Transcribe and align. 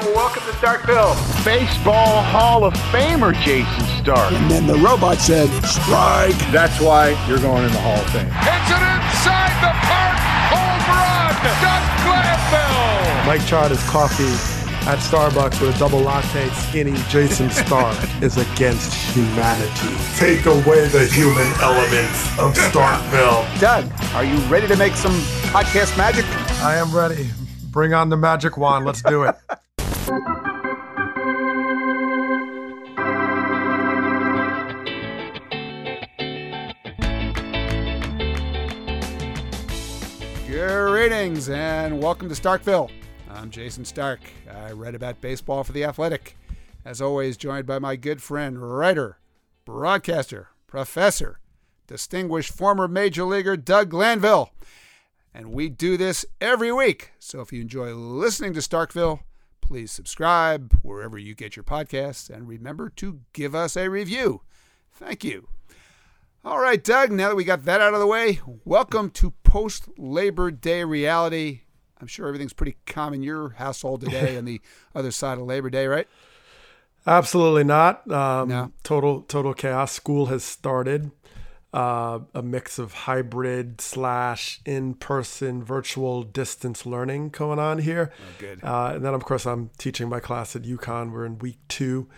and 0.00 0.14
welcome 0.14 0.42
to 0.44 0.52
Starkville. 0.52 1.14
Baseball 1.44 2.22
Hall 2.22 2.64
of 2.64 2.72
Famer 2.92 3.34
Jayson 3.34 3.84
Stark. 4.02 4.32
And 4.32 4.50
then 4.50 4.66
the 4.66 4.76
robot 4.76 5.18
said, 5.18 5.48
strike. 5.64 6.36
That's 6.50 6.80
why 6.80 7.10
you're 7.28 7.38
going 7.38 7.64
in 7.64 7.72
the 7.72 7.80
Hall 7.80 8.00
of 8.00 8.10
Fame. 8.10 8.24
Hits 8.24 8.70
it 8.70 8.80
inside 8.80 9.52
the 9.60 9.72
park. 9.84 10.16
Home 10.56 10.82
run. 10.88 11.32
Doug 11.60 11.84
Glanville. 12.06 13.26
Mike 13.26 13.46
Chard 13.46 13.72
is 13.72 13.82
coffee 13.90 14.24
at 14.88 14.98
Starbucks 14.98 15.60
with 15.60 15.76
a 15.76 15.78
double 15.78 16.00
latte, 16.00 16.48
skinny 16.50 16.92
Jayson 17.10 17.50
Stark 17.50 17.96
is 18.22 18.38
against 18.38 18.94
humanity. 19.14 19.96
Take 20.16 20.46
away 20.46 20.88
the 20.88 21.06
human 21.12 21.46
elements 21.60 22.38
of 22.38 22.54
Starkville. 22.54 23.60
Doug, 23.60 23.84
are 24.14 24.24
you 24.24 24.38
ready 24.46 24.66
to 24.66 24.76
make 24.76 24.94
some 24.94 25.12
podcast 25.52 25.96
magic? 25.98 26.24
I 26.62 26.76
am 26.76 26.94
ready. 26.96 27.28
Bring 27.70 27.92
on 27.92 28.08
the 28.08 28.16
magic 28.16 28.56
wand. 28.56 28.86
Let's 28.86 29.02
do 29.02 29.24
it. 29.24 29.36
Greetings 41.00 41.48
and 41.48 42.02
welcome 42.02 42.28
to 42.28 42.34
Starkville. 42.34 42.90
I'm 43.30 43.50
Jayson 43.50 43.86
Stark. 43.86 44.20
I 44.54 44.72
write 44.72 44.94
about 44.94 45.22
baseball 45.22 45.64
for 45.64 45.72
The 45.72 45.82
Athletic. 45.82 46.36
As 46.84 47.00
always, 47.00 47.38
joined 47.38 47.64
by 47.64 47.78
my 47.78 47.96
good 47.96 48.20
friend, 48.20 48.60
writer, 48.60 49.16
broadcaster, 49.64 50.48
professor, 50.66 51.40
distinguished 51.86 52.52
former 52.52 52.86
major 52.86 53.24
leaguer 53.24 53.56
Doug 53.56 53.88
Glanville. 53.88 54.50
And 55.32 55.54
we 55.54 55.70
do 55.70 55.96
this 55.96 56.26
every 56.38 56.70
week. 56.70 57.12
So 57.18 57.40
if 57.40 57.50
you 57.50 57.62
enjoy 57.62 57.94
listening 57.94 58.52
to 58.52 58.60
Starkville, 58.60 59.20
please 59.62 59.90
subscribe 59.90 60.80
wherever 60.82 61.16
you 61.16 61.34
get 61.34 61.56
your 61.56 61.64
podcasts 61.64 62.28
and 62.28 62.46
remember 62.46 62.90
to 62.96 63.20
give 63.32 63.54
us 63.54 63.74
a 63.74 63.88
review. 63.88 64.42
Thank 64.92 65.24
you. 65.24 65.48
All 66.44 66.58
right, 66.58 66.82
Doug, 66.82 67.12
now 67.12 67.28
that 67.28 67.36
we 67.36 67.44
got 67.44 67.64
that 67.66 67.80
out 67.82 67.92
of 67.92 68.00
the 68.00 68.06
way, 68.06 68.40
welcome 68.64 69.10
to 69.10 69.32
post 69.44 69.88
Labor 69.98 70.50
Day 70.50 70.84
reality. 70.84 71.62
I'm 72.00 72.06
sure 72.06 72.26
everything's 72.26 72.54
pretty 72.54 72.76
calm 72.86 73.12
in 73.12 73.22
your 73.22 73.50
household 73.50 74.00
today 74.00 74.38
on 74.38 74.46
the 74.46 74.60
other 74.94 75.10
side 75.10 75.36
of 75.38 75.44
Labor 75.44 75.68
Day, 75.68 75.86
right? 75.86 76.08
Absolutely 77.06 77.64
not. 77.64 78.10
Um, 78.10 78.48
No. 78.48 78.72
Total 78.82 79.20
total 79.22 79.52
chaos. 79.52 79.92
School 79.92 80.26
has 80.26 80.42
started. 80.42 81.10
Uh, 81.72 82.18
a 82.34 82.42
mix 82.42 82.80
of 82.80 82.92
hybrid 82.92 83.80
slash 83.80 84.60
in 84.66 84.92
person 84.92 85.62
virtual 85.62 86.24
distance 86.24 86.84
learning 86.84 87.28
going 87.28 87.60
on 87.60 87.78
here. 87.78 88.10
good. 88.40 88.58
Uh, 88.64 88.92
and 88.96 89.04
then 89.04 89.14
of 89.14 89.24
course 89.24 89.46
I'm 89.46 89.70
teaching 89.78 90.08
my 90.08 90.18
class 90.18 90.56
at 90.56 90.62
UConn. 90.62 91.12
We're 91.12 91.24
in 91.24 91.38
week 91.38 91.58
two, 91.68 92.08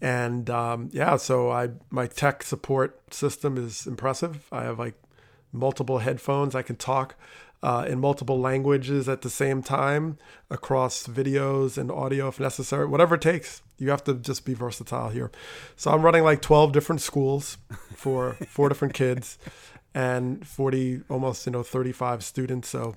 and 0.00 0.48
um, 0.48 0.90
yeah, 0.92 1.16
so 1.16 1.50
I 1.50 1.70
my 1.90 2.06
tech 2.06 2.42
support 2.42 3.12
system 3.12 3.56
is 3.56 3.86
impressive. 3.86 4.46
I 4.50 4.64
have 4.64 4.78
like 4.78 4.94
multiple 5.52 5.98
headphones. 5.98 6.54
I 6.54 6.62
can 6.62 6.76
talk 6.76 7.16
uh, 7.62 7.84
in 7.86 8.00
multiple 8.00 8.40
languages 8.40 9.08
at 9.08 9.22
the 9.22 9.30
same 9.30 9.62
time 9.62 10.18
across 10.48 11.06
videos 11.06 11.76
and 11.76 11.90
audio 11.90 12.28
if 12.28 12.40
necessary, 12.40 12.86
whatever 12.86 13.16
it 13.16 13.20
takes. 13.20 13.62
You 13.78 13.90
have 13.90 14.04
to 14.04 14.14
just 14.14 14.44
be 14.44 14.54
versatile 14.54 15.10
here. 15.10 15.30
So 15.76 15.90
I'm 15.90 16.02
running 16.02 16.22
like 16.22 16.42
12 16.42 16.72
different 16.72 17.00
schools 17.00 17.58
for 17.94 18.32
four 18.48 18.68
different 18.68 18.94
kids 18.94 19.38
and 19.94 20.46
40, 20.46 21.02
almost, 21.08 21.46
you 21.46 21.52
know, 21.52 21.62
35 21.62 22.22
students. 22.24 22.68
So 22.68 22.96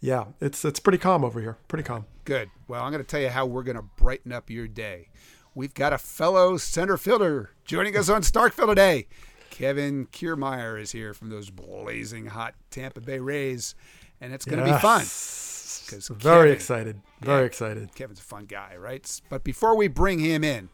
yeah, 0.00 0.26
it's, 0.40 0.64
it's 0.64 0.80
pretty 0.80 0.98
calm 0.98 1.24
over 1.24 1.40
here. 1.40 1.56
Pretty 1.68 1.84
calm. 1.84 2.06
Good. 2.24 2.50
Well, 2.68 2.82
I'm 2.82 2.92
going 2.92 3.02
to 3.02 3.08
tell 3.08 3.20
you 3.20 3.28
how 3.28 3.46
we're 3.46 3.62
going 3.62 3.76
to 3.76 3.82
brighten 3.82 4.32
up 4.32 4.50
your 4.50 4.68
day. 4.68 5.08
We've 5.56 5.72
got 5.72 5.94
a 5.94 5.98
fellow 5.98 6.58
center 6.58 6.98
fielder 6.98 7.48
joining 7.64 7.96
us 7.96 8.10
on 8.10 8.20
Starkville 8.20 8.68
today. 8.68 9.06
Kevin 9.48 10.06
Kiermaier 10.08 10.78
is 10.78 10.92
here 10.92 11.14
from 11.14 11.30
those 11.30 11.48
blazing 11.48 12.26
hot 12.26 12.54
Tampa 12.70 13.00
Bay 13.00 13.20
Rays, 13.20 13.74
and 14.20 14.34
it's 14.34 14.44
going 14.44 14.58
to 14.58 14.70
be 14.70 14.78
fun. 14.78 15.00
'Cause 15.00 16.08
Very 16.12 16.48
Kevin- 16.48 16.52
excited. 16.52 17.00
Very 17.22 17.40
Yeah. 17.40 17.46
excited. 17.46 17.94
Kevin's 17.94 18.18
a 18.20 18.22
fun 18.22 18.44
guy, 18.44 18.76
right? 18.76 19.20
But 19.30 19.44
before 19.44 19.74
we 19.76 19.88
bring 19.88 20.18
him 20.18 20.44
in, 20.44 20.68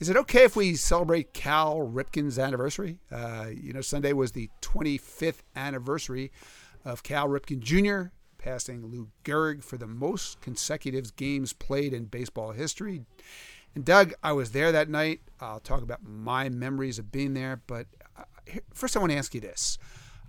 is 0.00 0.08
it 0.08 0.16
okay 0.16 0.44
if 0.44 0.56
we 0.56 0.74
celebrate 0.74 1.34
Cal 1.34 1.76
Ripken's 1.76 2.38
anniversary? 2.38 3.00
Uh, 3.12 3.48
you 3.54 3.74
know, 3.74 3.82
Sunday 3.82 4.14
was 4.14 4.32
the 4.32 4.48
25th 4.62 5.42
anniversary 5.54 6.32
of 6.82 7.02
Cal 7.02 7.28
Ripken 7.28 7.60
Jr. 7.60 8.10
passing 8.38 8.86
Lou 8.86 9.10
Gehrig 9.24 9.62
for 9.62 9.76
the 9.76 9.86
most 9.88 10.40
consecutive 10.40 11.14
games 11.16 11.52
played 11.52 11.92
in 11.92 12.06
baseball 12.06 12.52
history. 12.52 13.04
And 13.74 13.84
Doug, 13.84 14.14
I 14.22 14.32
was 14.32 14.52
there 14.52 14.72
that 14.72 14.88
night. 14.88 15.20
I'll 15.40 15.60
talk 15.60 15.82
about 15.82 16.02
my 16.02 16.48
memories 16.48 16.98
of 16.98 17.12
being 17.12 17.34
there. 17.34 17.60
But 17.66 17.86
uh, 18.18 18.24
first, 18.72 18.96
I 18.96 19.00
want 19.00 19.12
to 19.12 19.18
ask 19.18 19.34
you 19.34 19.40
this: 19.40 19.78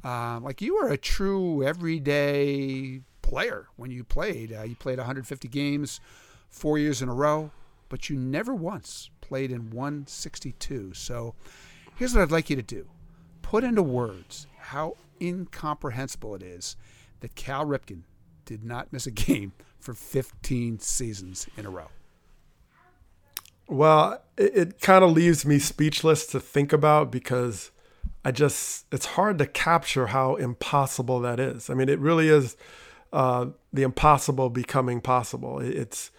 um, 0.03 0.43
like 0.43 0.61
you 0.61 0.75
were 0.75 0.89
a 0.89 0.97
true 0.97 1.63
everyday 1.63 3.01
player 3.21 3.67
when 3.75 3.91
you 3.91 4.03
played. 4.03 4.53
Uh, 4.53 4.63
you 4.63 4.75
played 4.75 4.97
150 4.97 5.47
games, 5.47 5.99
four 6.49 6.77
years 6.77 7.01
in 7.01 7.09
a 7.09 7.13
row, 7.13 7.51
but 7.89 8.09
you 8.09 8.17
never 8.17 8.53
once 8.53 9.09
played 9.21 9.51
in 9.51 9.71
162. 9.71 10.93
So 10.93 11.35
here's 11.95 12.13
what 12.13 12.21
I'd 12.21 12.31
like 12.31 12.49
you 12.49 12.55
to 12.55 12.61
do: 12.61 12.87
put 13.41 13.63
into 13.63 13.83
words 13.83 14.47
how 14.57 14.95
incomprehensible 15.21 16.35
it 16.35 16.43
is 16.43 16.75
that 17.21 17.35
Cal 17.35 17.65
Ripken 17.65 18.03
did 18.45 18.63
not 18.63 18.91
miss 18.91 19.07
a 19.07 19.11
game 19.27 19.53
for 19.79 19.93
15 19.93 20.79
seasons 20.79 21.47
in 21.57 21.65
a 21.65 21.69
row. 21.69 21.87
Well, 23.69 24.21
it, 24.37 24.57
it 24.57 24.81
kind 24.81 25.03
of 25.03 25.11
leaves 25.11 25.45
me 25.45 25.59
speechless 25.59 26.25
to 26.27 26.39
think 26.39 26.73
about 26.73 27.11
because 27.11 27.71
I 28.25 28.31
just, 28.31 28.85
it's 28.91 29.05
hard 29.05 29.37
to 29.39 29.45
capture 29.45 30.07
how 30.07 30.35
impossible 30.35 31.19
that 31.21 31.39
is. 31.39 31.69
I 31.69 31.75
mean, 31.75 31.87
it 31.87 31.99
really 31.99 32.29
is 32.29 32.57
uh, 33.13 33.47
the 33.71 33.83
impossible 33.83 34.49
becoming 34.49 35.01
possible. 35.01 35.59
It- 35.59 35.75
It's 35.75 36.11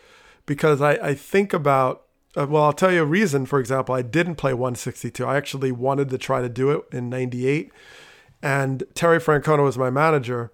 because 0.46 0.80
I, 0.80 0.92
I 0.92 1.14
think 1.14 1.52
about, 1.52 2.04
uh, 2.36 2.46
well, 2.48 2.64
I'll 2.64 2.72
tell 2.72 2.92
you 2.92 3.02
a 3.02 3.06
reason. 3.06 3.46
For 3.46 3.58
example, 3.60 3.94
I 3.94 4.02
didn't 4.02 4.36
play 4.36 4.54
162. 4.54 5.24
I 5.26 5.36
actually 5.36 5.72
wanted 5.72 6.08
to 6.10 6.18
try 6.18 6.40
to 6.40 6.48
do 6.48 6.70
it 6.70 6.84
in 6.92 7.08
98. 7.10 7.72
And 8.42 8.84
Terry 8.94 9.18
Francona 9.18 9.62
was 9.64 9.76
my 9.76 9.90
manager. 9.90 10.50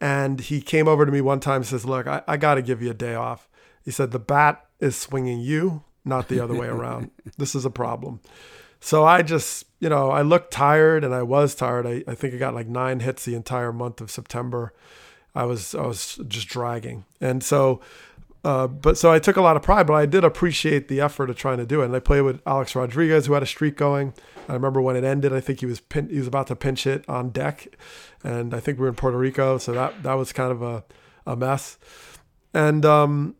And 0.00 0.40
he 0.40 0.60
came 0.60 0.88
over 0.88 1.06
to 1.06 1.12
me 1.12 1.20
one 1.20 1.38
time 1.40 1.56
and 1.56 1.66
says, 1.66 1.84
Look, 1.84 2.06
I, 2.06 2.22
I 2.26 2.36
got 2.36 2.54
to 2.56 2.62
give 2.62 2.82
you 2.82 2.90
a 2.90 2.94
day 2.94 3.14
off. 3.14 3.48
He 3.84 3.90
said, 3.90 4.10
The 4.10 4.18
bat 4.18 4.64
is 4.80 4.96
swinging 4.96 5.40
you, 5.40 5.84
not 6.04 6.28
the 6.28 6.40
other 6.40 6.54
way 6.54 6.68
around. 6.68 7.10
This 7.38 7.54
is 7.54 7.64
a 7.64 7.70
problem. 7.70 8.20
So 8.80 9.04
I 9.04 9.22
just, 9.22 9.64
you 9.78 9.88
know, 9.88 10.10
I 10.10 10.22
looked 10.22 10.52
tired 10.52 11.04
and 11.04 11.14
I 11.14 11.22
was 11.22 11.54
tired. 11.54 11.86
I, 11.86 12.02
I 12.06 12.14
think 12.14 12.34
I 12.34 12.36
got 12.36 12.54
like 12.54 12.66
nine 12.66 13.00
hits 13.00 13.24
the 13.24 13.34
entire 13.34 13.72
month 13.72 14.00
of 14.00 14.10
September. 14.10 14.72
I 15.34 15.44
was 15.44 15.74
I 15.74 15.86
was 15.86 16.20
just 16.28 16.48
dragging. 16.48 17.04
And 17.20 17.42
so 17.42 17.80
uh, 18.44 18.66
but 18.66 18.98
so 18.98 19.12
I 19.12 19.20
took 19.20 19.36
a 19.36 19.40
lot 19.40 19.56
of 19.56 19.62
pride, 19.62 19.86
but 19.86 19.94
I 19.94 20.04
did 20.04 20.24
appreciate 20.24 20.88
the 20.88 21.00
effort 21.00 21.30
of 21.30 21.36
trying 21.36 21.58
to 21.58 21.66
do 21.66 21.82
it. 21.82 21.86
And 21.86 21.94
I 21.94 22.00
played 22.00 22.22
with 22.22 22.42
Alex 22.44 22.74
Rodriguez, 22.74 23.26
who 23.26 23.34
had 23.34 23.42
a 23.42 23.46
streak 23.46 23.76
going. 23.76 24.14
I 24.48 24.54
remember 24.54 24.82
when 24.82 24.96
it 24.96 25.04
ended. 25.04 25.32
I 25.32 25.40
think 25.40 25.60
he 25.60 25.66
was 25.66 25.78
pin, 25.78 26.08
he 26.08 26.18
was 26.18 26.26
about 26.26 26.48
to 26.48 26.56
pinch 26.56 26.86
it 26.86 27.08
on 27.08 27.30
deck, 27.30 27.68
and 28.24 28.52
I 28.52 28.58
think 28.58 28.78
we 28.78 28.82
were 28.82 28.88
in 28.88 28.96
Puerto 28.96 29.16
Rico, 29.16 29.58
so 29.58 29.72
that 29.72 30.02
that 30.02 30.14
was 30.14 30.32
kind 30.32 30.50
of 30.50 30.60
a, 30.60 30.84
a 31.24 31.36
mess. 31.36 31.78
And 32.52 32.84
um, 32.84 33.36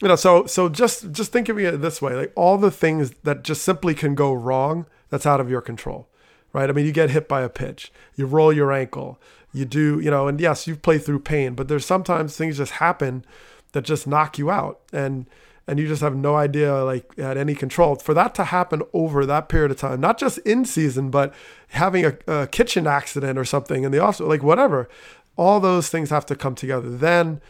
you 0.00 0.08
know, 0.08 0.16
so 0.16 0.46
so 0.46 0.68
just 0.68 1.12
just 1.12 1.32
think 1.32 1.48
of 1.48 1.58
it 1.58 1.80
this 1.80 2.02
way: 2.02 2.14
like 2.14 2.32
all 2.34 2.58
the 2.58 2.70
things 2.70 3.12
that 3.22 3.42
just 3.42 3.62
simply 3.62 3.94
can 3.94 4.14
go 4.14 4.32
wrong, 4.32 4.86
that's 5.10 5.26
out 5.26 5.40
of 5.40 5.50
your 5.50 5.60
control, 5.60 6.08
right? 6.52 6.68
I 6.68 6.72
mean, 6.72 6.86
you 6.86 6.92
get 6.92 7.10
hit 7.10 7.28
by 7.28 7.42
a 7.42 7.48
pitch, 7.48 7.92
you 8.16 8.26
roll 8.26 8.52
your 8.52 8.72
ankle, 8.72 9.20
you 9.52 9.64
do, 9.64 10.00
you 10.00 10.10
know, 10.10 10.28
and 10.28 10.40
yes, 10.40 10.66
you've 10.66 10.82
played 10.82 11.04
through 11.04 11.20
pain, 11.20 11.54
but 11.54 11.68
there's 11.68 11.86
sometimes 11.86 12.36
things 12.36 12.56
just 12.56 12.72
happen 12.72 13.24
that 13.72 13.82
just 13.82 14.06
knock 14.06 14.38
you 14.38 14.50
out, 14.50 14.80
and 14.92 15.26
and 15.66 15.78
you 15.78 15.88
just 15.88 16.02
have 16.02 16.14
no 16.14 16.36
idea 16.36 16.84
like 16.84 17.16
had 17.16 17.36
any 17.36 17.54
control 17.54 17.96
for 17.96 18.14
that 18.14 18.34
to 18.34 18.44
happen 18.44 18.82
over 18.92 19.24
that 19.24 19.48
period 19.48 19.70
of 19.70 19.78
time 19.78 20.00
not 20.00 20.18
just 20.18 20.38
in 20.38 20.64
season 20.64 21.10
but 21.10 21.32
having 21.68 22.04
a, 22.04 22.16
a 22.26 22.46
kitchen 22.46 22.86
accident 22.86 23.38
or 23.38 23.44
something 23.44 23.84
in 23.84 23.92
the 23.92 23.98
office 23.98 24.20
like 24.20 24.42
whatever 24.42 24.88
all 25.36 25.60
those 25.60 25.88
things 25.88 26.10
have 26.10 26.26
to 26.26 26.36
come 26.36 26.54
together 26.54 26.90
then 26.90 27.40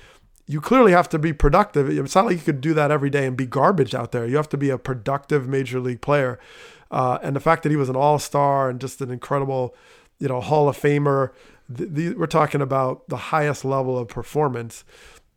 you 0.46 0.60
clearly 0.60 0.92
have 0.92 1.08
to 1.08 1.18
be 1.18 1.32
productive 1.32 1.88
it's 1.88 2.14
not 2.14 2.26
like 2.26 2.36
you 2.36 2.42
could 2.42 2.60
do 2.60 2.74
that 2.74 2.90
every 2.90 3.10
day 3.10 3.26
and 3.26 3.36
be 3.36 3.46
garbage 3.46 3.94
out 3.94 4.12
there 4.12 4.26
you 4.26 4.36
have 4.36 4.48
to 4.48 4.56
be 4.56 4.70
a 4.70 4.78
productive 4.78 5.48
major 5.48 5.80
league 5.80 6.00
player 6.00 6.38
uh, 6.90 7.18
and 7.22 7.34
the 7.34 7.40
fact 7.40 7.62
that 7.62 7.70
he 7.70 7.76
was 7.76 7.88
an 7.88 7.96
all-star 7.96 8.68
and 8.68 8.80
just 8.80 9.00
an 9.00 9.10
incredible 9.10 9.74
you 10.18 10.28
know 10.28 10.40
hall 10.40 10.68
of 10.68 10.78
famer 10.78 11.30
th- 11.74 11.94
th- 11.94 12.16
we're 12.16 12.26
talking 12.26 12.60
about 12.60 13.08
the 13.08 13.16
highest 13.16 13.64
level 13.64 13.98
of 13.98 14.08
performance 14.08 14.84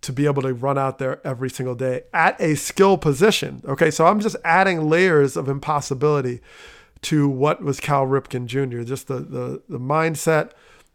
to 0.02 0.14
be 0.14 0.26
able 0.26 0.42
to 0.42 0.54
run 0.54 0.78
out 0.78 1.00
there 1.00 1.26
every 1.26 1.50
single 1.50 1.76
day 1.76 2.04
at 2.14 2.40
a 2.40 2.56
skill 2.56 2.98
position. 2.98 3.62
Okay, 3.66 3.90
so 3.92 4.06
I'm 4.06 4.20
just 4.20 4.36
adding 4.44 4.90
layers 4.90 5.36
of 5.36 5.50
impossibility 5.50 6.42
to 7.04 7.28
what 7.28 7.62
was 7.62 7.80
Cal 7.80 8.06
Ripken 8.06 8.46
Jr. 8.46 8.82
Just 8.82 9.08
the 9.08 9.20
the, 9.20 9.62
the 9.68 9.80
mindset, 9.80 10.52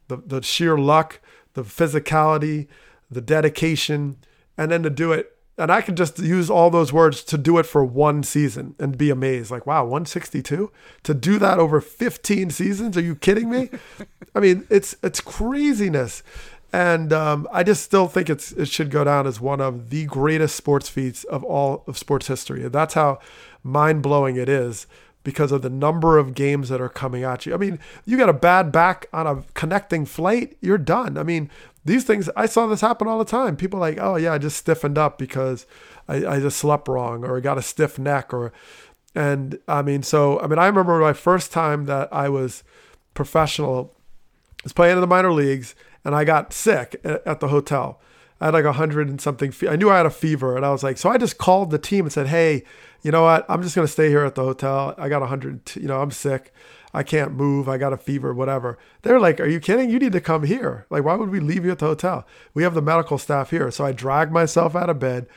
the, 0.08 0.17
the 0.19 0.43
sheer 0.43 0.79
luck, 0.79 1.20
the 1.55 1.62
physicality, 1.62 2.69
the 3.12 3.20
dedication, 3.20 4.17
and 4.56 4.70
then 4.70 4.82
to 4.82 4.91
do 4.91 5.12
it 5.12 5.32
and 5.59 5.70
I 5.70 5.82
could 5.82 5.97
just 5.97 6.19
use 6.19 6.49
all 6.49 6.70
those 6.70 6.93
words 6.93 7.23
to 7.25 7.37
do 7.37 7.59
it 7.59 7.67
for 7.67 7.85
one 7.85 8.23
season 8.23 8.75
and 8.79 8.97
be 8.97 9.11
amazed. 9.11 9.50
Like, 9.50 9.67
wow, 9.67 9.82
162 9.82 10.73
to 11.03 11.14
do 11.14 11.38
that 11.38 11.59
over 11.59 11.81
15 11.81 12.50
seasons? 12.50 12.97
Are 12.97 13.03
you 13.03 13.14
kidding 13.14 13.50
me? 13.50 13.69
I 14.35 14.41
mean, 14.41 14.67
it's 14.70 14.97
it's 15.03 15.20
craziness, 15.20 16.23
and 16.73 17.12
um, 17.12 17.47
I 17.53 17.62
just 17.62 17.85
still 17.85 18.09
think 18.09 18.31
it's 18.31 18.53
it 18.53 18.69
should 18.69 18.91
go 18.91 19.05
down 19.05 19.26
as 19.26 19.41
one 19.41 19.61
of 19.61 19.91
the 19.91 20.06
greatest 20.06 20.56
sports 20.56 20.88
feats 20.88 21.25
of 21.25 21.44
all 21.44 21.85
of 21.87 21.99
sports 21.99 22.29
history. 22.29 22.65
And 22.65 22.73
that's 22.73 22.94
how 22.94 23.19
mind 23.62 24.03
blowing 24.03 24.37
it 24.37 24.49
is 24.49 24.87
because 25.24 25.52
of 25.52 25.62
the 25.62 25.70
number 25.70 26.19
of 26.19 26.34
games 26.34 26.69
that 26.69 26.80
are 26.80 26.88
coming 26.88 27.22
at 27.22 27.46
you. 27.46 27.54
I 27.54 27.56
mean, 27.56 27.78
you 28.04 28.16
got 28.16 28.28
a 28.28 28.34
bad 28.34 28.72
back 28.72 29.06
on 29.12 29.26
a 29.26 29.44
connecting 29.54 30.04
flight, 30.04 30.56
you're 30.60 30.78
done. 30.78 31.16
I 31.16 31.22
mean, 31.22 31.50
these 31.84 32.04
things, 32.04 32.28
I 32.36 32.46
saw 32.46 32.66
this 32.66 32.80
happen 32.80 33.08
all 33.08 33.19
the 33.19 33.24
time. 33.24 33.56
People 33.56 33.80
like, 33.80 33.98
oh, 34.00 34.16
yeah, 34.16 34.32
I 34.32 34.38
just 34.38 34.56
stiffened 34.56 34.98
up 34.98 35.19
because 35.19 35.66
I, 36.08 36.26
I 36.26 36.40
just 36.40 36.58
slept 36.58 36.88
wrong 36.88 37.24
or 37.24 37.36
I 37.36 37.40
got 37.40 37.58
a 37.58 37.62
stiff 37.62 37.98
neck 37.98 38.32
or, 38.32 38.52
and 39.14 39.58
I 39.69 39.82
mean, 39.82 40.02
so, 40.02 40.40
I 40.40 40.46
mean, 40.46 40.58
I 40.58 40.66
remember 40.66 40.98
my 40.98 41.12
first 41.12 41.52
time 41.52 41.86
that 41.86 42.08
I 42.12 42.28
was 42.28 42.64
professional, 43.14 43.94
I 44.60 44.64
was 44.64 44.72
playing 44.72 44.96
in 44.96 45.00
the 45.00 45.06
minor 45.06 45.32
leagues 45.32 45.74
and 46.04 46.14
I 46.14 46.24
got 46.24 46.52
sick 46.52 47.00
at 47.04 47.40
the 47.40 47.48
hotel. 47.48 48.00
I 48.43 48.47
had 48.47 48.55
like 48.55 48.65
a 48.65 48.73
hundred 48.73 49.09
and 49.09 49.21
something. 49.21 49.53
Fe- 49.53 49.69
I 49.69 49.77
knew 49.77 49.89
I 49.89 49.99
had 49.99 50.05
a 50.05 50.11
fever, 50.11 50.56
and 50.56 50.67
I 50.67 50.71
was 50.71 50.83
like, 50.83 50.99
so 50.99 51.09
I 51.09 51.17
just 51.17 51.39
called 51.39 51.71
the 51.71 51.79
team 51.79 52.06
and 52.06 52.12
said, 52.12 52.27
"Hey, 52.27 52.65
you 53.00 53.12
know 53.12 53.23
what? 53.23 53.47
I'm 53.49 53.62
just 53.62 53.77
gonna 53.77 53.87
stay 53.87 54.09
here 54.09 54.25
at 54.25 54.35
the 54.35 54.43
hotel. 54.43 54.97
I 54.99 55.09
got 55.09 55.23
a 55.23 55.27
hundred. 55.27 55.61
You 55.77 55.87
know, 55.87 56.03
I'm 56.03 56.11
sick. 56.11 56.53
I 56.93 57.05
can't 57.05 57.35
move. 57.35 57.69
I 57.69 57.79
got 57.79 57.93
a 57.93 57.97
fever, 57.97 58.35
whatever." 58.35 58.79
They're 59.03 59.21
like, 59.21 59.39
"Are 59.39 59.47
you 59.47 59.61
kidding? 59.61 59.91
You 59.91 60.00
need 60.00 60.11
to 60.11 60.21
come 60.21 60.43
here. 60.43 60.87
Like, 60.91 61.05
why 61.05 61.15
would 61.15 61.31
we 61.31 61.39
leave 61.39 61.65
you 61.65 61.71
at 61.71 61.79
the 61.79 61.87
hotel? 61.87 62.27
We 62.53 62.65
have 62.65 62.75
the 62.75 62.83
medical 62.83 63.17
staff 63.17 63.50
here." 63.50 63.71
So 63.71 63.85
I 63.85 63.93
dragged 63.93 64.33
myself 64.33 64.75
out 64.75 64.91
of 64.91 64.99
bed, 64.99 65.29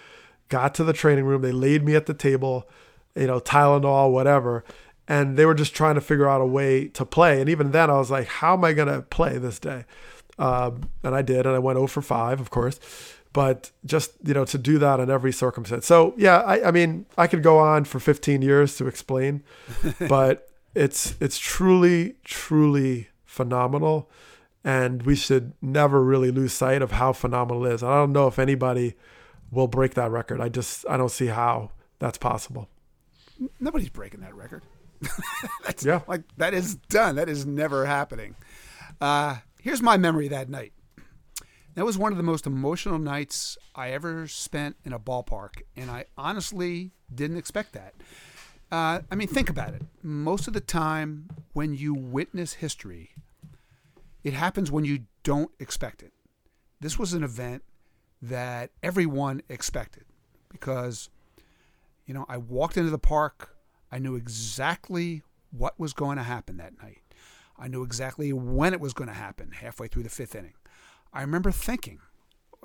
got 0.50 0.74
to 0.74 0.84
the 0.84 0.92
training 0.92 1.26
room. 1.26 1.44
They 1.44 1.52
laid 1.52 1.86
me 1.86 1.94
at 1.96 2.08
the 2.08 2.16
table, 2.16 2.68
you 3.16 3.28
know, 3.28 3.40
Tylenol, 3.40 4.12
whatever. 4.12 4.64
And 5.08 5.38
they 5.38 5.46
were 5.46 5.54
just 5.54 5.76
trying 5.76 5.94
to 5.94 6.02
figure 6.02 6.28
out 6.28 6.42
a 6.42 6.46
way 6.48 6.88
to 6.88 7.06
play. 7.06 7.40
And 7.40 7.48
even 7.52 7.70
then, 7.70 7.92
I 7.92 7.98
was 7.98 8.10
like, 8.10 8.26
how 8.26 8.54
am 8.54 8.64
I 8.64 8.74
to 8.74 9.04
play 9.04 9.38
this 9.38 9.60
day? 9.60 9.86
Um, 10.38 10.90
and 11.04 11.16
I 11.16 11.22
did, 11.22 11.46
and 11.46 11.56
I 11.56 11.60
went 11.60 11.78
0 11.78 11.88
for 11.88 12.02
5, 12.02 12.40
of 12.42 12.50
course. 12.50 12.80
But 13.34 13.72
just 13.86 14.12
you 14.24 14.34
know 14.34 14.46
to 14.46 14.58
do 14.58 14.78
that 14.80 15.02
in 15.02 15.10
every 15.10 15.34
circumstance. 15.34 15.86
So 15.86 16.14
yeah, 16.18 16.38
I, 16.40 16.70
I 16.70 16.72
mean 16.72 17.06
I 17.18 17.28
could 17.28 17.44
go 17.44 17.60
on 17.60 17.84
for 17.84 18.00
15 18.00 18.42
years 18.42 18.78
to 18.78 18.88
explain, 18.88 19.44
but 20.08 20.48
it's 20.74 21.16
it's 21.20 21.38
truly 21.38 22.16
truly 22.24 23.10
phenomenal, 23.26 24.10
and 24.64 25.04
we 25.04 25.16
should 25.18 25.52
never 25.62 26.02
really 26.02 26.32
lose 26.32 26.54
sight 26.54 26.82
of 26.82 26.92
how 26.92 27.12
phenomenal 27.12 27.66
it 27.66 27.74
is. 27.74 27.84
I 27.84 27.96
don't 27.96 28.14
know 28.14 28.28
if 28.28 28.40
anybody 28.40 28.94
will 29.52 29.68
break 29.68 29.96
that 29.96 30.12
record. 30.12 30.40
I 30.40 30.48
just 30.48 30.86
I 30.90 30.96
don't 30.96 31.12
see 31.12 31.28
how 31.28 31.72
that's 32.00 32.18
possible. 32.18 32.70
Nobody's 33.60 33.90
breaking 33.90 34.22
that 34.22 34.34
record. 34.34 34.64
That's 35.66 35.84
Yeah. 35.84 36.02
like 36.08 36.22
that 36.38 36.54
is 36.54 36.76
done. 36.76 37.18
That 37.18 37.28
is 37.28 37.46
never 37.46 37.86
happening. 37.86 38.36
Uh, 39.02 39.38
here's 39.66 39.82
my 39.82 39.98
memory 39.98 40.28
that 40.28 40.48
night. 40.48 40.74
That 41.74 41.86
was 41.86 41.98
one 41.98 42.12
of 42.12 42.18
the 42.18 42.24
most 42.24 42.46
emotional 42.46 43.00
nights 43.00 43.58
I 43.74 43.90
ever 43.90 44.28
spent 44.28 44.76
in 44.86 44.94
a 44.94 45.00
ballpark, 45.00 45.64
and 45.76 45.90
I 45.90 46.06
honestly 46.16 46.92
didn't 47.14 47.38
expect 47.38 47.74
that. 47.74 47.96
Uh, 48.72 49.00
I 49.10 49.16
mean, 49.16 49.28
think 49.28 49.50
about 49.50 49.74
it. 49.74 49.82
Most 50.04 50.48
of 50.48 50.54
the 50.54 50.62
time, 50.62 51.30
when 51.54 51.74
you 51.74 51.96
witness 51.96 52.54
history, 52.54 53.16
it 54.24 54.34
happens 54.34 54.72
when 54.72 54.86
you 54.86 55.06
don't 55.24 55.52
expect 55.60 56.04
it. 56.04 56.14
This 56.80 57.00
was 57.00 57.14
an 57.14 57.24
event 57.24 57.64
that 58.22 58.70
everyone 58.84 59.42
expected 59.50 60.06
because, 60.50 61.10
you 62.06 62.14
know, 62.14 62.26
I 62.30 62.38
walked 62.38 62.78
into 62.78 62.92
the 62.92 63.00
park. 63.00 63.56
I 63.92 63.98
knew 63.98 64.16
exactly 64.16 65.24
what 65.50 65.80
was 65.80 65.94
going 65.94 66.18
to 66.18 66.24
happen 66.24 66.58
that 66.58 66.78
night. 66.82 67.00
I 67.58 67.68
knew 67.68 67.84
exactly 67.84 68.34
when 68.34 68.74
it 68.74 68.80
was 68.80 68.94
going 68.94 69.08
to 69.08 69.14
happen 69.14 69.52
halfway 69.52 69.88
through 69.88 70.04
the 70.04 70.10
fifth 70.10 70.36
inning. 70.36 70.54
I 71.14 71.22
remember 71.22 71.52
thinking, 71.52 72.00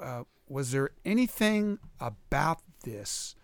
uh, 0.00 0.24
was 0.48 0.72
there 0.72 0.90
anything 1.04 1.78
about 2.00 2.58
this 2.82 3.36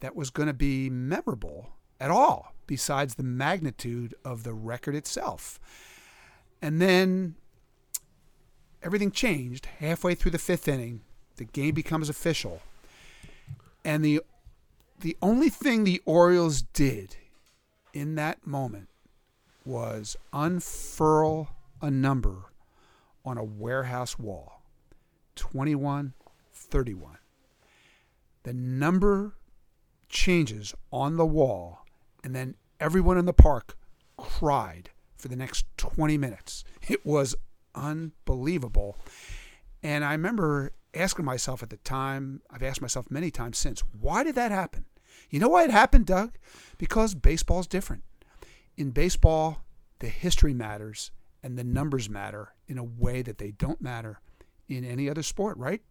that 0.00 0.16
was 0.16 0.30
going 0.30 0.46
to 0.46 0.54
be 0.54 0.88
memorable 0.88 1.74
at 2.00 2.10
all 2.10 2.54
besides 2.66 3.16
the 3.16 3.22
magnitude 3.22 4.14
of 4.24 4.44
the 4.44 4.54
record 4.54 4.94
itself? 4.94 5.60
And 6.62 6.80
then 6.80 7.34
everything 8.82 9.10
changed 9.10 9.66
halfway 9.66 10.14
through 10.14 10.30
the 10.30 10.38
fifth 10.38 10.68
inning. 10.68 11.02
The 11.36 11.44
game 11.44 11.74
becomes 11.74 12.08
official. 12.08 12.62
And 13.84 14.04
the 14.04 14.22
the 15.00 15.16
only 15.22 15.48
thing 15.48 15.84
the 15.84 16.02
Orioles 16.04 16.60
did 16.60 17.16
in 17.92 18.16
that 18.16 18.44
moment 18.44 18.88
was 19.68 20.16
unfurl 20.32 21.54
a 21.82 21.90
number 21.90 22.46
on 23.24 23.36
a 23.36 23.44
warehouse 23.44 24.18
wall 24.18 24.62
2131. 25.36 27.18
The 28.44 28.54
number 28.54 29.34
changes 30.08 30.74
on 30.90 31.16
the 31.16 31.26
wall, 31.26 31.84
and 32.24 32.34
then 32.34 32.54
everyone 32.80 33.18
in 33.18 33.26
the 33.26 33.34
park 33.34 33.76
cried 34.16 34.90
for 35.16 35.28
the 35.28 35.36
next 35.36 35.66
20 35.76 36.16
minutes. 36.16 36.64
It 36.88 37.04
was 37.04 37.34
unbelievable. 37.74 38.96
And 39.82 40.02
I 40.04 40.12
remember 40.12 40.72
asking 40.94 41.26
myself 41.26 41.62
at 41.62 41.68
the 41.70 41.76
time, 41.78 42.40
I've 42.50 42.62
asked 42.62 42.80
myself 42.80 43.10
many 43.10 43.30
times 43.30 43.58
since, 43.58 43.82
why 44.00 44.24
did 44.24 44.34
that 44.36 44.50
happen? 44.50 44.86
You 45.28 45.40
know 45.40 45.48
why 45.48 45.64
it 45.64 45.70
happened, 45.70 46.06
Doug? 46.06 46.38
Because 46.78 47.14
baseball's 47.14 47.66
different. 47.66 48.02
In 48.78 48.92
baseball, 48.92 49.64
the 49.98 50.06
history 50.06 50.54
matters 50.54 51.10
and 51.42 51.58
the 51.58 51.64
numbers 51.64 52.08
matter 52.08 52.54
in 52.68 52.78
a 52.78 52.84
way 52.84 53.22
that 53.22 53.38
they 53.38 53.50
don't 53.50 53.80
matter 53.80 54.20
in 54.68 54.84
any 54.84 55.10
other 55.10 55.24
sport, 55.24 55.58
right? 55.58 55.82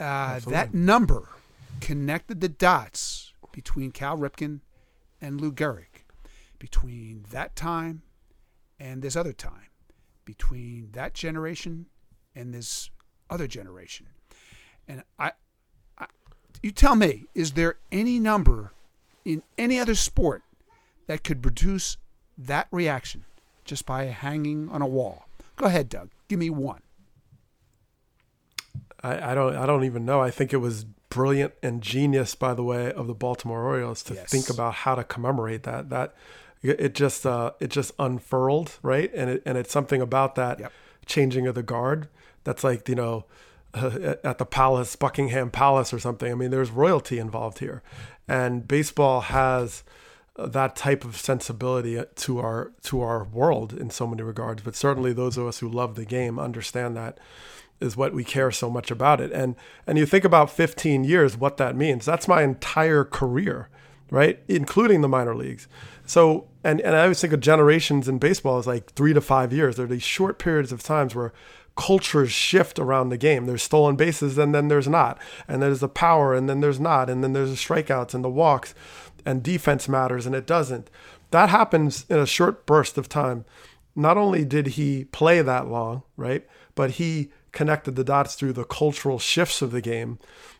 Uh, 0.00 0.40
that 0.46 0.72
number 0.72 1.28
connected 1.82 2.40
the 2.40 2.48
dots 2.48 3.34
between 3.52 3.92
Cal 3.92 4.16
Ripken 4.16 4.60
and 5.20 5.38
Lou 5.38 5.52
Gehrig, 5.52 6.06
between 6.58 7.26
that 7.30 7.54
time 7.54 8.00
and 8.80 9.02
this 9.02 9.14
other 9.14 9.34
time, 9.34 9.68
between 10.24 10.88
that 10.92 11.12
generation 11.12 11.86
and 12.34 12.54
this 12.54 12.88
other 13.28 13.46
generation. 13.46 14.06
And 14.88 15.02
I, 15.18 15.32
I 15.98 16.06
you 16.62 16.70
tell 16.70 16.96
me, 16.96 17.24
is 17.34 17.52
there 17.52 17.76
any 17.92 18.18
number 18.18 18.72
in 19.26 19.42
any 19.58 19.78
other 19.78 19.94
sport 19.94 20.42
that 21.06 21.24
could 21.24 21.42
produce 21.42 21.96
that 22.38 22.68
reaction 22.70 23.24
just 23.64 23.86
by 23.86 24.04
hanging 24.04 24.68
on 24.70 24.82
a 24.82 24.86
wall? 24.86 25.26
Go 25.56 25.66
ahead, 25.66 25.88
Doug. 25.88 26.10
Give 26.28 26.38
me 26.38 26.50
one. 26.50 26.80
I, 29.02 29.32
I 29.32 29.34
don't 29.34 29.56
I 29.56 29.66
don't 29.66 29.84
even 29.84 30.04
know. 30.04 30.20
I 30.20 30.30
think 30.30 30.52
it 30.52 30.58
was 30.58 30.84
brilliant 31.08 31.52
and 31.62 31.82
genius, 31.82 32.34
by 32.34 32.54
the 32.54 32.62
way, 32.62 32.92
of 32.92 33.06
the 33.06 33.14
Baltimore 33.14 33.64
Orioles 33.64 34.02
to 34.04 34.14
Yes. 34.14 34.30
think 34.30 34.48
about 34.48 34.74
how 34.74 34.94
to 34.94 35.04
commemorate 35.04 35.64
that. 35.64 35.90
That 35.90 36.14
it 36.62 36.94
just 36.94 37.26
uh, 37.26 37.52
it 37.60 37.68
just 37.70 37.92
unfurled, 37.98 38.78
right? 38.82 39.10
And 39.14 39.28
it, 39.30 39.42
and 39.44 39.58
it's 39.58 39.72
something 39.72 40.00
about 40.00 40.36
that 40.36 40.60
Yep. 40.60 40.72
changing 41.06 41.46
of 41.46 41.54
the 41.54 41.62
guard 41.62 42.08
that's 42.44 42.62
like 42.64 42.88
you 42.88 42.94
know 42.94 43.24
uh, 43.74 44.14
at 44.22 44.38
the 44.38 44.46
palace, 44.46 44.94
Buckingham 44.96 45.50
Palace 45.50 45.92
or 45.92 45.98
something. 45.98 46.30
I 46.30 46.34
mean, 46.34 46.50
there's 46.50 46.70
royalty 46.70 47.18
involved 47.18 47.58
here, 47.58 47.82
and 48.28 48.68
baseball 48.68 49.22
has 49.22 49.82
that 50.46 50.76
type 50.76 51.04
of 51.04 51.16
sensibility 51.16 51.98
uh, 51.98 52.04
to 52.16 52.38
our 52.38 52.72
to 52.82 53.00
our 53.00 53.24
world 53.24 53.72
in 53.72 53.90
so 53.90 54.06
many 54.06 54.22
regards. 54.22 54.62
But 54.62 54.76
certainly, 54.76 55.12
those 55.12 55.36
of 55.36 55.46
us 55.46 55.58
who 55.58 55.68
love 55.68 55.94
the 55.94 56.04
game 56.04 56.38
understand 56.38 56.96
that 56.96 57.18
is 57.80 57.96
what 57.96 58.14
we 58.14 58.24
care 58.24 58.50
so 58.50 58.70
much 58.70 58.90
about 58.90 59.20
it. 59.20 59.32
And 59.32 59.56
and 59.86 59.98
you 59.98 60.06
think 60.06 60.24
about 60.24 60.50
15 60.50 61.04
years, 61.04 61.36
what 61.36 61.56
that 61.56 61.76
means. 61.76 62.04
That's 62.04 62.28
my 62.28 62.42
entire 62.42 63.04
career, 63.04 63.68
right? 64.10 64.40
Including 64.48 65.00
the 65.00 65.08
minor 65.08 65.34
leagues. 65.34 65.68
So 66.06 66.48
and 66.64 66.80
and 66.80 66.96
I 66.96 67.02
always 67.02 67.20
think 67.20 67.32
of 67.32 67.40
generations 67.40 68.08
in 68.08 68.18
baseball 68.18 68.58
as 68.58 68.66
like 68.66 68.92
three 68.92 69.12
to 69.12 69.20
five 69.20 69.52
years. 69.52 69.76
There 69.76 69.84
are 69.84 69.88
these 69.88 70.02
short 70.02 70.38
periods 70.38 70.72
of 70.72 70.82
times 70.82 71.14
where 71.14 71.32
cultures 71.76 72.30
shift 72.30 72.78
around 72.78 73.08
the 73.08 73.16
game. 73.16 73.46
There's 73.46 73.62
stolen 73.62 73.96
bases 73.96 74.36
and 74.38 74.54
then 74.54 74.68
there's 74.68 74.88
not. 74.88 75.18
And 75.48 75.62
there's 75.62 75.80
the 75.80 75.88
power 75.88 76.34
and 76.34 76.48
then 76.48 76.60
there's 76.60 76.80
not. 76.80 77.08
And 77.08 77.24
then 77.24 77.32
there's 77.32 77.50
the 77.50 77.56
strikeouts 77.56 78.14
and 78.14 78.22
the 78.22 78.28
walks 78.28 78.74
and 79.24 79.42
defense 79.42 79.88
matters 79.88 80.26
and 80.26 80.34
it 80.34 80.46
doesn't. 80.46 80.90
That 81.30 81.48
happens 81.48 82.04
in 82.08 82.18
a 82.18 82.26
short 82.26 82.66
burst 82.66 82.98
of 82.98 83.08
time. 83.08 83.44
Not 83.94 84.16
only 84.16 84.44
did 84.44 84.68
he 84.68 85.04
play 85.04 85.42
that 85.42 85.68
long, 85.68 86.02
right? 86.16 86.46
But 86.74 86.92
he 86.92 87.30
connected 87.52 87.96
the 87.96 88.04
dots 88.04 88.34
through 88.34 88.54
the 88.54 88.64
cultural 88.64 89.18
shifts 89.18 89.62
of 89.62 89.70
the 89.70 89.80
game. 89.80 90.18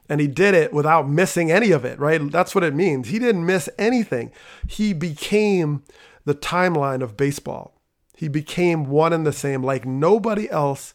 And 0.09 0.21
he 0.21 0.27
did 0.27 0.55
it 0.55 0.73
without 0.73 1.09
missing 1.09 1.51
any 1.51 1.71
of 1.71 1.85
it, 1.85 1.99
right? 1.99 2.31
That's 2.31 2.55
what 2.55 2.65
it 2.65 2.75
means. 2.75 3.09
He 3.09 3.19
didn't 3.19 3.47
miss 3.47 3.69
anything. 3.79 4.31
He 4.69 4.93
became 4.93 5.85
the 6.25 6.35
timeline 6.35 7.03
of 7.03 7.17
baseball. 7.17 7.81
He 8.15 8.29
became 8.29 8.85
one 8.85 9.13
and 9.13 9.27
the 9.27 9.33
same, 9.33 9.63
like 9.63 9.87
nobody 9.87 10.51
else 10.51 10.95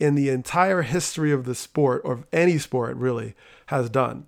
in 0.00 0.14
the 0.14 0.28
entire 0.28 0.82
history 0.82 1.30
of 1.30 1.44
the 1.44 1.54
sport, 1.54 2.02
or 2.04 2.14
of 2.14 2.26
any 2.32 2.58
sport 2.58 2.96
really, 2.96 3.34
has 3.66 3.88
done. 3.88 4.26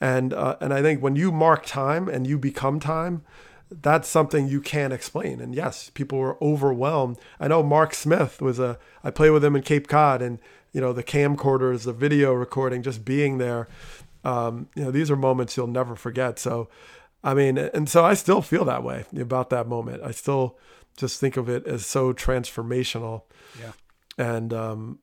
And 0.00 0.32
uh, 0.32 0.56
and 0.60 0.72
I 0.72 0.80
think 0.82 1.02
when 1.02 1.16
you 1.16 1.30
mark 1.30 1.66
time 1.66 2.08
and 2.08 2.26
you 2.26 2.38
become 2.38 2.80
time, 2.80 3.22
that's 3.70 4.08
something 4.08 4.48
you 4.48 4.60
can't 4.60 4.92
explain. 4.92 5.40
And 5.40 5.54
yes, 5.54 5.90
people 5.90 6.18
were 6.18 6.42
overwhelmed. 6.42 7.18
I 7.38 7.48
know 7.48 7.62
Mark 7.62 7.94
Smith 7.94 8.40
was 8.40 8.58
a 8.58 8.78
I 9.04 9.10
played 9.10 9.30
with 9.30 9.44
him 9.44 9.54
in 9.54 9.62
Cape 9.62 9.88
Cod 9.88 10.22
and 10.22 10.38
you 10.72 10.80
know 10.80 10.92
the 10.92 11.04
camcorders, 11.04 11.84
the 11.84 11.92
video 11.92 12.32
recording, 12.32 12.82
just 12.82 13.04
being 13.04 13.38
there. 13.38 13.68
Um, 14.24 14.68
you 14.74 14.84
know 14.84 14.90
these 14.90 15.10
are 15.10 15.16
moments 15.16 15.56
you'll 15.56 15.66
never 15.66 15.94
forget. 15.94 16.38
So 16.38 16.68
I 17.22 17.34
mean, 17.34 17.58
and 17.58 17.88
so 17.88 18.04
I 18.04 18.14
still 18.14 18.40
feel 18.42 18.64
that 18.64 18.82
way 18.82 19.04
about 19.16 19.50
that 19.50 19.68
moment. 19.68 20.02
I 20.02 20.10
still 20.10 20.58
just 20.96 21.20
think 21.20 21.36
of 21.36 21.48
it 21.48 21.66
as 21.66 21.84
so 21.86 22.12
transformational. 22.12 23.22
Yeah. 23.58 23.72
And 24.18 24.52
um, 24.52 24.98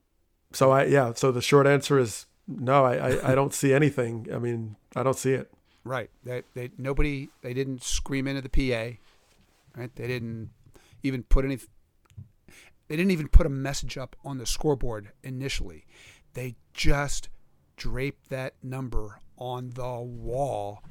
so 0.51 0.72
I 0.72 0.86
yeah. 0.86 1.13
So 1.13 1.32
the 1.32 1.42
short 1.42 1.68
answer 1.68 2.00
is 2.00 2.25
no. 2.48 2.86
I 2.86 2.96
I, 2.96 3.32
I 3.32 3.36
don't 3.36 3.54
see 3.54 3.74
anything. 3.74 4.27
I 4.34 4.39
mean, 4.39 4.75
I 4.96 5.04
don't 5.04 5.18
see 5.18 5.34
it. 5.34 5.51
Right. 5.84 6.10
They, 6.24 6.44
they 6.54 6.72
nobody 6.77 7.30
they 7.42 7.54
didn't 7.54 7.84
scream 7.84 8.27
into 8.27 8.42
the 8.42 8.50
PA. 8.50 8.98
Right. 9.75 9.96
They 9.96 10.08
didn't 10.08 10.50
even 11.04 11.24
put 11.24 11.46
any. 11.46 11.60
They 12.88 12.96
didn't 12.96 13.12
even 13.12 13.27
put 13.27 13.46
a 13.46 13.50
message 13.50 13.98
up 13.98 14.16
on 14.24 14.38
the 14.38 14.46
scoreboard 14.46 15.12
initially. 15.24 15.86
They 16.34 16.56
just 16.74 17.30
draped 17.75 18.30
that 18.30 18.56
number 18.63 19.20
on 19.38 19.72
the 19.72 20.00
wall, 20.00 20.84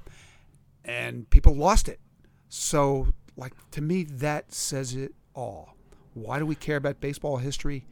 and 0.85 1.29
people 1.31 1.55
lost 1.55 1.89
it. 1.89 2.01
So, 2.49 3.09
like 3.37 3.53
to 3.73 3.81
me, 3.81 4.05
that 4.05 4.53
says 4.53 4.95
it 4.95 5.13
all. 5.35 5.77
Why 6.15 6.39
do 6.39 6.47
we 6.47 6.55
care 6.55 6.77
about 6.77 7.01
baseball 7.01 7.37
history? 7.37 7.87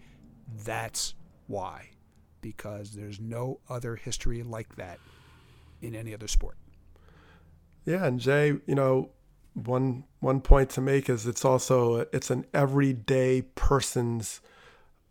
That's 0.64 1.14
why, 1.46 1.90
because 2.44 2.90
there's 2.90 3.18
no 3.18 3.58
other 3.70 3.96
history 3.96 4.42
like 4.42 4.76
that 4.76 4.98
in 5.80 5.94
any 5.94 6.12
other 6.12 6.28
sport. 6.28 6.58
Yeah, 7.86 8.04
and 8.04 8.20
Jay, 8.20 8.48
you 8.66 8.74
know, 8.74 9.08
one 9.54 10.04
one 10.20 10.42
point 10.42 10.68
to 10.70 10.82
make 10.82 11.08
is 11.08 11.26
it's 11.26 11.42
also 11.42 12.06
it's 12.12 12.30
an 12.30 12.44
everyday 12.52 13.40
person's 13.54 14.42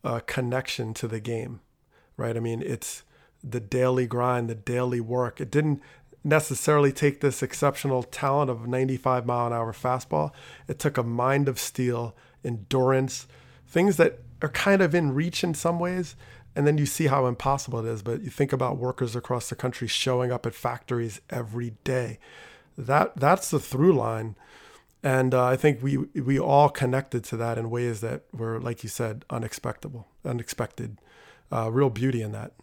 uh, 0.03 0.19
connection 0.27 0.93
to 0.93 1.07
the 1.07 1.19
game, 1.19 1.61
right? 2.17 2.37
I 2.37 2.39
mean, 2.39 2.61
it's 2.61 3.01
the 3.43 3.59
daily 3.59 4.05
grind, 4.05 4.47
the 4.47 4.55
daily 4.55 5.01
work. 5.01 5.41
It 5.41 5.49
didn't 5.49 5.81
necessarily 6.23 6.91
take 6.91 7.19
this 7.19 7.41
exceptional 7.41 8.03
talent 8.03 8.51
of 8.51 8.67
95 8.67 9.25
mile 9.25 9.47
an 9.47 9.53
hour 9.53 9.73
fastball. 9.73 10.31
It 10.67 10.77
took 10.77 10.99
a 10.99 11.03
mind 11.03 11.47
of 11.47 11.59
steel, 11.59 12.15
endurance, 12.45 13.27
things 13.67 13.97
that 13.97 14.19
are 14.43 14.49
kind 14.49 14.83
of 14.83 14.93
in 14.93 15.15
reach 15.15 15.43
in 15.43 15.55
some 15.55 15.79
ways. 15.79 16.15
And 16.55 16.67
then 16.67 16.77
you 16.77 16.85
see 16.85 17.07
how 17.07 17.25
impossible 17.25 17.79
it 17.79 17.89
is. 17.89 18.03
But 18.03 18.21
you 18.21 18.29
think 18.29 18.53
about 18.53 18.77
workers 18.77 19.15
across 19.15 19.49
the 19.49 19.55
country 19.55 19.87
showing 19.87 20.31
up 20.31 20.45
at 20.45 20.53
factories 20.53 21.21
every 21.29 21.73
day 21.83 22.19
that 22.77 23.15
that's 23.15 23.51
the 23.51 23.59
through 23.59 23.93
line 23.93 24.35
and 25.03 25.33
uh, 25.33 25.45
I 25.45 25.57
think 25.57 25.83
we 25.83 25.97
we 25.97 26.39
all 26.39 26.69
connected 26.69 27.25
to 27.25 27.37
that 27.37 27.57
in 27.57 27.69
ways 27.69 27.99
that 27.99 28.23
were, 28.31 28.59
like 28.59 28.83
you 28.83 28.89
said, 28.89 29.25
unexpected, 29.29 29.93
unexpected. 30.23 30.97
Uh, 31.51 31.69
real 31.69 31.89
beauty 31.89 32.21
in 32.21 32.31
that. 32.31 32.53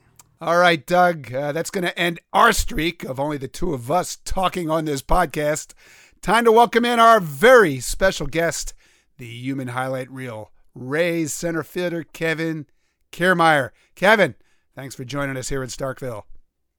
All 0.40 0.56
right, 0.56 0.84
Doug, 0.84 1.32
uh, 1.32 1.52
that's 1.52 1.70
going 1.70 1.84
to 1.84 1.96
end 1.98 2.18
our 2.32 2.52
streak 2.52 3.04
of 3.04 3.20
only 3.20 3.36
the 3.36 3.46
two 3.46 3.74
of 3.74 3.90
us 3.90 4.16
talking 4.24 4.70
on 4.70 4.86
this 4.86 5.02
podcast. 5.02 5.74
Time 6.22 6.44
to 6.46 6.50
welcome 6.50 6.84
in 6.84 6.98
our 6.98 7.20
very 7.20 7.78
special 7.78 8.26
guest, 8.26 8.72
the 9.18 9.26
human 9.26 9.68
highlight 9.68 10.10
reel, 10.10 10.50
Rays 10.74 11.34
center 11.34 11.62
fielder 11.62 12.04
Kevin 12.04 12.66
Kiermaier. 13.12 13.70
Kevin, 13.94 14.34
thanks 14.74 14.94
for 14.94 15.04
joining 15.04 15.36
us 15.36 15.48
here 15.48 15.62
in 15.62 15.68
Starkville. 15.68 16.22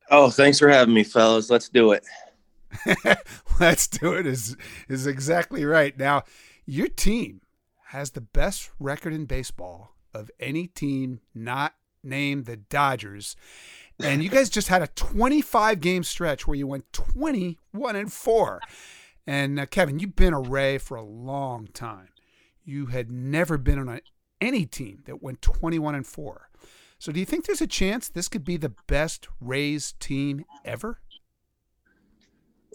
Oh, 0.10 0.30
thanks 0.30 0.60
for 0.60 0.70
having 0.70 0.94
me, 0.94 1.04
fellas. 1.04 1.50
Let's 1.50 1.70
do 1.70 1.92
it. 1.94 2.06
Let's 3.60 3.88
do 3.88 4.14
it 4.14 4.26
is 4.26 4.56
is 4.88 5.08
exactly 5.08 5.66
right. 5.66 5.98
Now, 5.98 6.24
your 6.66 6.88
team 6.88 7.42
has 7.88 8.12
the 8.12 8.22
best 8.22 8.72
record 8.80 9.14
in 9.14 9.26
baseball 9.26 9.96
of 10.14 10.32
any 10.40 10.68
team 10.68 11.20
not 11.34 11.76
named 12.04 12.46
the 12.46 12.58
Dodgers. 12.58 13.36
And 14.02 14.24
you 14.24 14.30
guys 14.30 14.50
just 14.50 14.70
had 14.70 14.82
a 14.82 14.88
25 14.88 15.80
game 15.80 16.04
stretch 16.04 16.48
where 16.48 16.56
you 16.56 16.66
went 16.68 16.92
21 16.94 17.96
and 17.96 18.12
4. 18.12 18.62
And 19.28 19.60
uh, 19.60 19.66
Kevin, 19.68 20.00
you've 20.00 20.16
been 20.16 20.34
a 20.34 20.40
Ray 20.40 20.78
for 20.78 20.98
a 20.98 21.04
long 21.04 21.68
time. 21.68 22.10
You 22.64 22.88
had 22.88 23.12
never 23.12 23.58
been 23.58 23.80
on 23.80 23.90
a, 23.90 24.02
any 24.42 24.66
team 24.66 25.04
that 25.06 25.22
went 25.22 25.42
21 25.42 25.96
and 25.96 26.06
4. 26.06 26.50
So 27.00 27.12
do 27.12 27.20
you 27.20 27.26
think 27.26 27.46
there's 27.46 27.62
a 27.62 27.68
chance 27.68 28.10
this 28.10 28.28
could 28.28 28.44
be 28.44 28.58
the 28.58 28.74
best 28.88 29.28
Rays 29.40 29.94
team 30.00 30.46
ever? 30.66 31.00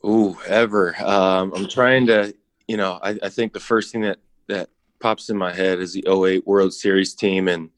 Ooh, 0.05 0.37
ever. 0.47 0.97
Um, 1.03 1.53
I'm 1.55 1.69
trying 1.69 2.07
to, 2.07 2.35
you 2.67 2.77
know, 2.77 2.99
I, 3.03 3.19
I, 3.23 3.29
think 3.29 3.53
the 3.53 3.61
first 3.61 3.93
thing 3.93 4.03
that 4.03 4.19
that 4.49 4.69
pops 5.01 5.31
in 5.31 5.37
my 5.37 5.53
head 5.53 5.79
is 5.79 5.93
the 5.93 6.05
08 6.09 6.47
World 6.47 6.75
Series 6.75 7.15
team, 7.15 7.49
and 7.49 7.71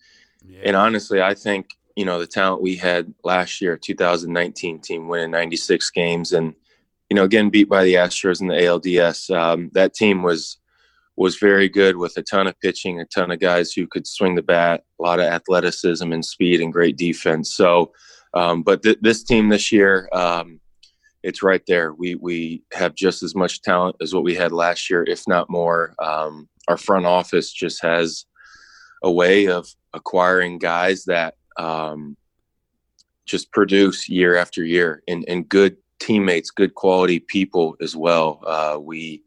yeah. 0.47 0.61
and 0.65 0.77
honestly, 0.77 1.23
I 1.23 1.35
think 1.35 1.71
you 1.97 2.05
know 2.05 2.19
the 2.19 2.27
talent 2.27 2.63
we 2.63 2.77
had 2.77 3.13
last 3.25 3.61
year, 3.61 3.77
2019 3.77 4.81
team, 4.81 5.09
winning 5.09 5.31
96 5.31 5.91
games, 5.91 6.33
and 6.33 6.55
you 7.09 7.15
know, 7.15 7.25
again 7.25 7.51
beat 7.51 7.69
by 7.69 7.85
the 7.85 7.95
Astros 7.95 8.41
in 8.41 8.49
the 8.49 8.55
ALDS. 8.55 9.35
Um, 9.35 9.71
that 9.75 9.95
team 9.95 10.23
was 10.23 10.59
was 11.19 11.37
very 11.37 11.69
good 11.69 11.97
with 11.97 12.17
a 12.17 12.23
ton 12.23 12.47
of 12.47 12.59
pitching, 12.61 13.01
a 13.01 13.05
ton 13.07 13.33
of 13.33 13.41
guys 13.41 13.73
who 13.73 13.87
could 13.89 14.07
swing 14.07 14.37
the 14.37 14.43
bat, 14.43 14.85
a 15.01 15.03
lot 15.03 15.19
of 15.19 15.27
athleticism 15.27 16.13
and 16.13 16.25
speed, 16.25 16.61
and 16.61 16.73
great 16.73 16.97
defense. 16.97 17.55
So, 17.55 17.93
um, 18.35 18.63
but 18.63 18.83
th- 18.83 18.99
this 19.01 19.25
team 19.25 19.49
this 19.49 19.73
year. 19.73 20.09
Um, 20.13 20.61
it's 21.25 21.43
right 21.43 21.63
there. 21.67 21.93
We 21.93 22.15
we 22.15 22.63
have 22.73 22.95
just 22.95 23.25
as 23.25 23.35
much 23.35 23.63
talent 23.63 23.97
as 24.01 24.15
what 24.15 24.23
we 24.23 24.37
had 24.37 24.53
last 24.53 24.89
year, 24.89 25.03
if 25.03 25.27
not 25.27 25.51
more. 25.51 25.95
Um, 25.99 26.49
our 26.69 26.77
front 26.77 27.07
office 27.07 27.53
just 27.53 27.83
has 27.83 28.25
a 29.03 29.11
way 29.11 29.49
of 29.49 29.67
acquiring 29.93 30.59
guys 30.59 31.05
that 31.07 31.35
um, 31.59 32.17
just 33.27 33.51
produce 33.51 34.09
year 34.09 34.37
after 34.37 34.65
year, 34.65 35.03
and 35.09 35.25
and 35.27 35.49
good 35.49 35.77
teammates, 35.99 36.53
good 36.53 36.77
quality 36.77 37.19
people 37.19 37.77
as 37.81 37.97
well. 37.97 38.41
Uh, 38.47 38.79
we 38.81 39.25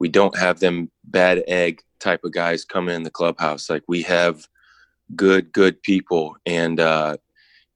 we 0.00 0.08
don't 0.08 0.36
have 0.38 0.60
them 0.60 0.90
bad 1.04 1.42
egg 1.46 1.82
type 2.00 2.24
of 2.24 2.32
guys 2.32 2.64
come 2.64 2.88
in 2.88 3.02
the 3.02 3.10
clubhouse. 3.10 3.70
Like 3.70 3.84
we 3.88 4.02
have 4.02 4.46
good 5.14 5.52
good 5.52 5.82
people, 5.82 6.36
and 6.46 6.80
uh, 6.80 7.16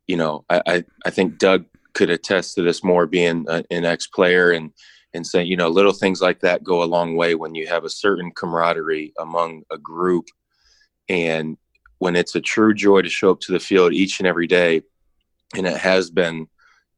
you 0.07 0.17
know 0.17 0.45
I, 0.51 0.63
I 0.67 0.85
I 1.07 1.11
think 1.11 1.39
Doug 1.39 1.65
could 1.95 2.11
attest 2.11 2.55
to 2.55 2.63
this 2.63 2.85
more 2.85 3.07
being 3.07 3.45
a, 3.49 3.65
an 3.71 3.85
ex 3.85 4.07
player 4.07 4.51
and 4.51 4.73
and 5.15 5.27
saying 5.27 5.47
you 5.47 5.57
know 5.57 5.69
little 5.69 5.93
things 5.93 6.21
like 6.21 6.41
that 6.41 6.65
go 6.65 6.83
a 6.83 6.85
long 6.85 7.17
way 7.17 7.35
when 7.35 7.55
you 7.55 7.67
have 7.67 7.85
a 7.85 7.91
certain 7.91 8.31
camaraderie 8.33 9.13
among 9.19 9.63
a 9.71 9.79
group 9.79 10.27
and 11.09 11.57
when 11.99 12.15
it's 12.15 12.35
a 12.35 12.41
true 12.41 12.75
joy 12.75 13.03
to 13.03 13.09
show 13.09 13.31
up 13.31 13.41
to 13.41 13.53
the 13.53 13.59
field 13.59 13.93
each 13.93 14.21
and 14.21 14.27
every 14.27 14.47
day 14.47 14.83
and 15.57 15.67
it 15.67 15.77
has 15.77 16.11
been 16.11 16.47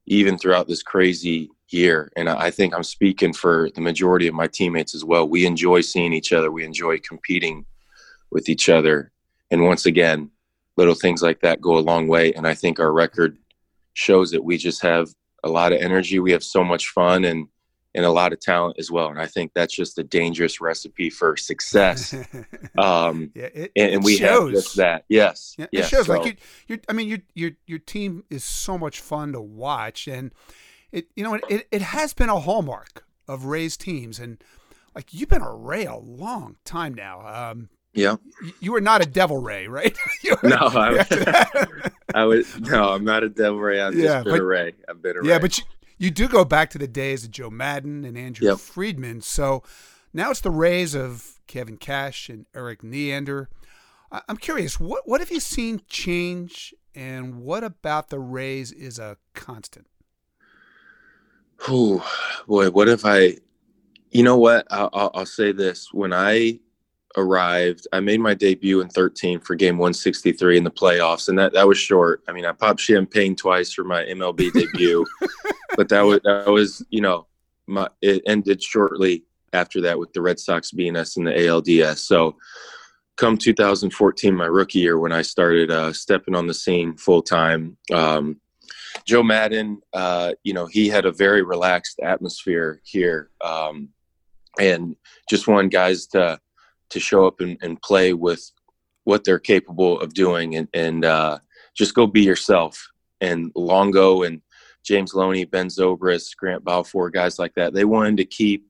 even 0.05 0.37
throughout 0.37 0.67
this 0.67 0.83
crazy 0.83 1.49
year 1.73 2.11
and 2.15 2.29
i 2.29 2.51
think 2.51 2.73
i'm 2.73 2.83
speaking 2.83 3.33
for 3.33 3.69
the 3.75 3.81
majority 3.81 4.27
of 4.27 4.33
my 4.33 4.47
teammates 4.47 4.93
as 4.95 5.05
well 5.05 5.27
we 5.27 5.45
enjoy 5.45 5.81
seeing 5.81 6.13
each 6.13 6.33
other 6.33 6.51
we 6.51 6.63
enjoy 6.63 6.97
competing 6.99 7.65
with 8.31 8.49
each 8.49 8.69
other 8.69 9.11
and 9.51 9.63
once 9.63 9.85
again 9.85 10.29
little 10.77 10.95
things 10.95 11.21
like 11.21 11.41
that 11.41 11.61
go 11.61 11.77
a 11.77 11.79
long 11.79 12.07
way 12.07 12.33
and 12.33 12.47
i 12.47 12.53
think 12.53 12.79
our 12.79 12.91
record 12.91 13.37
shows 13.93 14.31
that 14.31 14.43
we 14.43 14.57
just 14.57 14.81
have 14.81 15.09
a 15.43 15.49
lot 15.49 15.73
of 15.73 15.81
energy. 15.81 16.19
We 16.19 16.31
have 16.31 16.43
so 16.43 16.63
much 16.63 16.89
fun 16.89 17.25
and 17.25 17.47
and 17.93 18.05
a 18.05 18.11
lot 18.11 18.31
of 18.31 18.39
talent 18.39 18.77
as 18.79 18.89
well. 18.89 19.09
And 19.09 19.19
I 19.19 19.27
think 19.27 19.51
that's 19.53 19.75
just 19.75 19.99
a 19.99 20.03
dangerous 20.03 20.61
recipe 20.61 21.09
for 21.09 21.35
success. 21.35 22.15
Um, 22.77 23.31
yeah, 23.35 23.49
it, 23.53 23.71
and, 23.75 23.95
and 23.95 24.03
we 24.03 24.15
shows. 24.15 24.43
have 24.45 24.51
just 24.53 24.75
that. 24.77 25.03
Yes, 25.09 25.55
yeah, 25.57 25.67
yes. 25.73 25.85
it 25.85 25.89
shows. 25.89 26.05
So, 26.05 26.13
like 26.13 26.25
you, 26.25 26.35
you, 26.69 26.79
I 26.87 26.93
mean, 26.93 27.09
your 27.09 27.19
your 27.35 27.51
your 27.67 27.79
team 27.79 28.23
is 28.29 28.45
so 28.45 28.77
much 28.77 29.01
fun 29.01 29.33
to 29.33 29.41
watch, 29.41 30.07
and 30.07 30.31
it 30.91 31.07
you 31.15 31.23
know 31.23 31.39
it 31.49 31.67
it 31.71 31.81
has 31.81 32.13
been 32.13 32.29
a 32.29 32.39
hallmark 32.39 33.05
of 33.27 33.45
Ray's 33.45 33.77
teams, 33.77 34.19
and 34.19 34.43
like 34.95 35.13
you've 35.13 35.29
been 35.29 35.41
a 35.41 35.53
Ray 35.53 35.85
a 35.85 35.95
long 35.95 36.57
time 36.65 36.93
now. 36.93 37.25
Um, 37.25 37.69
yeah. 37.93 38.15
You 38.59 38.71
were 38.71 38.81
not 38.81 39.01
a 39.01 39.05
devil 39.05 39.37
ray, 39.37 39.67
right? 39.67 39.97
no, 40.43 40.57
I, 40.61 41.91
I 42.13 42.23
was 42.25 42.59
no, 42.59 42.89
I'm 42.89 43.03
not 43.03 43.23
a 43.23 43.29
devil 43.29 43.59
ray. 43.59 43.81
I've 43.81 43.95
yeah, 43.95 44.03
just 44.03 44.25
been 44.25 44.33
but, 44.33 44.39
a 44.39 44.45
ray. 44.45 44.73
I've 44.87 45.01
been 45.01 45.17
a 45.17 45.25
yeah, 45.25 45.33
ray. 45.33 45.39
but 45.39 45.57
you, 45.57 45.63
you 45.97 46.11
do 46.11 46.27
go 46.27 46.45
back 46.45 46.69
to 46.71 46.77
the 46.77 46.87
days 46.87 47.25
of 47.25 47.31
Joe 47.31 47.49
Maddon 47.49 48.05
and 48.05 48.17
Andrew 48.17 48.47
yep. 48.47 48.59
Friedman. 48.59 49.21
So 49.21 49.63
now 50.13 50.31
it's 50.31 50.41
the 50.41 50.51
Rays 50.51 50.95
of 50.95 51.39
Kevin 51.47 51.77
Cash 51.77 52.29
and 52.29 52.45
Erik 52.55 52.83
Neander. 52.83 53.49
I'm 54.27 54.37
curious, 54.37 54.79
what 54.79 55.07
what 55.07 55.21
have 55.21 55.31
you 55.31 55.39
seen 55.39 55.81
change, 55.87 56.73
and 56.93 57.41
what 57.41 57.63
about 57.63 58.09
the 58.09 58.19
Rays 58.19 58.71
is 58.71 58.99
a 58.99 59.17
constant? 59.33 59.87
Oh 61.67 62.05
boy, 62.47 62.69
what 62.69 62.89
if 62.89 63.05
I? 63.05 63.37
You 64.09 64.23
know 64.23 64.37
what? 64.37 64.67
I'll, 64.71 64.89
I'll, 64.93 65.11
I'll 65.13 65.25
say 65.25 65.51
this: 65.51 65.93
when 65.93 66.13
I 66.13 66.59
arrived. 67.17 67.87
I 67.91 67.99
made 67.99 68.19
my 68.19 68.33
debut 68.33 68.81
in 68.81 68.89
13 68.89 69.39
for 69.39 69.55
game 69.55 69.77
163 69.77 70.57
in 70.57 70.63
the 70.63 70.71
playoffs, 70.71 71.29
and 71.29 71.37
that 71.37 71.53
that 71.53 71.67
was 71.67 71.77
short. 71.77 72.23
I 72.27 72.31
mean, 72.31 72.45
I 72.45 72.51
popped 72.51 72.79
champagne 72.79 73.35
twice 73.35 73.73
for 73.73 73.83
my 73.83 74.03
MLB 74.03 74.51
debut, 74.53 75.05
but 75.75 75.89
that 75.89 76.01
was 76.01 76.19
that 76.23 76.47
was 76.47 76.85
you 76.89 77.01
know 77.01 77.27
my 77.67 77.87
it 78.01 78.21
ended 78.25 78.61
shortly 78.61 79.23
after 79.53 79.81
that 79.81 79.99
with 79.99 80.13
the 80.13 80.21
Red 80.21 80.39
Sox 80.39 80.71
being 80.71 80.95
us 80.95 81.17
in 81.17 81.23
the 81.23 81.31
ALDS. 81.31 81.97
So 81.97 82.37
come 83.17 83.37
2014, 83.37 84.33
my 84.33 84.45
rookie 84.45 84.79
year, 84.79 84.97
when 84.97 85.11
I 85.11 85.21
started 85.21 85.69
uh, 85.69 85.93
stepping 85.93 86.35
on 86.35 86.47
the 86.47 86.53
scene 86.53 86.95
full 86.95 87.21
time. 87.21 87.77
Um, 87.93 88.39
Joe 89.05 89.23
Maddon, 89.23 89.81
uh, 89.93 90.33
you 90.43 90.53
know, 90.53 90.65
he 90.65 90.87
had 90.87 91.05
a 91.05 91.11
very 91.11 91.41
relaxed 91.41 91.99
atmosphere 92.01 92.81
here, 92.83 93.29
um, 93.43 93.89
and 94.59 94.95
just 95.29 95.47
wanted 95.47 95.71
guys 95.71 96.07
to 96.07 96.39
to 96.89 96.99
show 96.99 97.25
up 97.25 97.39
and, 97.39 97.57
and, 97.61 97.81
play 97.81 98.11
with 98.11 98.51
what 99.05 99.23
they're 99.23 99.39
capable 99.39 99.97
of 100.01 100.13
doing, 100.13 100.57
and, 100.57 100.67
and 100.73 101.05
uh, 101.05 101.39
just 101.73 101.95
go 101.95 102.05
be 102.05 102.21
yourself. 102.21 102.85
And 103.21 103.49
Longo 103.55 104.23
and 104.23 104.41
James 104.83 105.13
Loney, 105.13 105.45
Ben 105.45 105.67
Zobrist, 105.67 106.35
Grant 106.35 106.65
Balfour, 106.65 107.09
guys 107.09 107.39
like 107.39 107.53
that, 107.55 107.73
they 107.73 107.85
wanted 107.85 108.17
to 108.17 108.25
keep, 108.25 108.67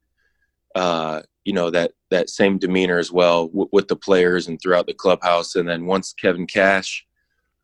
uh, 0.76 1.22
you 1.46 1.54
know, 1.54 1.72
that 1.72 1.94
that 2.12 2.30
same 2.30 2.60
demeanor 2.60 3.00
as 3.00 3.12
well 3.12 3.48
w- 3.48 3.70
with 3.72 3.88
the 3.88 3.96
players 3.96 4.48
and 4.48 4.62
throughout 4.62 4.86
the 4.86 4.94
clubhouse. 4.94 5.56
And 5.56 5.68
then 5.68 5.86
once 5.86 6.14
Kevin 6.14 6.46
Cash 6.46 7.08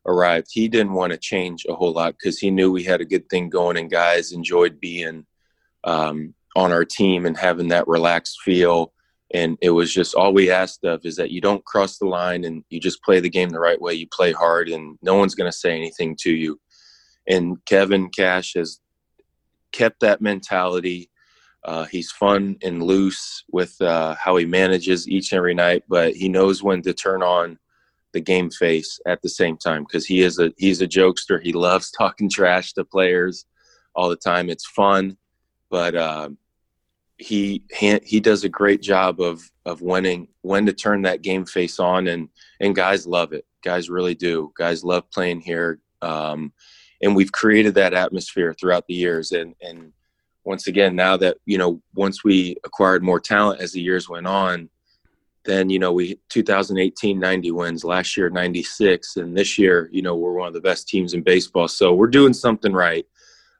arrived, 0.08 0.48
he 0.50 0.66
didn't 0.66 0.94
want 0.94 1.12
to 1.12 1.18
change 1.18 1.66
a 1.68 1.74
whole 1.74 1.92
lot 1.92 2.14
because 2.18 2.38
he 2.38 2.50
knew 2.50 2.72
we 2.72 2.82
had 2.82 3.00
a 3.00 3.04
good 3.04 3.28
thing 3.28 3.48
going 3.48 3.76
and 3.76 3.90
guys 3.90 4.32
enjoyed 4.32 4.80
being 4.80 5.26
um, 5.84 6.34
on 6.56 6.72
our 6.72 6.84
team 6.84 7.26
and 7.26 7.36
having 7.36 7.68
that 7.68 7.86
relaxed 7.86 8.40
feel. 8.42 8.92
And 9.34 9.58
it 9.60 9.70
was 9.70 9.92
just 9.92 10.14
all 10.14 10.32
we 10.32 10.50
asked 10.50 10.84
of 10.84 11.04
is 11.04 11.16
that 11.16 11.30
you 11.30 11.42
don't 11.42 11.64
cross 11.66 11.98
the 11.98 12.06
line 12.06 12.44
and 12.44 12.64
you 12.70 12.80
just 12.80 13.02
play 13.02 13.20
the 13.20 13.28
game 13.28 13.50
the 13.50 13.60
right 13.60 13.80
way. 13.80 13.92
You 13.92 14.08
play 14.08 14.32
hard 14.32 14.70
and 14.70 14.98
no 15.02 15.14
one's 15.14 15.34
going 15.34 15.50
to 15.50 15.56
say 15.56 15.76
anything 15.76 16.16
to 16.22 16.32
you. 16.32 16.58
And 17.28 17.62
Kevin 17.66 18.08
Cash 18.08 18.54
has 18.54 18.80
kept 19.72 20.00
that 20.00 20.22
mentality. 20.22 21.10
Uh, 21.62 21.84
he's 21.84 22.10
fun 22.10 22.56
and 22.62 22.82
loose 22.82 23.44
with 23.52 23.78
uh, 23.82 24.14
how 24.14 24.36
he 24.36 24.46
manages 24.46 25.06
each 25.06 25.32
and 25.32 25.36
every 25.36 25.54
night, 25.54 25.82
but 25.88 26.14
he 26.14 26.30
knows 26.30 26.62
when 26.62 26.80
to 26.80 26.94
turn 26.94 27.22
on 27.22 27.58
the 28.12 28.20
game 28.20 28.50
face 28.50 29.00
at 29.06 29.20
the 29.22 29.28
same 29.28 29.56
time 29.56 29.84
because 29.84 30.06
he 30.06 30.22
is 30.22 30.38
a 30.38 30.52
he's 30.56 30.80
a 30.80 30.88
jokester. 30.88 31.40
He 31.40 31.52
loves 31.52 31.90
talking 31.98 32.28
trash 32.28 32.72
to 32.74 32.84
players 32.84 33.46
all 33.94 34.08
the 34.08 34.16
time. 34.16 34.48
It's 34.48 34.66
fun, 34.66 35.16
but 35.70 35.94
uh, 35.94 36.30
he, 37.18 37.62
he 37.70 38.00
he 38.04 38.20
does 38.20 38.44
a 38.44 38.48
great 38.48 38.80
job 38.80 39.20
of 39.20 39.42
of 39.66 39.82
winning 39.82 40.28
when 40.42 40.66
to 40.66 40.72
turn 40.72 41.02
that 41.02 41.22
game 41.22 41.44
face 41.44 41.78
on, 41.78 42.06
and 42.06 42.28
and 42.60 42.74
guys 42.74 43.06
love 43.06 43.32
it. 43.32 43.44
Guys 43.62 43.90
really 43.90 44.14
do. 44.14 44.52
Guys 44.56 44.84
love 44.84 45.10
playing 45.10 45.40
here, 45.40 45.80
um, 46.00 46.52
and 47.02 47.14
we've 47.14 47.32
created 47.32 47.74
that 47.74 47.94
atmosphere 47.94 48.54
throughout 48.54 48.86
the 48.86 48.94
years. 48.94 49.32
And 49.32 49.54
and 49.60 49.92
once 50.44 50.66
again, 50.68 50.96
now 50.96 51.16
that 51.18 51.38
you 51.44 51.58
know, 51.58 51.82
once 51.94 52.24
we 52.24 52.56
acquired 52.64 53.02
more 53.02 53.20
talent 53.20 53.60
as 53.60 53.72
the 53.72 53.80
years 53.80 54.08
went 54.08 54.26
on 54.26 54.70
then 55.48 55.70
you 55.70 55.78
know 55.78 55.92
we 55.92 56.20
2018 56.28 57.18
90 57.18 57.50
wins 57.52 57.84
last 57.84 58.16
year 58.16 58.28
96 58.28 59.16
and 59.16 59.36
this 59.36 59.58
year 59.58 59.88
you 59.92 60.02
know 60.02 60.14
we're 60.14 60.32
one 60.32 60.48
of 60.48 60.54
the 60.54 60.60
best 60.60 60.88
teams 60.88 61.14
in 61.14 61.22
baseball. 61.22 61.68
So 61.68 61.94
we're 61.94 62.06
doing 62.06 62.34
something 62.34 62.72
right. 62.72 63.06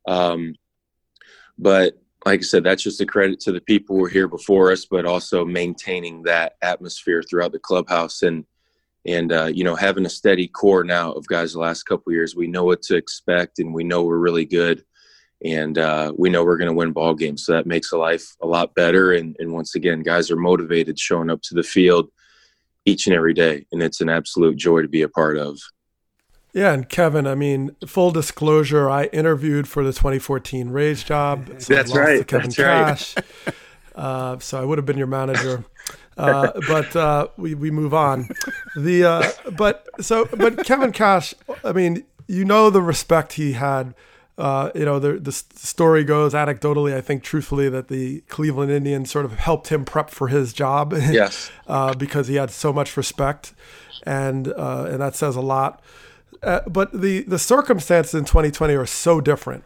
Um, 0.06 0.54
but 1.58 1.94
like 2.26 2.40
i 2.40 2.42
said 2.42 2.64
that's 2.64 2.82
just 2.82 3.00
a 3.00 3.06
credit 3.06 3.40
to 3.40 3.52
the 3.52 3.60
people 3.60 3.94
who 3.94 4.02
were 4.02 4.08
here 4.08 4.26
before 4.26 4.72
us 4.72 4.84
but 4.84 5.06
also 5.06 5.44
maintaining 5.44 6.22
that 6.22 6.54
atmosphere 6.62 7.22
throughout 7.22 7.52
the 7.52 7.58
clubhouse 7.60 8.22
and 8.22 8.44
and 9.06 9.32
uh, 9.32 9.46
you 9.46 9.64
know 9.64 9.74
having 9.74 10.06
a 10.06 10.10
steady 10.10 10.46
core 10.46 10.84
now 10.84 11.12
of 11.12 11.26
guys 11.26 11.52
the 11.52 11.58
last 11.58 11.84
couple 11.84 12.12
years. 12.12 12.36
We 12.36 12.46
know 12.46 12.64
what 12.64 12.82
to 12.82 12.96
expect 12.96 13.58
and 13.58 13.72
we 13.72 13.84
know 13.84 14.02
we're 14.04 14.18
really 14.18 14.44
good 14.44 14.84
and 15.44 15.78
uh, 15.78 16.12
we 16.16 16.30
know 16.30 16.44
we're 16.44 16.56
going 16.56 16.70
to 16.70 16.76
win 16.76 16.92
ball 16.92 17.14
games. 17.14 17.44
So 17.44 17.52
that 17.52 17.66
makes 17.66 17.92
life 17.92 18.36
a 18.40 18.46
lot 18.46 18.74
better. 18.74 19.12
And, 19.12 19.36
and 19.38 19.52
once 19.52 19.74
again, 19.74 20.02
guys 20.02 20.30
are 20.30 20.36
motivated, 20.36 20.98
showing 20.98 21.30
up 21.30 21.42
to 21.42 21.54
the 21.54 21.62
field 21.62 22.10
each 22.84 23.06
and 23.06 23.14
every 23.14 23.34
day, 23.34 23.66
and 23.70 23.82
it's 23.82 24.00
an 24.00 24.08
absolute 24.08 24.56
joy 24.56 24.82
to 24.82 24.88
be 24.88 25.02
a 25.02 25.08
part 25.08 25.36
of. 25.36 25.60
Yeah, 26.54 26.72
and 26.72 26.88
Kevin, 26.88 27.26
I 27.26 27.34
mean, 27.34 27.76
full 27.86 28.10
disclosure, 28.10 28.88
I 28.88 29.04
interviewed 29.06 29.68
for 29.68 29.84
the 29.84 29.92
2014 29.92 30.70
Rays 30.70 31.04
job. 31.04 31.48
So 31.60 31.74
That's 31.74 31.94
right. 31.94 32.26
Kevin 32.26 32.50
That's 32.50 32.56
Cash. 32.56 33.16
Right. 33.16 33.54
Uh, 33.94 34.38
so 34.38 34.62
I 34.62 34.64
would 34.64 34.78
have 34.78 34.86
been 34.86 34.96
your 34.96 35.08
manager. 35.08 35.64
Uh, 36.16 36.52
but 36.68 36.94
uh, 36.94 37.26
we 37.36 37.56
we 37.56 37.72
move 37.72 37.92
on. 37.92 38.28
The 38.76 39.04
uh, 39.04 39.50
but 39.56 39.88
so 40.00 40.24
but 40.26 40.64
Kevin 40.64 40.92
Cash, 40.92 41.34
I 41.64 41.72
mean, 41.72 42.04
you 42.28 42.44
know 42.44 42.70
the 42.70 42.80
respect 42.80 43.32
he 43.32 43.54
had 43.54 43.96
uh, 44.38 44.70
you 44.72 44.84
know, 44.84 45.00
the, 45.00 45.14
the 45.14 45.32
story 45.32 46.04
goes 46.04 46.32
anecdotally, 46.32 46.94
I 46.94 47.00
think 47.00 47.24
truthfully, 47.24 47.68
that 47.70 47.88
the 47.88 48.20
Cleveland 48.28 48.70
Indians 48.70 49.10
sort 49.10 49.24
of 49.24 49.32
helped 49.32 49.68
him 49.68 49.84
prep 49.84 50.10
for 50.10 50.28
his 50.28 50.52
job. 50.52 50.94
Yes. 51.08 51.50
uh, 51.66 51.94
because 51.94 52.28
he 52.28 52.36
had 52.36 52.50
so 52.50 52.72
much 52.72 52.96
respect, 52.96 53.54
and 54.04 54.48
uh, 54.48 54.86
and 54.88 55.00
that 55.00 55.16
says 55.16 55.34
a 55.36 55.40
lot. 55.40 55.82
Uh, 56.42 56.60
but 56.68 56.92
the 56.92 57.22
the 57.22 57.38
circumstances 57.38 58.14
in 58.14 58.24
2020 58.24 58.74
are 58.74 58.86
so 58.86 59.20
different, 59.20 59.64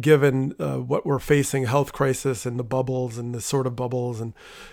given 0.00 0.54
uh, 0.58 0.78
what 0.78 1.04
we're 1.06 1.18
facing, 1.20 1.66
health 1.66 1.92
crisis 1.92 2.46
and 2.46 2.58
the 2.58 2.64
bubbles 2.64 3.18
and 3.18 3.34
the 3.34 3.40
sort 3.40 3.66
of 3.66 3.76
bubbles, 3.76 4.20
and 4.20 4.32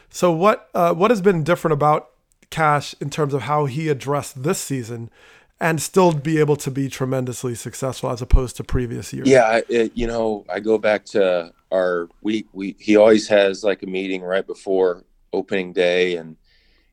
so 0.10 0.32
what 0.32 0.70
uh, 0.74 0.94
what 0.94 1.12
has 1.12 1.22
been 1.22 1.44
different 1.44 1.74
about 1.74 2.10
Cash 2.50 2.96
in 3.02 3.10
terms 3.10 3.34
of 3.34 3.44
how 3.44 3.66
he 3.66 3.90
addressed 3.90 4.42
this 4.42 4.60
season 4.60 5.12
and 5.60 5.82
still 5.82 6.14
be 6.14 6.40
able 6.40 6.56
to 6.56 6.70
be 6.70 6.88
tremendously 6.90 7.56
successful 7.56 8.10
as 8.12 8.22
opposed 8.22 8.56
to 8.58 8.64
previous 8.64 9.12
years. 9.12 9.28
Yeah, 9.28 9.62
it, 9.68 9.92
you 9.96 10.06
know, 10.06 10.46
I 10.50 10.60
go 10.60 10.78
back 10.78 11.06
to 11.06 11.52
our 11.72 12.10
we 12.22 12.46
we 12.54 12.76
he 12.80 12.96
always 12.96 13.28
has 13.28 13.64
like 13.64 13.84
a 13.84 13.88
meeting 13.88 14.22
right 14.22 14.46
before 14.46 15.04
opening 15.34 15.74
day 15.74 16.16
and 16.16 16.38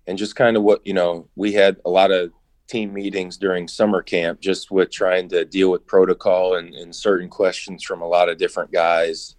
and 0.07 0.19
just 0.19 0.37
kind 0.37 0.57
of 0.57 0.63
what 0.63 0.85
you 0.87 0.95
know 0.95 1.29
we 1.37 1.53
had 1.53 1.77
a 1.85 1.91
lot 1.91 2.11
of 2.11 2.33
team 2.67 2.93
meetings 2.93 3.37
during 3.37 3.69
summer 3.69 4.03
camp 4.03 4.41
just 4.41 4.71
with 4.71 4.91
trying 4.91 5.29
to 5.29 5.45
deal 5.45 5.71
with 5.71 5.87
protocol 5.87 6.57
and, 6.57 6.75
and 6.75 6.95
certain 6.95 7.29
questions 7.29 7.85
from 7.85 8.01
a 8.01 8.07
lot 8.07 8.29
of 8.29 8.39
different 8.39 8.73
guys 8.73 9.37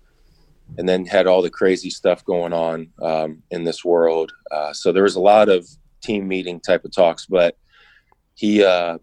and 0.78 0.88
then 0.88 1.06
had 1.06 1.28
all 1.28 1.42
the 1.42 1.50
crazy 1.50 1.90
stuff 1.90 2.24
going 2.24 2.54
on 2.54 2.88
um, 3.02 3.42
in 3.52 3.64
this 3.64 3.84
world 3.84 4.32
uh, 4.52 4.72
so 4.72 4.92
there 4.92 5.04
was 5.04 5.16
a 5.16 5.20
lot 5.20 5.50
of 5.50 5.68
team 6.02 6.28
meeting 6.28 6.60
type 6.60 6.86
of 6.86 6.92
talks 6.92 7.26
but 7.26 7.58
he 8.36 8.64
uh, 8.64 8.98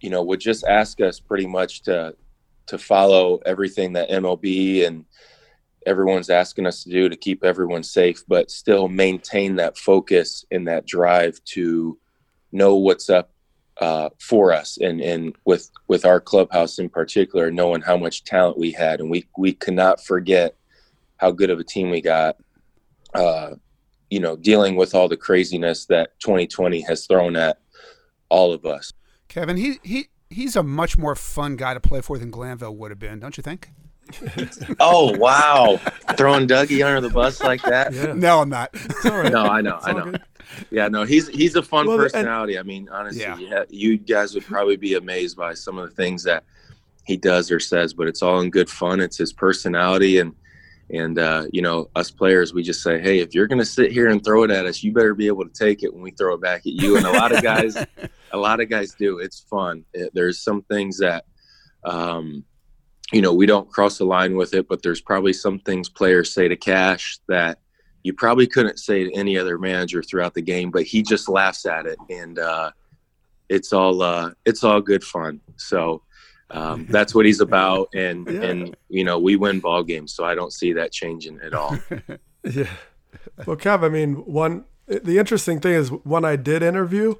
you 0.00 0.10
know, 0.10 0.22
would 0.22 0.40
just 0.40 0.64
ask 0.64 1.00
us 1.00 1.20
pretty 1.20 1.46
much 1.46 1.82
to 1.82 2.14
to 2.66 2.78
follow 2.78 3.38
everything 3.46 3.92
that 3.92 4.10
MLB 4.10 4.86
and 4.86 5.04
everyone's 5.86 6.30
asking 6.30 6.66
us 6.66 6.82
to 6.82 6.90
do 6.90 7.08
to 7.08 7.16
keep 7.16 7.44
everyone 7.44 7.82
safe, 7.82 8.24
but 8.26 8.50
still 8.50 8.88
maintain 8.88 9.54
that 9.56 9.78
focus 9.78 10.44
and 10.50 10.66
that 10.66 10.84
drive 10.84 11.42
to 11.44 11.96
know 12.50 12.74
what's 12.74 13.08
up 13.08 13.30
uh, 13.80 14.08
for 14.18 14.52
us 14.52 14.78
and 14.78 15.00
and 15.00 15.36
with 15.44 15.70
with 15.86 16.04
our 16.04 16.20
clubhouse 16.20 16.78
in 16.78 16.88
particular, 16.88 17.50
knowing 17.50 17.82
how 17.82 17.96
much 17.96 18.24
talent 18.24 18.58
we 18.58 18.72
had, 18.72 19.00
and 19.00 19.10
we 19.10 19.26
we 19.36 19.52
cannot 19.52 20.04
forget 20.04 20.56
how 21.18 21.30
good 21.30 21.50
of 21.50 21.60
a 21.60 21.64
team 21.64 21.90
we 21.90 22.00
got. 22.00 22.36
Uh, 23.14 23.54
you 24.10 24.20
know, 24.20 24.36
dealing 24.36 24.76
with 24.76 24.94
all 24.94 25.08
the 25.08 25.16
craziness 25.16 25.86
that 25.86 26.18
2020 26.20 26.80
has 26.82 27.06
thrown 27.06 27.34
at 27.34 27.58
all 28.28 28.52
of 28.52 28.64
us. 28.64 28.92
Kevin, 29.28 29.56
he 29.56 29.78
he 29.82 30.08
he's 30.30 30.56
a 30.56 30.62
much 30.62 30.98
more 30.98 31.14
fun 31.14 31.56
guy 31.56 31.74
to 31.74 31.80
play 31.80 32.00
for 32.00 32.18
than 32.18 32.30
Glanville 32.30 32.76
would 32.76 32.90
have 32.90 32.98
been, 32.98 33.20
don't 33.20 33.36
you 33.36 33.42
think? 33.42 33.70
oh 34.80 35.16
wow, 35.18 35.80
throwing 36.16 36.46
Dougie 36.46 36.86
under 36.86 37.00
the 37.00 37.10
bus 37.10 37.42
like 37.42 37.62
that? 37.62 37.92
Yeah. 37.92 38.12
No, 38.12 38.40
I'm 38.40 38.48
not. 38.48 38.72
No, 39.04 39.46
I 39.46 39.60
know, 39.60 39.80
I 39.82 39.92
know. 39.92 40.04
Good. 40.12 40.22
Yeah, 40.70 40.88
no, 40.88 41.02
he's 41.02 41.28
he's 41.28 41.56
a 41.56 41.62
fun 41.62 41.86
well, 41.86 41.96
personality. 41.98 42.54
And, 42.54 42.60
I 42.60 42.66
mean, 42.66 42.88
honestly, 42.90 43.22
yeah. 43.22 43.64
you 43.68 43.96
guys 43.98 44.34
would 44.34 44.44
probably 44.44 44.76
be 44.76 44.94
amazed 44.94 45.36
by 45.36 45.54
some 45.54 45.76
of 45.76 45.88
the 45.88 45.94
things 45.94 46.22
that 46.22 46.44
he 47.04 47.16
does 47.16 47.50
or 47.50 47.60
says, 47.60 47.94
but 47.94 48.06
it's 48.06 48.22
all 48.22 48.40
in 48.40 48.50
good 48.50 48.70
fun. 48.70 49.00
It's 49.00 49.16
his 49.16 49.32
personality 49.32 50.18
and 50.18 50.34
and 50.90 51.18
uh, 51.18 51.46
you 51.52 51.62
know, 51.62 51.90
us 51.96 52.10
players, 52.10 52.54
we 52.54 52.62
just 52.62 52.82
say, 52.82 53.00
hey, 53.00 53.18
if 53.18 53.34
you're 53.34 53.46
going 53.46 53.58
to 53.58 53.64
sit 53.64 53.92
here 53.92 54.08
and 54.08 54.24
throw 54.24 54.44
it 54.44 54.50
at 54.50 54.66
us, 54.66 54.82
you 54.82 54.92
better 54.92 55.14
be 55.14 55.26
able 55.26 55.44
to 55.44 55.52
take 55.52 55.82
it 55.82 55.92
when 55.92 56.02
we 56.02 56.12
throw 56.12 56.34
it 56.34 56.40
back 56.40 56.60
at 56.60 56.72
you. 56.72 56.96
And 56.96 57.06
a 57.06 57.12
lot 57.12 57.34
of 57.34 57.42
guys, 57.42 57.76
a 58.32 58.36
lot 58.36 58.60
of 58.60 58.68
guys 58.68 58.94
do. 58.94 59.18
It's 59.18 59.40
fun. 59.40 59.84
It, 59.92 60.12
there's 60.14 60.40
some 60.40 60.62
things 60.62 60.98
that, 60.98 61.24
um, 61.84 62.44
you 63.12 63.20
know, 63.20 63.34
we 63.34 63.46
don't 63.46 63.68
cross 63.68 63.98
the 63.98 64.04
line 64.04 64.36
with 64.36 64.54
it, 64.54 64.68
but 64.68 64.82
there's 64.82 65.00
probably 65.00 65.32
some 65.32 65.58
things 65.58 65.88
players 65.88 66.32
say 66.32 66.46
to 66.48 66.56
Cash 66.56 67.18
that 67.28 67.58
you 68.06 68.12
probably 68.12 68.46
couldn't 68.46 68.78
say 68.78 69.02
to 69.02 69.12
any 69.14 69.36
other 69.36 69.58
manager 69.58 70.00
throughout 70.00 70.34
the 70.34 70.42
game, 70.42 70.70
but 70.70 70.84
he 70.84 71.02
just 71.02 71.28
laughs 71.28 71.66
at 71.66 71.86
it, 71.86 71.98
and 72.08 72.38
uh, 72.38 72.70
it's 73.48 73.72
all 73.72 74.00
uh, 74.00 74.30
it's 74.44 74.62
all 74.62 74.80
good 74.80 75.02
fun. 75.02 75.40
So 75.56 76.02
um, 76.50 76.86
that's 76.88 77.14
what 77.14 77.26
he's 77.26 77.40
about, 77.40 77.88
and 77.94 78.26
yeah. 78.30 78.42
and 78.42 78.76
you 78.88 79.04
know 79.04 79.18
we 79.18 79.36
win 79.36 79.60
ball 79.60 79.82
games, 79.82 80.12
so 80.14 80.24
I 80.24 80.34
don't 80.34 80.52
see 80.52 80.72
that 80.74 80.92
changing 80.92 81.40
at 81.42 81.54
all. 81.54 81.78
yeah. 82.44 82.68
Well, 83.46 83.56
Kev, 83.56 83.84
I 83.84 83.88
mean, 83.88 84.14
one 84.24 84.64
the 84.86 85.18
interesting 85.18 85.60
thing 85.60 85.72
is 85.74 85.88
when 85.88 86.24
I 86.24 86.36
did 86.36 86.62
interview, 86.62 87.16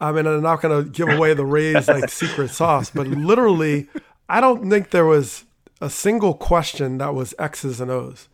I 0.00 0.12
mean, 0.12 0.26
I'm 0.26 0.42
not 0.42 0.60
going 0.60 0.84
to 0.84 0.90
give 0.90 1.08
away 1.08 1.34
the 1.34 1.46
Rays 1.46 1.88
like 1.88 2.10
secret 2.10 2.50
sauce, 2.50 2.90
but 2.90 3.06
literally, 3.06 3.88
I 4.28 4.40
don't 4.40 4.68
think 4.68 4.90
there 4.90 5.06
was 5.06 5.44
a 5.80 5.88
single 5.88 6.34
question 6.34 6.98
that 6.98 7.14
was 7.14 7.34
X's 7.38 7.80
and 7.80 7.90
O's. 7.90 8.28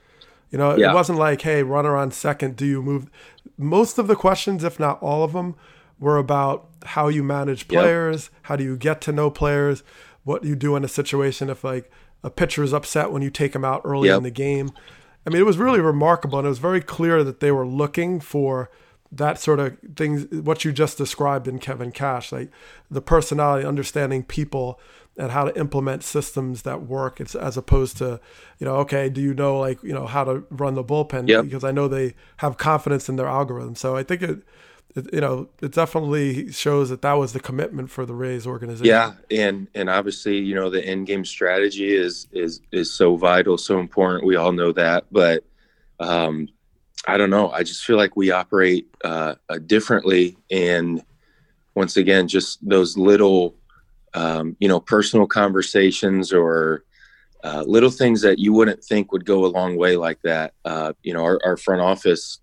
You 0.50 0.58
know, 0.58 0.76
Yeah. 0.76 0.90
it 0.90 0.94
wasn't 0.94 1.18
like, 1.18 1.42
hey, 1.42 1.62
runner 1.62 1.96
on 1.96 2.10
second, 2.10 2.56
do 2.56 2.66
you 2.66 2.82
move? 2.82 3.08
Most 3.56 3.98
of 3.98 4.06
the 4.08 4.16
questions, 4.16 4.64
if 4.64 4.80
not 4.80 5.00
all 5.02 5.22
of 5.22 5.32
them, 5.32 5.54
were 5.98 6.18
about 6.18 6.68
how 6.84 7.08
you 7.08 7.22
manage 7.22 7.66
Yep. 7.70 7.82
players, 7.82 8.30
how 8.42 8.56
do 8.56 8.64
you 8.64 8.76
get 8.76 9.00
to 9.02 9.12
know 9.12 9.30
players, 9.30 9.82
what 10.26 10.44
you 10.44 10.56
do 10.56 10.74
in 10.74 10.84
a 10.84 10.88
situation 10.88 11.48
if 11.48 11.62
like 11.62 11.90
a 12.24 12.30
pitcher 12.30 12.62
is 12.64 12.74
upset 12.74 13.12
when 13.12 13.22
you 13.22 13.30
take 13.30 13.54
him 13.54 13.64
out 13.64 13.80
early 13.84 14.08
Yep. 14.08 14.16
in 14.18 14.22
the 14.24 14.30
game. 14.30 14.70
I 15.24 15.30
mean, 15.30 15.40
it 15.40 15.46
was 15.46 15.56
really 15.56 15.80
remarkable, 15.80 16.38
and 16.38 16.46
it 16.46 16.48
was 16.48 16.58
very 16.58 16.80
clear 16.80 17.24
that 17.24 17.40
they 17.40 17.50
were 17.52 17.66
looking 17.66 18.20
for 18.20 18.68
that 19.12 19.38
sort 19.38 19.60
of 19.60 19.76
things, 19.96 20.26
what 20.42 20.64
you 20.64 20.72
just 20.72 20.98
described 20.98 21.46
in 21.46 21.58
Kevin 21.60 21.92
Cash, 21.92 22.32
like 22.32 22.50
the 22.90 23.00
personality, 23.00 23.64
understanding 23.64 24.24
people, 24.24 24.80
and 25.16 25.30
how 25.30 25.44
to 25.44 25.56
implement 25.58 26.02
systems 26.02 26.62
that 26.62 26.82
work. 26.82 27.20
It's 27.20 27.34
as 27.36 27.56
opposed 27.56 27.96
to, 27.98 28.20
you 28.58 28.66
know, 28.66 28.76
okay, 28.78 29.08
do 29.08 29.20
you 29.20 29.32
know 29.32 29.58
like 29.58 29.80
you 29.82 29.92
know 29.94 30.06
how 30.06 30.24
to 30.24 30.44
run 30.50 30.74
the 30.74 30.84
bullpen? 30.84 31.28
Yep. 31.28 31.44
Because 31.44 31.64
I 31.64 31.70
know 31.70 31.86
they 31.86 32.14
have 32.38 32.56
confidence 32.58 33.08
in 33.08 33.14
their 33.16 33.28
algorithm. 33.28 33.76
So 33.76 33.96
I 33.96 34.02
think 34.02 34.22
it, 34.22 34.40
you 35.12 35.20
know, 35.20 35.48
it 35.60 35.72
definitely 35.72 36.50
shows 36.52 36.88
that 36.88 37.02
that 37.02 37.14
was 37.14 37.32
the 37.32 37.40
commitment 37.40 37.90
for 37.90 38.06
the 38.06 38.14
Rays 38.14 38.46
organization. 38.46 38.86
Yeah, 38.86 39.12
and 39.30 39.68
and 39.74 39.90
obviously, 39.90 40.38
you 40.38 40.54
know, 40.54 40.70
the 40.70 40.84
end 40.84 41.06
game 41.06 41.24
strategy 41.24 41.94
is 41.94 42.26
is 42.32 42.60
is 42.72 42.92
so 42.92 43.16
vital, 43.16 43.58
so 43.58 43.78
important. 43.78 44.24
We 44.24 44.36
all 44.36 44.52
know 44.52 44.72
that, 44.72 45.04
but 45.12 45.44
um, 46.00 46.48
I 47.06 47.18
don't 47.18 47.30
know. 47.30 47.50
I 47.50 47.62
just 47.62 47.84
feel 47.84 47.96
like 47.96 48.16
we 48.16 48.30
operate 48.30 48.88
uh, 49.04 49.34
uh, 49.48 49.58
differently, 49.58 50.36
and 50.50 51.02
once 51.74 51.98
again, 51.98 52.26
just 52.26 52.66
those 52.66 52.96
little, 52.96 53.54
um, 54.14 54.56
you 54.60 54.68
know, 54.68 54.80
personal 54.80 55.26
conversations 55.26 56.32
or 56.32 56.84
uh, 57.44 57.62
little 57.66 57.90
things 57.90 58.22
that 58.22 58.38
you 58.38 58.52
wouldn't 58.54 58.82
think 58.82 59.12
would 59.12 59.26
go 59.26 59.44
a 59.44 59.46
long 59.46 59.76
way 59.76 59.96
like 59.96 60.20
that. 60.22 60.54
Uh, 60.64 60.94
you 61.02 61.12
know, 61.12 61.22
our, 61.22 61.38
our 61.44 61.56
front 61.58 61.82
office. 61.82 62.40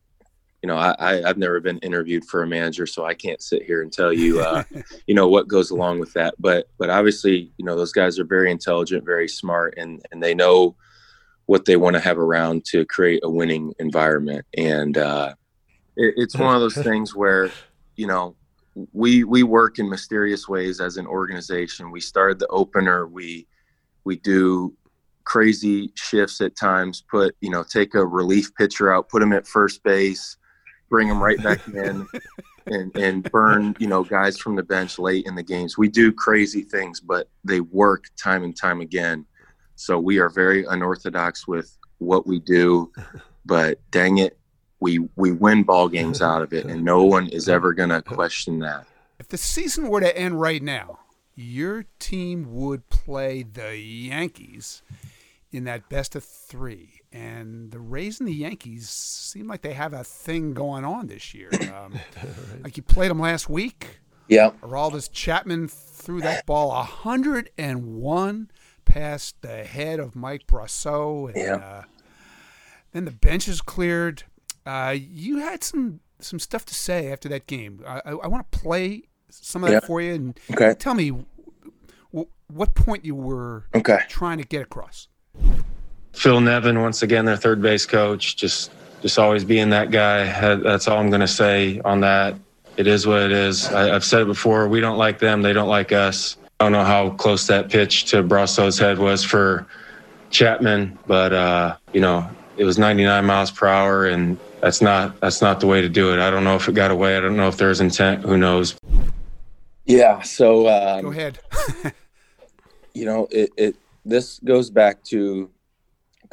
You 0.64 0.68
know, 0.68 0.78
I, 0.78 0.96
I, 0.98 1.30
I've 1.30 1.38
never 1.38 1.60
been 1.60 1.78
interviewed 1.80 2.26
for 2.26 2.42
a 2.42 2.48
manager, 2.48 2.88
so 2.88 3.06
I 3.06 3.14
can't 3.14 3.42
sit 3.42 3.64
here 3.64 3.82
and 3.82 3.92
tell 3.92 4.14
you, 4.14 4.40
uh, 4.40 4.64
you 5.08 5.14
know, 5.14 5.28
what 5.28 5.48
goes 5.48 5.70
along 5.70 6.00
with 6.00 6.14
that. 6.14 6.36
But, 6.40 6.68
but 6.80 6.90
obviously, 6.90 7.52
you 7.58 7.66
know, 7.66 7.76
those 7.76 7.92
guys 7.92 8.18
are 8.18 8.24
very 8.24 8.50
intelligent, 8.50 9.06
very 9.06 9.28
smart, 9.28 9.76
and 9.78 10.02
and 10.12 10.24
they 10.24 10.34
know 10.34 10.76
what 11.46 11.66
they 11.66 11.76
want 11.76 11.96
to 11.96 12.00
have 12.00 12.18
around 12.18 12.66
to 12.66 12.86
create 12.86 13.22
a 13.24 13.30
winning 13.30 13.74
environment. 13.80 14.46
And 14.58 14.98
uh, 14.98 15.36
it, 15.96 16.14
it's 16.18 16.38
one 16.38 16.56
of 16.56 16.62
those 16.62 16.76
things 16.84 17.16
where, 17.16 17.52
you 17.96 18.08
know, 18.08 18.36
we 18.92 19.24
we 19.24 19.44
work 19.44 19.78
in 19.78 19.90
mysterious 19.90 20.48
ways 20.48 20.80
as 20.80 20.98
an 20.98 21.06
organization. 21.06 21.92
We 21.92 22.02
started 22.02 22.40
the 22.40 22.48
opener. 22.48 23.06
We 23.06 23.48
we 24.04 24.18
do 24.18 24.74
crazy 25.26 25.92
shifts 25.96 26.42
at 26.42 26.56
times. 26.56 27.04
Put 27.10 27.36
you 27.42 27.50
know, 27.50 27.64
take 27.64 27.94
a 27.94 28.06
relief 28.06 28.54
pitcher 28.56 28.92
out, 28.92 29.10
put 29.10 29.22
him 29.22 29.34
at 29.34 29.46
first 29.46 29.84
base, 29.84 30.38
bring 30.94 31.08
them 31.08 31.22
right 31.22 31.42
back 31.42 31.68
in. 31.74 32.08
And, 32.66 32.96
and 32.96 33.24
burn 33.30 33.76
you 33.78 33.88
know 33.88 34.06
guys 34.06 34.38
from 34.38 34.56
the 34.56 34.64
bench 34.64 34.98
late 34.98 35.26
in 35.26 35.36
the 35.36 35.44
games 35.44 35.78
we 35.78 35.90
do 35.90 36.14
crazy 36.14 36.62
things 36.62 37.02
but 37.02 37.28
they 37.44 37.60
work 37.60 38.06
time 38.16 38.46
and 38.46 38.56
time 38.56 38.80
again 38.80 39.26
so 39.76 40.00
we 40.00 40.20
are 40.20 40.30
very 40.30 40.64
unorthodox 40.64 41.46
with 41.46 41.78
what 41.98 42.28
we 42.28 42.40
do, 42.40 42.92
but 43.46 43.80
dang 43.92 44.20
it, 44.20 44.38
we 44.80 45.00
we 45.16 45.32
win 45.32 45.64
ball 45.64 45.88
games 45.88 46.22
out 46.22 46.42
of 46.42 46.54
it, 46.54 46.66
and 46.66 46.84
no 46.84 47.04
one 47.04 47.28
is 47.28 47.50
ever 47.50 47.74
going 47.74 47.90
to 47.90 48.02
question 48.02 48.60
that. 48.60 48.86
If 49.20 49.30
the 49.30 49.38
season 49.38 49.88
were 49.88 50.02
to 50.02 50.18
end 50.18 50.40
right 50.40 50.62
now, 50.62 51.00
your 51.36 51.86
team 52.00 52.54
would 52.54 52.90
play 52.90 53.44
the 53.44 53.78
Yankees 53.78 54.82
in 55.52 55.64
that 55.66 55.88
best 55.88 56.16
of 56.16 56.24
three. 56.24 57.02
And 57.14 57.70
the 57.72 57.80
Rays 57.80 58.20
and 58.20 58.28
the 58.28 58.34
Yankees 58.34 58.90
seem 58.90 59.48
like 59.48 59.62
they 59.62 59.74
have 59.74 59.94
a 59.94 60.04
thing 60.04 60.54
going 60.56 60.84
on 60.84 61.08
this 61.08 61.34
year. 61.34 61.50
Um, 61.74 61.94
Like 62.64 62.76
you 62.76 62.84
played 62.84 63.12
them 63.12 63.20
last 63.20 63.50
week. 63.50 64.00
Yeah, 64.28 64.52
Aroldis 64.62 65.12
Chapman 65.12 65.68
threw 65.68 66.22
that 66.22 66.46
ball 66.46 66.70
101 66.70 68.52
past 68.86 69.42
the 69.42 69.64
head 69.64 70.00
of 70.00 70.16
Mike 70.16 70.48
Brosseau. 70.48 71.28
And, 71.28 71.36
Yeah. 71.38 71.56
uh, 71.56 71.84
then 72.92 73.06
the 73.06 73.12
bench 73.12 73.48
is 73.48 73.62
cleared. 73.62 74.24
Uh, 74.66 74.96
you 74.98 75.38
had 75.38 75.64
some 75.64 76.00
some 76.20 76.40
stuff 76.40 76.64
to 76.66 76.74
say 76.74 77.12
after 77.12 77.28
that 77.30 77.48
game. 77.48 77.82
I, 77.86 78.02
I, 78.06 78.12
I 78.12 78.28
want 78.28 78.50
to 78.50 78.58
play 78.60 79.04
some 79.30 79.64
of 79.66 79.70
that 79.72 79.84
Yeah. 79.84 79.88
for 79.88 80.00
you 80.02 80.14
and 80.14 80.40
Okay. 80.54 80.74
tell 80.80 80.94
me 80.94 81.10
w- 82.14 82.30
what 82.48 82.76
point 82.76 83.04
you 83.04 83.14
were 83.14 83.66
Okay. 83.76 84.00
trying 84.08 84.38
to 84.38 84.46
get 84.46 84.62
across. 84.62 85.10
Phil 86.14 86.40
Nevin, 86.40 86.82
once 86.82 87.02
again, 87.02 87.26
their 87.26 87.38
third 87.38 87.62
base 87.62 87.86
coach, 87.86 88.36
just 88.36 88.72
just 89.02 89.20
always 89.20 89.44
being 89.44 89.70
that 89.72 89.92
guy. 89.92 90.56
That's 90.56 90.88
all 90.88 90.98
I'm 90.98 91.10
going 91.10 91.22
to 91.22 91.28
say 91.28 91.82
on 91.84 92.00
that. 92.02 92.36
It 92.78 92.88
is 92.88 93.06
what 93.06 93.22
it 93.22 93.32
is. 93.32 93.66
I, 93.68 93.94
I've 93.94 94.06
said 94.06 94.22
it 94.22 94.26
before. 94.26 94.68
We 94.68 94.80
don't 94.80 94.98
like 94.98 95.20
them. 95.20 95.42
They 95.42 95.54
don't 95.54 95.68
like 95.68 95.92
us. 95.92 96.38
I 96.60 96.66
don't 96.66 96.72
know 96.72 96.86
how 96.86 97.10
close 97.12 97.46
that 97.48 97.70
pitch 97.70 98.06
to 98.06 98.24
Brosseau's 98.24 98.80
head 98.80 98.98
was 98.98 99.24
for 99.24 99.68
Chapman, 100.30 100.98
but 101.06 101.34
uh, 101.34 101.76
you 101.92 102.02
know 102.02 102.28
it 102.58 102.64
was 102.64 102.78
99 102.78 103.26
miles 103.26 103.52
per 103.52 103.68
hour, 103.68 104.06
and 104.06 104.38
that's 104.62 104.82
not 104.82 105.20
that's 105.20 105.42
not 105.42 105.60
the 105.60 105.68
way 105.68 105.82
to 105.82 105.90
do 105.90 106.14
it. 106.14 106.20
I 106.20 106.30
don't 106.30 106.44
know 106.44 106.56
if 106.56 106.70
it 106.70 106.74
got 106.74 106.92
away. 106.92 107.18
I 107.18 107.20
don't 107.20 107.36
know 107.36 107.48
if 107.48 107.58
there's 107.58 107.82
intent. 107.82 108.24
Who 108.24 108.38
knows? 108.38 108.78
Yeah. 109.86 110.22
So 110.22 110.70
um, 110.70 111.02
Go 111.02 111.12
ahead. 111.12 111.40
you 112.94 113.06
know, 113.06 113.28
it, 113.30 113.52
it 113.58 113.76
this 114.06 114.40
goes 114.40 114.70
back 114.70 115.04
to 115.06 115.50
a 115.53 115.53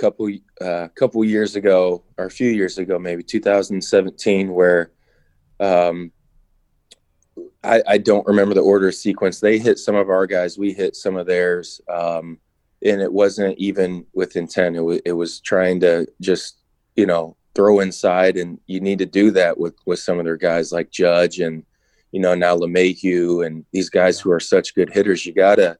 couple 0.00 0.30
uh, 0.60 0.88
couple 0.94 1.24
years 1.24 1.56
ago, 1.56 2.02
or 2.16 2.26
a 2.26 2.30
few 2.30 2.50
years 2.50 2.78
ago, 2.78 2.98
maybe 2.98 3.22
2017, 3.22 4.52
where 4.52 4.90
um, 5.60 6.10
I, 7.62 7.82
I 7.86 7.98
don't 7.98 8.26
remember 8.26 8.54
the 8.54 8.62
order 8.62 8.90
sequence. 8.90 9.40
They 9.40 9.58
hit 9.58 9.78
some 9.78 9.94
of 9.94 10.08
our 10.08 10.26
guys, 10.26 10.58
we 10.58 10.72
hit 10.72 10.96
some 10.96 11.16
of 11.16 11.26
theirs, 11.26 11.80
um, 11.88 12.38
and 12.82 13.02
it 13.02 13.12
wasn't 13.12 13.58
even 13.58 14.06
with 14.14 14.36
intent. 14.36 14.76
It 14.76 14.80
was 14.80 15.00
it 15.04 15.12
was 15.12 15.40
trying 15.40 15.80
to 15.80 16.06
just 16.20 16.56
you 16.96 17.06
know 17.06 17.36
throw 17.54 17.80
inside, 17.80 18.38
and 18.38 18.58
you 18.66 18.80
need 18.80 18.98
to 18.98 19.06
do 19.06 19.30
that 19.32 19.58
with 19.58 19.74
with 19.84 19.98
some 19.98 20.18
of 20.18 20.24
their 20.24 20.38
guys 20.38 20.72
like 20.72 20.90
Judge 20.90 21.40
and 21.40 21.64
you 22.12 22.20
know 22.20 22.34
now 22.34 22.56
LeMahieu 22.56 23.46
and 23.46 23.64
these 23.72 23.90
guys 23.90 24.18
who 24.18 24.30
are 24.30 24.40
such 24.40 24.74
good 24.74 24.90
hitters. 24.90 25.26
You 25.26 25.34
gotta 25.34 25.76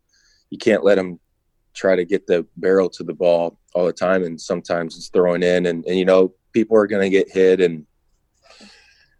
you 0.50 0.58
can't 0.58 0.84
let 0.84 0.96
them 0.96 1.19
try 1.74 1.96
to 1.96 2.04
get 2.04 2.26
the 2.26 2.46
barrel 2.56 2.88
to 2.90 3.04
the 3.04 3.14
ball 3.14 3.58
all 3.74 3.86
the 3.86 3.92
time 3.92 4.24
and 4.24 4.40
sometimes 4.40 4.96
it's 4.96 5.08
throwing 5.08 5.42
in 5.42 5.66
and, 5.66 5.84
and 5.86 5.98
you 5.98 6.04
know 6.04 6.32
people 6.52 6.76
are 6.76 6.86
going 6.86 7.02
to 7.02 7.10
get 7.10 7.30
hit 7.30 7.60
and 7.60 7.86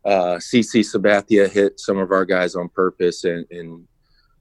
uh 0.05 0.37
cc 0.37 0.81
sabathia 0.81 1.49
hit 1.49 1.79
some 1.79 1.99
of 1.99 2.11
our 2.11 2.25
guys 2.25 2.55
on 2.55 2.69
purpose 2.69 3.25
and, 3.25 3.47
and 3.51 3.87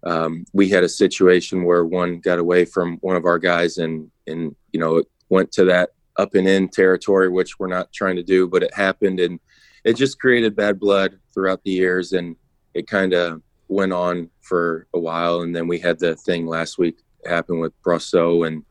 um, 0.04 0.46
we 0.54 0.70
had 0.70 0.84
a 0.84 0.90
situation 0.90 1.66
where 1.66 1.86
one 1.86 2.20
got 2.20 2.40
away 2.40 2.64
from 2.66 2.98
one 3.02 3.16
of 3.16 3.26
our 3.26 3.38
guys 3.38 3.78
and 3.78 4.10
and 4.28 4.56
you 4.72 4.80
know 4.80 4.98
it 4.98 5.08
went 5.30 5.52
to 5.52 5.66
that 5.66 5.90
up 6.18 6.36
and 6.36 6.48
in 6.48 6.70
territory 6.70 7.30
which 7.30 7.60
we're 7.60 7.68
not 7.68 7.92
trying 7.92 8.16
to 8.16 8.24
do 8.24 8.48
but 8.48 8.64
it 8.64 8.74
happened 8.74 9.20
and 9.20 9.40
it 9.84 9.94
just 9.94 10.20
created 10.20 10.56
bad 10.56 10.80
blood 10.80 11.18
throughout 11.34 11.62
the 11.64 11.72
years 11.72 12.14
and 12.14 12.36
it 12.74 12.88
kind 12.88 13.14
of 13.14 13.42
went 13.68 13.94
on 13.94 14.30
for 14.42 14.88
a 14.94 15.00
while 15.00 15.42
and 15.42 15.56
then 15.56 15.68
we 15.68 15.78
had 15.78 16.00
the 16.00 16.16
thing 16.16 16.48
last 16.48 16.78
week 16.78 17.00
happen 17.26 17.60
with 17.60 17.74
Brosseau 17.84 18.48
and 18.48 18.64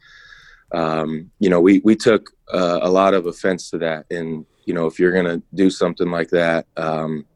um, 0.72 1.30
you 1.38 1.48
know 1.50 1.61
we 1.61 1.80
we 1.80 1.96
took 1.96 2.30
uh, 2.52 2.80
a 2.82 2.90
lot 2.90 3.14
of 3.14 3.26
offense 3.26 3.70
to 3.70 3.78
that. 3.78 4.06
And 4.11 4.44
you 4.64 4.74
know 4.74 4.87
if 4.87 4.98
you're 4.98 5.12
gonna 5.12 5.42
do 5.54 5.70
something 5.70 6.11
like 6.11 6.30
that 6.30 6.66
um, 6.76 7.26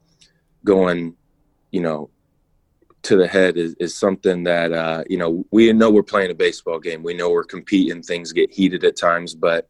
going 0.64 1.14
you 1.70 1.80
know 1.80 2.10
to 3.02 3.16
the 3.16 3.26
head 3.26 3.56
is, 3.56 3.74
is 3.80 3.98
something 3.98 4.44
that 4.44 4.72
uh, 4.72 5.04
you 5.08 5.18
know 5.18 5.44
we 5.50 5.72
know 5.72 5.90
we're 5.90 6.02
playing 6.02 6.30
a 6.30 6.34
baseball 6.34 6.78
game. 6.78 7.02
We 7.02 7.14
know 7.14 7.30
we're 7.30 7.44
competing. 7.44 8.02
Things 8.02 8.32
get 8.32 8.52
heated 8.52 8.84
at 8.84 8.96
times. 8.96 9.34
But 9.34 9.68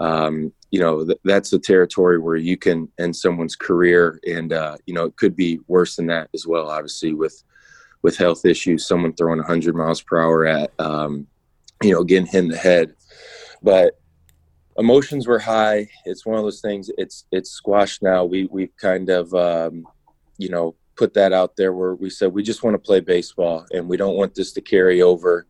um, 0.00 0.52
you 0.70 0.80
know 0.80 1.04
th- 1.04 1.20
that's 1.24 1.50
the 1.50 1.58
territory 1.58 2.18
where 2.18 2.36
you 2.36 2.56
can 2.56 2.88
end 2.98 3.14
someone's 3.14 3.56
career. 3.56 4.20
And 4.26 4.52
uh, 4.52 4.78
you 4.86 4.94
know 4.94 5.04
it 5.04 5.16
could 5.16 5.36
be 5.36 5.60
worse 5.68 5.96
than 5.96 6.06
that 6.06 6.28
as 6.34 6.46
well 6.46 6.68
obviously 6.68 7.12
with 7.12 7.42
with 8.06 8.16
health 8.16 8.44
issues 8.44 8.86
someone 8.86 9.12
throwing 9.12 9.40
100 9.40 9.74
miles 9.74 10.00
per 10.00 10.16
hour 10.22 10.46
at 10.46 10.70
um, 10.78 11.26
you 11.82 11.90
know 11.90 12.04
getting 12.04 12.24
hit 12.24 12.44
in 12.44 12.48
the 12.48 12.56
head 12.56 12.94
but 13.64 13.98
emotions 14.78 15.26
were 15.26 15.40
high 15.40 15.88
it's 16.04 16.24
one 16.24 16.38
of 16.38 16.44
those 16.44 16.60
things 16.60 16.88
it's 16.98 17.24
it's 17.32 17.50
squashed 17.50 18.04
now 18.04 18.24
we 18.24 18.46
we've 18.52 18.76
kind 18.76 19.10
of 19.10 19.34
um, 19.34 19.84
you 20.38 20.48
know 20.48 20.76
put 20.94 21.14
that 21.14 21.32
out 21.32 21.56
there 21.56 21.72
where 21.72 21.96
we 21.96 22.08
said 22.08 22.32
we 22.32 22.44
just 22.44 22.62
want 22.62 22.74
to 22.74 22.78
play 22.78 23.00
baseball 23.00 23.66
and 23.72 23.88
we 23.88 23.96
don't 23.96 24.14
want 24.14 24.36
this 24.36 24.52
to 24.52 24.60
carry 24.60 25.02
over 25.02 25.44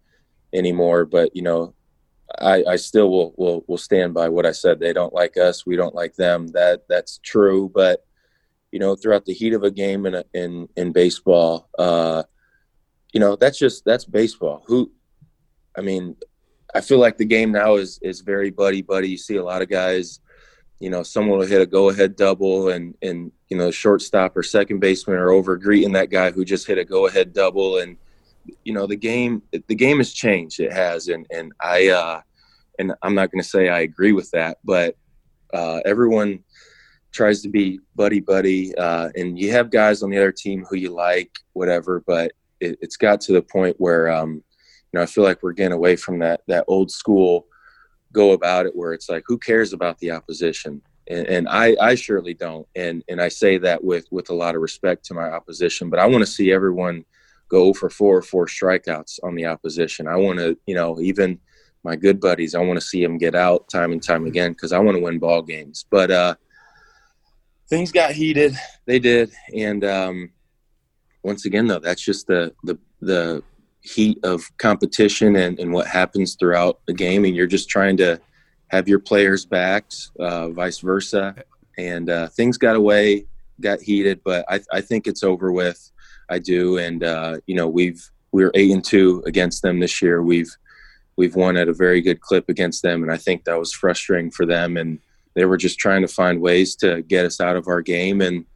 anymore 0.55 1.05
but 1.05 1.37
you 1.37 1.43
know 1.43 1.75
I, 2.39 2.65
I 2.67 2.77
still 2.77 3.11
will, 3.11 3.35
will 3.37 3.65
will 3.69 3.79
stand 3.79 4.15
by 4.15 4.29
what 4.29 4.47
I 4.47 4.51
said. 4.51 4.81
They 4.81 4.93
don't 4.93 5.15
like 5.15 5.37
us. 5.37 5.65
We 5.65 5.77
don't 5.77 5.95
like 5.95 6.17
them. 6.17 6.49
That 6.49 6.83
that's 6.89 7.21
true. 7.23 7.71
But 7.73 8.05
you 8.73 8.81
know, 8.81 8.97
throughout 8.97 9.25
the 9.27 9.33
heat 9.33 9.53
of 9.53 9.63
a 9.63 9.71
game 9.71 10.07
in 10.07 10.17
a, 10.17 10.25
in 10.35 10.69
in 10.77 10.91
baseball. 10.91 11.69
Uh, 11.79 12.25
you 13.13 13.21
know, 13.21 13.37
that's 13.37 13.59
just 13.59 13.85
that's 13.85 14.05
baseball. 14.05 14.63
Who, 14.67 14.91
I 15.77 15.81
mean, 15.81 16.17
I 16.75 16.81
feel 16.81 16.99
like 16.99 17.19
the 17.19 17.25
game 17.25 17.53
now 17.53 17.77
is 17.77 17.99
is 18.03 18.21
very 18.21 18.51
buddy 18.51 18.83
buddy. 18.83 19.09
You 19.09 19.19
see 19.19 19.37
a 19.37 19.45
lot 19.45 19.63
of 19.63 19.69
guys, 19.69 20.21
you 20.81 20.91
know, 20.91 21.03
someone 21.03 21.39
will 21.39 21.47
hit 21.47 21.63
a 21.63 21.67
go 21.67 21.91
ahead 21.91 22.17
double, 22.17 22.69
and 22.69 22.95
and 23.03 23.33
you 23.49 23.57
know, 23.57 23.71
shortstop 23.71 24.37
or 24.37 24.43
second 24.43 24.81
baseman 24.81 25.17
are 25.17 25.31
over 25.31 25.57
greeting 25.57 25.93
that 25.93 26.11
guy 26.11 26.31
who 26.31 26.45
just 26.45 26.67
hit 26.67 26.79
a 26.79 26.85
go 26.85 27.07
ahead 27.07 27.33
double, 27.33 27.79
and 27.79 27.97
you 28.65 28.73
know, 28.73 28.87
the 28.87 28.97
game 28.97 29.43
the 29.53 29.75
game 29.75 29.99
has 29.99 30.13
changed. 30.13 30.61
It 30.61 30.73
has, 30.73 31.09
and 31.09 31.27
and 31.31 31.53
I 31.61 31.89
uh, 31.89 32.21
and 32.79 32.93
I'm 33.03 33.15
not 33.15 33.31
going 33.31 33.43
to 33.43 33.49
say 33.49 33.69
I 33.69 33.81
agree 33.81 34.13
with 34.13 34.31
that, 34.33 34.59
but 34.65 34.97
uh, 35.55 35.81
everyone 35.85 36.43
tries 37.13 37.41
to 37.43 37.49
be 37.49 37.81
buddy 37.95 38.21
buddy, 38.21 38.75
uh, 38.77 39.11
and 39.17 39.39
you 39.39 39.53
have 39.53 39.71
guys 39.71 40.03
on 40.03 40.11
the 40.11 40.19
other 40.19 40.33
team 40.33 40.65
who 40.69 40.77
you 40.77 40.91
like, 40.91 41.31
whatever. 41.55 42.03
But 42.07 42.33
it, 42.71 42.79
has 42.83 42.97
got 42.97 43.21
to 43.23 43.33
the 43.33 43.43
point 43.43 43.77
where 43.79 44.09
um, 44.09 44.35
you 44.35 44.43
know 44.95 45.03
I 45.03 45.07
feel 45.07 45.25
like 45.25 45.43
we're 45.43 45.53
getting 45.53 45.73
away 45.73 45.97
from 45.97 46.19
that 46.21 46.43
that 46.47 46.65
old 46.69 46.91
school 46.91 47.47
go 48.13 48.33
about 48.33 48.67
it, 48.67 48.75
where 48.75 48.93
it's 48.93 49.09
like 49.09 49.25
who 49.27 49.39
cares 49.39 49.73
about 49.73 49.99
the 49.99 50.11
opposition, 50.11 50.83
and, 51.09 51.27
and 51.27 51.49
I 51.49 51.77
I 51.81 51.95
surely 51.95 52.35
don't, 52.35 52.67
and 52.75 53.03
and 53.09 53.21
I 53.21 53.29
say 53.29 53.59
that 53.59 53.83
with 53.83 54.07
with 54.11 54.31
a 54.31 54.35
lot 54.35 54.55
of 54.55 54.63
respect 54.63 55.05
to 55.07 55.15
my 55.15 55.31
opposition, 55.31 55.91
but 55.91 55.99
I 55.99 56.07
want 56.07 56.25
to 56.25 56.31
see 56.31 56.53
everyone 56.53 57.05
go 57.49 57.73
for 57.73 57.89
four 57.89 58.17
or 58.17 58.23
four 58.23 58.47
strikeouts 58.47 59.21
on 59.23 59.35
the 59.35 59.47
opposition. 59.47 60.09
I 60.09 60.17
want 60.17 60.39
to 60.39 60.59
you 60.67 60.75
know 60.75 61.01
even 61.01 61.39
my 61.87 61.97
good 61.97 62.21
buddies. 62.21 62.55
I 62.55 62.61
want 62.61 62.79
to 62.79 62.87
see 62.87 63.03
them 63.03 63.17
get 63.17 63.35
out 63.35 63.69
time 63.69 63.93
and 63.93 64.03
time 64.03 64.27
again 64.27 64.53
because 64.53 64.73
I 64.73 64.79
want 64.79 64.97
to 64.97 65.03
win 65.03 65.19
ball 65.19 65.41
games. 65.41 65.87
But 65.89 66.11
uh, 66.11 66.35
things 67.69 67.93
got 67.93 68.13
heated. 68.13 68.55
They 68.87 68.99
did, 68.99 69.33
and 69.55 69.85
um, 69.85 70.31
once 71.27 71.45
again, 71.45 71.67
though, 71.67 71.81
that's 71.81 72.03
just 72.03 72.29
the 72.29 72.55
the 72.63 72.79
the 73.01 73.43
heat 73.81 74.19
of 74.23 74.45
competition 74.59 75.37
and, 75.37 75.59
and 75.59 75.73
what 75.73 75.87
happens 75.87 76.37
throughout 76.37 76.81
the 76.87 76.95
game, 76.95 77.25
and 77.25 77.35
you're 77.35 77.49
just 77.49 77.69
trying 77.69 77.97
to 77.97 78.21
have 78.69 78.89
your 78.89 79.01
players 79.01 79.45
backed 79.45 80.11
uh, 80.21 80.49
vice 80.51 80.79
versa. 80.79 81.35
And 81.79 82.09
uh, 82.09 82.29
things 82.29 82.57
got 82.57 82.75
away, 82.75 83.27
got 83.61 83.81
heated, 83.81 84.23
but 84.25 84.47
I, 84.49 84.61
I 84.73 84.81
think 84.81 85.07
it's 85.07 85.23
over 85.23 85.53
with. 85.53 85.91
I 86.31 86.39
do, 86.39 86.79
and 86.79 87.03
uh, 87.03 87.39
you 87.47 87.57
know 87.57 87.69
we've 87.69 88.09
we're 88.31 88.53
eight 88.55 88.71
and 88.71 88.85
two 88.85 89.23
against 89.27 89.63
them 89.63 89.81
this 89.81 90.01
year. 90.01 90.23
We've 90.23 90.55
we've 91.17 91.35
won 91.35 91.57
at 91.57 91.69
a 91.69 91.75
very 91.75 92.01
good 92.01 92.21
clip 92.21 92.49
against 92.49 92.83
them, 92.83 93.03
and 93.03 93.13
I 93.13 93.17
think 93.17 93.45
that 93.45 93.59
was 93.59 93.73
frustrating 93.73 94.31
for 94.31 94.47
them. 94.47 94.77
And 94.77 95.01
they 95.35 95.45
were 95.45 95.57
just 95.57 95.79
trying 95.79 96.03
to 96.03 96.09
find 96.09 96.41
ways 96.41 96.77
to 96.77 97.03
get 97.03 97.25
us 97.25 97.41
out 97.41 97.57
of 97.57 97.67
our 97.67 97.83
game, 97.83 98.21
and 98.21 98.47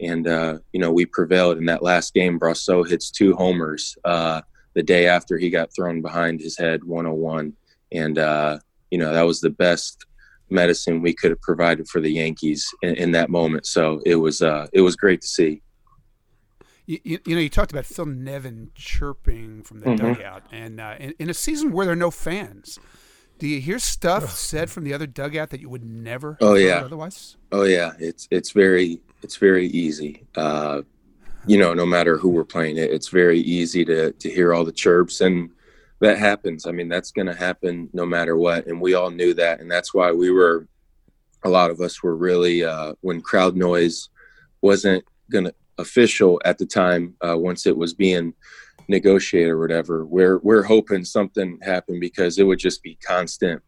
and 0.00 0.26
uh, 0.26 0.58
you 0.72 0.80
know 0.80 0.92
we 0.92 1.06
prevailed 1.06 1.58
in 1.58 1.66
that 1.66 1.82
last 1.82 2.14
game. 2.14 2.38
Brosseau 2.38 2.88
hits 2.88 3.10
two 3.10 3.34
homers 3.34 3.96
uh, 4.04 4.40
the 4.74 4.82
day 4.82 5.06
after 5.06 5.38
he 5.38 5.50
got 5.50 5.74
thrown 5.74 6.00
behind 6.00 6.40
his 6.40 6.56
head, 6.56 6.84
101, 6.84 7.52
and 7.92 8.18
uh, 8.18 8.58
you 8.90 8.98
know 8.98 9.12
that 9.12 9.26
was 9.26 9.40
the 9.40 9.50
best 9.50 10.06
medicine 10.50 11.00
we 11.00 11.14
could 11.14 11.30
have 11.30 11.40
provided 11.40 11.88
for 11.88 12.00
the 12.00 12.10
Yankees 12.10 12.68
in, 12.82 12.94
in 12.96 13.12
that 13.12 13.30
moment. 13.30 13.66
So 13.66 14.00
it 14.04 14.16
was 14.16 14.42
uh, 14.42 14.66
it 14.72 14.80
was 14.80 14.96
great 14.96 15.20
to 15.22 15.28
see. 15.28 15.62
You, 16.86 16.98
you, 17.24 17.36
know, 17.36 17.40
you 17.40 17.48
talked 17.48 17.70
about 17.70 17.86
Phil 17.86 18.06
Nevin 18.06 18.72
chirping 18.74 19.62
from 19.62 19.78
the 19.78 19.86
mm-hmm. 19.86 20.14
dugout, 20.14 20.42
and 20.50 20.80
uh, 20.80 20.96
in, 20.98 21.14
in, 21.20 21.30
a 21.30 21.34
season 21.34 21.70
where 21.70 21.86
there 21.86 21.92
are 21.92 21.96
no 21.96 22.10
fans, 22.10 22.80
do 23.38 23.46
you 23.46 23.60
hear 23.60 23.78
stuff 23.78 24.30
said 24.30 24.70
from 24.70 24.82
the 24.82 24.92
other 24.92 25.06
dugout 25.06 25.50
that 25.50 25.60
you 25.60 25.68
would 25.68 25.84
never? 25.84 26.36
Oh 26.40 26.54
yeah. 26.54 26.82
Otherwise. 26.84 27.36
Oh 27.52 27.62
yeah. 27.62 27.92
It's 27.98 28.26
it's 28.30 28.50
very 28.50 29.00
it's 29.22 29.36
very 29.36 29.66
easy. 29.68 30.26
Uh, 30.36 30.82
you 31.46 31.58
know, 31.58 31.72
no 31.72 31.86
matter 31.86 32.16
who 32.16 32.28
we're 32.28 32.44
playing, 32.44 32.76
it, 32.76 32.90
it's 32.90 33.08
very 33.08 33.40
easy 33.40 33.84
to 33.84 34.12
to 34.12 34.30
hear 34.30 34.52
all 34.54 34.64
the 34.64 34.72
chirps, 34.72 35.20
and 35.20 35.50
that 36.00 36.18
happens. 36.18 36.66
I 36.66 36.72
mean, 36.72 36.88
that's 36.88 37.12
going 37.12 37.26
to 37.26 37.34
happen 37.34 37.88
no 37.92 38.06
matter 38.06 38.36
what, 38.36 38.66
and 38.66 38.80
we 38.80 38.94
all 38.94 39.10
knew 39.10 39.34
that, 39.34 39.60
and 39.60 39.70
that's 39.70 39.94
why 39.94 40.12
we 40.12 40.30
were. 40.30 40.66
A 41.42 41.48
lot 41.48 41.70
of 41.70 41.80
us 41.80 42.02
were 42.02 42.16
really 42.16 42.64
uh, 42.64 42.92
when 43.00 43.22
crowd 43.22 43.56
noise 43.56 44.10
wasn't 44.60 45.02
going 45.30 45.44
to 45.44 45.54
official 45.78 46.38
at 46.44 46.58
the 46.58 46.66
time 46.66 47.14
uh, 47.26 47.36
once 47.36 47.66
it 47.66 47.76
was 47.76 47.94
being 47.94 48.34
negotiated 48.88 49.50
or 49.50 49.58
whatever. 49.58 50.04
We're 50.04 50.38
we're 50.38 50.62
hoping 50.62 51.04
something 51.04 51.58
happened 51.62 52.00
because 52.00 52.38
it 52.38 52.44
would 52.44 52.58
just 52.58 52.82
be 52.82 52.96
constant 52.96 53.62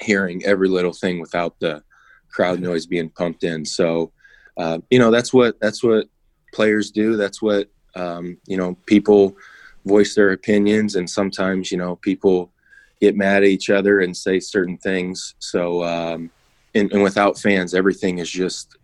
hearing 0.00 0.44
every 0.44 0.68
little 0.68 0.92
thing 0.92 1.20
without 1.20 1.58
the 1.60 1.82
crowd 2.30 2.60
noise 2.60 2.86
being 2.86 3.10
pumped 3.10 3.44
in. 3.44 3.64
So 3.64 4.12
uh, 4.56 4.78
you 4.90 4.98
know 4.98 5.10
that's 5.10 5.32
what 5.32 5.58
that's 5.60 5.82
what 5.82 6.06
players 6.52 6.90
do. 6.90 7.16
That's 7.16 7.42
what 7.42 7.68
um, 7.94 8.38
you 8.46 8.56
know 8.56 8.76
people 8.86 9.36
voice 9.84 10.14
their 10.14 10.32
opinions, 10.32 10.96
and 10.96 11.08
sometimes 11.08 11.70
you 11.70 11.78
know 11.78 11.96
people 11.96 12.52
get 13.00 13.16
mad 13.16 13.42
at 13.42 13.48
each 13.48 13.68
other 13.68 14.00
and 14.00 14.16
say 14.16 14.40
certain 14.40 14.78
things. 14.78 15.34
So 15.38 15.84
um, 15.84 16.30
and, 16.74 16.92
and 16.92 17.02
without 17.02 17.38
fans, 17.38 17.74
everything 17.74 18.18
is 18.18 18.30
just 18.30 18.76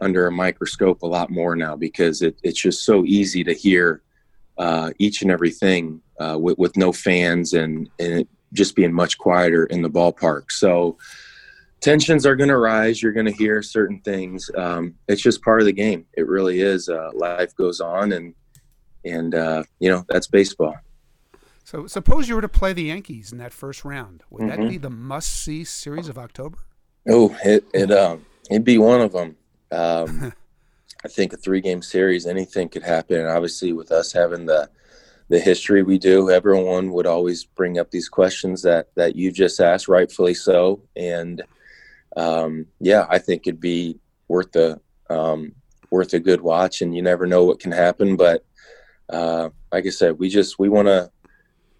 under 0.00 0.26
a 0.26 0.32
microscope 0.32 1.02
a 1.02 1.06
lot 1.06 1.30
more 1.30 1.56
now 1.56 1.76
because 1.76 2.22
it, 2.22 2.36
it's 2.42 2.60
just 2.60 2.84
so 2.84 3.04
easy 3.04 3.42
to 3.44 3.54
hear 3.54 4.02
uh, 4.58 4.90
each 4.98 5.22
and 5.22 5.30
everything 5.30 6.00
uh, 6.20 6.36
with, 6.38 6.58
with 6.58 6.76
no 6.76 6.92
fans 6.92 7.52
and, 7.52 7.88
and 7.98 8.26
just 8.52 8.74
being 8.74 8.92
much 8.92 9.18
quieter 9.18 9.66
in 9.66 9.82
the 9.82 9.90
ballpark. 9.90 10.50
So 10.50 10.98
tensions 11.80 12.26
are 12.26 12.36
going 12.36 12.48
to 12.48 12.58
rise. 12.58 13.02
You're 13.02 13.12
going 13.12 13.26
to 13.26 13.32
hear 13.32 13.62
certain 13.62 14.00
things. 14.00 14.50
Um, 14.56 14.94
it's 15.08 15.22
just 15.22 15.42
part 15.42 15.60
of 15.60 15.66
the 15.66 15.72
game. 15.72 16.06
It 16.14 16.26
really 16.26 16.60
is. 16.60 16.88
Uh, 16.88 17.10
life 17.14 17.54
goes 17.56 17.80
on, 17.80 18.12
and 18.12 18.34
and 19.04 19.34
uh, 19.34 19.64
you 19.78 19.90
know 19.90 20.04
that's 20.08 20.26
baseball. 20.26 20.76
So 21.64 21.86
suppose 21.86 22.28
you 22.28 22.36
were 22.36 22.42
to 22.42 22.48
play 22.48 22.72
the 22.72 22.84
Yankees 22.84 23.32
in 23.32 23.38
that 23.38 23.52
first 23.52 23.84
round. 23.84 24.22
Would 24.30 24.42
mm-hmm. 24.42 24.62
that 24.62 24.70
be 24.70 24.78
the 24.78 24.90
must-see 24.90 25.64
series 25.64 26.08
of 26.08 26.16
October? 26.16 26.58
Oh, 27.08 27.36
it 27.44 27.64
it 27.74 27.90
um 27.90 28.24
it'd 28.50 28.64
be 28.64 28.78
one 28.78 29.00
of 29.00 29.12
them. 29.12 29.36
Um, 29.72 30.32
I 31.04 31.08
think 31.08 31.32
a 31.32 31.36
three 31.36 31.60
game 31.60 31.82
series, 31.82 32.26
anything 32.26 32.68
could 32.68 32.82
happen. 32.82 33.18
And 33.20 33.28
obviously, 33.28 33.72
with 33.72 33.92
us 33.92 34.12
having 34.12 34.46
the 34.46 34.68
the 35.28 35.40
history 35.40 35.82
we 35.82 35.98
do, 35.98 36.30
everyone 36.30 36.92
would 36.92 37.06
always 37.06 37.44
bring 37.44 37.78
up 37.78 37.90
these 37.90 38.08
questions 38.08 38.62
that 38.62 38.88
that 38.94 39.16
you 39.16 39.32
just 39.32 39.60
asked, 39.60 39.88
rightfully 39.88 40.34
so. 40.34 40.80
And 40.94 41.42
um, 42.16 42.66
yeah, 42.80 43.06
I 43.08 43.18
think 43.18 43.46
it'd 43.46 43.60
be 43.60 43.98
worth 44.28 44.52
the 44.52 44.80
um, 45.08 45.52
worth 45.90 46.14
a 46.14 46.20
good 46.20 46.40
watch. 46.40 46.82
And 46.82 46.94
you 46.94 47.02
never 47.02 47.26
know 47.26 47.44
what 47.44 47.60
can 47.60 47.72
happen, 47.72 48.16
but 48.16 48.44
uh, 49.10 49.50
like 49.70 49.86
I 49.86 49.90
said, 49.90 50.18
we 50.18 50.28
just 50.28 50.58
we 50.58 50.68
want 50.68 50.88
to 50.88 51.10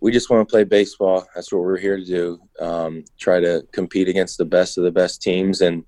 we 0.01 0.12
just 0.12 0.31
want 0.31 0.46
to 0.46 0.53
play 0.53 0.64
baseball. 0.64 1.27
That's 1.35 1.53
what 1.53 1.62
we're 1.62 1.79
here 1.79 1.96
to 1.96 2.05
do. 2.05 2.38
Um, 2.61 3.05
try 3.18 3.40
to 3.40 3.66
compete 3.72 4.09
against 4.09 4.38
the 4.38 4.44
best 4.44 4.79
of 4.79 4.85
the 4.85 4.92
best 4.92 5.22
teams 5.22 5.61
and 5.61 5.85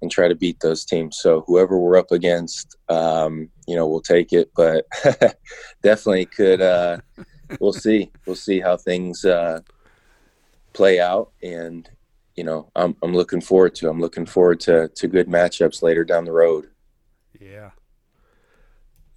and 0.00 0.10
try 0.10 0.28
to 0.28 0.34
beat 0.36 0.60
those 0.60 0.84
teams. 0.84 1.18
So 1.20 1.42
whoever 1.46 1.76
we're 1.76 1.98
up 1.98 2.12
against, 2.12 2.76
um, 2.88 3.48
you 3.66 3.74
know, 3.74 3.88
we'll 3.88 4.00
take 4.00 4.32
it. 4.32 4.50
But 4.54 4.86
definitely 5.82 6.26
could. 6.26 6.62
Uh, 6.62 6.98
we'll 7.60 7.72
see. 7.72 8.10
We'll 8.24 8.36
see 8.36 8.60
how 8.60 8.76
things 8.76 9.24
uh, 9.24 9.60
play 10.72 11.00
out, 11.00 11.32
and 11.42 11.88
you 12.38 12.44
know, 12.44 12.70
I'm 12.76 12.96
I'm 13.02 13.12
looking 13.12 13.40
forward 13.40 13.74
to. 13.76 13.90
I'm 13.90 14.00
looking 14.00 14.24
forward 14.24 14.60
to 14.60 14.88
to 14.88 15.08
good 15.08 15.26
matchups 15.26 15.82
later 15.82 16.04
down 16.04 16.24
the 16.24 16.32
road. 16.32 16.68
Yeah. 17.38 17.70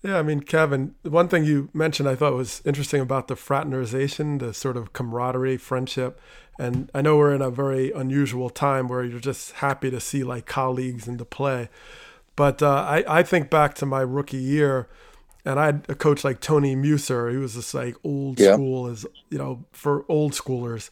Yeah, 0.04 0.18
I 0.18 0.24
mean, 0.24 0.40
Kevin, 0.40 0.96
one 1.04 1.28
thing 1.28 1.46
you 1.46 1.70
mentioned 1.74 2.10
I 2.10 2.16
thought 2.16 2.34
was 2.34 2.64
interesting 2.66 3.02
about 3.02 3.28
the 3.28 3.36
fraternization, 3.36 4.40
the 4.40 4.52
sort 4.52 4.76
of 4.76 4.94
camaraderie, 4.94 5.58
friendship. 5.58 6.20
And 6.58 6.90
I 6.96 7.04
know 7.04 7.18
we're 7.18 7.36
in 7.36 7.42
a 7.44 7.52
very 7.52 7.92
unusual 7.92 8.50
time 8.50 8.88
where 8.88 9.04
you're 9.04 9.20
just 9.20 9.52
happy 9.52 9.92
to 9.92 10.00
see 10.00 10.24
like 10.24 10.48
colleagues 10.48 11.08
and 11.08 11.20
to 11.20 11.26
play. 11.26 11.70
But 12.36 12.64
uh, 12.64 12.84
I, 12.88 13.20
I 13.20 13.22
think 13.22 13.52
back 13.52 13.76
to 13.76 13.86
my 13.86 14.02
rookie 14.02 14.38
year, 14.38 14.88
and 15.46 15.60
I 15.60 15.68
had 15.68 15.86
a 15.88 15.94
coach 15.94 16.24
like 16.24 16.40
Tony 16.40 16.76
Muser. 16.76 17.30
He 17.30 17.38
was 17.38 17.54
just 17.54 17.76
like 17.76 17.96
old 18.04 18.40
yeah. 18.40 18.54
school, 18.54 18.88
as 18.88 19.06
you 19.30 19.38
know, 19.38 19.66
for 19.72 20.04
old 20.10 20.32
schoolers, 20.32 20.90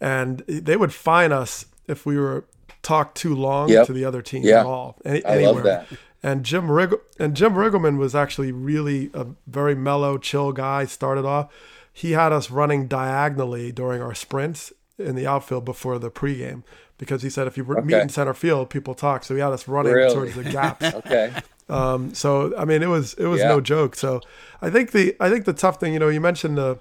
and 0.00 0.40
they 0.48 0.76
would 0.76 0.92
fine 0.92 1.30
us 1.32 1.66
if 1.88 2.06
we 2.06 2.18
were 2.18 2.44
talked 2.82 3.16
too 3.16 3.34
long 3.34 3.68
yep. 3.68 3.86
to 3.86 3.92
the 3.92 4.04
other 4.04 4.22
team 4.22 4.42
yeah. 4.44 4.60
at 4.60 4.66
all. 4.66 4.96
Any, 5.04 5.24
I 5.24 5.36
anywhere. 5.36 5.52
love 5.54 5.62
that. 5.64 5.86
And 6.22 6.44
Jim 6.44 6.70
Rigg- 6.70 7.00
and 7.18 7.34
Jim 7.36 7.54
Riggleman 7.54 7.98
was 7.98 8.14
actually 8.14 8.52
really 8.52 9.10
a 9.14 9.26
very 9.46 9.74
mellow, 9.74 10.18
chill 10.18 10.52
guy. 10.52 10.84
Started 10.84 11.24
off, 11.24 11.52
he 11.92 12.12
had 12.12 12.32
us 12.32 12.50
running 12.50 12.88
diagonally 12.88 13.72
during 13.72 14.02
our 14.02 14.14
sprints 14.14 14.72
in 14.98 15.14
the 15.14 15.26
outfield 15.26 15.64
before 15.64 15.98
the 15.98 16.10
pregame 16.10 16.64
because 16.98 17.22
he 17.22 17.30
said 17.30 17.46
if 17.46 17.56
you 17.56 17.64
okay. 17.70 17.80
meet 17.80 17.96
in 17.96 18.08
center 18.08 18.34
field, 18.34 18.68
people 18.68 18.94
talk. 18.94 19.24
So 19.24 19.34
he 19.34 19.40
had 19.40 19.52
us 19.52 19.68
running 19.68 19.92
really? 19.92 20.12
towards 20.12 20.34
the 20.34 20.44
gaps. 20.44 20.84
okay. 20.94 21.32
Um, 21.68 22.14
so 22.14 22.56
I 22.56 22.64
mean, 22.64 22.82
it 22.82 22.88
was 22.88 23.14
it 23.14 23.26
was 23.26 23.40
yeah. 23.40 23.48
no 23.48 23.60
joke. 23.60 23.94
So 23.94 24.20
I 24.60 24.70
think 24.70 24.90
the 24.90 25.16
I 25.20 25.30
think 25.30 25.44
the 25.44 25.52
tough 25.52 25.78
thing, 25.78 25.92
you 25.92 25.98
know, 25.98 26.08
you 26.08 26.20
mentioned 26.20 26.58
the 26.58 26.78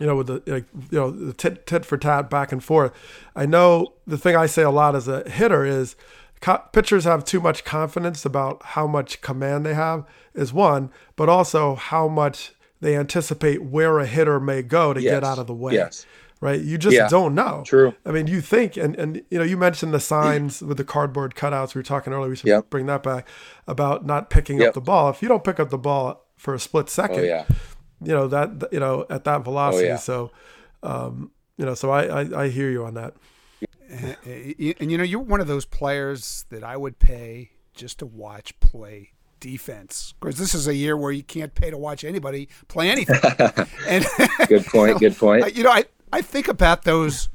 you 0.00 0.06
know, 0.06 0.16
with 0.16 0.26
the 0.28 0.42
like, 0.46 0.64
you 0.90 0.98
know, 0.98 1.10
the 1.10 1.32
tit, 1.32 1.66
tit 1.66 1.84
for 1.84 1.96
tat 1.96 2.30
back 2.30 2.50
and 2.52 2.62
forth. 2.64 2.92
I 3.36 3.46
know 3.46 3.94
the 4.06 4.18
thing 4.18 4.36
I 4.36 4.46
say 4.46 4.62
a 4.62 4.70
lot 4.70 4.94
as 4.96 5.06
a 5.08 5.28
hitter 5.28 5.64
is 5.64 5.96
co- 6.40 6.62
pitchers 6.72 7.04
have 7.04 7.24
too 7.24 7.40
much 7.40 7.64
confidence 7.64 8.24
about 8.24 8.62
how 8.62 8.86
much 8.86 9.20
command 9.20 9.64
they 9.66 9.74
have 9.74 10.04
is 10.34 10.52
one, 10.52 10.90
but 11.16 11.28
also 11.28 11.74
how 11.74 12.08
much 12.08 12.52
they 12.80 12.96
anticipate 12.96 13.62
where 13.62 13.98
a 14.00 14.06
hitter 14.06 14.40
may 14.40 14.62
go 14.62 14.92
to 14.92 15.00
Yes. 15.00 15.12
get 15.12 15.24
out 15.24 15.38
of 15.38 15.46
the 15.46 15.54
way. 15.54 15.74
Yes. 15.74 16.04
Right? 16.40 16.60
You 16.60 16.76
just 16.78 16.96
Yeah. 16.96 17.06
don't 17.08 17.36
know. 17.36 17.62
True. 17.64 17.94
I 18.04 18.10
mean, 18.10 18.26
you 18.26 18.40
think, 18.40 18.76
and, 18.76 18.96
and 18.96 19.22
you 19.30 19.38
know, 19.38 19.44
you 19.44 19.56
mentioned 19.56 19.94
the 19.94 20.00
signs 20.00 20.60
with 20.60 20.78
the 20.78 20.84
cardboard 20.84 21.36
cutouts. 21.36 21.76
We 21.76 21.78
were 21.78 21.84
talking 21.84 22.12
earlier. 22.12 22.30
We 22.30 22.34
should 22.34 22.48
Yep. 22.48 22.68
bring 22.70 22.86
that 22.86 23.04
back 23.04 23.28
about 23.68 24.04
not 24.04 24.28
picking 24.30 24.60
up 24.60 24.74
the 24.74 24.80
ball. 24.80 25.10
If 25.10 25.22
you 25.22 25.28
don't 25.28 25.44
pick 25.44 25.60
up 25.60 25.70
the 25.70 25.78
ball 25.78 26.26
for 26.36 26.54
a 26.54 26.58
split 26.58 26.86
oh, 26.86 26.88
second, 26.88 27.20
Oh 27.20 27.22
yeah. 27.22 27.44
You 28.04 28.12
know 28.12 28.28
that 28.28 28.68
you 28.72 28.80
know 28.80 29.06
at 29.10 29.24
that 29.24 29.42
velocity. 29.44 29.86
yeah. 29.86 29.96
So, 29.96 30.30
um, 30.82 31.30
you 31.56 31.64
know, 31.64 31.74
so 31.74 31.90
I, 31.90 32.22
I 32.22 32.42
I 32.44 32.48
hear 32.48 32.70
you 32.70 32.84
on 32.84 32.94
that. 32.94 33.14
And, 33.88 34.16
and 34.80 34.90
you 34.90 34.96
know, 34.96 35.04
you're 35.04 35.20
one 35.20 35.40
of 35.40 35.46
those 35.46 35.66
players 35.66 36.46
that 36.48 36.64
I 36.64 36.78
would 36.78 36.98
pay 36.98 37.50
just 37.74 37.98
to 37.98 38.06
watch 38.06 38.58
play 38.58 39.12
defense. 39.38 40.14
Because 40.18 40.38
this 40.38 40.54
is 40.54 40.66
a 40.66 40.74
year 40.74 40.96
where 40.96 41.12
you 41.12 41.22
can't 41.22 41.54
pay 41.54 41.70
to 41.70 41.76
watch 41.76 42.04
anybody 42.04 42.48
play 42.68 42.90
anything. 42.90 43.20
and 43.86 44.06
Good 44.48 44.64
point. 44.64 44.98
Good 44.98 45.16
point. 45.18 45.54
you 45.54 45.64
know, 45.64 45.70
I, 45.70 45.84
I 46.12 46.22
think 46.22 46.48
about 46.48 46.84
those 46.84 47.28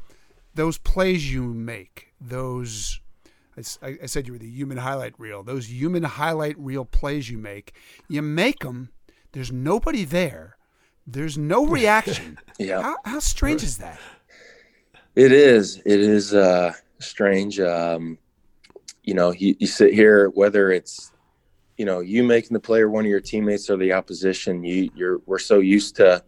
those 0.55 0.79
plays 0.79 1.31
you 1.31 1.43
make. 1.43 2.13
Those 2.19 3.01
I 3.81 4.05
said 4.05 4.27
you 4.27 4.33
were 4.33 4.39
the 4.39 4.49
human 4.49 4.77
highlight 4.77 5.19
reel. 5.19 5.41
Those 5.41 5.71
human 5.71 6.03
highlight 6.03 6.57
reel 6.59 6.85
plays 6.85 7.29
you 7.29 7.37
make. 7.37 7.73
You 8.07 8.21
make 8.21 8.59
them. 8.59 8.89
There's 9.31 9.51
nobody 9.51 10.05
there. 10.05 10.56
There's 11.07 11.37
no 11.37 11.65
reaction. 11.65 12.37
Yeah. 12.59 12.81
How, 12.81 12.97
how 13.05 13.19
strange 13.19 13.61
is 13.61 13.77
that? 13.77 13.99
It 15.15 15.31
is. 15.31 15.79
It 15.85 15.99
is 15.99 16.33
uh, 16.33 16.73
strange. 16.97 17.59
Um, 17.59 18.17
you 19.03 19.13
know, 19.13 19.29
you, 19.31 19.55
you 19.59 19.67
sit 19.67 19.93
here, 19.93 20.29
whether 20.29 20.71
it's, 20.71 21.11
you 21.77 21.85
know, 21.85 21.99
you 21.99 22.23
making 22.23 22.55
the 22.55 22.59
player 22.59 22.89
one 22.89 23.05
of 23.05 23.11
your 23.11 23.19
teammates 23.21 23.69
or 23.69 23.77
the 23.77 23.93
opposition, 23.93 24.63
you, 24.63 24.89
you're, 24.95 25.21
we're 25.27 25.37
so 25.37 25.59
used 25.59 25.97
to, 25.97 26.23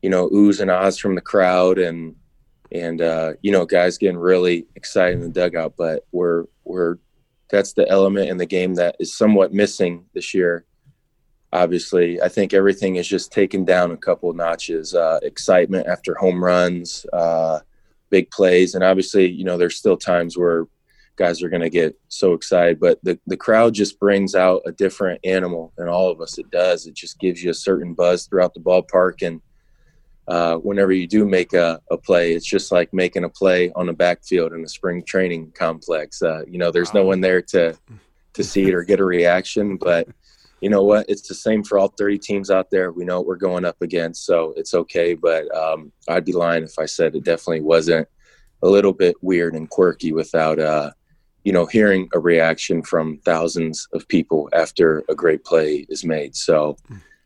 you 0.00 0.10
know, 0.10 0.28
oohs 0.28 0.60
and 0.60 0.70
ahs 0.70 0.96
from 0.96 1.16
the 1.16 1.20
crowd 1.20 1.80
and, 1.80 2.14
and, 2.70 3.02
uh, 3.02 3.32
you 3.42 3.50
know, 3.50 3.66
guys 3.66 3.98
getting 3.98 4.16
really 4.16 4.64
excited 4.76 5.16
in 5.16 5.22
the 5.22 5.28
dugout, 5.28 5.74
but 5.76 6.06
we're, 6.12 6.44
we're, 6.62 6.98
that's 7.50 7.72
the 7.72 7.88
element 7.88 8.30
in 8.30 8.36
the 8.36 8.46
game 8.46 8.76
that 8.76 8.94
is 9.00 9.12
somewhat 9.12 9.52
missing 9.52 10.04
this 10.14 10.34
year. 10.34 10.64
Obviously, 11.52 12.20
I 12.22 12.28
think 12.28 12.54
everything 12.54 12.96
is 12.96 13.06
just 13.06 13.30
taken 13.30 13.64
down 13.64 13.90
a 13.90 13.96
couple 13.96 14.30
of 14.30 14.36
notches. 14.36 14.94
Uh, 14.94 15.18
excitement 15.22 15.86
after 15.86 16.14
home 16.14 16.42
runs, 16.42 17.04
uh, 17.12 17.60
big 18.10 18.30
plays, 18.30 18.74
and 18.74 18.82
obviously, 18.82 19.30
you 19.30 19.44
know, 19.44 19.58
there's 19.58 19.76
still 19.76 19.96
times 19.96 20.36
where 20.36 20.66
guys 21.16 21.42
are 21.42 21.50
going 21.50 21.62
to 21.62 21.70
get 21.70 21.94
so 22.08 22.32
excited, 22.32 22.80
but 22.80 22.98
the 23.02 23.18
the 23.26 23.36
crowd 23.36 23.74
just 23.74 24.00
brings 24.00 24.34
out 24.34 24.62
a 24.64 24.72
different 24.72 25.20
animal 25.24 25.72
in 25.78 25.88
all 25.88 26.10
of 26.10 26.20
us. 26.20 26.38
It 26.38 26.50
does. 26.50 26.86
It 26.86 26.94
just 26.94 27.18
gives 27.18 27.42
you 27.42 27.50
a 27.50 27.54
certain 27.54 27.92
buzz 27.92 28.26
throughout 28.26 28.54
the 28.54 28.60
ballpark, 28.60 29.26
and 29.26 29.40
uh, 30.28 30.56
whenever 30.56 30.92
you 30.92 31.06
do 31.06 31.26
make 31.26 31.52
a, 31.52 31.80
a 31.90 31.96
play, 31.96 32.32
it's 32.32 32.46
just 32.46 32.72
like 32.72 32.94
making 32.94 33.24
a 33.24 33.28
play 33.28 33.70
on 33.76 33.88
a 33.88 33.92
backfield 33.92 34.52
in 34.52 34.64
a 34.64 34.68
spring 34.68 35.02
training 35.04 35.52
complex. 35.54 36.22
Uh, 36.22 36.42
you 36.48 36.58
know, 36.58 36.70
there's 36.70 36.94
no 36.94 37.04
one 37.04 37.20
there 37.20 37.42
to 37.42 37.76
to 38.32 38.42
see 38.42 38.68
it 38.68 38.74
or 38.74 38.82
get 38.82 39.00
a 39.00 39.04
reaction, 39.04 39.76
but 39.76 40.08
you 40.62 40.70
know 40.70 40.84
what? 40.84 41.06
It's 41.08 41.26
the 41.26 41.34
same 41.34 41.64
for 41.64 41.76
all 41.76 41.88
30 41.88 42.18
teams 42.18 42.48
out 42.48 42.70
there. 42.70 42.92
We 42.92 43.04
know 43.04 43.18
what 43.18 43.26
we're 43.26 43.36
going 43.36 43.64
up 43.64 43.82
against, 43.82 44.24
so 44.24 44.54
it's 44.56 44.74
okay. 44.74 45.14
But 45.14 45.52
um, 45.54 45.90
I'd 46.08 46.24
be 46.24 46.32
lying 46.32 46.62
if 46.62 46.78
I 46.78 46.86
said 46.86 47.16
it 47.16 47.24
definitely 47.24 47.62
wasn't 47.62 48.06
a 48.62 48.68
little 48.68 48.92
bit 48.92 49.16
weird 49.22 49.54
and 49.54 49.68
quirky 49.68 50.12
without, 50.12 50.60
uh, 50.60 50.92
you 51.42 51.52
know, 51.52 51.66
hearing 51.66 52.08
a 52.14 52.20
reaction 52.20 52.84
from 52.84 53.18
thousands 53.24 53.88
of 53.92 54.06
people 54.06 54.48
after 54.52 55.02
a 55.08 55.16
great 55.16 55.44
play 55.44 55.84
is 55.88 56.04
made. 56.04 56.36
So 56.36 56.76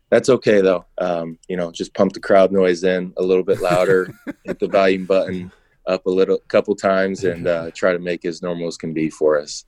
that's 0.09 0.29
okay 0.29 0.59
though. 0.61 0.85
Um, 0.97 1.37
you 1.47 1.57
know, 1.57 1.71
just 1.71 1.93
pump 1.93 2.13
the 2.13 2.19
crowd 2.19 2.51
noise 2.51 2.83
in 2.83 3.13
a 3.17 3.21
little 3.21 3.43
bit 3.43 3.61
louder, 3.61 4.11
hit 4.45 4.57
the 4.57 4.67
volume 4.67 5.05
button 5.05 5.51
up 5.85 6.07
a 6.07 6.09
little, 6.09 6.39
couple 6.47 6.75
times, 6.75 7.23
and 7.23 7.45
uh, 7.45 7.69
try 7.69 7.93
to 7.93 7.99
make 7.99 8.25
it 8.25 8.29
as 8.29 8.41
normal 8.41 8.67
as 8.67 8.77
can 8.77 8.93
be 8.93 9.11
for 9.11 9.39
us. 9.39 9.63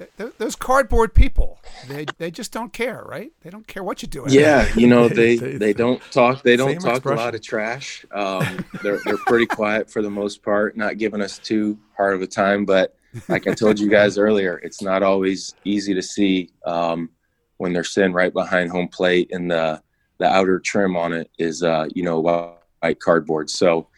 Th- 0.00 0.10
th- 0.16 0.32
those 0.38 0.56
cardboard 0.56 1.12
people, 1.14 1.58
they 1.86 2.06
they 2.16 2.30
just 2.30 2.52
don't 2.52 2.72
care, 2.72 3.04
right? 3.06 3.32
They 3.42 3.50
don't 3.50 3.66
care 3.66 3.84
what 3.84 4.00
you 4.00 4.08
do. 4.08 4.24
Yeah, 4.28 4.66
you 4.74 4.86
know 4.86 5.08
they 5.20 5.36
They- 5.36 5.58
they 5.58 5.72
don't 5.74 6.00
talk 6.10 6.42
they 6.42 6.56
don't 6.56 6.70
Same 6.70 6.80
talk 6.80 7.04
a 7.04 7.10
lot 7.10 7.34
of 7.34 7.42
trash. 7.42 8.06
Um, 8.10 8.64
they're 8.82 8.98
they're 9.04 9.18
pretty 9.26 9.44
quiet 9.44 9.90
for 9.90 10.00
the 10.00 10.08
most 10.08 10.42
part, 10.42 10.74
not 10.74 10.96
giving 10.96 11.20
us 11.20 11.38
too 11.38 11.78
hard 11.98 12.14
of 12.14 12.22
a 12.22 12.26
time. 12.26 12.64
But 12.64 12.96
like 13.28 13.46
I 13.46 13.52
told 13.52 13.78
you 13.78 13.90
guys 13.90 14.16
earlier, 14.26 14.56
it's 14.64 14.80
not 14.80 15.02
always 15.02 15.54
easy 15.64 15.92
to 15.92 16.02
see 16.02 16.48
um, 16.64 17.10
when 17.58 17.74
they're 17.74 17.84
sitting 17.84 18.14
right 18.14 18.32
behind 18.32 18.70
home 18.70 18.88
plate 18.88 19.28
and 19.32 19.50
the 19.50 19.82
the 20.16 20.26
outer 20.26 20.60
trim 20.60 20.96
on 20.96 21.12
it 21.12 21.30
is 21.38 21.62
uh, 21.62 21.88
you 21.94 22.04
know 22.04 22.20
white 22.20 23.00
cardboard. 23.00 23.50
So 23.50 23.88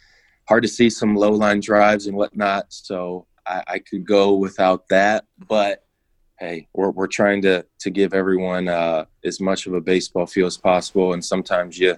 hard 0.49 0.65
to 0.65 0.69
see 0.69 0.91
some 0.91 1.15
low 1.15 1.31
line 1.31 1.61
drives 1.61 2.09
and 2.09 2.17
whatnot. 2.17 2.67
So 2.73 3.29
I, 3.47 3.63
I 3.69 3.79
could 3.79 4.05
go 4.05 4.33
without 4.35 4.89
that, 4.89 5.27
but 5.47 5.85
hey, 6.43 6.67
we're, 6.73 6.91
we're 6.91 7.07
trying 7.07 7.41
to 7.41 7.65
to 7.79 7.89
give 7.89 8.13
everyone 8.13 8.67
uh, 8.67 9.05
as 9.25 9.41
much 9.41 9.67
of 9.69 9.75
a 9.75 9.81
baseball 9.81 10.27
feel 10.27 10.47
as 10.47 10.57
possible, 10.57 11.13
and 11.13 11.25
sometimes 11.25 11.79
you 11.79 11.97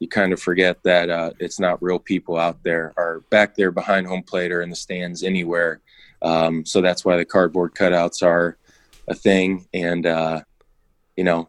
you 0.00 0.08
kind 0.08 0.32
of 0.32 0.42
forget 0.42 0.82
that 0.82 1.08
uh, 1.08 1.30
it's 1.38 1.60
not 1.60 1.80
real 1.80 2.00
people 2.00 2.36
out 2.36 2.60
there 2.64 2.92
or 2.96 3.22
back 3.30 3.54
there 3.54 3.70
behind 3.70 4.06
home 4.08 4.24
plate 4.24 4.50
or 4.50 4.62
in 4.62 4.68
the 4.68 4.76
stands 4.76 5.22
anywhere. 5.22 5.80
Um, 6.22 6.66
so 6.66 6.80
that's 6.80 7.04
why 7.04 7.16
the 7.16 7.24
cardboard 7.24 7.74
cutouts 7.74 8.20
are 8.20 8.58
a 9.06 9.14
thing, 9.14 9.66
and 9.72 10.04
uh, 10.06 10.42
you 11.16 11.22
know, 11.22 11.48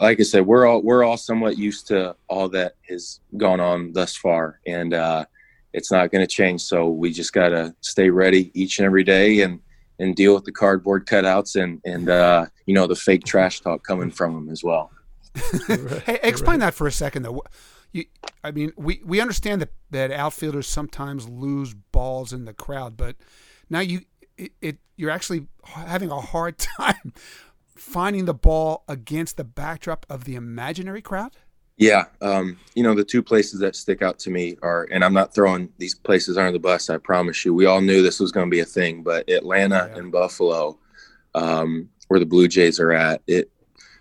like 0.00 0.18
I 0.18 0.22
said, 0.22 0.46
we're 0.46 0.66
all 0.66 0.80
we're 0.80 1.04
all 1.04 1.18
somewhat 1.18 1.58
used 1.58 1.88
to 1.88 2.16
all 2.26 2.48
that 2.50 2.76
has 2.88 3.20
gone 3.36 3.60
on 3.60 3.92
thus 3.92 4.16
far, 4.16 4.60
and 4.66 4.94
uh, 4.94 5.26
it's 5.74 5.92
not 5.92 6.10
going 6.10 6.26
to 6.26 6.34
change. 6.34 6.62
So 6.62 6.88
we 6.88 7.12
just 7.12 7.34
got 7.34 7.50
to 7.50 7.74
stay 7.82 8.08
ready 8.08 8.50
each 8.54 8.78
and 8.78 8.86
every 8.86 9.04
day 9.04 9.42
and 9.42 9.60
and 9.98 10.16
deal 10.16 10.34
with 10.34 10.44
the 10.44 10.52
cardboard 10.52 11.06
cutouts 11.06 11.60
and 11.60 11.80
and 11.84 12.08
uh, 12.08 12.46
you 12.66 12.74
know 12.74 12.86
the 12.86 12.96
fake 12.96 13.24
trash 13.24 13.60
talk 13.60 13.84
coming 13.84 14.10
from 14.10 14.34
them 14.34 14.50
as 14.50 14.62
well. 14.62 14.90
Hey, 16.04 16.18
explain 16.22 16.60
that 16.60 16.74
for 16.74 16.86
a 16.86 16.92
second, 16.92 17.22
though. 17.22 17.42
You, 17.92 18.04
I 18.42 18.50
mean, 18.50 18.72
we, 18.76 19.00
we 19.04 19.20
understand 19.20 19.60
that, 19.60 19.70
that 19.90 20.10
outfielders 20.10 20.66
sometimes 20.66 21.28
lose 21.28 21.74
balls 21.74 22.32
in 22.32 22.44
the 22.44 22.54
crowd, 22.54 22.96
but 22.96 23.16
now 23.68 23.80
you 23.80 24.02
it, 24.36 24.52
it 24.60 24.78
you're 24.96 25.10
actually 25.10 25.46
having 25.64 26.10
a 26.10 26.20
hard 26.20 26.58
time 26.78 27.12
finding 27.76 28.24
the 28.24 28.34
ball 28.34 28.84
against 28.88 29.36
the 29.36 29.44
backdrop 29.44 30.06
of 30.08 30.24
the 30.24 30.34
imaginary 30.34 31.02
crowd. 31.02 31.32
Yeah, 31.78 32.04
um, 32.20 32.58
you 32.74 32.82
know 32.82 32.94
the 32.94 33.04
two 33.04 33.22
places 33.22 33.58
that 33.60 33.74
stick 33.74 34.02
out 34.02 34.18
to 34.20 34.30
me 34.30 34.56
are, 34.62 34.86
and 34.92 35.02
I'm 35.04 35.14
not 35.14 35.34
throwing 35.34 35.68
these 35.78 35.94
places 35.94 36.36
under 36.38 36.52
the 36.52 36.58
bus. 36.58 36.90
I 36.90 36.98
promise 36.98 37.44
you, 37.44 37.54
we 37.54 37.66
all 37.66 37.80
knew 37.80 38.02
this 38.02 38.20
was 38.20 38.30
going 38.30 38.46
to 38.46 38.50
be 38.50 38.60
a 38.60 38.64
thing, 38.64 39.02
but 39.02 39.28
Atlanta 39.28 39.90
Yeah. 39.90 39.98
and 39.98 40.12
Buffalo, 40.12 40.78
um, 41.34 41.88
where 42.08 42.20
the 42.20 42.26
Blue 42.26 42.46
Jays 42.46 42.78
are 42.78 42.92
at, 42.92 43.22
it 43.26 43.50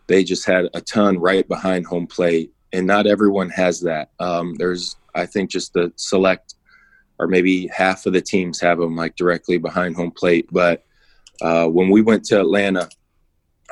they 0.07 0.23
just 0.23 0.45
had 0.45 0.67
a 0.73 0.81
ton 0.81 1.17
right 1.17 1.47
behind 1.47 1.85
home 1.85 2.07
plate, 2.07 2.51
and 2.73 2.85
not 2.85 3.07
everyone 3.07 3.49
has 3.49 3.79
that. 3.81 4.11
Um, 4.19 4.55
there's, 4.55 4.97
I 5.15 5.25
think, 5.25 5.49
just 5.49 5.73
the 5.73 5.93
select, 5.95 6.55
or 7.19 7.27
maybe 7.27 7.67
half 7.67 8.05
of 8.05 8.11
the 8.13 8.21
teams 8.21 8.59
have 8.59 8.79
them 8.79 8.95
like 8.97 9.15
directly 9.15 9.57
behind 9.57 9.95
home 9.95 10.11
plate. 10.11 10.49
But 10.51 10.83
uh, 11.41 11.67
when 11.67 11.89
we 11.89 12.01
went 12.01 12.25
to 12.25 12.39
Atlanta, 12.41 12.89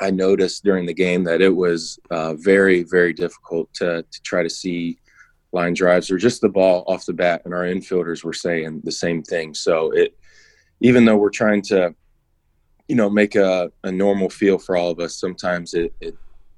I 0.01 0.11
noticed 0.11 0.63
during 0.63 0.85
the 0.85 0.93
game 0.93 1.23
that 1.25 1.41
it 1.41 1.55
was 1.55 1.99
uh, 2.11 2.33
very, 2.35 2.83
very 2.83 3.13
difficult 3.13 3.73
to 3.75 4.03
to 4.03 4.21
try 4.21 4.43
to 4.43 4.49
see 4.49 4.97
line 5.51 5.73
drives 5.73 6.11
or 6.11 6.17
just 6.17 6.41
the 6.41 6.49
ball 6.49 6.83
off 6.87 7.05
the 7.05 7.13
bat, 7.13 7.41
and 7.45 7.53
our 7.53 7.63
infielders 7.63 8.23
were 8.23 8.33
saying 8.33 8.81
the 8.83 8.91
same 8.91 9.23
thing. 9.23 9.53
So 9.53 9.91
it, 9.91 10.15
even 10.81 11.05
though 11.05 11.17
we're 11.17 11.29
trying 11.29 11.61
to, 11.63 11.95
you 12.87 12.95
know, 12.95 13.09
make 13.09 13.35
a, 13.35 13.71
a 13.83 13.91
normal 13.91 14.29
feel 14.29 14.57
for 14.59 14.77
all 14.77 14.91
of 14.91 14.99
us, 14.99 15.19
sometimes 15.19 15.73
it, 15.73 15.93
it 15.99 16.15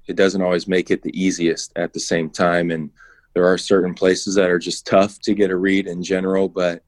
it 0.07 0.15
doesn't 0.15 0.41
always 0.41 0.67
make 0.67 0.91
it 0.91 1.01
the 1.01 1.19
easiest 1.19 1.71
at 1.77 1.93
the 1.93 1.99
same 1.99 2.29
time, 2.29 2.71
and 2.71 2.89
there 3.33 3.45
are 3.45 3.57
certain 3.57 3.93
places 3.93 4.35
that 4.35 4.49
are 4.49 4.59
just 4.59 4.85
tough 4.85 5.19
to 5.21 5.33
get 5.33 5.51
a 5.51 5.55
read 5.55 5.87
in 5.87 6.03
general, 6.03 6.49
but 6.49 6.83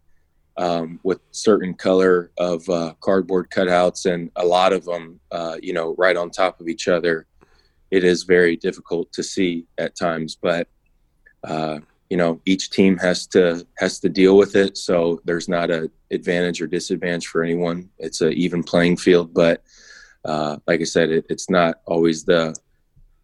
um, 0.58 1.00
with 1.04 1.20
certain 1.32 1.74
color 1.74 2.32
of 2.38 2.68
uh, 2.70 2.94
cardboard 3.00 3.50
cutouts 3.50 4.12
and 4.12 4.32
a 4.36 4.46
lot 4.46 4.74
of 4.74 4.86
them, 4.86 5.20
uh, 5.32 5.58
you 5.62 5.74
know, 5.74 5.96
right 5.98 6.16
on 6.16 6.30
top 6.30 6.60
of 6.60 6.68
each 6.68 6.88
other. 6.88 7.26
It 7.92 8.04
is 8.04 8.24
very 8.24 8.56
difficult 8.56 9.12
to 9.14 9.24
see 9.24 9.66
at 9.78 9.96
times, 9.96 10.36
but 10.36 10.68
uh, 11.44 11.80
you 12.10 12.18
know, 12.18 12.40
each 12.46 12.70
team 12.70 12.98
has 12.98 13.26
to 13.28 13.66
has 13.78 14.00
to 14.00 14.10
deal 14.10 14.38
with 14.38 14.56
it. 14.56 14.78
So 14.78 15.22
there's 15.26 15.50
not 15.50 15.72
a 15.72 15.90
advantage 16.12 16.62
or 16.62 16.68
disadvantage 16.68 17.28
for 17.28 17.44
anyone. 17.44 17.90
It's 17.98 18.22
an 18.22 18.34
even 18.34 18.64
playing 18.64 18.98
field, 18.98 19.34
but 19.34 19.64
uh, 20.26 20.58
like 20.68 20.82
I 20.82 20.86
said, 20.86 21.10
it, 21.10 21.26
it's 21.30 21.50
not 21.50 21.82
always 21.86 22.24
the 22.24 22.56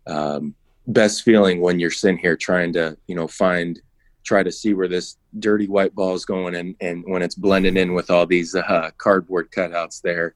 um, 0.07 0.55
best 0.87 1.23
feeling 1.23 1.61
when 1.61 1.79
you're 1.79 1.91
sitting 1.91 2.17
here 2.17 2.35
trying 2.35 2.73
to, 2.73 2.97
you 3.07 3.15
know, 3.15 3.27
find 3.27 3.79
try 4.23 4.43
to 4.43 4.51
see 4.51 4.73
where 4.73 4.87
this 4.87 5.17
dirty 5.39 5.67
white 5.67 5.95
ball 5.95 6.13
is 6.13 6.25
going 6.25 6.55
and, 6.55 6.75
and 6.81 7.03
when 7.07 7.21
it's 7.21 7.35
blending 7.35 7.77
in 7.77 7.93
with 7.93 8.09
all 8.09 8.25
these 8.25 8.55
uh, 8.55 8.91
cardboard 8.97 9.51
cutouts 9.51 10.01
there 10.01 10.35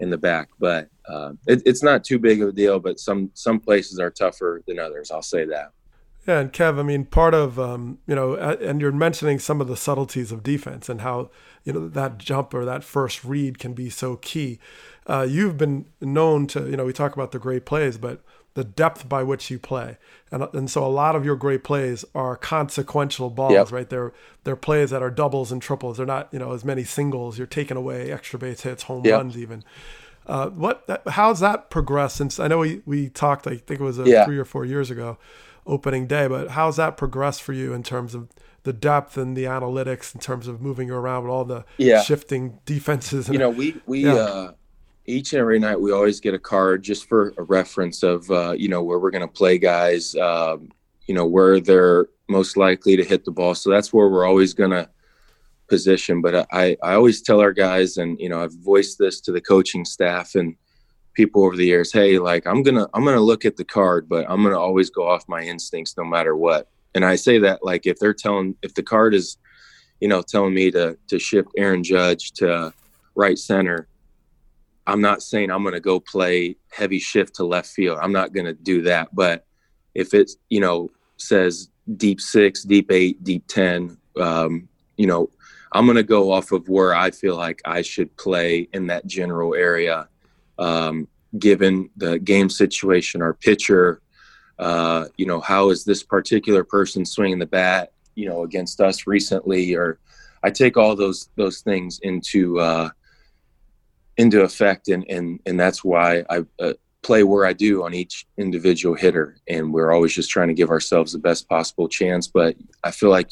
in 0.00 0.10
the 0.10 0.18
back. 0.18 0.48
But 0.58 0.88
uh, 1.08 1.32
it, 1.46 1.62
it's 1.64 1.82
not 1.82 2.04
too 2.04 2.18
big 2.18 2.42
of 2.42 2.50
a 2.50 2.52
deal. 2.52 2.78
But 2.78 3.00
some 3.00 3.30
some 3.34 3.60
places 3.60 3.98
are 3.98 4.10
tougher 4.10 4.62
than 4.66 4.78
others. 4.78 5.10
I'll 5.10 5.22
say 5.22 5.44
that. 5.46 5.70
Yeah, 6.26 6.38
and 6.38 6.52
Kev, 6.52 6.78
I 6.78 6.84
mean, 6.84 7.04
part 7.04 7.34
of 7.34 7.58
um, 7.58 7.98
you 8.06 8.14
know, 8.14 8.34
and 8.34 8.80
you're 8.80 8.92
mentioning 8.92 9.38
some 9.40 9.60
of 9.60 9.66
the 9.66 9.76
subtleties 9.76 10.30
of 10.30 10.42
defense 10.42 10.88
and 10.88 11.00
how 11.00 11.30
you 11.64 11.72
know 11.72 11.88
that 11.88 12.18
jump 12.18 12.54
or 12.54 12.64
that 12.64 12.84
first 12.84 13.24
read 13.24 13.58
can 13.58 13.72
be 13.72 13.90
so 13.90 14.16
key. 14.16 14.58
Uh, 15.06 15.26
you've 15.28 15.56
been 15.56 15.86
known 16.00 16.46
to, 16.46 16.70
you 16.70 16.76
know, 16.76 16.84
we 16.84 16.92
talk 16.92 17.14
about 17.14 17.32
the 17.32 17.38
great 17.38 17.64
plays, 17.64 17.98
but 17.98 18.22
the 18.54 18.64
depth 18.64 19.08
by 19.08 19.22
which 19.22 19.50
you 19.50 19.58
play, 19.58 19.98
and 20.30 20.46
and 20.54 20.70
so 20.70 20.84
a 20.84 20.88
lot 20.88 21.16
of 21.16 21.24
your 21.24 21.36
great 21.36 21.64
plays 21.64 22.04
are 22.14 22.36
consequential 22.36 23.30
balls, 23.30 23.52
yep. 23.52 23.72
right? 23.72 23.88
They're 23.88 24.12
they're 24.44 24.56
plays 24.56 24.90
that 24.90 25.02
are 25.02 25.10
doubles 25.10 25.50
and 25.52 25.62
triples. 25.62 25.96
They're 25.96 26.06
not, 26.06 26.28
you 26.32 26.38
know, 26.38 26.52
as 26.52 26.64
many 26.64 26.84
singles. 26.84 27.38
You're 27.38 27.46
taking 27.46 27.76
away 27.76 28.12
extra 28.12 28.38
base 28.38 28.62
hits, 28.62 28.84
home 28.84 29.04
yep. 29.04 29.18
runs, 29.18 29.38
even. 29.38 29.64
Uh, 30.26 30.50
what? 30.50 31.02
How's 31.08 31.40
that 31.40 31.70
progressed 31.70 32.16
since? 32.16 32.38
I 32.38 32.48
know 32.48 32.58
we 32.58 32.82
we 32.86 33.08
talked. 33.08 33.46
I 33.46 33.56
think 33.56 33.80
it 33.80 33.84
was 33.84 33.98
a, 33.98 34.04
yeah. 34.04 34.24
three 34.24 34.38
or 34.38 34.44
four 34.44 34.64
years 34.64 34.90
ago 34.90 35.18
opening 35.66 36.06
day. 36.06 36.26
But 36.26 36.50
how's 36.50 36.76
that 36.76 36.96
progressed 36.96 37.42
for 37.42 37.52
you 37.52 37.72
in 37.72 37.82
terms 37.82 38.14
of 38.14 38.28
the 38.64 38.72
depth 38.72 39.16
and 39.16 39.36
the 39.36 39.44
analytics 39.44 40.14
in 40.14 40.20
terms 40.20 40.46
of 40.46 40.60
moving 40.60 40.88
you 40.88 40.94
around 40.94 41.24
with 41.24 41.32
all 41.32 41.44
the 41.44 41.64
yeah. 41.78 42.02
shifting 42.02 42.58
defenses? 42.64 43.28
you 43.28 43.38
know, 43.38 43.50
we 43.50 43.80
we 43.86 44.04
yeah. 44.04 44.12
uh, 44.12 44.52
each 45.06 45.32
and 45.32 45.40
every 45.40 45.58
night 45.58 45.80
we 45.80 45.92
always 45.92 46.20
get 46.20 46.34
a 46.34 46.38
card 46.38 46.82
just 46.82 47.08
for 47.08 47.34
a 47.36 47.42
reference 47.42 48.02
of 48.02 48.30
uh, 48.30 48.52
you 48.52 48.68
know 48.68 48.82
where 48.82 48.98
we're 48.98 49.10
going 49.10 49.26
to 49.26 49.32
play 49.32 49.58
guys, 49.58 50.14
um, 50.16 50.70
you 51.06 51.14
know 51.14 51.26
where 51.26 51.60
they're 51.60 52.08
most 52.28 52.56
likely 52.56 52.96
to 52.96 53.04
hit 53.04 53.24
the 53.24 53.30
ball. 53.30 53.54
So 53.54 53.70
that's 53.70 53.92
where 53.92 54.08
we're 54.08 54.26
always 54.26 54.54
going 54.54 54.70
to 54.70 54.88
position. 55.68 56.20
But 56.20 56.46
I 56.52 56.76
I 56.82 56.94
always 56.94 57.22
tell 57.22 57.40
our 57.40 57.52
guys, 57.52 57.96
and 57.96 58.18
you 58.20 58.28
know 58.28 58.42
I've 58.42 58.54
voiced 58.54 58.98
this 58.98 59.20
to 59.22 59.32
the 59.32 59.40
coaching 59.40 59.84
staff 59.84 60.34
and 60.34 60.56
people 61.14 61.44
over 61.44 61.56
the 61.56 61.66
years 61.66 61.92
hey 61.92 62.18
like 62.18 62.46
i'm 62.46 62.62
gonna 62.62 62.88
i'm 62.94 63.04
gonna 63.04 63.20
look 63.20 63.44
at 63.44 63.56
the 63.56 63.64
card 63.64 64.08
but 64.08 64.24
i'm 64.28 64.42
gonna 64.42 64.58
always 64.58 64.90
go 64.90 65.06
off 65.06 65.28
my 65.28 65.42
instincts 65.42 65.94
no 65.96 66.04
matter 66.04 66.36
what 66.36 66.68
and 66.94 67.04
i 67.04 67.14
say 67.14 67.38
that 67.38 67.62
like 67.62 67.86
if 67.86 67.98
they're 67.98 68.14
telling 68.14 68.56
if 68.62 68.74
the 68.74 68.82
card 68.82 69.14
is 69.14 69.36
you 70.00 70.08
know 70.08 70.22
telling 70.22 70.54
me 70.54 70.70
to 70.70 70.96
to 71.08 71.18
shift 71.18 71.48
aaron 71.56 71.84
judge 71.84 72.32
to 72.32 72.72
right 73.14 73.38
center 73.38 73.88
i'm 74.86 75.00
not 75.00 75.22
saying 75.22 75.50
i'm 75.50 75.64
gonna 75.64 75.80
go 75.80 76.00
play 76.00 76.56
heavy 76.70 76.98
shift 76.98 77.34
to 77.34 77.44
left 77.44 77.68
field. 77.68 77.98
I'm 78.00 78.12
not 78.12 78.32
gonna 78.32 78.54
do 78.54 78.82
that 78.82 79.14
but 79.14 79.44
if 79.94 80.14
it's 80.14 80.36
you 80.48 80.60
know 80.60 80.90
says 81.16 81.68
deep 81.96 82.20
six 82.20 82.62
deep 82.62 82.90
eight 82.90 83.22
deep 83.22 83.46
ten 83.46 83.96
um, 84.20 84.68
you 84.96 85.06
know 85.06 85.30
i'm 85.72 85.86
gonna 85.86 86.02
go 86.02 86.32
off 86.32 86.52
of 86.52 86.68
where 86.68 86.94
i 86.94 87.10
feel 87.10 87.36
like 87.36 87.60
i 87.64 87.82
should 87.82 88.14
play 88.16 88.68
in 88.72 88.86
that 88.88 89.06
general 89.06 89.54
area 89.54 90.08
um, 90.58 91.08
given 91.38 91.90
the 91.96 92.18
game 92.18 92.48
situation, 92.48 93.22
our 93.22 93.34
pitcher, 93.34 94.00
uh, 94.58 95.06
you 95.16 95.26
know, 95.26 95.40
how 95.40 95.70
is 95.70 95.84
this 95.84 96.02
particular 96.02 96.62
person 96.64 97.04
swinging 97.04 97.38
the 97.38 97.46
bat, 97.46 97.92
you 98.14 98.28
know, 98.28 98.44
against 98.44 98.80
us 98.80 99.06
recently, 99.06 99.74
or 99.74 99.98
I 100.42 100.50
take 100.50 100.76
all 100.76 100.94
those 100.94 101.30
those 101.36 101.60
things 101.60 101.98
into 102.02 102.60
uh, 102.60 102.90
into 104.22 104.42
effect, 104.42 104.88
and 104.88 105.04
and 105.10 105.40
and 105.46 105.58
that's 105.58 105.84
why 105.84 106.24
I 106.30 106.44
uh, 106.58 106.74
play 107.02 107.24
where 107.24 107.44
I 107.44 107.52
do 107.52 107.84
on 107.84 107.92
each 107.92 108.26
individual 108.38 108.94
hitter, 108.94 109.36
and 109.48 109.74
we're 109.74 109.92
always 109.92 110.14
just 110.14 110.30
trying 110.30 110.48
to 110.48 110.54
give 110.54 110.70
ourselves 110.70 111.12
the 111.12 111.18
best 111.18 111.48
possible 111.48 111.88
chance. 111.88 112.26
But 112.26 112.56
I 112.84 112.90
feel 112.90 113.10
like 113.10 113.30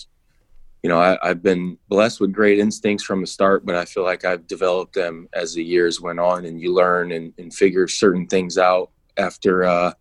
you 0.82 0.88
know, 0.88 0.99
I, 0.99 1.18
have 1.22 1.43
been 1.43 1.76
blessed 1.88 2.20
with 2.20 2.32
great 2.32 2.59
instincts 2.59 3.05
from 3.05 3.20
the 3.20 3.26
start, 3.26 3.66
but 3.66 3.74
I 3.74 3.84
feel 3.84 4.03
like 4.03 4.24
I've 4.24 4.47
developed 4.47 4.95
them 4.95 5.28
as 5.34 5.55
the 5.55 5.62
years 5.62 6.01
went 6.01 6.18
on, 6.18 6.47
and 6.47 6.61
you 6.61 6.72
learn 6.72 7.12
and, 7.12 7.34
and 7.38 7.53
figure 7.53 7.86
certain 7.86 8.26
things 8.26 8.57
out 8.57 8.91
after, 9.18 9.64
uh, 9.64 9.93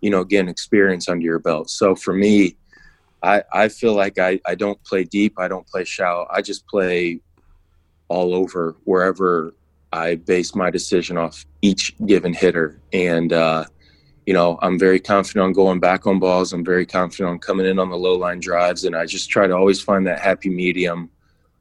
you 0.00 0.10
know, 0.10 0.22
getting 0.22 0.48
experience 0.48 1.08
under 1.08 1.24
your 1.24 1.40
belt. 1.40 1.68
So 1.68 1.96
for 1.96 2.14
me, 2.14 2.56
I, 3.22 3.42
I 3.52 3.68
feel 3.68 3.94
like 3.94 4.18
I, 4.18 4.40
I 4.46 4.54
don't 4.54 4.82
play 4.84 5.04
deep, 5.04 5.34
I 5.36 5.48
don't 5.48 5.66
play 5.66 5.84
shallow, 5.84 6.28
I 6.30 6.42
just 6.42 6.66
play 6.68 7.20
all 8.08 8.34
over 8.34 8.76
wherever 8.84 9.52
I 9.92 10.16
base 10.16 10.54
my 10.54 10.70
decision 10.70 11.16
off 11.16 11.44
each 11.62 11.96
given 12.06 12.32
hitter. 12.32 12.80
And, 12.92 13.32
uh, 13.32 13.64
you 14.26 14.34
know, 14.34 14.58
I'm 14.62 14.78
very 14.78 15.00
confident 15.00 15.44
on 15.44 15.52
going 15.52 15.80
back 15.80 16.06
on 16.06 16.18
balls. 16.18 16.52
I'm 16.52 16.64
very 16.64 16.86
confident 16.86 17.28
on 17.28 17.38
coming 17.38 17.66
in 17.66 17.78
on 17.78 17.90
the 17.90 17.96
low 17.96 18.16
line 18.16 18.38
drives, 18.38 18.84
and 18.84 18.94
I 18.94 19.06
just 19.06 19.30
try 19.30 19.46
to 19.46 19.56
always 19.56 19.80
find 19.80 20.06
that 20.06 20.20
happy 20.20 20.50
medium 20.50 21.10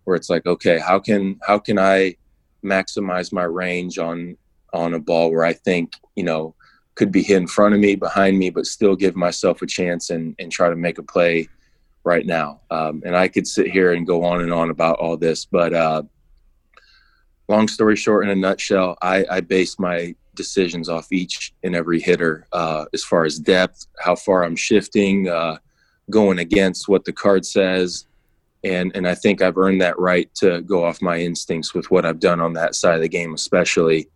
where 0.03 0.15
it's 0.15 0.30
like, 0.30 0.45
okay, 0.45 0.80
how 0.80 0.99
can 0.99 1.39
how 1.47 1.57
can 1.57 1.80
I 1.80 2.15
maximize 2.63 3.32
my 3.32 3.43
range 3.43 3.97
on 3.97 4.38
on 4.73 4.93
a 4.93 4.99
ball 4.99 5.32
where 5.32 5.45
I 5.45 5.53
think 5.53 5.93
you 6.15 6.23
know 6.23 6.53
could 6.95 7.11
be 7.11 7.23
hit 7.23 7.38
in 7.38 7.47
front 7.47 7.73
of 7.73 7.80
me, 7.80 7.95
behind 7.95 8.38
me, 8.38 8.49
but 8.49 8.65
still 8.65 8.95
give 8.95 9.15
myself 9.15 9.61
a 9.61 9.65
chance 9.65 10.09
and 10.09 10.36
and 10.38 10.51
try 10.51 10.69
to 10.69 10.75
make 10.75 10.97
a 10.97 11.03
play 11.03 11.47
right 12.03 12.25
now. 12.25 12.61
Um, 12.69 13.01
and 13.05 13.15
I 13.15 13.30
could 13.30 13.47
sit 13.47 13.67
here 13.67 13.93
and 13.93 14.05
go 14.05 14.23
on 14.23 14.41
and 14.41 14.53
on 14.53 14.69
about 14.69 14.99
all 14.99 15.17
this, 15.17 15.45
but 15.45 15.73
uh, 15.73 16.03
long 17.50 17.68
story 17.68 17.95
short, 17.95 18.24
in 18.24 18.30
a 18.30 18.36
nutshell, 18.36 18.97
I, 19.02 19.26
I 19.30 19.41
base 19.41 19.80
my 19.80 20.16
decisions 20.36 20.88
off 20.88 21.12
each 21.12 21.54
and 21.64 21.76
every 21.76 22.00
hitter 22.00 22.47
uh, 22.54 22.86
as 22.93 23.04
far 23.04 23.26
as 23.26 23.39
depth, 23.39 23.88
how 24.00 24.16
far 24.16 24.43
I'm 24.43 24.56
shifting, 24.56 25.28
uh, 25.28 25.58
going 26.10 26.39
against 26.39 26.88
what 26.88 27.04
the 27.06 27.12
card 27.12 27.45
says. 27.45 28.06
And, 28.64 28.91
and 28.95 29.08
I 29.08 29.16
think 29.16 29.41
I've 29.41 29.58
earned 29.58 29.82
that 29.82 30.00
right 30.00 30.34
to 30.36 30.62
go 30.62 30.86
off 30.86 31.02
my 31.02 31.18
instincts 31.18 31.74
with 31.74 31.89
what 31.91 32.06
I've 32.06 32.20
done 32.20 32.39
on 32.39 32.54
that 32.54 32.76
side 32.76 32.95
of 32.95 33.02
the 33.02 33.10
game, 33.10 33.34
especially. 33.34 34.08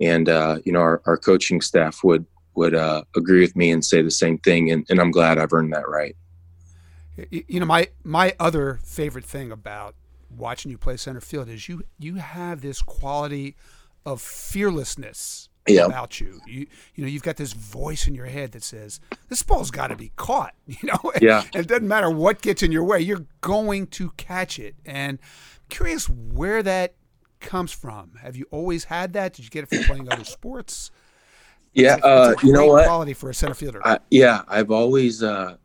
And, 0.00 0.28
uh, 0.28 0.58
you 0.64 0.72
know, 0.72 0.80
our, 0.80 1.02
our 1.06 1.16
coaching 1.16 1.60
staff 1.60 2.04
would, 2.04 2.26
would 2.54 2.74
uh, 2.74 3.04
agree 3.16 3.40
with 3.40 3.56
me 3.56 3.70
and 3.70 3.84
say 3.84 4.02
the 4.02 4.10
same 4.10 4.38
thing. 4.38 4.70
And, 4.70 4.86
and 4.90 5.00
I'm 5.00 5.10
glad 5.10 5.38
I've 5.38 5.52
earned 5.52 5.72
that 5.72 5.88
right. 5.88 6.16
You 7.30 7.60
know, 7.60 7.66
my, 7.66 7.88
my 8.04 8.34
other 8.40 8.80
favorite 8.84 9.24
thing 9.24 9.52
about 9.52 9.94
watching 10.36 10.70
you 10.70 10.78
play 10.78 10.96
center 10.96 11.20
field 11.20 11.48
is 11.48 11.68
you, 11.68 11.82
you 11.98 12.16
have 12.16 12.60
this 12.60 12.82
quality 12.82 13.56
of 14.04 14.20
fearlessness 14.20 15.48
yeah. 15.68 15.86
about 15.86 16.20
you. 16.20 16.40
You 16.46 16.66
you 16.94 17.04
know, 17.04 17.08
you've 17.08 17.22
got 17.22 17.36
this 17.36 17.52
voice 17.52 18.06
in 18.06 18.14
your 18.14 18.26
head 18.26 18.52
that 18.52 18.62
says, 18.62 19.00
This 19.28 19.42
ball's 19.42 19.70
gotta 19.70 19.96
be 19.96 20.12
caught, 20.16 20.54
you 20.66 20.78
know? 20.82 21.12
Yeah. 21.20 21.44
and 21.54 21.64
it 21.64 21.68
doesn't 21.68 21.88
matter 21.88 22.10
what 22.10 22.42
gets 22.42 22.62
in 22.62 22.72
your 22.72 22.84
way, 22.84 23.00
you're 23.00 23.26
going 23.40 23.86
to 23.88 24.10
catch 24.16 24.58
it. 24.58 24.74
And 24.84 25.18
I'm 25.20 25.68
curious 25.68 26.08
where 26.08 26.62
that 26.62 26.94
comes 27.40 27.72
from. 27.72 28.12
Have 28.22 28.36
you 28.36 28.46
always 28.50 28.84
had 28.84 29.12
that? 29.14 29.34
Did 29.34 29.44
you 29.44 29.50
get 29.50 29.64
it 29.64 29.68
from 29.68 29.84
playing 29.84 30.12
other 30.12 30.24
sports? 30.24 30.90
Yeah, 31.74 31.96
uh, 32.02 32.34
you 32.42 32.52
know 32.52 32.66
what? 32.66 32.84
Quality 32.84 33.14
for 33.14 33.30
a 33.30 33.34
center 33.34 33.54
fielder. 33.54 33.80
I, 33.86 33.98
yeah, 34.10 34.42
I've 34.46 34.70
always, 34.70 35.22
uh, 35.22 35.56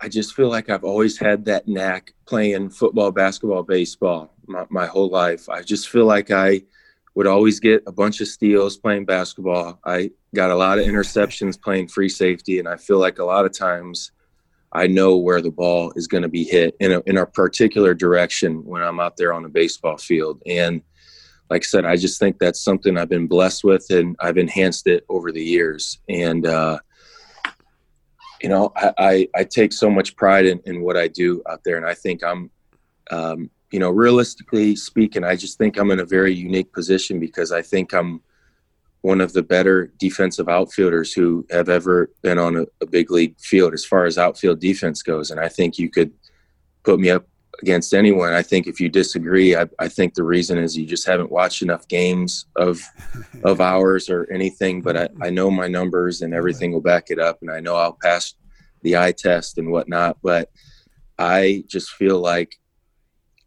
I 0.00 0.08
just 0.08 0.34
feel 0.34 0.48
like 0.48 0.70
I've 0.70 0.84
always 0.84 1.18
had 1.18 1.44
that 1.44 1.68
knack 1.68 2.14
playing 2.26 2.70
football, 2.70 3.10
basketball, 3.10 3.62
baseball 3.62 4.32
my, 4.46 4.66
my 4.70 4.86
whole 4.86 5.10
life. 5.10 5.48
I 5.48 5.62
just 5.62 5.88
feel 5.88 6.06
like 6.06 6.30
I, 6.30 6.62
would 7.14 7.26
always 7.26 7.60
get 7.60 7.82
a 7.86 7.92
bunch 7.92 8.20
of 8.20 8.28
steals 8.28 8.76
playing 8.76 9.04
basketball. 9.04 9.78
I 9.84 10.10
got 10.34 10.50
a 10.50 10.56
lot 10.56 10.78
of 10.78 10.86
interceptions 10.86 11.60
playing 11.60 11.88
free 11.88 12.08
safety, 12.08 12.58
and 12.58 12.68
I 12.68 12.76
feel 12.76 12.98
like 12.98 13.18
a 13.18 13.24
lot 13.24 13.44
of 13.44 13.52
times 13.52 14.12
I 14.72 14.86
know 14.86 15.16
where 15.16 15.42
the 15.42 15.50
ball 15.50 15.92
is 15.96 16.06
going 16.06 16.22
to 16.22 16.28
be 16.28 16.44
hit 16.44 16.76
in 16.78 16.92
a, 16.92 17.02
in 17.06 17.16
a 17.16 17.26
particular 17.26 17.94
direction 17.94 18.64
when 18.64 18.82
I'm 18.82 19.00
out 19.00 19.16
there 19.16 19.32
on 19.32 19.44
a 19.44 19.48
baseball 19.48 19.96
field. 19.96 20.40
And 20.46 20.82
like 21.50 21.62
I 21.62 21.66
said, 21.66 21.84
I 21.84 21.96
just 21.96 22.20
think 22.20 22.38
that's 22.38 22.62
something 22.62 22.96
I've 22.96 23.08
been 23.08 23.26
blessed 23.26 23.64
with, 23.64 23.86
and 23.90 24.14
I've 24.20 24.38
enhanced 24.38 24.86
it 24.86 25.04
over 25.08 25.32
the 25.32 25.44
years. 25.44 25.98
And 26.08 26.46
uh, 26.46 26.78
you 28.42 28.48
know, 28.48 28.72
I, 28.76 28.92
I, 28.98 29.28
I, 29.36 29.44
take 29.44 29.72
so 29.72 29.90
much 29.90 30.16
pride 30.16 30.46
in, 30.46 30.60
in 30.64 30.80
what 30.80 30.96
I 30.96 31.08
do 31.08 31.42
out 31.48 31.62
there, 31.64 31.76
and 31.76 31.86
I 31.86 31.94
think 31.94 32.24
I'm 32.24 32.50
um, 33.10 33.50
you 33.70 33.78
know, 33.78 33.90
realistically 33.90 34.74
speaking, 34.76 35.24
I 35.24 35.36
just 35.36 35.58
think 35.58 35.76
I'm 35.76 35.90
in 35.90 36.00
a 36.00 36.04
very 36.04 36.34
unique 36.34 36.72
position 36.72 37.20
because 37.20 37.52
I 37.52 37.62
think 37.62 37.92
I'm 37.92 38.20
one 39.02 39.20
of 39.20 39.32
the 39.32 39.42
better 39.42 39.92
defensive 39.98 40.48
outfielders 40.48 41.12
who 41.12 41.46
have 41.50 41.68
ever 41.68 42.10
been 42.22 42.38
on 42.38 42.56
a, 42.56 42.66
a, 42.82 42.86
big 42.86 43.10
league 43.10 43.38
field 43.38 43.72
as 43.72 43.84
far 43.84 44.04
as 44.04 44.18
outfield 44.18 44.60
defense 44.60 45.02
goes. 45.02 45.30
And 45.30 45.40
I 45.40 45.48
think 45.48 45.78
you 45.78 45.88
could 45.88 46.12
put 46.82 47.00
me 47.00 47.10
up 47.10 47.26
against 47.62 47.94
anyone. 47.94 48.32
I 48.32 48.42
think 48.42 48.66
if 48.66 48.80
you 48.80 48.88
disagree, 48.88 49.56
I, 49.56 49.66
I 49.78 49.88
think 49.88 50.14
the 50.14 50.24
reason 50.24 50.58
is 50.58 50.76
you 50.76 50.86
just 50.86 51.06
haven't 51.06 51.30
watched 51.30 51.62
enough 51.62 51.86
games 51.88 52.46
of 52.56 52.80
of 53.44 53.60
ours 53.60 54.08
or 54.08 54.28
anything. 54.32 54.82
But 54.82 54.96
I, 54.96 55.08
I 55.22 55.30
know 55.30 55.50
my 55.50 55.68
numbers 55.68 56.22
and 56.22 56.34
everything 56.34 56.72
will 56.72 56.80
back 56.80 57.10
it 57.10 57.18
up, 57.18 57.38
and 57.42 57.50
I 57.50 57.60
know 57.60 57.76
I'll 57.76 57.98
pass 58.02 58.34
the 58.82 58.96
eye 58.96 59.12
test 59.12 59.58
and 59.58 59.70
whatnot. 59.70 60.18
But 60.22 60.50
I 61.18 61.64
just 61.68 61.90
feel 61.90 62.18
like 62.18 62.56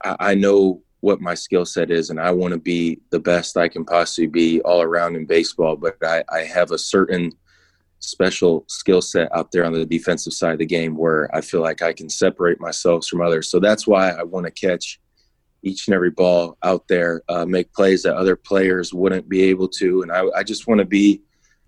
I, 0.03 0.16
I 0.20 0.36
know 0.36 0.84
what 1.03 1.20
my 1.20 1.34
skill 1.34 1.66
set 1.66 1.91
is 1.91 2.09
and 2.09 2.18
I 2.18 2.32
want 2.32 2.53
to 2.53 2.59
be 2.59 3.01
the 3.09 3.20
best 3.20 3.57
I 3.57 3.68
can 3.68 3.84
possibly 3.84 4.26
be 4.26 4.61
all 4.61 4.82
around 4.82 5.18
in 5.18 5.26
baseball, 5.26 5.76
but 5.76 5.97
I, 6.01 6.24
I 6.32 6.43
have 6.43 6.72
a 6.72 6.78
certain 6.78 7.34
special 8.03 8.65
skill 8.67 9.01
set 9.01 9.33
out 9.35 9.51
there 9.51 9.65
on 9.65 9.73
the 9.73 9.85
defensive 9.85 10.33
side 10.33 10.53
of 10.53 10.59
the 10.59 10.65
game 10.65 10.97
where 10.97 11.33
I 11.35 11.41
feel 11.41 11.61
like 11.61 11.81
I 11.81 11.93
can 11.93 12.09
separate 12.09 12.59
myself 12.59 13.05
from 13.05 13.21
others. 13.21 13.49
So 13.49 13.59
that's 13.59 13.87
why 13.87 14.09
I 14.09 14.23
want 14.23 14.45
to 14.45 14.51
catch 14.51 14.99
each 15.63 15.87
and 15.87 15.95
every 15.95 16.11
ball 16.11 16.57
out 16.63 16.85
there, 16.89 17.23
uh, 17.29 17.45
make 17.45 17.71
plays 17.73 18.03
that 18.03 18.17
other 18.17 18.35
players 18.35 18.93
wouldn't 18.93 19.29
be 19.29 19.43
able 19.43 19.69
to. 19.69 20.01
And 20.01 20.11
I, 20.11 20.25
I 20.35 20.43
just 20.43 20.67
want 20.67 20.79
to 20.79 20.85
be 20.85 21.21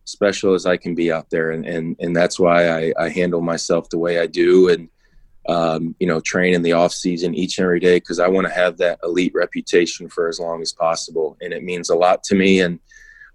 special 0.03 0.53
as 0.53 0.65
I 0.65 0.75
can 0.75 0.93
be 0.93 1.09
out 1.11 1.29
there. 1.29 1.51
And, 1.51 1.65
and, 1.65 1.95
and 1.99 2.13
that's 2.13 2.37
why 2.37 2.69
I, 2.69 2.93
I 2.99 3.09
handle 3.09 3.41
myself 3.41 3.89
the 3.89 3.97
way 3.97 4.19
I 4.19 4.27
do. 4.27 4.67
And, 4.69 4.89
um, 5.47 5.95
you 5.99 6.07
know, 6.07 6.19
train 6.19 6.53
in 6.53 6.63
the 6.63 6.73
off 6.73 6.91
season 6.91 7.33
each 7.33 7.57
and 7.57 7.63
every 7.63 7.79
day 7.79 7.97
because 7.97 8.19
I 8.19 8.27
want 8.27 8.45
to 8.45 8.53
have 8.53 8.77
that 8.79 8.99
elite 9.03 9.33
reputation 9.33 10.09
for 10.09 10.27
as 10.27 10.39
long 10.39 10.61
as 10.61 10.73
possible. 10.73 11.37
And 11.41 11.53
it 11.53 11.63
means 11.63 11.89
a 11.89 11.95
lot 11.95 12.23
to 12.23 12.35
me. 12.35 12.59
And 12.59 12.79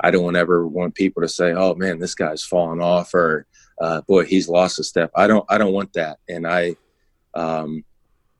I 0.02 0.10
don't 0.10 0.36
ever 0.36 0.66
want 0.66 0.94
people 0.94 1.22
to 1.22 1.28
say, 1.28 1.52
"Oh 1.52 1.74
man, 1.74 1.98
this 1.98 2.14
guy's 2.14 2.44
fallen 2.44 2.80
off," 2.80 3.14
or 3.14 3.46
uh, 3.80 4.00
"Boy, 4.02 4.24
he's 4.24 4.48
lost 4.48 4.78
a 4.78 4.84
step." 4.84 5.10
I 5.14 5.26
don't. 5.26 5.44
I 5.48 5.58
don't 5.58 5.72
want 5.72 5.92
that. 5.94 6.18
And 6.28 6.46
I, 6.46 6.76
um, 7.34 7.84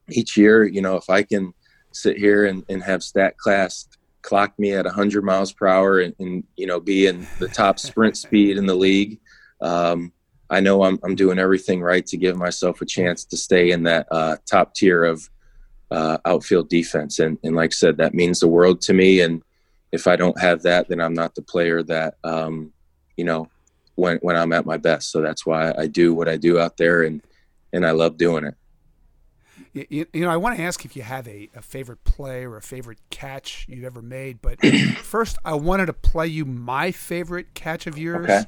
each 0.09 0.37
year, 0.37 0.65
you 0.65 0.83
know, 0.83 0.97
if 0.97 1.11
I 1.11 1.23
can 1.23 1.53
sit 1.93 2.17
here 2.17 2.47
and, 2.47 2.65
and 2.69 2.83
have 2.83 3.01
Statcast 3.01 3.89
clock 4.23 4.59
me 4.59 4.73
at 4.73 4.85
100 4.85 5.25
miles 5.25 5.53
per 5.53 5.67
hour 5.67 6.01
and, 6.01 6.15
and 6.19 6.45
you 6.57 6.67
know 6.67 6.81
be 6.81 7.07
in 7.07 7.27
the 7.39 7.49
top 7.49 7.79
sprint 7.79 8.17
speed 8.27 8.57
in 8.57 8.67
the 8.67 8.75
league 8.75 9.19
um, 9.63 10.13
i 10.51 10.61
know 10.61 10.83
I'm, 10.85 10.99
I'm 11.03 11.15
doing 11.15 11.39
everything 11.39 11.81
right 11.81 12.07
to 12.07 12.17
give 12.17 12.37
myself 12.37 12.81
a 12.81 12.87
chance 12.87 13.25
to 13.27 13.37
stay 13.37 13.71
in 13.71 13.83
that 13.85 14.07
uh, 14.11 14.37
top 14.47 14.75
tier 14.75 15.05
of 15.05 15.29
uh, 15.91 16.19
outfield 16.25 16.69
defense 16.69 17.19
and, 17.19 17.39
and 17.43 17.57
like 17.57 17.71
i 17.71 17.73
said 17.73 17.97
that 17.97 18.15
means 18.15 18.41
the 18.41 18.49
world 18.49 18.81
to 18.83 18.93
me 18.93 19.21
and 19.21 19.43
if 19.93 20.07
i 20.07 20.17
don't 20.17 20.39
have 20.41 20.63
that 20.63 20.89
then 20.89 21.01
i'm 21.01 21.15
not 21.15 21.35
the 21.35 21.43
player 21.43 21.83
that 21.83 22.15
um, 22.25 22.73
you 23.17 23.25
know 23.25 23.49
when, 23.97 24.19
when 24.19 24.37
i'm 24.37 24.53
at 24.53 24.67
my 24.67 24.77
best 24.77 25.11
so 25.11 25.21
that's 25.21 25.45
why 25.45 25.73
i 25.79 25.87
do 25.87 26.15
what 26.15 26.29
i 26.29 26.37
do 26.37 26.59
out 26.59 26.77
there 26.77 27.03
and 27.03 27.23
and 27.73 27.87
i 27.87 27.91
love 27.91 28.17
doing 28.17 28.45
it 28.45 28.55
you, 29.73 30.07
you, 30.13 30.23
know, 30.23 30.31
I 30.31 30.37
want 30.37 30.57
to 30.57 30.63
ask 30.63 30.85
if 30.85 30.97
you 30.97 31.03
have 31.03 31.29
a, 31.29 31.49
a 31.55 31.63
favorite 31.63 32.03
play 32.03 32.45
or 32.45 32.57
a 32.57 32.63
favorite 32.63 32.99
catch 33.11 33.67
you've 33.69 33.85
ever 33.85 34.03
made. 34.03 34.43
But 34.43 34.59
first, 34.97 35.39
I 35.45 35.55
wanted 35.55 35.87
to 35.87 35.93
play 35.93 36.27
you 36.27 36.45
my 36.45 36.91
favorite 36.91 37.55
catch 37.55 37.87
of 37.87 37.97
yours. 37.97 38.25
Okay. 38.25 38.45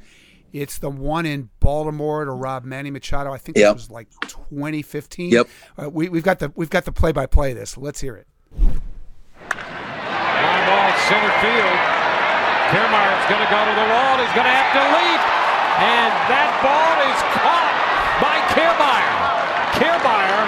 It's 0.53 0.79
the 0.79 0.91
one 0.91 1.25
in 1.25 1.49
Baltimore 1.61 2.25
to 2.25 2.31
rob 2.31 2.65
Manny 2.65 2.91
Machado. 2.91 3.33
I 3.33 3.39
think 3.39 3.57
Yep. 3.57 3.71
it 3.71 3.75
was 3.75 3.91
like 3.91 4.09
2015. 4.23 5.31
Yep. 5.31 5.49
Uh, 5.81 5.91
we, 5.91 6.09
we've 6.09 6.25
got 6.25 6.41
the 6.41 6.53
we've 6.57 6.71
got 6.71 6.85
the 6.85 6.93
play 6.93 7.13
by 7.13 7.27
play. 7.27 7.55
This. 7.55 7.79
Let's 7.79 8.01
hear 8.01 8.17
it. 8.17 8.27
Fly 11.13 11.21
center 11.21 11.37
field. 11.45 11.79
Kiermaier's 12.73 13.27
going 13.29 13.45
to 13.45 13.51
go 13.53 13.61
to 13.61 13.75
the 13.77 13.89
wall. 13.93 14.17
He's 14.17 14.33
going 14.33 14.49
to 14.49 14.57
have 14.57 14.73
to 14.73 14.85
leap. 14.97 15.23
And 15.85 16.13
that 16.33 16.49
ball 16.65 16.97
is 17.05 17.21
caught 17.37 17.77
by 18.17 18.41
Kiermaier. 18.57 19.17
Kiermaier 19.77 20.41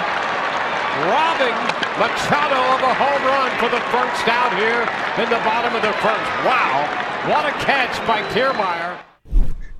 robbing 1.05 1.57
Machado 2.01 2.57
of 2.57 2.81
a 2.81 2.93
home 2.97 3.23
run 3.29 3.51
for 3.61 3.69
the 3.69 3.83
first 3.93 4.25
out 4.27 4.57
here 4.57 4.81
in 5.21 5.29
the 5.29 5.37
bottom 5.45 5.75
of 5.75 5.83
the 5.83 5.93
first. 6.01 6.31
Wow. 6.41 6.89
What 7.29 7.45
a 7.45 7.51
catch 7.63 7.95
by 8.07 8.23
Kiermaier. 8.33 8.99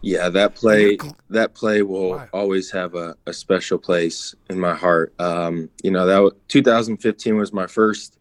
Yeah, 0.02 0.30
that 0.30 0.54
play 0.54 1.00
that 1.32 1.56
play 1.56 1.82
will 1.82 2.24
always 2.32 2.70
have 2.70 2.94
a, 2.94 3.18
a 3.26 3.34
special 3.34 3.80
place 3.80 4.36
in 4.52 4.60
my 4.60 4.76
heart. 4.76 5.20
Um, 5.20 5.68
you 5.82 5.90
know, 5.90 6.06
that 6.06 6.32
2015 6.50 7.38
was 7.38 7.52
my 7.52 7.66
first 7.66 8.20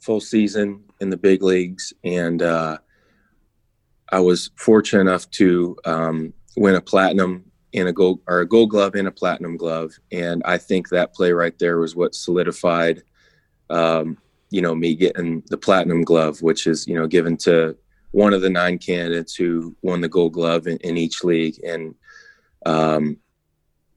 full 0.00 0.20
season 0.20 0.82
in 1.00 1.10
the 1.10 1.16
big 1.16 1.42
leagues, 1.42 1.92
and 2.04 2.42
uh, 2.42 2.78
I 4.10 4.20
was 4.20 4.50
fortunate 4.56 5.02
enough 5.02 5.30
to 5.32 5.76
um, 5.84 6.32
win 6.56 6.74
a 6.74 6.80
platinum 6.80 7.44
and 7.72 7.88
a 7.88 7.92
gold 7.92 8.20
or 8.26 8.40
a 8.40 8.48
gold 8.48 8.70
glove 8.70 8.94
and 8.94 9.08
a 9.08 9.12
platinum 9.12 9.56
glove. 9.56 9.92
And 10.10 10.42
I 10.44 10.58
think 10.58 10.88
that 10.88 11.14
play 11.14 11.32
right 11.32 11.56
there 11.58 11.78
was 11.78 11.94
what 11.94 12.14
solidified, 12.14 13.02
um, 13.70 14.18
you 14.50 14.60
know, 14.60 14.74
me 14.74 14.96
getting 14.96 15.42
the 15.48 15.56
platinum 15.56 16.02
glove, 16.02 16.42
which 16.42 16.66
is 16.66 16.86
you 16.86 16.94
know 16.94 17.06
given 17.06 17.36
to 17.38 17.76
one 18.12 18.32
of 18.32 18.42
the 18.42 18.50
nine 18.50 18.78
candidates 18.78 19.34
who 19.34 19.76
won 19.82 20.00
the 20.00 20.08
gold 20.08 20.32
glove 20.32 20.66
in, 20.66 20.76
in 20.78 20.96
each 20.96 21.22
league 21.22 21.58
and 21.64 21.94
um, 22.66 23.16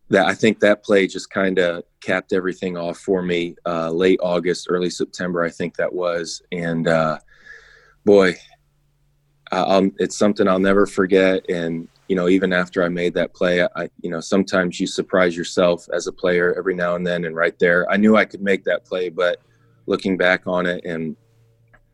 that 0.10 0.28
i 0.28 0.34
think 0.34 0.60
that 0.60 0.84
play 0.84 1.08
just 1.08 1.30
kind 1.30 1.60
of 1.60 1.84
capped 2.04 2.34
everything 2.34 2.78
off 2.78 2.98
for 2.98 3.22
me 3.22 3.56
uh, 3.66 3.90
late 3.90 4.20
august 4.22 4.68
early 4.70 4.90
september 4.90 5.44
i 5.44 5.50
think 5.50 5.76
that 5.76 5.92
was 5.92 6.42
and 6.52 6.88
uh, 6.88 7.18
boy 8.06 8.36
I'll, 9.52 9.90
it's 10.00 10.18
something 10.18 10.48
i'll 10.48 10.60
never 10.60 10.86
forget 10.86 11.48
and 11.50 11.88
you 12.08 12.16
know 12.16 12.28
even 12.28 12.52
after 12.52 12.84
i 12.84 12.90
made 12.90 13.14
that 13.14 13.34
play 13.34 13.64
i 13.64 13.90
you 14.02 14.10
know 14.10 14.20
sometimes 14.20 14.80
you 14.80 14.88
surprise 14.88 15.38
yourself 15.38 15.88
as 15.94 16.08
a 16.08 16.12
player 16.12 16.56
every 16.58 16.74
now 16.74 16.96
and 16.96 17.06
then 17.06 17.26
and 17.26 17.36
right 17.36 17.58
there 17.60 17.90
i 17.92 17.98
knew 17.98 18.16
i 18.18 18.26
could 18.26 18.42
make 18.42 18.64
that 18.64 18.84
play 18.86 19.10
but 19.10 19.42
looking 19.86 20.18
back 20.18 20.48
on 20.48 20.66
it 20.66 20.84
and 20.86 21.16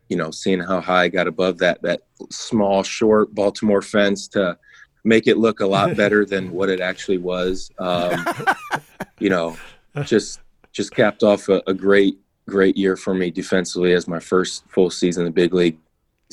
you 0.09 0.17
know, 0.17 0.31
seeing 0.31 0.59
how 0.59 0.81
high 0.81 1.03
I 1.03 1.07
got 1.07 1.27
above 1.27 1.59
that 1.59 1.81
that 1.83 2.01
small, 2.31 2.83
short 2.83 3.33
Baltimore 3.33 3.81
fence 3.81 4.27
to 4.29 4.57
make 5.03 5.27
it 5.27 5.37
look 5.37 5.61
a 5.61 5.67
lot 5.67 5.95
better 5.95 6.25
than 6.25 6.51
what 6.51 6.69
it 6.69 6.81
actually 6.81 7.19
was. 7.19 7.71
Um, 7.77 8.25
you 9.19 9.29
know, 9.29 9.55
just 10.03 10.39
just 10.71 10.93
capped 10.93 11.23
off 11.23 11.49
a, 11.49 11.61
a 11.67 11.73
great 11.73 12.17
great 12.47 12.77
year 12.77 12.95
for 12.95 13.13
me 13.13 13.29
defensively 13.31 13.93
as 13.93 14.07
my 14.07 14.19
first 14.19 14.63
full 14.69 14.89
season 14.89 15.21
in 15.21 15.25
the 15.25 15.31
big 15.31 15.53
leagues, 15.53 15.79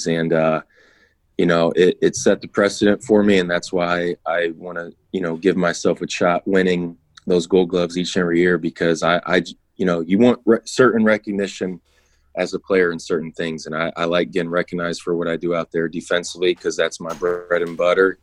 and 0.07 0.33
uh, 0.33 0.63
you 1.39 1.47
know, 1.47 1.73
it, 1.73 1.99
it 2.01 2.17
set 2.17 2.41
the 2.41 2.49
precedent 2.49 3.03
for 3.03 3.23
me, 3.23 3.39
and 3.39 3.51
that's 3.51 3.73
why 3.73 4.17
I 4.27 4.53
want 4.57 4.79
to 4.79 4.93
you 5.13 5.21
know 5.21 5.37
give 5.37 5.57
myself 5.57 6.01
a 6.01 6.09
shot 6.09 6.47
winning 6.47 6.97
those 7.27 7.47
Gold 7.47 7.71
Gloves 7.71 7.99
each 7.99 8.17
and 8.17 8.23
every 8.23 8.41
year 8.41 8.57
because 8.57 9.03
I, 9.03 9.21
I 9.27 9.43
you 9.77 9.85
know, 9.85 10.01
you 10.01 10.19
want 10.19 10.41
re- 10.45 10.59
certain 10.65 11.05
recognition 11.05 11.81
as 12.37 12.55
a 12.55 12.59
player 12.59 12.93
in 12.93 12.99
certain 12.99 13.33
things. 13.33 13.67
And 13.67 13.75
I, 13.75 13.93
I 13.97 14.05
like 14.05 14.31
getting 14.31 14.51
recognized 14.51 15.03
for 15.03 15.17
what 15.17 15.29
I 15.29 15.37
do 15.37 15.55
out 15.55 15.73
there 15.73 15.89
defensively 15.89 16.55
because 16.55 16.77
that's 16.77 17.01
my 17.01 17.13
bread 17.15 17.63
and 17.63 17.77
butter. 17.77 18.19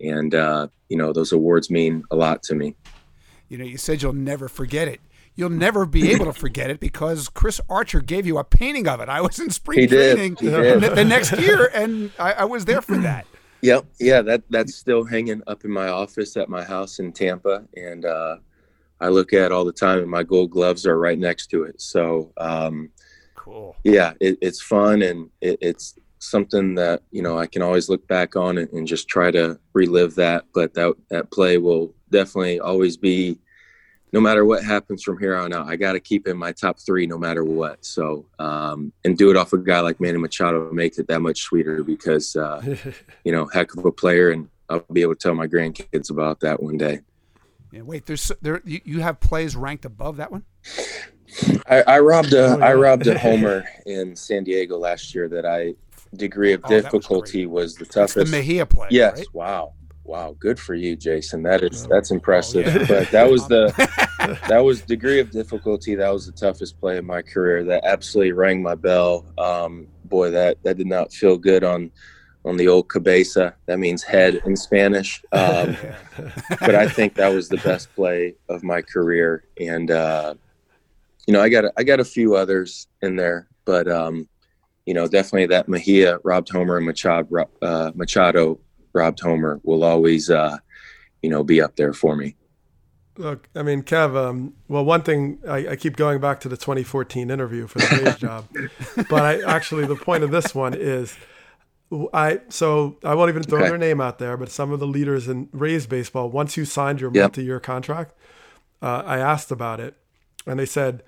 And, 0.00 0.34
uh, 0.34 0.68
you 0.88 0.96
know, 0.96 1.12
those 1.12 1.32
awards 1.32 1.70
mean 1.70 2.02
a 2.10 2.16
lot 2.16 2.42
to 2.44 2.54
me. 2.54 2.74
You 3.52 3.58
know, 3.58 3.64
you 3.66 3.76
said 3.76 4.00
you'll 4.00 4.14
never 4.14 4.48
forget 4.48 4.88
it. 4.88 5.02
You'll 5.34 5.50
never 5.50 5.84
be 5.84 6.10
able 6.10 6.24
to 6.24 6.32
forget 6.32 6.70
it 6.70 6.80
because 6.80 7.28
Chris 7.28 7.60
Archer 7.68 8.00
gave 8.00 8.26
you 8.26 8.38
a 8.38 8.44
painting 8.44 8.88
of 8.88 8.98
it. 9.00 9.10
I 9.10 9.20
was 9.20 9.38
in 9.38 9.50
spring 9.50 9.80
He 9.80 9.86
training 9.88 10.36
the, 10.36 10.90
the 10.94 11.04
next 11.04 11.38
year, 11.38 11.70
and 11.74 12.10
I, 12.18 12.32
I 12.32 12.44
was 12.44 12.64
there 12.64 12.80
for 12.80 12.96
that. 12.96 13.26
Yep. 13.60 13.84
Yeah. 14.00 14.22
That, 14.22 14.42
that's 14.48 14.74
still 14.74 15.04
hanging 15.04 15.42
up 15.46 15.66
in 15.66 15.70
my 15.70 15.88
office 15.88 16.34
at 16.38 16.48
my 16.48 16.64
house 16.64 16.98
in 16.98 17.12
Tampa. 17.12 17.64
And, 17.76 18.06
uh, 18.06 18.38
I 19.02 19.08
look 19.08 19.34
at 19.34 19.42
it 19.42 19.52
all 19.52 19.66
the 19.66 19.72
time 19.72 19.98
and 19.98 20.10
my 20.10 20.22
gold 20.22 20.50
gloves 20.50 20.86
are 20.86 20.98
right 20.98 21.18
next 21.18 21.48
to 21.48 21.64
it. 21.64 21.80
So, 21.80 22.32
um, 22.38 22.88
Cool. 23.34 23.76
yeah, 23.84 24.14
it, 24.20 24.38
it's 24.40 24.62
fun 24.62 25.02
and 25.02 25.28
it, 25.42 25.58
it's 25.60 25.94
something 26.20 26.76
that 26.76 27.02
you 27.10 27.20
know 27.20 27.36
I 27.36 27.46
can 27.46 27.62
always 27.62 27.88
look 27.88 28.06
back 28.06 28.36
on 28.36 28.58
and, 28.58 28.72
and 28.72 28.86
just 28.86 29.08
try 29.08 29.30
to 29.32 29.58
relive 29.72 30.14
that. 30.14 30.44
But 30.54 30.74
that 30.74 30.94
that 31.10 31.30
play 31.30 31.58
will 31.58 31.92
definitely 32.12 32.60
always 32.60 32.96
be, 32.96 33.38
no 34.12 34.20
matter 34.20 34.44
what 34.44 34.62
happens 34.62 35.02
from 35.02 35.18
here 35.18 35.34
on 35.34 35.52
out. 35.52 35.66
I 35.66 35.74
got 35.76 35.92
to 35.92 36.00
keep 36.00 36.28
in 36.28 36.36
my 36.36 36.52
top 36.52 36.78
three 36.78 37.06
no 37.06 37.18
matter 37.18 37.42
what. 37.44 37.84
So 37.84 38.26
um, 38.38 38.92
and 39.04 39.18
do 39.18 39.30
it 39.30 39.36
off 39.36 39.52
a 39.52 39.58
guy 39.58 39.80
like 39.80 40.00
Manny 40.00 40.18
Machado 40.18 40.70
makes 40.72 40.98
it 40.98 41.08
that 41.08 41.20
much 41.20 41.40
sweeter 41.40 41.82
because 41.82 42.36
uh, 42.36 42.76
you 43.24 43.32
know 43.32 43.46
heck 43.46 43.74
of 43.76 43.84
a 43.84 43.90
player 43.90 44.30
and 44.30 44.48
I'll 44.68 44.84
be 44.92 45.02
able 45.02 45.14
to 45.14 45.18
tell 45.18 45.34
my 45.34 45.46
grandkids 45.48 46.10
about 46.10 46.40
that 46.40 46.62
one 46.62 46.76
day. 46.76 47.00
Yeah, 47.72 47.82
wait, 47.82 48.06
there's 48.06 48.30
there 48.42 48.60
you, 48.64 48.80
you 48.84 49.00
have 49.00 49.18
plays 49.18 49.56
ranked 49.56 49.84
above 49.84 50.18
that 50.18 50.30
one. 50.30 50.44
I, 51.66 51.82
I 51.82 51.98
robbed 52.00 52.34
a 52.34 52.44
Oh, 52.44 52.58
yeah. 52.58 52.66
I 52.66 52.74
robbed 52.74 53.06
a 53.06 53.18
homer 53.18 53.64
in 53.86 54.14
San 54.14 54.44
Diego 54.44 54.76
last 54.76 55.14
year 55.14 55.28
that 55.28 55.46
I 55.46 55.74
degree 56.14 56.52
of 56.52 56.60
Oh, 56.64 56.68
that 56.68 56.74
was 56.74 56.84
difficulty 56.84 57.46
was, 57.46 57.74
the 57.76 57.86
toughest. 57.86 58.16
the 58.16 58.24
Mejia 58.26 58.66
play. 58.66 58.88
yes, 58.90 59.16
right? 59.16 59.26
wow, 59.32 59.72
wow, 60.04 60.36
good 60.38 60.58
for 60.58 60.74
you, 60.74 60.96
Jayson. 60.96 61.42
That 61.42 61.62
is 61.62 61.86
that's 61.86 62.10
impressive. 62.10 62.66
yeah. 62.66 62.86
But 62.86 63.10
that 63.10 63.30
was 63.30 63.46
the 63.48 63.72
that 64.48 64.60
was 64.60 64.82
degree 64.82 65.20
of 65.20 65.30
difficulty. 65.30 65.94
That 65.94 66.12
was 66.12 66.26
the 66.26 66.32
toughest 66.32 66.80
play 66.80 66.98
in 66.98 67.06
my 67.06 67.22
career. 67.22 67.64
That 67.64 67.84
absolutely 67.84 68.32
rang 68.32 68.62
my 68.62 68.74
bell. 68.74 69.24
Um, 69.38 69.88
boy, 70.04 70.30
that 70.30 70.62
that 70.64 70.76
did 70.76 70.86
not 70.86 71.12
feel 71.12 71.36
good 71.36 71.64
on 71.64 71.90
on 72.44 72.56
the 72.56 72.68
old 72.68 72.88
cabeza. 72.88 73.54
That 73.66 73.78
means 73.78 74.02
head 74.02 74.42
in 74.44 74.56
Spanish. 74.56 75.22
Um, 75.32 75.76
but 76.60 76.74
I 76.74 76.88
think 76.88 77.14
that 77.14 77.32
was 77.32 77.48
the 77.48 77.58
best 77.58 77.94
play 77.94 78.34
of 78.48 78.62
my 78.62 78.82
career. 78.82 79.44
And 79.60 79.90
uh, 79.90 80.34
you 81.26 81.32
know, 81.32 81.40
I 81.40 81.48
got 81.48 81.64
a, 81.64 81.72
I 81.76 81.84
got 81.84 82.00
a 82.00 82.04
few 82.04 82.34
others 82.34 82.88
in 83.00 83.16
there, 83.16 83.48
but 83.64 83.88
um, 83.88 84.28
you 84.86 84.94
know, 84.94 85.06
definitely 85.06 85.46
that 85.46 85.68
Mejia 85.68 86.18
robbed 86.24 86.50
Homer 86.50 86.78
and 86.78 86.86
Machado 86.86 87.48
uh, 87.62 87.92
Machado 87.94 88.58
robbed 88.92 89.20
Homer 89.20 89.60
will 89.64 89.84
always 89.84 90.30
uh, 90.30 90.58
you 91.22 91.30
know 91.30 91.42
be 91.44 91.60
up 91.60 91.76
there 91.76 91.92
for 91.92 92.16
me. 92.16 92.36
Look, 93.18 93.48
I 93.54 93.62
mean, 93.62 93.82
Kev. 93.82 94.16
Um, 94.16 94.54
well, 94.68 94.84
one 94.84 95.02
thing 95.02 95.38
I, 95.46 95.68
I 95.68 95.76
keep 95.76 95.96
going 95.96 96.18
back 96.20 96.40
to 96.40 96.48
the 96.48 96.56
2014 96.56 97.30
interview 97.30 97.66
for 97.66 97.78
the 97.78 97.88
Rays 97.88 98.16
job, 98.18 98.48
but 99.08 99.24
I 99.24 99.42
actually 99.42 99.84
the 99.84 99.96
point 99.96 100.24
of 100.24 100.30
this 100.30 100.54
one 100.54 100.74
is, 100.74 101.18
I 102.14 102.40
so 102.48 102.96
I 103.04 103.14
won't 103.14 103.28
even 103.28 103.42
throw 103.42 103.60
Okay. 103.60 103.68
their 103.68 103.76
name 103.78 104.00
out 104.00 104.18
there, 104.18 104.38
but 104.38 104.50
some 104.50 104.72
of 104.72 104.80
the 104.80 104.86
leaders 104.86 105.28
in 105.28 105.50
Rays 105.52 105.86
baseball, 105.86 106.30
once 106.30 106.56
you 106.56 106.64
signed 106.64 107.02
your 107.02 107.10
Yep. 107.12 107.22
multi-year 107.22 107.60
contract, 107.60 108.14
uh, 108.80 109.02
I 109.04 109.18
asked 109.18 109.50
about 109.50 109.78
it, 109.78 109.94
and 110.46 110.58
they 110.58 110.66
said 110.66 111.02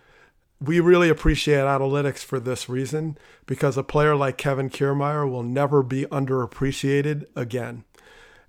we 0.60 0.80
really 0.80 1.08
appreciate 1.08 1.58
analytics 1.58 2.18
for 2.24 2.40
this 2.40 2.68
reason 2.68 3.18
because 3.46 3.76
a 3.76 3.82
player 3.82 4.16
like 4.16 4.38
Kevin 4.38 4.70
Kiermaier 4.70 5.30
will 5.30 5.42
never 5.42 5.82
be 5.82 6.06
underappreciated 6.06 7.26
again. 7.36 7.84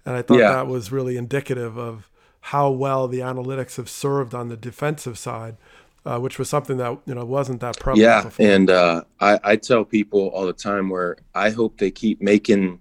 And 0.05 0.15
I 0.15 0.21
thought 0.21 0.47
Yeah. 0.47 0.47
that 0.47 0.67
was 0.67 0.91
really 0.91 1.17
indicative 1.17 1.77
of 1.77 2.09
how 2.41 2.71
well 2.71 3.07
the 3.07 3.19
analytics 3.19 3.77
have 3.77 3.89
served 3.89 4.35
on 4.35 4.49
the 4.49 4.57
defensive 4.57 5.17
side, 5.17 5.57
uh, 6.05 6.19
which 6.19 6.39
was 6.39 6.49
something 6.49 6.77
that 6.77 6.99
you 7.05 7.15
know 7.15 7.25
wasn't 7.25 7.61
that 7.61 7.79
prevalent 7.79 8.21
Yeah, 8.21 8.23
before. 8.23 8.59
and 8.59 8.69
uh, 8.69 9.03
I, 9.19 9.39
I 9.43 9.55
tell 9.55 9.85
people 9.85 10.29
all 10.29 10.45
the 10.45 10.53
time 10.53 10.89
where 10.89 11.17
I 11.33 11.49
hope 11.51 11.77
they 11.77 11.91
keep 11.91 12.21
making 12.21 12.79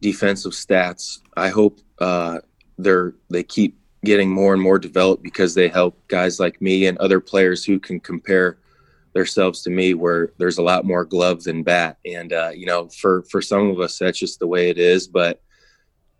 defensive 0.00 0.52
stats. 0.52 1.20
I 1.36 1.48
hope 1.48 1.80
uh, 2.00 2.40
they're 2.78 3.14
they 3.30 3.42
keep 3.44 3.78
getting 4.08 4.30
more 4.30 4.54
and 4.54 4.62
more 4.62 4.78
developed 4.78 5.22
because 5.22 5.52
they 5.52 5.68
help 5.68 5.94
guys 6.08 6.40
like 6.40 6.62
me 6.62 6.86
and 6.86 6.96
other 6.96 7.20
players 7.20 7.62
who 7.62 7.78
can 7.78 8.00
compare 8.00 8.56
themselves 9.12 9.60
to 9.60 9.68
me 9.68 9.92
where 9.92 10.32
there's 10.38 10.56
a 10.56 10.62
lot 10.62 10.86
more 10.86 11.04
glove 11.04 11.42
than 11.42 11.62
bat. 11.62 11.98
And 12.06 12.32
uh, 12.32 12.52
you 12.54 12.64
know 12.64 12.88
for 12.88 13.24
for 13.30 13.42
some 13.42 13.68
of 13.68 13.80
us 13.80 13.98
that's 13.98 14.18
just 14.18 14.38
the 14.38 14.46
way 14.46 14.70
it 14.70 14.78
is. 14.78 15.06
But 15.06 15.42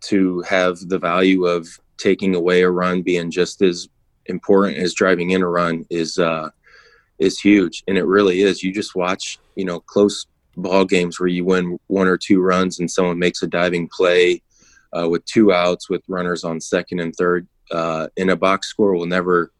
to 0.01 0.41
have 0.41 0.77
the 0.87 0.99
value 0.99 1.45
of 1.45 1.67
taking 1.97 2.35
away 2.35 2.61
a 2.61 2.69
run 2.69 3.01
being 3.01 3.31
just 3.31 3.63
as 3.63 3.89
important 4.27 4.77
as 4.77 4.93
driving 4.93 5.31
in 5.31 5.41
a 5.41 5.49
run 5.49 5.83
is 5.89 6.19
uh 6.19 6.49
is 7.17 7.39
huge. 7.39 7.83
And 7.87 7.97
it 7.97 8.05
really 8.05 8.41
is. 8.41 8.61
You 8.61 8.71
just 8.71 8.93
watch 8.93 9.39
you 9.55 9.65
know 9.65 9.79
close 9.79 10.27
ball 10.57 10.85
games 10.85 11.19
where 11.19 11.33
you 11.35 11.43
win 11.43 11.79
one 11.87 12.07
or 12.07 12.19
two 12.19 12.39
runs 12.39 12.79
and 12.79 12.91
someone 12.91 13.17
makes 13.17 13.41
a 13.41 13.47
diving 13.47 13.87
play 13.87 14.43
uh, 14.95 15.09
with 15.09 15.25
two 15.25 15.51
outs 15.51 15.89
with 15.89 16.03
runners 16.07 16.43
on 16.43 16.61
second 16.61 16.99
and 16.99 17.15
third 17.15 17.47
uh, 17.71 18.07
in 18.17 18.29
a 18.29 18.35
box 18.35 18.67
score 18.67 18.95
will 18.95 19.05
never 19.05 19.51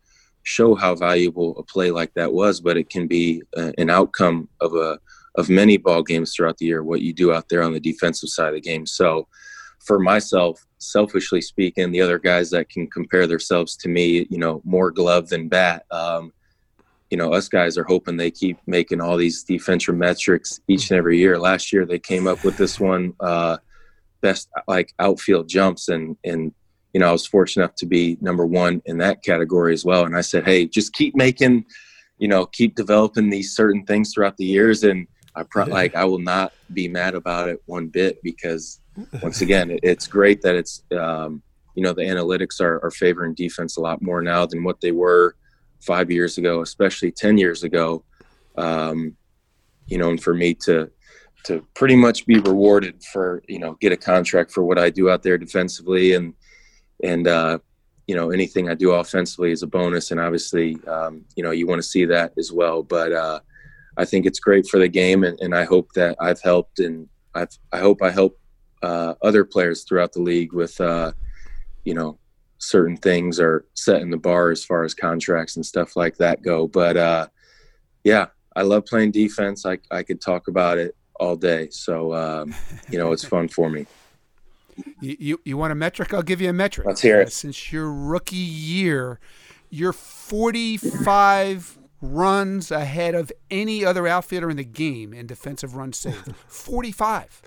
show 0.44 0.74
how 0.76 0.96
valuable 0.96 1.58
a 1.58 1.64
play 1.64 1.92
like 1.92 2.14
that 2.14 2.32
was 2.32 2.62
but 2.62 2.78
it 2.78 2.90
can 2.90 3.08
be 3.08 3.42
uh, 3.58 3.72
an 3.78 3.90
outcome 3.90 4.48
of 4.62 4.74
a 4.74 5.00
of 5.36 5.50
many 5.50 5.78
ball 5.78 6.02
games 6.02 6.34
throughout 6.34 6.58
the 6.58 6.66
year 6.66 6.84
what 6.84 7.02
you 7.02 7.14
do 7.14 7.34
out 7.34 7.48
there 7.50 7.62
on 7.62 7.74
the 7.74 7.80
defensive 7.80 8.30
side 8.30 8.50
of 8.50 8.56
the 8.56 8.62
game 8.62 8.86
so 8.86 9.28
for 9.80 10.00
myself 10.00 10.66
selfishly 10.80 11.42
speaking 11.42 11.92
the 11.92 12.02
other 12.02 12.18
guys 12.18 12.50
that 12.50 12.70
can 12.70 12.88
compare 12.88 13.28
themselves 13.28 13.76
to 13.76 13.90
me 13.90 14.26
you 14.30 14.38
know 14.38 14.62
more 14.64 14.92
glove 14.92 15.30
than 15.30 15.48
bat 15.48 15.86
um, 15.92 16.32
you 17.10 17.18
know, 17.18 17.34
us 17.34 17.50
guys 17.50 17.78
are 17.78 17.84
hoping 17.84 18.18
they 18.18 18.32
keep 18.32 18.58
making 18.68 19.02
all 19.02 19.18
these 19.18 19.44
defensive 19.44 19.96
metrics 19.96 20.62
each 20.68 20.92
and 20.92 20.98
every 20.98 21.18
year. 21.18 21.40
Last 21.40 21.74
year 21.74 21.86
they 21.86 22.00
came 22.00 22.28
up 22.28 22.44
with 22.44 22.58
this 22.58 22.80
one, 22.80 23.14
uh, 23.20 23.58
best 24.22 24.50
like 24.68 24.94
outfield 25.00 25.50
jumps, 25.50 25.90
and 25.90 26.18
and 26.24 26.54
you 26.94 27.00
know 27.00 27.10
I 27.10 27.12
was 27.12 27.26
fortunate 27.26 27.64
enough 27.64 27.76
to 27.76 27.86
be 27.86 28.18
number 28.22 28.46
one 28.46 28.82
in 28.86 28.98
that 29.00 29.24
category 29.24 29.74
as 29.74 29.86
well. 29.86 30.06
And 30.06 30.16
I 30.16 30.22
said, 30.22 30.46
hey, 30.46 30.66
just 30.66 30.94
keep 30.94 31.16
making, 31.16 31.66
you 32.18 32.28
know, 32.28 32.46
keep 32.46 32.76
developing 32.76 33.30
these 33.30 33.56
certain 33.56 33.86
things 33.86 34.14
throughout 34.14 34.38
the 34.38 34.46
years, 34.46 34.84
and 34.84 35.08
I 35.36 35.44
pro- 35.44 35.66
like 35.66 35.96
I 35.96 36.06
will 36.06 36.20
not 36.20 36.54
be 36.74 36.88
mad 36.88 37.16
about 37.16 37.50
it 37.50 37.62
one 37.66 37.88
bit 37.88 38.22
because 38.24 38.80
once 39.22 39.42
again, 39.42 39.78
it's 39.84 40.08
great 40.08 40.42
that 40.42 40.56
it's 40.56 40.84
um, 40.98 41.42
you 41.76 41.84
know 41.84 41.94
the 41.94 42.02
analytics 42.02 42.60
are, 42.60 42.84
are 42.84 42.92
favoring 42.92 43.34
defense 43.34 43.78
a 43.78 43.82
lot 43.82 44.02
more 44.02 44.22
now 44.22 44.46
than 44.46 44.64
what 44.64 44.82
they 44.82 44.92
were 44.92 45.36
five 45.80 46.12
years 46.12 46.38
ago, 46.38 46.62
especially 46.62 47.12
ten 47.12 47.38
years 47.38 47.64
ago. 47.64 48.04
Um, 48.58 49.16
you 49.88 49.98
know, 49.98 50.10
and 50.10 50.22
for 50.22 50.34
me 50.34 50.54
to 50.56 50.92
to 51.44 51.66
pretty 51.74 51.96
much 51.96 52.26
be 52.26 52.40
rewarded 52.40 53.02
for 53.04 53.42
you 53.48 53.60
know 53.60 53.76
get 53.80 53.92
a 53.92 53.98
contract 53.98 54.52
for 54.52 54.64
what 54.64 54.78
I 54.78 54.90
do 54.90 55.10
out 55.10 55.24
there 55.24 55.38
defensively 55.38 56.14
and 56.14 56.34
and 57.04 57.28
uh, 57.28 57.60
you 58.08 58.16
know 58.16 58.32
anything 58.32 58.70
I 58.70 58.74
do 58.74 58.92
offensively 58.92 59.52
is 59.52 59.64
a 59.64 59.68
bonus, 59.68 60.12
and 60.12 60.20
obviously 60.20 60.78
um, 60.88 61.24
you 61.36 61.44
know 61.44 61.52
you 61.52 61.68
want 61.68 61.80
to 61.80 61.88
see 61.88 62.06
that 62.06 62.34
as 62.38 62.52
well. 62.52 62.84
But 62.84 63.14
uh, 63.14 63.40
I 63.98 64.06
think 64.06 64.26
it's 64.26 64.40
great 64.40 64.68
for 64.68 64.80
the 64.80 64.88
game, 64.88 65.24
and, 65.24 65.40
and 65.40 65.54
I 65.54 65.66
hope 65.66 65.94
that 65.94 66.16
I've 66.20 66.42
helped, 66.42 66.80
and 66.80 67.08
I've, 67.36 67.56
I 67.72 67.80
hope 67.80 68.02
I 68.02 68.10
help 68.10 68.40
uh, 68.82 69.14
other 69.22 69.44
players 69.44 69.84
throughout 69.84 70.14
the 70.14 70.22
league 70.22 70.54
with 70.54 70.80
uh, 70.82 71.12
you 71.86 71.94
know 71.94 72.18
certain 72.58 72.98
things 72.98 73.40
are 73.40 73.66
setting 73.74 74.10
the 74.10 74.18
bar 74.18 74.52
as 74.52 74.66
far 74.66 74.84
as 74.84 74.94
contracts 74.94 75.56
and 75.56 75.66
stuff 75.66 75.96
like 75.96 76.18
that 76.18 76.42
go. 76.42 76.68
But 76.68 76.98
uh, 76.98 77.28
yeah, 78.04 78.28
I 78.56 78.64
love 78.64 78.86
playing 78.86 79.12
defense. 79.12 79.66
I 79.66 79.80
I 79.92 80.04
could 80.04 80.22
talk 80.22 80.48
about 80.48 80.78
it 80.78 80.96
all 81.20 81.36
day, 81.36 81.70
so 81.70 82.14
um, 82.14 82.56
you 82.90 82.98
know 82.98 83.12
it's 83.12 83.24
fun 83.36 83.48
for 83.48 83.70
me. 83.70 83.86
You, 85.02 85.16
you, 85.20 85.42
you 85.46 85.58
want 85.58 85.72
a 85.72 85.76
metric? 85.76 86.14
I'll 86.14 86.22
give 86.22 86.42
you 86.42 86.50
a 86.50 86.54
metric. 86.54 86.86
Let's 86.88 87.02
hear 87.02 87.22
it. 87.22 87.28
Uh, 87.28 87.30
since 87.30 87.72
your 87.72 87.92
rookie 87.92 88.36
year, 88.36 89.20
you're 89.70 89.94
45 89.94 91.78
runs 92.02 92.72
ahead 92.72 93.16
of 93.16 93.32
any 93.52 93.84
other 93.84 94.08
outfielder 94.08 94.50
in 94.50 94.58
the 94.58 94.64
game 94.64 95.14
in 95.14 95.28
defensive 95.28 95.76
runs 95.76 95.98
saved. 95.98 96.34
45. 96.48 97.42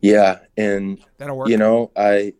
Yeah, 0.00 0.38
and 0.56 0.98
That'll 1.18 1.38
work. 1.38 1.48
you 1.48 1.56
know 1.56 1.90
I 1.96 2.34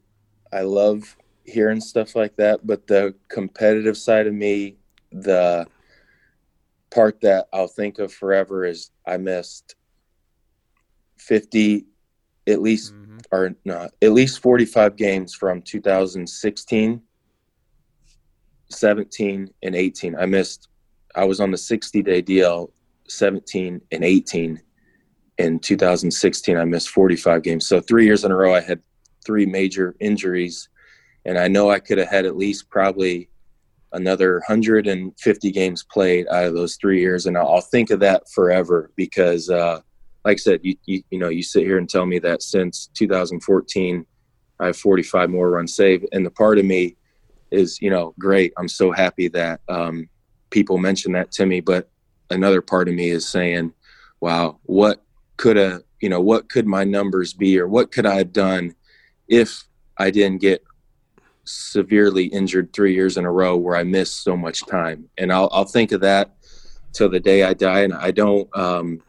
I 0.52 0.60
love 0.60 1.16
hearing 1.44 1.80
stuff 1.80 2.14
like 2.14 2.36
that, 2.36 2.66
but 2.66 2.86
the 2.86 3.14
competitive 3.28 3.96
side 3.96 4.26
of 4.26 4.34
me, 4.34 4.76
the 5.10 5.66
part 6.90 7.20
that 7.22 7.48
I'll 7.52 7.66
think 7.68 7.98
of 7.98 8.12
forever 8.12 8.64
is 8.64 8.90
I 9.06 9.16
missed 9.16 9.74
50 11.18 11.86
at 12.46 12.60
least 12.62 12.92
Mhm. 12.94 13.05
Not 13.64 13.90
at 14.02 14.12
least 14.12 14.40
45 14.40 14.96
games 14.96 15.34
from 15.34 15.62
2016 15.62 17.02
17 18.68 19.48
and 19.62 19.74
18 19.74 20.16
i 20.16 20.26
missed 20.26 20.68
i 21.14 21.24
was 21.24 21.40
on 21.40 21.50
the 21.50 21.58
60 21.58 22.02
day 22.02 22.22
dl 22.22 22.70
17 23.08 23.80
and 23.92 24.04
18 24.04 24.60
in 25.38 25.58
2016 25.58 26.56
i 26.56 26.64
missed 26.64 26.88
45 26.90 27.42
games. 27.42 27.66
So 27.66 27.80
three 27.80 28.04
years 28.04 28.24
in 28.24 28.32
a 28.32 28.36
row 28.36 28.54
i 28.54 28.60
had 28.60 28.80
three 29.24 29.46
major 29.46 29.94
injuries. 30.00 30.68
And 31.24 31.38
i 31.38 31.48
know 31.48 31.70
i 31.70 31.78
could 31.78 31.98
have 31.98 32.08
had 32.08 32.26
at 32.26 32.36
least 32.36 32.70
probably 32.70 33.28
another 33.92 34.34
150 34.34 35.52
games 35.52 35.84
played 35.84 36.26
out 36.28 36.44
of 36.44 36.54
those 36.54 36.76
three 36.76 37.00
years. 37.00 37.26
And 37.26 37.36
i'll 37.36 37.48
I'll 37.48 37.60
think 37.60 37.90
of 37.90 38.00
that 38.00 38.28
forever 38.30 38.90
because 38.96 39.50
uh, 39.50 39.80
like 40.26 40.34
I 40.34 40.38
said, 40.38 40.60
you, 40.64 40.74
you 40.86 41.02
you 41.10 41.20
know, 41.20 41.28
you 41.28 41.44
sit 41.44 41.62
here 41.62 41.78
and 41.78 41.88
tell 41.88 42.04
me 42.04 42.18
that 42.18 42.42
since 42.42 42.90
2014, 42.94 44.04
I 44.58 44.66
have 44.66 44.76
45 44.76 45.30
more 45.30 45.50
runs 45.50 45.72
saved, 45.72 46.04
and 46.10 46.26
the 46.26 46.32
part 46.32 46.58
of 46.58 46.64
me 46.64 46.96
is, 47.52 47.80
you 47.80 47.90
know, 47.90 48.12
great. 48.18 48.52
I'm 48.58 48.66
so 48.66 48.90
happy 48.90 49.28
that 49.28 49.60
um, 49.68 50.08
people 50.50 50.78
mention 50.78 51.12
that 51.12 51.30
to 51.32 51.46
me, 51.46 51.60
but 51.60 51.88
another 52.30 52.60
part 52.60 52.88
of 52.88 52.94
me 52.94 53.10
is 53.10 53.28
saying, 53.28 53.72
wow, 54.20 54.58
what 54.64 55.00
could 55.36 55.56
a, 55.56 55.82
you 56.00 56.08
know, 56.08 56.20
what 56.20 56.48
could 56.48 56.66
my 56.66 56.82
numbers 56.82 57.32
be, 57.32 57.56
or 57.60 57.68
what 57.68 57.92
could 57.92 58.04
I 58.04 58.16
have 58.16 58.32
done 58.32 58.74
if 59.28 59.62
I 59.96 60.10
didn't 60.10 60.40
get 60.40 60.60
severely 61.44 62.24
injured 62.24 62.72
three 62.72 62.94
years 62.94 63.16
in 63.16 63.24
a 63.24 63.30
row 63.30 63.56
where 63.56 63.76
I 63.76 63.84
missed 63.84 64.24
so 64.24 64.36
much 64.36 64.66
time, 64.66 65.08
and 65.18 65.32
I'll 65.32 65.48
I'll 65.52 65.66
think 65.66 65.92
of 65.92 66.00
that 66.00 66.34
till 66.92 67.08
the 67.08 67.20
day 67.20 67.44
I 67.44 67.54
die, 67.54 67.82
and 67.82 67.94
I 67.94 68.10
don't. 68.10 68.48
Um, 68.56 69.02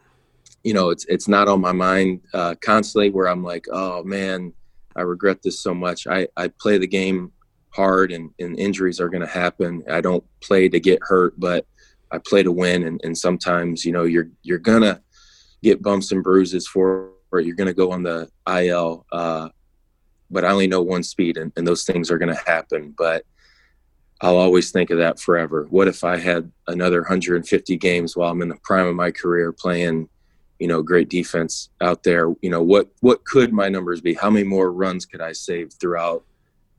you 0.64 0.74
know, 0.74 0.90
it's 0.90 1.04
it's 1.06 1.28
not 1.28 1.48
on 1.48 1.60
my 1.60 1.72
mind 1.72 2.20
uh, 2.34 2.54
constantly. 2.60 3.10
Where 3.10 3.28
I'm 3.28 3.42
like, 3.42 3.66
oh 3.70 4.02
man, 4.04 4.52
I 4.96 5.02
regret 5.02 5.42
this 5.42 5.60
so 5.60 5.74
much. 5.74 6.06
I 6.06 6.28
I 6.36 6.48
play 6.48 6.78
the 6.78 6.86
game 6.86 7.32
hard, 7.70 8.12
and, 8.12 8.30
and 8.38 8.58
injuries 8.58 9.00
are 9.00 9.08
going 9.08 9.20
to 9.20 9.26
happen. 9.26 9.84
I 9.90 10.00
don't 10.00 10.24
play 10.40 10.68
to 10.68 10.80
get 10.80 10.98
hurt, 11.02 11.38
but 11.38 11.66
I 12.10 12.18
play 12.18 12.42
to 12.42 12.50
win. 12.50 12.84
And, 12.84 13.00
and 13.04 13.16
sometimes, 13.16 13.84
you 13.84 13.92
know, 13.92 14.04
you're 14.04 14.30
you're 14.42 14.58
gonna 14.58 15.02
get 15.62 15.82
bumps 15.82 16.12
and 16.12 16.22
bruises 16.22 16.66
for, 16.66 17.10
or 17.30 17.40
you're 17.40 17.56
gonna 17.56 17.74
go 17.74 17.92
on 17.92 18.02
the 18.02 18.28
IL. 18.46 19.06
Uh, 19.12 19.50
but 20.30 20.44
I 20.44 20.50
only 20.50 20.66
know 20.66 20.82
one 20.82 21.02
speed, 21.02 21.36
and, 21.36 21.52
and 21.56 21.66
those 21.66 21.84
things 21.84 22.10
are 22.10 22.18
going 22.18 22.34
to 22.34 22.42
happen. 22.46 22.94
But 22.96 23.24
I'll 24.20 24.36
always 24.36 24.70
think 24.70 24.90
of 24.90 24.98
that 24.98 25.20
forever. 25.20 25.66
What 25.70 25.88
if 25.88 26.04
I 26.04 26.16
had 26.18 26.50
another 26.66 27.00
150 27.00 27.76
games 27.76 28.16
while 28.16 28.30
I'm 28.30 28.42
in 28.42 28.48
the 28.48 28.58
prime 28.62 28.86
of 28.86 28.96
my 28.96 29.10
career 29.10 29.52
playing, 29.52 30.08
you 30.58 30.66
know, 30.68 30.82
great 30.82 31.08
defense 31.08 31.70
out 31.80 32.02
there? 32.02 32.34
You 32.42 32.50
know, 32.50 32.62
what 32.62 32.88
what 33.00 33.24
could 33.24 33.52
my 33.52 33.68
numbers 33.68 34.00
be? 34.00 34.14
How 34.14 34.30
many 34.30 34.44
more 34.44 34.72
runs 34.72 35.06
could 35.06 35.20
I 35.20 35.32
save 35.32 35.72
throughout 35.72 36.24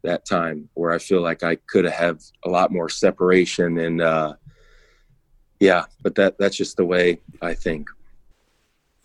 that 0.04 0.26
time? 0.26 0.70
Where 0.74 0.92
I 0.92 0.98
feel 0.98 1.22
like 1.22 1.44
I 1.44 1.56
could 1.56 1.86
have 1.86 2.22
a 2.46 2.50
lot 2.50 2.72
more 2.72 2.90
separation 2.90 3.78
and, 3.80 4.02
uh, 4.02 4.34
yeah. 5.60 5.86
But 6.02 6.16
that 6.16 6.38
that's 6.38 6.56
just 6.58 6.78
the 6.78 6.86
way 6.86 7.20
I 7.42 7.54
think. 7.54 7.90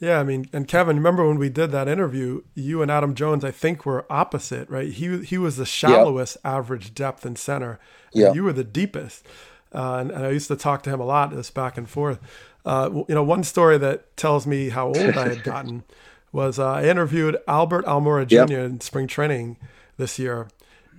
Yeah, 0.00 0.18
I 0.20 0.24
mean, 0.24 0.48
and 0.52 0.68
Kevin, 0.68 0.96
remember 0.96 1.26
when 1.26 1.38
we 1.38 1.48
did 1.48 1.70
that 1.70 1.88
interview? 1.88 2.42
You 2.54 2.82
and 2.82 2.90
Adam 2.90 3.14
Jones, 3.14 3.44
I 3.44 3.50
think, 3.52 3.86
were 3.86 4.04
opposite, 4.10 4.68
right? 4.68 4.88
He 4.88 5.18
he 5.24 5.38
was 5.38 5.56
the 5.56 5.64
shallowest 5.64 6.36
average 6.44 6.94
depth 6.94 7.24
in 7.24 7.36
center, 7.36 7.78
Yeah. 8.12 8.32
you 8.32 8.44
were 8.44 8.52
the 8.52 8.64
deepest. 8.64 9.24
Uh, 9.72 9.96
and, 10.00 10.10
and 10.12 10.24
I 10.26 10.30
used 10.30 10.48
to 10.48 10.56
talk 10.56 10.82
to 10.84 10.90
him 10.90 11.00
a 11.00 11.04
lot, 11.04 11.34
this 11.34 11.50
back 11.50 11.76
and 11.76 11.88
forth. 11.88 12.20
Uh, 12.64 12.90
you 13.08 13.14
know, 13.14 13.22
one 13.22 13.44
story 13.44 13.76
that 13.78 14.16
tells 14.16 14.46
me 14.46 14.70
how 14.70 14.86
old 14.88 14.96
I 15.16 15.28
had 15.28 15.42
gotten 15.52 15.84
was 16.32 16.58
uh, 16.58 16.72
I 16.72 16.84
interviewed 16.84 17.36
Albert 17.46 17.84
Almora 17.86 18.26
Jr. 18.26 18.36
Yep. 18.36 18.50
in 18.50 18.80
spring 18.80 19.06
training 19.06 19.56
this 19.98 20.18
year, 20.18 20.48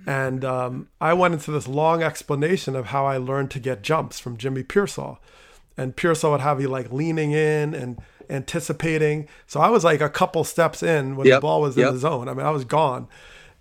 and 0.06 0.44
um, 0.44 0.88
I 1.00 1.12
went 1.12 1.34
into 1.34 1.50
this 1.50 1.66
long 1.68 2.02
explanation 2.02 2.76
of 2.76 2.86
how 2.86 3.04
I 3.06 3.16
learned 3.18 3.50
to 3.52 3.58
get 3.58 3.82
jumps 3.82 4.18
from 4.20 4.36
Jimmy 4.36 4.62
Piersall. 4.62 5.18
and 5.76 5.94
Piersall 5.96 6.30
would 6.30 6.40
have 6.40 6.60
you 6.60 6.68
like 6.68 6.90
leaning 6.92 7.32
in 7.32 7.74
and 7.74 7.98
anticipating. 8.30 9.28
So 9.46 9.60
I 9.60 9.68
was 9.68 9.84
like 9.84 10.00
a 10.00 10.08
couple 10.08 10.44
steps 10.44 10.82
in 10.82 11.16
when 11.16 11.26
Yep, 11.26 11.36
the 11.36 11.40
ball 11.40 11.60
was 11.60 11.76
yep. 11.76 11.88
in 11.88 11.94
the 11.94 12.00
zone. 12.00 12.28
I 12.28 12.34
mean, 12.34 12.46
I 12.46 12.50
was 12.50 12.64
gone. 12.64 13.08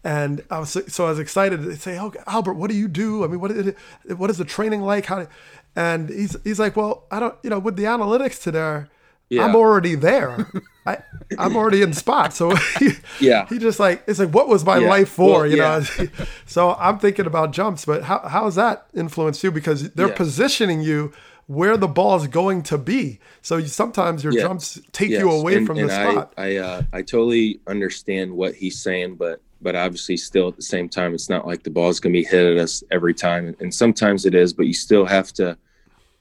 And 0.04 0.44
I 0.52 0.60
was 0.60 0.78
so 0.88 1.06
I 1.08 1.10
was 1.10 1.18
excited 1.20 1.64
to 1.64 1.76
say, 1.78 1.98
"Oh, 1.98 2.14
Albert, 2.28 2.54
what 2.54 2.70
do 2.70 2.78
you 2.78 2.88
do? 2.88 3.24
I 3.24 3.28
mean, 3.28 3.40
what 3.40 3.50
is 3.50 3.68
it, 3.68 3.78
what 4.20 4.30
is 4.30 4.38
the 4.38 4.46
training 4.46 4.82
like? 4.84 5.08
How?" 5.08 5.24
do-" 5.24 5.28
And 5.76 6.10
he's 6.10 6.38
he's 6.44 6.60
like, 6.60 6.76
"Well, 6.76 7.04
I 7.12 7.20
don't, 7.20 7.36
you 7.44 7.50
know, 7.50 7.60
with 7.60 7.76
the 7.76 7.84
analytics 7.84 8.42
today, 8.42 8.86
Yeah. 9.30 9.44
I'm 9.46 9.56
already 9.56 9.96
there. 9.96 10.48
I 10.86 11.00
I'm 11.38 11.56
already 11.58 11.82
in 11.82 11.94
spot." 11.94 12.34
So 12.34 12.56
he, 12.80 12.92
Yeah. 13.20 13.46
he 13.48 13.58
just 13.58 13.80
like 13.80 14.04
it's 14.08 14.20
like, 14.20 14.30
"What 14.34 14.48
was 14.48 14.64
my 14.64 14.78
Yeah. 14.78 14.90
life 14.90 15.10
for?" 15.10 15.40
Well, 15.42 15.48
you 15.48 15.58
yeah. 15.58 15.84
know. 16.00 16.08
so 16.46 16.76
I'm 16.80 16.98
thinking 17.00 17.26
about 17.26 17.52
jumps, 17.52 17.84
but 17.86 18.04
how 18.04 18.20
how 18.20 18.46
has 18.46 18.56
that 18.56 18.88
influenced 18.94 19.44
you? 19.44 19.52
Because 19.52 19.90
they're 19.92 20.10
positioning 20.10 20.82
you 20.82 21.12
where 21.48 21.78
the 21.78 21.88
ball 21.88 22.16
is 22.16 22.26
going 22.28 22.64
to 22.64 22.78
be. 22.78 23.20
So 23.44 23.58
you, 23.58 23.68
sometimes 23.68 24.24
your 24.24 24.34
jumps 24.34 24.80
take 24.94 25.10
you 25.12 25.30
away 25.30 25.58
and- 25.58 25.68
from 25.68 25.78
and 25.78 25.90
the 25.90 25.94
spot. 26.12 26.34
I 26.38 26.42
I, 26.44 26.56
uh, 26.58 26.82
I 26.94 27.02
totally 27.04 27.60
understand 27.68 28.32
what 28.32 28.56
he's 28.56 28.82
saying, 28.82 29.16
but 29.16 29.42
but 29.62 29.76
obviously 29.76 30.16
still 30.18 30.48
at 30.48 30.56
the 30.56 30.62
same 30.62 30.88
time, 30.88 31.14
it's 31.14 31.30
not 31.30 31.46
like 31.48 31.64
the 31.64 31.70
ball's 31.70 32.00
gonna 32.00 32.14
be 32.14 32.24
hit 32.24 32.46
at 32.54 32.58
us 32.58 32.84
every 32.92 33.14
time, 33.14 33.56
and 33.60 33.74
sometimes 33.74 34.26
it 34.26 34.34
is, 34.36 34.54
but 34.54 34.68
you 34.68 34.74
still 34.74 35.06
have 35.06 35.34
to 35.34 35.58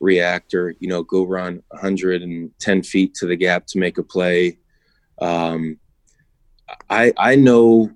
react 0.04 0.54
or 0.54 0.74
you 0.78 0.88
know 0.88 1.02
go 1.02 1.24
run 1.24 1.62
110 1.68 2.82
feet 2.82 3.14
to 3.14 3.26
the 3.26 3.36
gap 3.36 3.66
to 3.66 3.78
make 3.78 3.98
a 3.98 4.02
play. 4.02 4.58
Um, 5.20 5.78
I 6.88 7.12
I 7.16 7.34
know 7.36 7.90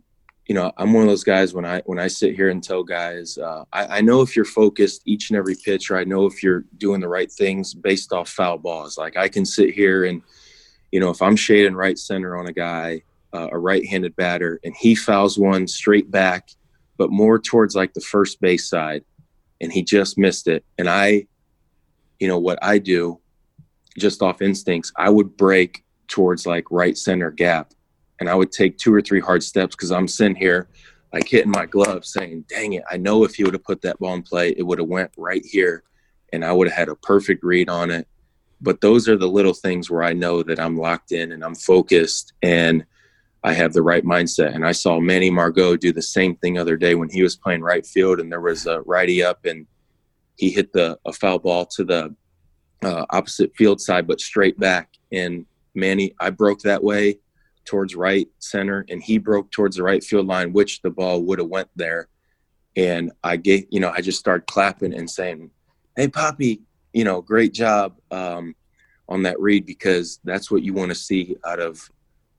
you 0.47 0.55
know 0.55 0.73
I'm 0.77 0.93
one 0.93 1.05
of 1.05 1.09
those 1.09 1.25
guys 1.25 1.55
when 1.55 1.65
I 1.65 1.83
when 1.87 1.99
I 1.99 2.09
sit 2.09 2.35
here 2.35 2.49
and 2.49 2.63
tell 2.63 2.83
guys 2.83 3.39
uh, 3.39 3.65
I, 3.73 3.99
I 3.99 4.01
know 4.01 4.23
if 4.23 4.35
you're 4.35 4.45
focused 4.45 5.03
each 5.05 5.31
and 5.31 5.37
every 5.37 5.57
pitch 5.63 5.91
or 5.91 5.99
I 5.99 6.05
know 6.05 6.27
if 6.27 6.43
you're 6.43 6.65
doing 6.79 7.01
the 7.01 7.09
right 7.09 7.31
things 7.31 7.75
based 7.75 8.13
off 8.13 8.29
foul 8.29 8.59
balls. 8.59 8.99
Like 8.99 9.17
I 9.17 9.29
can 9.29 9.45
sit 9.45 9.75
here 9.75 10.05
and 10.05 10.23
you 10.91 11.01
know 11.01 11.11
if 11.11 11.23
I'm 11.23 11.37
shading 11.37 11.75
right 11.75 11.99
center 11.99 12.37
on 12.37 12.47
a 12.47 12.53
guy, 12.53 13.03
uh, 13.33 13.49
a 13.53 13.59
right-handed 13.59 14.17
batter, 14.17 14.59
and 14.65 14.75
he 14.75 14.95
fouls 14.95 15.39
one 15.39 15.67
straight 15.67 16.11
back, 16.11 16.51
but 16.97 17.11
more 17.11 17.39
towards 17.39 17.75
like 17.75 17.93
the 17.95 18.01
first 18.01 18.41
base 18.41 18.69
side, 18.69 19.05
and 19.61 19.73
he 19.73 19.83
just 19.83 20.19
missed 20.19 20.49
it, 20.49 20.65
and 20.79 20.89
I, 20.89 21.27
you 22.19 22.29
know 22.29 22.39
what 22.39 22.59
I 22.63 22.79
do, 22.79 23.21
just 23.99 24.23
off 24.23 24.43
instincts, 24.43 24.93
I 24.97 25.11
would 25.11 25.37
break 25.37 25.85
towards 26.09 26.47
like 26.47 26.71
right 26.71 26.97
center 26.97 27.31
gap 27.31 27.73
and 28.21 28.29
I 28.29 28.35
would 28.35 28.53
take 28.53 28.79
two 28.79 28.93
or 28.93 29.01
three 29.01 29.21
hard 29.21 29.43
steps 29.43 29.77
because 29.77 29.93
I'm 29.93 30.09
sitting 30.09 30.37
here 30.37 30.69
like 31.13 31.29
hitting 31.29 31.51
my 31.51 31.67
glove 31.67 32.05
saying, 32.05 32.45
dang 32.49 32.75
it, 32.75 32.85
I 32.91 32.97
know 32.97 33.25
if 33.25 33.35
he 33.35 33.45
would 33.45 33.55
have 33.55 33.65
put 33.65 33.81
that 33.83 33.99
ball 33.99 34.15
in 34.15 34.23
play, 34.23 34.55
it 34.57 34.63
would 34.63 34.79
have 34.79 34.89
went 34.89 35.11
right 35.17 35.45
here 35.45 35.85
and 36.33 36.45
I 36.45 36.53
would 36.53 36.69
have 36.69 36.77
had 36.77 36.89
a 36.89 36.97
perfect 36.97 37.43
read 37.43 37.69
on 37.69 37.91
it. 37.91 38.07
But 38.61 38.81
those 38.81 39.09
are 39.09 39.17
the 39.17 39.29
little 39.29 39.55
things 39.55 39.89
where 39.89 40.03
I 40.03 40.13
know 40.13 40.43
that 40.43 40.59
I'm 40.59 40.77
locked 40.77 41.13
in 41.13 41.33
and 41.33 41.45
I'm 41.45 41.55
focused 41.55 42.33
and 42.43 42.85
I 43.45 43.53
have 43.53 43.73
the 43.73 43.83
right 43.83 44.05
mindset. 44.05 44.55
And 44.55 44.67
I 44.67 44.73
saw 44.73 44.99
Manny 44.99 45.31
Margot 45.31 45.77
do 45.77 45.93
the 45.93 46.03
same 46.03 46.35
thing 46.37 46.59
other 46.59 46.77
day 46.77 46.95
when 46.95 47.09
he 47.09 47.23
was 47.23 47.37
playing 47.37 47.63
right 47.63 47.87
field 47.87 48.19
and 48.19 48.31
there 48.31 48.41
was 48.41 48.67
a 48.67 48.81
righty 48.83 49.23
up 49.23 49.45
and 49.45 49.67
he 50.39 50.51
hit 50.51 50.73
the 50.73 50.99
a 51.05 51.13
foul 51.13 51.39
ball 51.39 51.67
to 51.67 51.85
the 51.85 52.15
uh, 52.83 53.05
opposite 53.11 53.55
field 53.57 53.81
side, 53.81 54.07
but 54.07 54.21
straight 54.21 54.59
back. 54.59 54.95
And 55.13 55.45
Manny, 55.75 56.15
I 56.21 56.31
broke 56.31 56.61
that 56.61 56.83
way 56.83 57.19
towards 57.65 57.95
right 57.95 58.29
center, 58.39 58.87
and 58.89 59.03
he 59.03 59.19
broke 59.19 59.51
towards 59.51 59.77
the 59.77 59.83
right 59.83 60.03
field 60.03 60.27
line, 60.27 60.53
which 60.53 60.81
the 60.81 60.91
ball 60.91 61.23
would 61.23 61.39
have 61.39 61.49
went 61.49 61.69
there. 61.77 62.09
And 62.77 63.13
I 63.25 63.37
gave, 63.37 63.67
you 63.71 63.81
know, 63.81 63.93
I 63.95 64.01
just 64.01 64.21
started 64.21 64.47
clapping 64.47 64.95
and 64.95 65.11
saying, 65.11 65.51
"Hey, 65.97 66.09
Poppy, 66.09 66.63
you 66.93 67.05
know, 67.05 67.21
great 67.21 67.53
job 67.53 67.97
um, 68.13 68.55
on 69.09 69.25
that 69.25 69.41
read 69.41 69.67
because 69.67 70.21
that's 70.25 70.51
what 70.51 70.63
you 70.63 70.73
want 70.73 70.91
to 70.91 70.95
see 70.95 71.37
out 71.45 71.59
of 71.59 71.91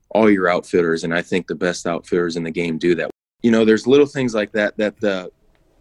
all 0.08 0.30
your 0.30 0.48
outfitters, 0.48 1.04
and 1.04 1.14
I 1.14 1.20
think 1.20 1.46
the 1.46 1.54
best 1.54 1.86
outfitters 1.86 2.36
in 2.36 2.44
the 2.44 2.50
game 2.50 2.78
do 2.78 2.94
that. 2.94 3.10
You 3.42 3.50
know, 3.50 3.66
there's 3.66 3.86
little 3.86 4.06
things 4.06 4.34
like 4.34 4.52
that 4.52 4.76
that 4.78 4.98
the 5.00 5.30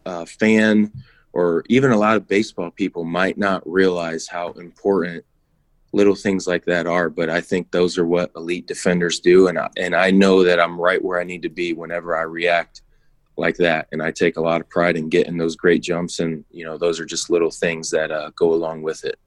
uh, 0.05 0.25
fan 0.25 0.91
or 1.33 1.63
even 1.69 1.91
a 1.91 1.97
lot 1.97 2.17
of 2.17 2.27
baseball 2.27 2.71
people 2.71 3.03
might 3.03 3.37
not 3.37 3.67
realize 3.69 4.27
how 4.27 4.51
important 4.53 5.23
little 5.91 6.15
things 6.15 6.47
like 6.47 6.65
that 6.65 6.87
are. 6.87 7.09
But 7.09 7.29
I 7.29 7.41
think 7.41 7.71
those 7.71 7.97
are 7.97 8.05
what 8.05 8.31
elite 8.35 8.67
defenders 8.67 9.19
do, 9.19 9.47
and 9.47 9.59
I, 9.59 9.69
and 9.77 9.95
I 9.95 10.11
know 10.11 10.43
that 10.43 10.59
I'm 10.59 10.79
right 10.79 11.03
where 11.03 11.19
I 11.19 11.23
need 11.23 11.41
to 11.43 11.49
be 11.49 11.73
whenever 11.73 12.17
I 12.17 12.21
react 12.21 12.81
like 13.37 13.57
that, 13.57 13.87
and 13.91 14.03
I 14.03 14.11
take 14.11 14.37
a 14.37 14.41
lot 14.41 14.61
of 14.61 14.69
pride 14.69 14.97
in 14.97 15.09
getting 15.09 15.37
those 15.37 15.55
great 15.55 15.81
jumps, 15.81 16.19
and 16.19 16.43
you 16.51 16.65
know, 16.65 16.77
those 16.77 16.99
are 16.99 17.05
just 17.05 17.29
little 17.29 17.51
things 17.51 17.89
that 17.91 18.11
uh, 18.11 18.31
go 18.35 18.53
along 18.53 18.81
with 18.81 19.05
it. 19.05 19.17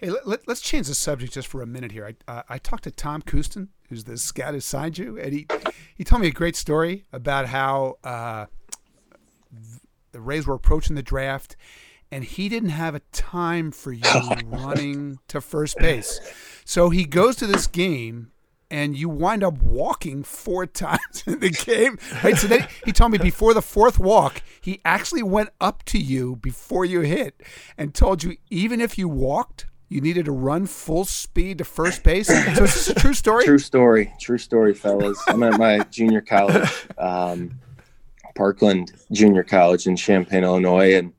Hey, 0.00 0.10
let, 0.24 0.48
us 0.48 0.62
change 0.62 0.86
the 0.86 0.94
subject 0.94 1.34
just 1.34 1.46
for 1.46 1.60
a 1.60 1.66
minute 1.66 1.92
here. 1.92 2.06
I, 2.06 2.32
uh, 2.32 2.42
I 2.48 2.56
talked 2.56 2.84
to 2.84 2.90
Tom 2.90 3.20
Couston, 3.20 3.68
who's 3.90 4.04
the 4.04 4.16
scout 4.16 4.54
who 4.54 4.60
signed 4.60 4.96
you, 4.96 5.18
and 5.18 5.34
he, 5.34 5.46
he 5.94 6.04
told 6.04 6.22
me 6.22 6.28
a 6.28 6.32
great 6.32 6.56
story 6.56 7.04
about 7.12 7.44
how 7.46 7.98
uh, 8.02 8.46
the 10.12 10.20
Rays 10.20 10.46
were 10.46 10.54
approaching 10.54 10.96
the 10.96 11.02
draft, 11.02 11.56
and 12.10 12.24
he 12.24 12.48
didn't 12.48 12.70
have 12.70 12.94
a 12.94 13.00
time 13.12 13.70
for 13.70 13.92
you 13.92 14.02
running 14.46 15.18
to 15.28 15.40
first 15.40 15.78
base. 15.78 16.20
So 16.64 16.90
he 16.90 17.04
goes 17.04 17.36
to 17.36 17.46
this 17.46 17.66
game, 17.66 18.32
and 18.70 18.96
you 18.96 19.08
wind 19.08 19.42
up 19.42 19.60
walking 19.62 20.22
four 20.22 20.66
times 20.66 21.24
in 21.26 21.40
the 21.40 21.50
game. 21.50 21.98
Right? 22.22 22.36
So 22.36 22.46
then 22.46 22.66
he 22.84 22.92
told 22.92 23.12
me 23.12 23.18
before 23.18 23.54
the 23.54 23.62
fourth 23.62 23.98
walk, 23.98 24.42
he 24.60 24.80
actually 24.84 25.22
went 25.22 25.50
up 25.60 25.84
to 25.86 25.98
you 25.98 26.36
before 26.36 26.84
you 26.84 27.00
hit 27.00 27.42
and 27.76 27.94
told 27.94 28.22
you 28.22 28.36
even 28.50 28.80
if 28.80 28.96
you 28.98 29.08
walked, 29.08 29.66
you 29.88 30.00
needed 30.00 30.26
to 30.26 30.32
run 30.32 30.66
full 30.66 31.04
speed 31.04 31.58
to 31.58 31.64
first 31.64 32.04
base. 32.04 32.28
So 32.28 32.34
is 32.34 32.86
this 32.86 32.90
a 32.90 32.94
true 32.94 33.12
story? 33.12 33.44
True 33.44 33.58
story. 33.58 34.12
True 34.20 34.38
story, 34.38 34.72
fellas. 34.72 35.20
I'm 35.26 35.42
at 35.42 35.58
my 35.58 35.80
junior 35.90 36.20
college, 36.20 36.70
um, 36.96 37.58
Parkland 38.34 38.92
Junior 39.12 39.42
College 39.42 39.86
in 39.86 39.96
Champaign, 39.96 40.44
Illinois, 40.44 40.94
and 40.94 41.12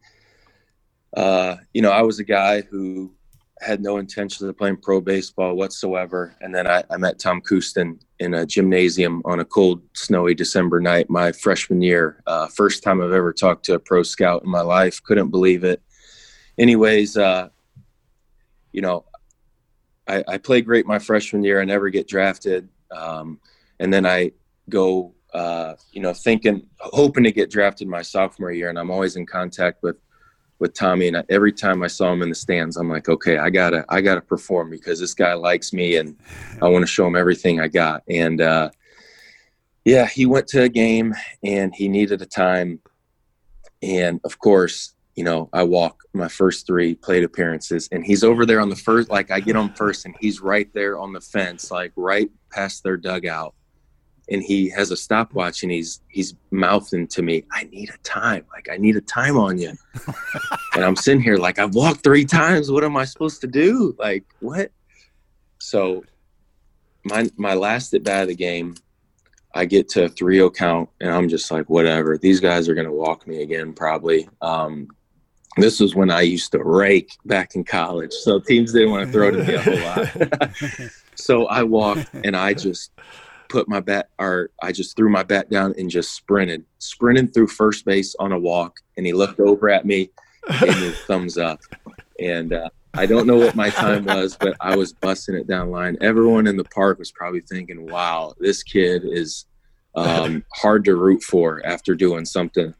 uh, 1.16 1.58
you 1.74 1.82
know, 1.82 1.92
I 1.92 2.02
was 2.02 2.20
a 2.20 2.24
guy 2.24 2.62
who 2.62 3.14
had 3.62 3.82
no 3.82 3.98
intention 3.98 4.50
of 4.50 4.58
playing 4.58 4.78
pro 4.78 5.00
baseball 5.00 5.56
whatsoever. 5.56 6.36
And 6.42 6.54
then 6.54 6.66
I, 6.66 6.84
I 6.90 6.98
met 6.98 7.20
Tom 7.20 7.42
Couston 7.42 8.00
in 8.20 8.34
a 8.34 8.46
gymnasium 8.46 9.22
on 9.24 9.40
a 9.40 9.46
cold, 9.46 9.84
snowy 9.94 10.34
December 10.34 10.80
night, 10.80 11.10
my 11.10 11.32
freshman 11.32 11.82
year. 11.82 12.24
Uh, 12.26 12.48
first 12.48 12.82
time 12.82 13.02
I've 13.02 13.12
ever 13.12 13.32
talked 13.32 13.66
to 13.66 13.76
a 13.76 13.80
pro 13.80 14.02
scout 14.02 14.44
in 14.44 14.50
my 14.50 14.62
life. 14.62 15.02
Couldn't 15.04 15.30
believe 15.30 15.64
it. 15.64 15.82
Anyways, 16.58 17.18
uh, 17.18 17.50
you 18.72 18.82
know, 18.82 19.06
I, 20.08 20.24
I 20.28 20.38
played 20.40 20.66
great 20.66 20.88
my 20.88 20.98
freshman 20.98 21.44
year. 21.44 21.62
I 21.62 21.66
never 21.66 21.90
get 21.90 22.08
drafted. 22.08 22.68
Um, 22.90 23.40
and 23.80 23.94
then 23.94 24.08
I 24.08 24.32
go, 24.70 25.14
uh, 25.34 25.76
you 25.92 26.02
know, 26.02 26.14
thinking, 26.14 26.66
hoping 26.80 27.24
to 27.24 27.32
get 27.32 27.50
drafted 27.50 27.88
my 27.88 28.02
sophomore 28.02 28.52
year. 28.52 28.70
And 28.70 28.78
I'm 28.78 28.92
always 28.92 29.16
in 29.16 29.26
contact 29.26 29.82
with, 29.82 29.98
with 30.60 30.74
Tommy. 30.74 31.08
And 31.08 31.24
every 31.30 31.52
time 31.52 31.84
I 31.84 31.88
saw 31.88 32.12
him 32.12 32.22
in 32.22 32.30
the 32.30 32.36
stands, 32.36 32.78
I'm 32.78 32.90
like, 32.90 33.10
okay, 33.10 33.38
I 33.38 33.50
gotta, 33.50 33.86
I 33.90 34.02
gotta 34.02 34.22
perform 34.22 34.70
because 34.70 35.00
this 35.00 35.14
guy 35.14 35.34
likes 35.34 35.74
me 35.74 35.98
and 35.98 36.18
I 36.62 36.68
want 36.68 36.84
to 36.84 36.88
show 36.88 37.08
him 37.08 37.16
everything 37.16 37.60
I 37.60 37.68
got. 37.68 38.04
And, 38.10 38.42
uh, 38.42 38.70
yeah, 39.86 40.06
he 40.06 40.26
went 40.26 40.48
to 40.50 40.64
a 40.64 40.70
game 40.70 41.16
and 41.44 41.74
he 41.74 41.88
needed 41.88 42.22
a 42.22 42.26
time. 42.26 42.80
And 43.82 44.20
of 44.24 44.38
course, 44.38 44.94
you 45.16 45.24
know, 45.24 45.50
I 45.54 45.64
walk 45.64 46.04
my 46.14 46.28
first 46.28 46.68
three 46.68 46.96
plate 46.96 47.24
appearances 47.24 47.90
and 47.92 48.06
he's 48.06 48.24
over 48.24 48.46
there 48.46 48.62
on 48.62 48.70
the 48.70 48.76
first, 48.76 49.10
like 49.10 49.32
I 49.32 49.40
get 49.40 49.56
on 49.56 49.74
first 49.74 50.06
and 50.06 50.16
he's 50.20 50.42
right 50.42 50.72
there 50.74 51.00
on 51.00 51.14
the 51.14 51.22
fence, 51.22 51.72
like 51.72 51.92
right 51.96 52.30
past 52.52 52.84
their 52.84 52.98
dugout. 52.98 53.56
And 54.32 54.42
he 54.42 54.70
has 54.70 54.90
a 54.90 54.98
stopwatch 54.98 55.62
and 55.62 55.72
he's, 55.72 56.02
he's 56.08 56.34
mouthing 56.50 57.06
to 57.08 57.22
me, 57.22 57.44
I 57.52 57.66
need 57.66 57.90
a 57.90 57.98
time. 57.98 58.46
Like 58.52 58.70
I 58.72 58.78
need 58.78 58.96
a 58.96 59.02
time 59.02 59.38
on 59.38 59.60
you. 59.60 59.74
and 60.74 60.84
I'm 60.84 60.96
sitting 60.96 61.22
here 61.22 61.38
like 61.38 61.60
I've 61.60 61.76
walked 61.76 62.04
three 62.04 62.26
times. 62.26 62.72
What 62.72 62.84
am 62.84 62.98
I 62.98 63.06
supposed 63.06 63.42
to 63.42 63.48
do? 63.48 63.96
Like 64.00 64.24
what? 64.40 64.72
So 65.60 66.04
my, 67.04 67.30
my 67.38 67.54
last 67.54 67.94
at 67.94 68.04
bat 68.04 68.24
of 68.24 68.28
the 68.30 68.36
game, 68.36 68.76
I 69.54 69.66
get 69.66 69.90
to 69.90 70.06
a 70.06 70.10
3-0 70.10 70.56
count 70.56 70.90
and 71.02 71.12
I'm 71.12 71.28
just 71.28 71.52
like, 71.52 71.70
whatever. 71.70 72.18
These 72.18 72.40
guys 72.40 72.70
are 72.70 72.74
going 72.74 72.88
to 72.88 72.94
walk 72.94 73.28
me 73.28 73.42
again, 73.42 73.74
probably. 73.74 74.30
Um, 74.42 74.88
this 75.58 75.80
was 75.80 75.96
when 75.96 76.10
I 76.10 76.22
used 76.22 76.52
to 76.54 76.64
rake 76.64 77.18
back 77.26 77.56
in 77.56 77.64
college. 77.64 78.14
So 78.14 78.40
teams 78.40 78.72
didn't 78.72 78.92
want 78.92 79.06
to 79.06 79.12
throw 79.12 79.32
to 79.32 79.44
me 79.44 79.54
a 79.56 79.62
whole 79.62 79.80
lot. 79.80 80.52
so 81.16 81.48
I 81.48 81.64
walked 81.64 82.10
and 82.24 82.36
I 82.36 82.54
just 82.54 82.92
put 83.52 83.68
my 83.68 83.82
bat 83.82 84.10
or 84.18 84.50
I 84.64 84.72
just 84.72 84.96
threw 84.96 85.10
my 85.10 85.24
bat 85.24 85.50
down 85.50 85.74
and 85.78 85.90
just 85.90 86.14
sprinted, 86.14 86.64
sprinted 86.80 87.34
through 87.34 87.48
first 87.48 87.84
base 87.86 88.16
on 88.18 88.32
a 88.32 88.40
walk. 88.40 88.78
And 88.96 89.06
he 89.06 89.12
looked 89.12 89.40
over 89.42 89.70
at 89.70 89.86
me 89.86 90.10
and 90.48 90.60
gave 90.60 90.80
me 90.80 90.88
a 90.88 90.92
thumbs 90.92 91.38
up. 91.38 91.60
And 92.20 92.54
uh, 92.54 92.70
I 92.94 93.06
don't 93.06 93.28
know 93.28 93.36
what 93.36 93.56
my 93.56 93.70
time 93.70 94.06
was, 94.06 94.38
but 94.40 94.56
I 94.62 94.76
was 94.76 94.94
busting 94.94 95.36
it 95.36 95.48
down 95.48 95.70
line. 95.70 95.98
Everyone 96.00 96.48
in 96.48 96.56
the 96.56 96.64
park 96.64 96.98
was 96.98 97.12
probably 97.12 97.42
thinking, 97.42 97.90
wow, 97.92 98.34
this 98.40 98.64
kid 98.64 99.04
is 99.06 99.46
um, 99.96 100.46
hard 100.54 100.86
to 100.86 100.96
root 100.96 101.22
for 101.22 101.62
after 101.66 101.94
doing 101.94 102.24
something 102.24 102.74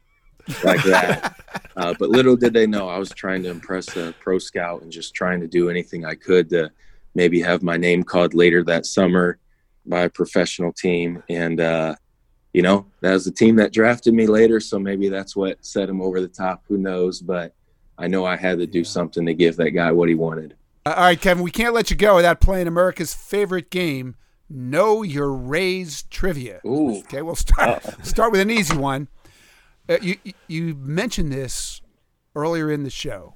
like 0.64 0.82
that. 0.84 1.36
uh, 1.76 1.94
but 1.98 2.08
little 2.08 2.36
did 2.36 2.54
they 2.54 2.66
know 2.66 2.88
I 2.88 2.98
was 2.98 3.10
trying 3.10 3.42
to 3.42 3.50
impress 3.50 3.94
a 3.96 4.14
pro 4.20 4.38
scout 4.38 4.82
and 4.82 4.90
just 4.90 5.14
trying 5.14 5.40
to 5.40 5.46
do 5.46 5.68
anything 5.68 6.06
I 6.06 6.14
could 6.14 6.48
to 6.50 6.70
maybe 7.14 7.42
have 7.42 7.62
my 7.62 7.76
name 7.76 8.02
called 8.02 8.32
later 8.32 8.64
that 8.64 8.86
summer 8.86 9.38
by 9.86 10.02
a 10.02 10.10
professional 10.10 10.72
team. 10.72 11.22
And, 11.28 11.60
uh, 11.60 11.94
you 12.52 12.62
know, 12.62 12.86
that 13.00 13.12
was 13.12 13.24
the 13.24 13.30
team 13.32 13.56
that 13.56 13.72
drafted 13.72 14.14
me 14.14 14.26
later. 14.26 14.60
So 14.60 14.78
maybe 14.78 15.08
that's 15.08 15.34
what 15.34 15.64
set 15.64 15.88
him 15.88 16.00
over 16.02 16.20
the 16.20 16.28
top. 16.28 16.62
Who 16.68 16.76
knows? 16.78 17.20
But 17.20 17.54
I 17.98 18.06
know 18.08 18.24
I 18.24 18.36
had 18.36 18.58
to 18.58 18.66
do 18.66 18.84
something 18.84 19.24
to 19.26 19.34
give 19.34 19.56
that 19.56 19.70
guy 19.70 19.90
what 19.92 20.08
he 20.08 20.14
wanted. 20.14 20.54
All 20.84 20.94
right, 20.94 21.20
Kevin, 21.20 21.44
we 21.44 21.50
can't 21.52 21.74
let 21.74 21.90
you 21.90 21.96
go 21.96 22.16
without 22.16 22.40
playing 22.40 22.66
America's 22.66 23.14
favorite 23.14 23.70
game, 23.70 24.16
Know 24.50 25.02
Your 25.02 25.32
Rays 25.32 26.02
Trivia. 26.10 26.60
Ooh. 26.66 26.98
Okay, 26.98 27.22
we'll 27.22 27.36
start 27.36 27.82
start 28.04 28.32
with 28.32 28.40
an 28.40 28.50
easy 28.50 28.76
one. 28.76 29.08
Uh, 29.88 29.98
you- 30.02 30.16
you 30.48 30.74
mentioned 30.74 31.32
this 31.32 31.80
earlier 32.34 32.70
in 32.70 32.82
the 32.82 32.90
show. 32.90 33.34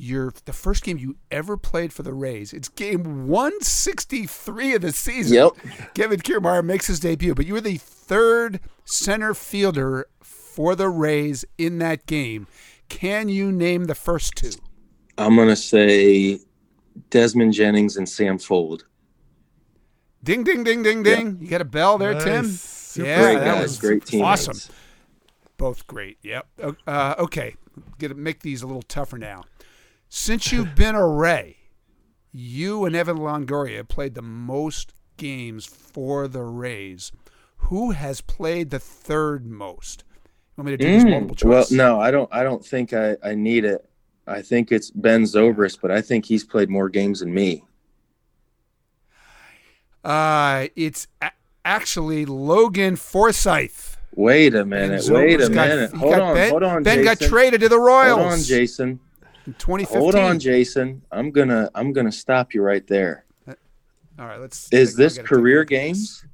Your 0.00 0.32
the 0.44 0.52
first 0.52 0.84
game 0.84 0.96
you 0.96 1.16
ever 1.32 1.56
played 1.56 1.92
for 1.92 2.04
the 2.04 2.14
Rays. 2.14 2.52
It's 2.52 2.68
game 2.68 3.26
163 3.26 4.74
of 4.74 4.82
the 4.82 4.92
season. 4.92 5.34
Yep. 5.34 5.52
Kevin 5.94 6.20
Kiermaier 6.20 6.64
makes 6.64 6.86
his 6.86 7.00
debut, 7.00 7.34
but 7.34 7.46
you 7.46 7.54
were 7.54 7.60
the 7.60 7.78
third 7.78 8.60
center 8.84 9.34
fielder 9.34 10.06
for 10.22 10.76
the 10.76 10.88
Rays 10.88 11.44
in 11.58 11.78
that 11.78 12.06
game. 12.06 12.46
Can 12.88 13.28
you 13.28 13.50
name 13.50 13.86
the 13.86 13.94
first 13.96 14.36
two? 14.36 14.52
I'm 15.18 15.34
going 15.34 15.48
to 15.48 15.56
say 15.56 16.38
Desmond 17.10 17.52
Jennings 17.54 17.96
and 17.96 18.08
Sam 18.08 18.38
Fuld. 18.38 18.84
Ding, 20.22 20.44
ding, 20.44 20.62
ding, 20.62 20.84
ding, 20.84 21.02
ding. 21.02 21.38
You 21.40 21.48
got 21.48 21.60
a 21.60 21.64
bell 21.64 21.98
there, 21.98 22.20
Tim? 22.20 22.46
Super 22.46 23.08
Yeah, 23.08 23.22
Great 23.22 23.38
that 23.40 23.60
was 23.62 23.78
great 23.78 24.04
teammates. 24.06 24.48
awesome. 24.48 24.74
Both 25.56 25.88
great. 25.88 26.18
Yep. 26.22 26.46
Uh, 26.86 27.14
okay, 27.18 27.56
get 27.98 28.08
to 28.08 28.14
make 28.14 28.40
these 28.42 28.62
a 28.62 28.66
little 28.66 28.82
tougher 28.82 29.18
now. 29.18 29.42
Since 30.08 30.52
you've 30.52 30.74
been 30.74 30.94
a 30.94 31.06
Ray, 31.06 31.56
you 32.32 32.84
and 32.84 32.96
Evan 32.96 33.18
Longoria 33.18 33.86
played 33.86 34.14
the 34.14 34.22
most 34.22 34.92
games 35.16 35.66
for 35.66 36.26
the 36.28 36.42
Rays. 36.42 37.12
Who 37.62 37.90
has 37.90 38.20
played 38.20 38.70
the 38.70 38.78
third 38.78 39.46
most? 39.46 40.04
You 40.56 40.62
want 40.62 40.70
me 40.70 40.76
to 40.76 40.84
do 40.84 40.92
this 40.92 41.04
multiple 41.04 41.36
Mm, 41.36 41.50
well, 41.50 41.66
no, 41.70 42.00
I 42.00 42.10
don't. 42.10 42.28
I 42.32 42.42
don't 42.42 42.64
think 42.64 42.92
I, 42.92 43.16
I 43.22 43.34
need 43.34 43.64
it. 43.64 43.84
I 44.26 44.42
think 44.42 44.72
it's 44.72 44.90
Ben 44.90 45.22
Zobrist, 45.24 45.78
but 45.80 45.90
I 45.90 46.00
think 46.00 46.24
he's 46.26 46.44
played 46.44 46.68
more 46.70 46.88
games 46.88 47.20
than 47.20 47.32
me. 47.32 47.64
Uh, 50.04 50.68
it's 50.76 51.06
a- 51.20 51.32
actually 51.64 52.24
Logan 52.24 52.96
Forsythe. 52.96 53.96
Wait 54.14 54.54
a 54.54 54.64
minute. 54.64 55.04
Wait 55.08 55.40
a 55.40 55.48
got- 55.48 55.68
minute. 55.68 55.92
Hold 55.92 56.14
on. 56.14 56.34
Ben, 56.34 56.50
hold 56.50 56.62
on. 56.62 56.82
Ben 56.82 57.04
got 57.04 57.20
traded 57.20 57.60
to 57.60 57.68
the 57.68 57.78
Royals. 57.78 58.18
Hold 58.18 58.32
on, 58.32 58.38
Jayson. 58.38 59.00
In 59.48 59.54
2015. 59.54 59.98
Hold 60.02 60.14
on, 60.14 60.38
Jayson. 60.38 61.00
I'm 61.10 61.30
gonna 61.30 61.70
I'm 61.74 61.94
gonna 61.94 62.12
stop 62.12 62.52
you 62.52 62.60
right 62.60 62.86
there. 62.86 63.24
All 64.18 64.26
right, 64.26 64.38
let's. 64.38 64.68
Is 64.74 64.94
this 64.94 65.14
gotta 65.16 65.26
take 65.26 65.32
a 65.32 65.34
career 65.40 65.60
at 65.62 65.68
this. 65.68 65.78
games? 65.78 66.24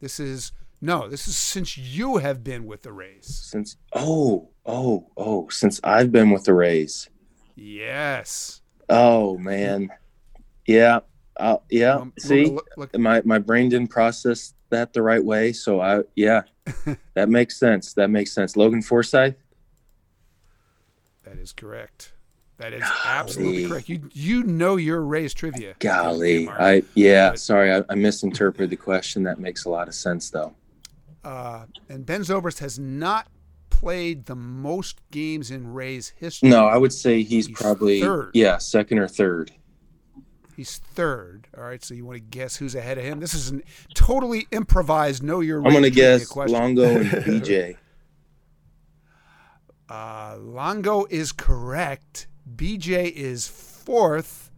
This 0.00 0.18
is 0.18 0.52
no. 0.80 1.06
This 1.06 1.28
is 1.28 1.36
since 1.36 1.76
you 1.76 2.16
have 2.16 2.42
been 2.42 2.64
with 2.64 2.80
the 2.80 2.92
Rays. 2.92 3.26
Since 3.26 3.76
oh 3.92 4.48
oh 4.64 5.10
oh 5.18 5.50
since 5.50 5.78
I've 5.84 6.10
been 6.10 6.30
with 6.30 6.44
the 6.44 6.54
Rays. 6.54 7.10
Yes. 7.56 8.62
Oh 8.88 9.36
man. 9.36 9.90
Yeah. 10.66 11.00
Uh, 11.36 11.58
yeah. 11.68 11.96
Um, 11.96 12.14
See, 12.18 12.46
look- 12.46 12.70
look- 12.78 12.98
my 12.98 13.20
my 13.26 13.38
brain 13.38 13.68
didn't 13.68 13.90
process 13.90 14.54
that 14.70 14.94
the 14.94 15.02
right 15.02 15.22
way. 15.22 15.52
So 15.52 15.82
I 15.82 16.04
yeah, 16.14 16.40
that 17.14 17.28
makes 17.28 17.58
sense. 17.58 17.92
That 17.92 18.08
makes 18.08 18.32
sense. 18.32 18.56
Logan 18.56 18.80
Forsythe. 18.80 19.34
That 21.26 21.36
is 21.38 21.52
correct. 21.52 22.12
That 22.58 22.72
is 22.72 22.82
absolutely 23.04 23.68
correct. 23.68 23.88
You 23.90 24.08
you 24.14 24.42
know 24.42 24.76
your 24.76 25.02
Rays 25.02 25.34
trivia. 25.34 25.74
Golly. 25.78 26.48
I 26.48 26.82
yeah. 26.94 27.30
But- 27.30 27.40
Sorry, 27.40 27.70
I, 27.74 27.82
I 27.90 27.94
misinterpreted 27.94 28.70
the 28.70 28.76
question. 28.76 29.22
That 29.24 29.38
makes 29.38 29.66
a 29.66 29.70
lot 29.70 29.88
of 29.88 29.94
sense 29.94 30.30
though. 30.30 30.54
Uh, 31.22 31.66
and 31.90 32.06
Ben 32.06 32.22
Zobrist 32.22 32.60
has 32.60 32.78
not 32.78 33.26
played 33.68 34.24
the 34.24 34.36
most 34.36 35.00
games 35.10 35.50
in 35.50 35.74
Rays 35.74 36.14
history. 36.16 36.48
No, 36.48 36.66
I 36.66 36.78
would 36.78 36.92
say 36.94 37.22
he's, 37.22 37.46
He's 37.48 37.56
probably 37.58 38.00
third. 38.00 38.30
yeah, 38.32 38.56
second 38.58 39.00
or 39.00 39.08
third. 39.08 39.52
He's 40.56 40.78
third. 40.78 41.48
All 41.58 41.64
right. 41.64 41.84
So 41.84 41.92
you 41.92 42.06
want 42.06 42.16
to 42.16 42.20
guess 42.24 42.56
who's 42.56 42.74
ahead 42.74 42.96
of 42.96 43.04
him? 43.04 43.20
This 43.20 43.34
is 43.34 43.52
a 43.52 43.60
totally 43.92 44.46
improvised. 44.52 45.22
Know 45.22 45.40
your. 45.40 45.58
I'm 45.66 45.72
gonna 45.74 45.90
guess 45.90 46.26
question. 46.26 46.58
Longo 46.58 46.84
and 46.84 47.10
BJ. 47.10 47.76
Uh, 49.88 50.36
Longo 50.40 51.06
is 51.10 51.32
correct. 51.32 52.26
BJ 52.56 53.10
is 53.12 53.46
fourth. 53.48 54.50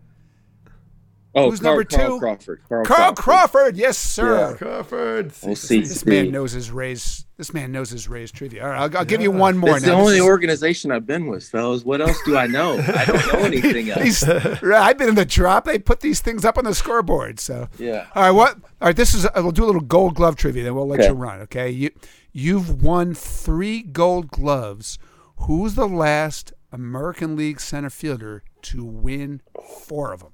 Oh, 1.35 1.51
Who's 1.51 1.61
Carl, 1.61 1.77
number 1.77 1.85
Carl? 1.85 2.19
Crawford. 2.19 2.61
Carl, 2.69 2.85
Carl 2.87 3.13
Crawford. 3.15 3.77
Yes, 3.77 3.99
sir. 3.99 4.57
Crawford. 4.57 5.31
We'll 5.45 5.55
see. 5.57 5.81
This 5.81 6.05
man 6.07 6.33
knows 6.33 6.53
his 6.53 6.71
Rays. 6.71 7.27
This 7.37 7.53
man 7.55 7.71
knows 7.71 7.91
his 7.91 8.09
Rays 8.09 8.33
trivia. 8.33 8.65
All 8.65 8.71
right, 8.71 8.81
I'll, 8.93 8.99
I'll 8.99 9.05
give 9.05 9.21
you 9.21 9.31
one 9.31 9.57
more. 9.59 9.77
It's 9.77 9.85
the 9.85 9.93
only 9.93 10.17
is- 10.17 10.23
organization 10.23 10.91
I've 10.91 11.07
been 11.07 11.27
with, 11.27 11.45
fellas. 11.45 11.85
What 11.85 12.01
else 12.01 12.19
do 12.25 12.37
I 12.37 12.47
know? 12.47 12.79
I 12.79 13.05
don't 13.05 13.33
know 13.33 13.39
anything 13.41 13.91
else. 13.91 14.23
I've 14.25 14.99
been 14.99 15.11
in 15.11 15.15
the 15.15 15.27
drop. 15.27 15.67
They 15.67 15.79
put 15.79 16.01
these 16.01 16.21
things 16.21 16.45
up 16.47 16.57
on 16.59 16.65
the 16.65 16.75
scoreboard. 16.75 17.39
So, 17.39 17.69
Yeah. 17.79 18.07
all 18.15 18.23
right, 18.23 18.31
what? 18.31 18.55
All 18.81 18.89
right, 18.89 18.97
this 18.97 19.15
is. 19.15 19.27
We'll 19.37 19.53
do 19.53 19.65
a 19.65 19.67
little 19.67 19.83
Gold 19.83 20.15
Glove 20.15 20.35
trivia. 20.35 20.65
Then 20.65 20.75
we'll 20.75 20.89
let 20.89 20.99
Okay. 21.01 21.09
you 21.11 21.15
run. 21.15 21.41
Okay, 21.43 21.71
you 21.71 21.91
you've 22.33 22.83
won 22.83 23.15
three 23.15 23.83
Gold 23.83 24.29
Gloves. 24.31 24.99
Who's 25.41 25.75
the 25.75 25.89
last 25.89 26.53
American 26.73 27.37
League 27.37 27.61
center 27.61 27.91
fielder 27.91 28.43
to 28.63 28.85
win 28.85 29.41
four 29.65 30.13
of 30.13 30.21
them? 30.21 30.33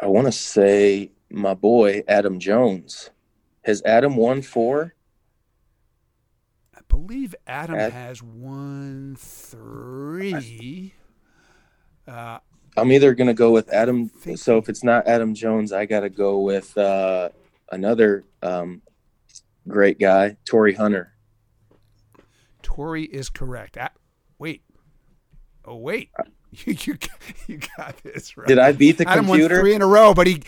I 0.00 0.06
want 0.06 0.26
to 0.26 0.32
say 0.32 1.12
my 1.30 1.54
boy 1.54 2.02
Adam 2.08 2.40
Jones. 2.40 3.10
Has 3.62 3.82
Adam 3.84 4.16
won 4.16 4.42
four? 4.42 4.94
I 6.74 6.80
believe 6.88 7.34
Adam 7.46 7.76
Ad- 7.76 7.92
has 7.92 8.22
won 8.22 9.16
three. 9.18 10.94
Uh, 12.06 12.38
I'm 12.76 12.92
either 12.92 13.14
gonna 13.14 13.34
go 13.34 13.52
with 13.52 13.72
Adam. 13.72 14.10
So 14.36 14.58
if 14.58 14.68
it's 14.68 14.82
not 14.82 15.06
Adam 15.06 15.34
Jones, 15.34 15.72
I 15.72 15.86
gotta 15.86 16.10
go 16.10 16.40
with 16.40 16.76
uh, 16.76 17.28
another 17.70 18.24
um, 18.42 18.82
great 19.68 19.98
guy, 20.00 20.36
Torii 20.44 20.74
Hunter. 20.74 21.12
Torii 22.62 23.04
is 23.04 23.28
correct. 23.28 23.78
Wait. 24.44 24.62
Oh 25.64 25.76
wait. 25.76 26.10
You, 26.66 26.76
you 26.84 26.94
got- 26.94 27.10
you 27.48 27.58
got 27.76 27.96
this 28.04 28.36
right. 28.36 28.46
Did 28.46 28.60
I 28.60 28.70
beat 28.70 28.98
the 28.98 29.08
Adam 29.08 29.24
computer? 29.26 29.54
won 29.56 29.60
three 29.64 29.74
in 29.74 29.82
a 29.82 29.86
row, 29.88 30.14
but 30.14 30.28
he 30.28 30.40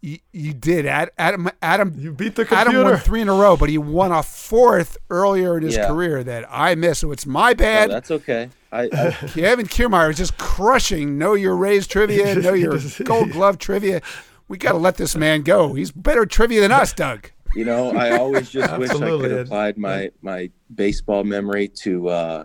you, 0.00 0.16
you 0.32 0.54
did. 0.54 0.86
Adam 0.86 1.50
Adam 1.60 1.94
You 1.98 2.12
beat 2.12 2.34
the 2.36 2.46
computer. 2.46 2.54
Adam 2.60 2.72
computer. 2.72 2.90
won 2.92 3.00
three 3.00 3.20
in 3.20 3.28
a 3.28 3.34
row, 3.34 3.58
but 3.58 3.68
he 3.68 3.76
won 3.76 4.10
a 4.10 4.22
fourth 4.22 4.96
earlier 5.10 5.58
in 5.58 5.64
his 5.64 5.74
Yeah. 5.76 5.88
career 5.88 6.24
that 6.24 6.46
I 6.48 6.76
missed. 6.76 7.02
So 7.02 7.12
it's 7.12 7.26
my 7.26 7.50
No, 7.50 7.54
bad. 7.56 7.90
that's 7.90 8.10
okay. 8.10 8.48
I, 8.72 8.84
I 8.84 9.10
Kevin 9.34 9.66
Kiermaier 9.66 10.08
is 10.10 10.16
just 10.16 10.38
crushing 10.38 11.18
know 11.18 11.34
your 11.34 11.56
Rays 11.56 11.86
trivia, 11.86 12.36
know 12.36 12.54
your 12.54 12.78
Gold 13.04 13.32
Glove 13.32 13.58
trivia. 13.58 14.00
We 14.48 14.56
got 14.56 14.72
to 14.72 14.78
let 14.78 14.96
this 14.96 15.14
man 15.14 15.42
go. 15.42 15.74
He's 15.74 15.90
better 15.90 16.24
trivia 16.24 16.62
than 16.62 16.72
us, 16.72 16.94
Doug. 16.94 17.30
you 17.54 17.66
know, 17.66 17.90
I 17.90 18.12
always 18.16 18.48
just 18.48 18.78
wish 18.78 18.88
I 18.92 18.94
could 18.98 19.30
have 19.30 19.40
applied 19.46 19.76
my 19.76 20.10
my 20.22 20.50
baseball 20.74 21.22
memory 21.24 21.68
to 21.82 22.08
uh, 22.08 22.44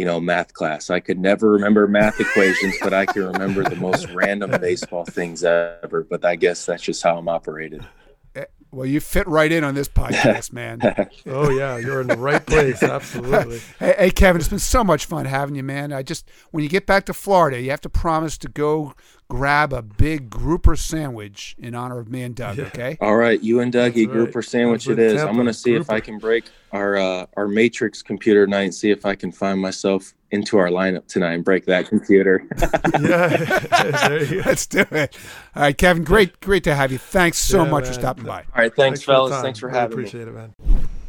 you 0.00 0.06
know 0.06 0.18
math 0.18 0.54
class. 0.54 0.88
I 0.88 0.98
could 0.98 1.18
never 1.18 1.52
remember 1.52 1.86
math 1.86 2.18
equations, 2.18 2.74
but 2.80 2.94
I 2.94 3.04
can 3.04 3.22
remember 3.22 3.62
the 3.62 3.76
most 3.76 4.08
random 4.14 4.50
baseball 4.58 5.04
things 5.04 5.44
ever. 5.44 6.06
But 6.08 6.24
I 6.24 6.36
guess 6.36 6.64
that's 6.64 6.82
just 6.82 7.02
how 7.02 7.18
I'm 7.18 7.28
operated. 7.28 7.86
Eh, 8.34 8.46
well, 8.70 8.86
you 8.86 8.98
fit 8.98 9.28
right 9.28 9.52
in 9.52 9.62
on 9.62 9.74
this 9.74 9.88
podcast, 9.88 10.52
man. 10.54 10.80
Oh 11.26 11.50
yeah, 11.50 11.76
you're 11.76 12.00
in 12.00 12.06
the 12.06 12.16
right 12.16 12.44
place. 12.46 12.82
Absolutely. 12.82 13.60
Hey, 13.78 13.94
hey, 13.98 14.10
Kevin, 14.10 14.40
it's 14.40 14.48
been 14.48 14.58
so 14.58 14.82
much 14.82 15.04
fun 15.04 15.26
having 15.26 15.54
you, 15.54 15.62
man. 15.62 15.92
I 15.92 16.02
just 16.02 16.26
when 16.50 16.64
you 16.64 16.70
get 16.70 16.86
back 16.86 17.04
to 17.04 17.12
Florida, 17.12 17.60
you 17.60 17.68
have 17.68 17.82
to 17.82 17.90
promise 17.90 18.38
to 18.38 18.48
go 18.48 18.94
grab 19.30 19.72
a 19.72 19.80
big 19.80 20.28
grouper 20.28 20.76
sandwich 20.76 21.54
in 21.58 21.74
honor 21.74 21.98
of 22.00 22.10
me 22.10 22.22
and 22.22 22.34
Doug. 22.34 22.58
Okay? 22.58 22.98
All 23.00 23.16
right, 23.16 23.40
you 23.40 23.60
and 23.60 23.72
Dougie 23.72 23.84
That's 23.94 23.96
right. 23.96 24.10
grouper 24.10 24.42
sandwich 24.42 24.84
That's 24.84 24.98
it 24.98 25.02
what 25.06 25.14
is. 25.16 25.22
I'm 25.22 25.36
gonna 25.36 25.54
see 25.54 25.74
if. 25.74 25.88
I 25.88 26.00
can 26.00 26.18
break 26.18 26.44
our 26.72 26.96
uh, 26.96 27.26
our 27.36 27.48
matrix 27.48 28.02
computer 28.02 28.44
tonight 28.44 28.62
and 28.64 28.74
see 28.74 28.90
if 28.90 29.06
I 29.06 29.14
can 29.14 29.32
find 29.32 29.58
myself 29.60 30.12
into 30.32 30.58
our 30.58 30.68
lineup 30.68 31.06
tonight 31.06 31.32
and 31.32 31.44
break 31.44 31.64
that 31.66 31.88
computer. 31.88 32.44
Yeah. 33.00 33.28
there 34.08 34.24
you 34.24 34.42
go. 34.42 34.48
Let's 34.48 34.66
do 34.66 34.80
it. 34.90 35.16
All 35.56 35.62
right, 35.62 35.76
Kevin. 35.78 36.04
Great, 36.04 36.38
great 36.40 36.64
to 36.64 36.74
have 36.74 36.92
you. 36.92 36.98
Thanks 36.98 37.38
so 37.38 37.64
Yeah, 37.64 37.70
much 37.70 37.86
for 37.86 37.92
stopping 37.94 38.24
by. 38.24 38.40
All 38.40 38.46
right, 38.56 38.74
thanks, 38.74 39.00
the 39.00 39.06
fellas. 39.06 39.30
time. 39.32 39.42
Thanks 39.42 39.58
for 39.60 39.66
Really 39.68 39.78
having 39.78 39.96
me. 39.96 40.02
appreciate 40.02 40.28
it, 40.28 40.34
man. 40.34 40.54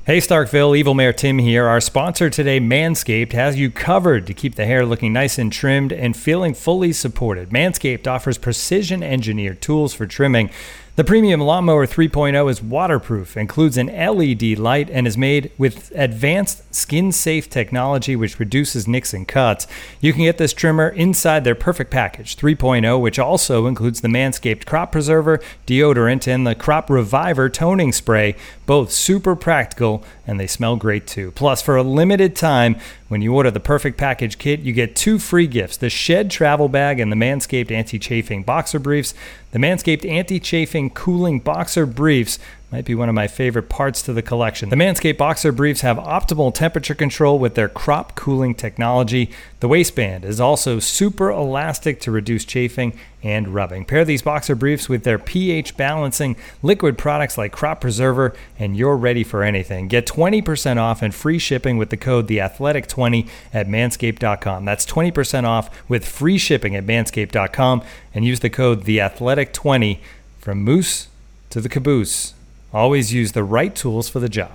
Hey 0.04 0.18
Starkville, 0.18 0.76
Evil 0.76 0.96
Mayor 0.96 1.14
Tim 1.14 1.38
here. 1.38 1.68
Our 1.68 1.80
sponsor 1.80 2.32
today, 2.32 2.60
Manscaped, 2.60 3.34
has 3.34 3.60
you 3.60 3.70
covered 3.70 4.26
to 4.26 4.34
keep 4.34 4.56
the 4.56 4.66
hair 4.66 4.84
looking 4.84 5.14
nice 5.14 5.38
and 5.38 5.54
trimmed 5.54 5.94
and 5.94 6.18
feeling 6.18 6.56
fully 6.56 6.92
supported. 6.92 7.52
Manscaped 7.52 8.08
offers 8.08 8.40
precision 8.40 9.04
engineered 9.04 9.62
tools 9.62 9.94
for 9.94 10.08
trimming 10.08 10.50
The 10.98 11.06
premium 11.06 11.40
lawnmower 11.40 11.88
3.0 11.88 12.52
is 12.52 12.62
waterproof, 12.62 13.38
includes 13.38 13.78
an 13.78 13.88
LED 13.88 14.60
light, 14.60 14.90
and 14.90 15.08
is 15.08 15.18
made 15.18 15.50
with 15.58 15.90
advanced 15.96 16.76
skin 16.76 17.14
safe 17.14 17.50
technology 17.50 18.18
which 18.18 18.40
reduces 18.40 18.90
nicks 18.90 19.14
and 19.14 19.26
cuts. 19.26 19.68
You 20.02 20.12
can 20.12 20.24
get 20.24 20.38
this 20.38 20.52
trimmer 20.52 20.90
inside 20.90 21.46
their 21.46 21.56
perfect 21.56 21.92
package 21.92 22.36
3.0, 22.36 23.00
which 23.00 23.20
also 23.20 23.68
includes 23.68 24.02
the 24.02 24.10
Manscaped 24.10 24.66
Crop 24.66 24.92
Preserver, 24.92 25.40
deodorant, 25.66 26.28
and 26.28 26.46
the 26.46 26.56
Crop 26.56 26.90
Reviver 26.90 27.50
toning 27.50 27.94
spray, 27.94 28.36
both 28.66 28.92
super 28.92 29.38
practical 29.38 30.04
and 30.28 30.42
they 30.42 30.48
smell 30.48 30.76
great 30.76 31.08
too. 31.08 31.32
Plus, 31.32 31.62
for 31.62 31.78
a 31.78 31.84
limited 31.84 32.36
time, 32.36 32.76
when 33.12 33.22
you 33.22 33.36
order 33.36 33.52
the 33.52 33.60
perfect 33.60 33.98
package 33.98 34.38
kit, 34.38 34.62
you 34.62 34.72
get 34.72 34.96
two 34.96 35.20
free 35.20 35.46
gifts 35.46 35.76
the 35.76 35.90
Shed 35.90 36.32
Travel 36.32 36.70
Bag 36.70 36.98
and 36.98 37.12
the 37.12 37.18
Manscaped 37.18 37.70
Anti 37.70 38.00
Chafing 38.00 38.42
Boxer 38.42 38.80
Briefs. 38.80 39.14
The 39.52 39.60
Manscaped 39.60 40.10
Anti 40.10 40.40
Chafing 40.40 40.90
Cooling 40.92 41.42
Boxer 41.42 41.86
Briefs 41.86 42.40
might 42.72 42.86
be 42.86 42.96
one 42.96 43.10
of 43.10 43.16
my 43.16 43.28
favorite 43.28 43.68
parts 43.68 44.02
to 44.02 44.14
the 44.14 44.22
collection. 44.22 44.70
The 44.70 44.78
Manscaped 44.78 45.18
Boxer 45.18 45.52
Briefs 45.52 45.82
have 45.82 45.98
optimal 45.98 46.54
temperature 46.54 46.96
control 46.96 47.38
with 47.38 47.56
their 47.56 47.68
crop 47.68 48.16
cooling 48.16 48.56
technology. 48.56 49.30
The 49.60 49.68
waistband 49.68 50.24
is 50.24 50.40
also 50.40 50.80
super 50.80 51.30
elastic 51.30 52.00
to 52.02 52.12
reduce 52.12 52.46
chafing 52.46 52.98
and 53.22 53.50
rubbing. 53.50 53.84
Pair 53.84 54.06
these 54.06 54.22
boxer 54.22 54.56
briefs 54.56 54.88
with 54.88 55.04
their 55.04 55.20
pH 55.20 55.76
balancing 55.76 56.38
liquid 56.64 56.98
products 56.98 57.38
like 57.38 57.52
Crop 57.52 57.82
Preserver, 57.82 58.34
and 58.58 58.78
you're 58.78 58.96
ready 58.96 59.26
for 59.26 59.44
anything. 59.44 59.90
Get 59.90 60.08
20% 60.08 60.78
off 60.78 61.02
and 61.02 61.14
free 61.14 61.40
shipping 61.40 61.78
with 61.78 61.90
the 61.90 61.98
code 61.98 62.28
TheAthletic20 62.28 63.28
at 63.54 63.68
manscaped.com. 63.68 64.64
That's 64.64 64.86
20% 64.86 65.44
off 65.44 65.90
with 65.90 66.06
free 66.06 66.38
shipping 66.38 66.76
at 66.78 66.86
manscaped.com 66.86 67.84
and 68.14 68.24
use 68.24 68.40
the 68.40 68.50
code 68.50 68.86
TheAthletic20 68.86 70.00
from 70.40 70.64
moose 70.64 71.10
to 71.50 71.60
the 71.60 71.70
caboose. 71.70 72.34
Always 72.74 73.14
use 73.14 73.34
the 73.34 73.44
right 73.44 73.76
tools 73.76 74.08
for 74.08 74.20
the 74.20 74.30
job. 74.30 74.52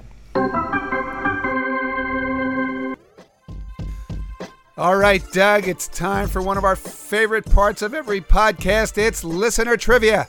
All 4.79 4.97
right, 4.97 5.23
Doug, 5.33 5.69
it's 5.69 5.89
time 5.89 6.29
for 6.29 6.41
one 6.43 6.57
of 6.57 6.65
our 6.65 6.77
favorite 6.77 7.45
parts 7.47 7.83
of 7.83 7.95
every 7.95 8.21
podcast. 8.21 8.99
It's 8.99 9.25
listener 9.25 9.77
trivia, 9.77 10.29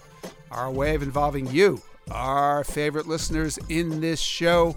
our 0.51 0.71
way 0.71 0.95
of 0.95 1.03
involving 1.03 1.47
you, 1.47 1.81
our 2.11 2.63
favorite 2.63 3.07
listeners 3.07 3.57
in 3.69 4.01
this 4.01 4.19
show. 4.19 4.75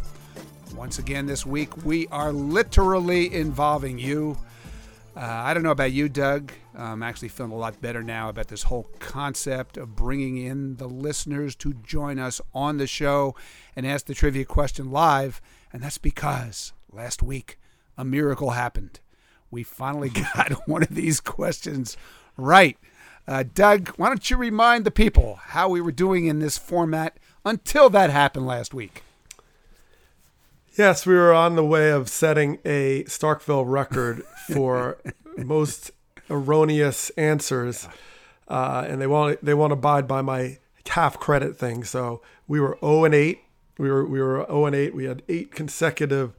Once 0.75 0.99
again, 0.99 1.27
this 1.27 1.45
week, 1.45 1.85
we 1.85 2.07
are 2.09 2.33
literally 2.33 3.33
involving 3.33 3.99
you. 3.99 4.37
Uh, 5.17 5.21
I 5.21 5.55
don't 5.55 5.63
know 5.63 5.71
about 5.71 5.93
you, 5.93 6.09
Doug. 6.09 6.53
I'm 6.81 7.03
actually 7.03 7.29
feeling 7.29 7.53
a 7.53 7.57
lot 7.57 7.83
better 7.83 8.03
now 8.03 8.31
about 8.31 8.49
this 8.49 8.65
whole 8.65 8.89
concept 9.01 9.77
of 9.77 9.95
bringing 9.95 10.39
in 10.39 10.77
the 10.77 10.89
listeners 10.89 11.55
to 11.57 11.75
join 11.75 12.19
us 12.19 12.41
on 12.55 12.79
the 12.79 12.87
show 12.87 13.35
and 13.77 13.87
ask 13.87 14.07
the 14.07 14.15
trivia 14.15 14.47
question 14.47 14.91
live. 14.91 15.43
And 15.73 15.83
that's 15.83 15.99
because 15.99 16.73
last 16.91 17.23
week 17.23 17.59
a 17.99 18.05
miracle 18.05 18.51
happened. 18.51 19.01
We 19.51 19.63
finally 19.63 20.09
got 20.35 20.53
one 20.67 20.83
of 20.83 20.95
these 20.95 21.21
questions 21.21 21.99
right. 22.39 22.79
Uh, 23.29 23.45
Doug, 23.55 23.91
why 23.91 24.09
don't 24.09 24.31
you 24.31 24.39
remind 24.39 24.87
the 24.87 24.91
people 24.91 25.37
how 25.37 25.69
we 25.69 25.83
were 25.83 25.93
doing 25.93 26.27
in 26.27 26.39
this 26.39 26.57
format 26.57 27.19
until 27.45 27.91
that 27.91 28.09
happened 28.09 28.47
last 28.47 28.73
week? 28.73 29.03
Yes, 30.77 31.05
we 31.05 31.15
were 31.15 31.35
on 31.35 31.57
the 31.57 31.65
way 31.65 31.91
of 31.91 32.09
setting 32.09 32.59
a 32.65 33.05
Starkville 33.05 33.65
record 33.67 34.23
for 34.49 34.97
most 35.37 35.91
erroneous 36.31 37.11
answers, 37.11 37.89
uh, 38.49 38.85
and 38.89 39.01
they 39.01 39.07
want 39.07 39.45
they 39.45 39.55
want 39.55 39.71
to 39.71 39.75
abide 39.75 40.07
by 40.07 40.23
my 40.23 40.59
half 40.89 41.19
credit 41.19 41.59
thing. 41.59 41.85
So 41.85 42.23
we 42.49 42.61
were 42.61 42.79
zero 42.81 43.05
and 43.05 43.15
eight. 43.15 43.41
We 43.79 43.91
were 43.91 44.07
we 44.07 44.21
were 44.21 44.45
zero 44.47 44.67
and 44.67 44.77
eight. 44.77 44.95
We 44.95 45.05
had 45.05 45.23
eight 45.29 45.51
consecutive 45.55 46.33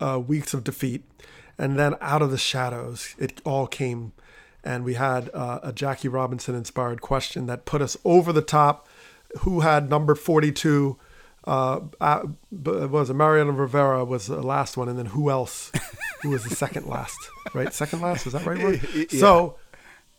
uh, 0.00 0.20
weeks 0.26 0.54
of 0.54 0.64
defeat, 0.64 1.04
and 1.58 1.78
then 1.78 1.94
out 2.00 2.22
of 2.22 2.30
the 2.30 2.38
shadows, 2.38 3.14
it 3.18 3.40
all 3.44 3.66
came, 3.66 4.12
and 4.64 4.84
we 4.84 4.94
had 4.94 5.30
uh, 5.32 5.60
a 5.62 5.72
Jackie 5.72 6.08
Robinson 6.08 6.54
inspired 6.54 7.00
question 7.00 7.46
that 7.46 7.64
put 7.64 7.82
us 7.82 7.96
over 8.04 8.32
the 8.32 8.42
top. 8.42 8.88
Who 9.40 9.60
had 9.60 9.90
number 9.90 10.14
forty 10.14 10.52
two? 10.52 10.98
Uh, 11.44 11.80
uh, 12.00 12.22
was 12.50 13.08
it 13.08 13.14
Mariano 13.14 13.52
Rivera 13.52 14.04
was 14.04 14.26
the 14.26 14.42
last 14.42 14.76
one, 14.76 14.88
and 14.88 14.98
then 14.98 15.06
who 15.06 15.30
else? 15.30 15.70
Who 16.22 16.30
was 16.30 16.44
the 16.44 16.54
second 16.54 16.86
last? 16.86 17.18
Right, 17.54 17.72
second 17.72 18.00
last 18.00 18.24
was 18.24 18.32
that 18.34 18.44
right? 18.46 18.62
Word? 18.62 18.80
Yeah. 18.94 19.20
So 19.20 19.56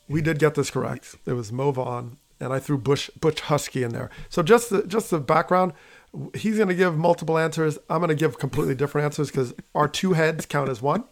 we 0.07 0.21
did 0.21 0.39
get 0.39 0.55
this 0.55 0.69
correct. 0.69 1.15
It 1.25 1.33
was 1.33 1.51
Mo 1.51 1.71
Vaughn, 1.71 2.17
and 2.39 2.53
I 2.53 2.59
threw 2.59 2.77
Bush 2.77 3.09
Butch 3.19 3.41
Huskey 3.43 3.83
in 3.83 3.91
there. 3.91 4.09
So 4.29 4.41
just 4.43 4.69
the 4.69 4.83
just 4.87 5.09
the 5.11 5.19
background. 5.19 5.73
He's 6.33 6.55
going 6.55 6.69
to 6.69 6.75
give 6.75 6.97
multiple 6.97 7.37
answers. 7.37 7.77
I'm 7.89 7.99
going 7.99 8.09
to 8.09 8.15
give 8.15 8.39
completely 8.39 8.73
different 8.75 9.05
answers 9.05 9.29
because 9.29 9.53
our 9.75 9.87
two 9.87 10.13
heads 10.13 10.45
count 10.45 10.69
as 10.69 10.81
one, 10.81 11.03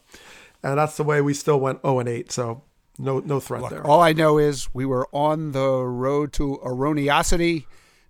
and 0.63 0.77
that's 0.77 0.97
the 0.97 1.03
way 1.03 1.21
we 1.21 1.33
still 1.33 1.59
went 1.59 1.81
0 1.81 1.99
and 1.99 2.09
8. 2.09 2.31
So 2.31 2.63
no 2.97 3.19
no 3.19 3.39
threat 3.39 3.61
Look, 3.63 3.71
there. 3.71 3.85
all 3.85 3.99
I 4.01 4.13
know 4.13 4.37
is 4.37 4.73
we 4.73 4.85
were 4.85 5.07
on 5.11 5.51
the 5.51 5.67
road 5.69 6.31
to 6.33 6.59
erroneosity. 6.63 7.65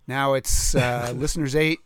Now 0.07 0.33
it's 0.35 0.75
uh, 0.75 1.11
listeners 1.17 1.55
eight, 1.55 1.79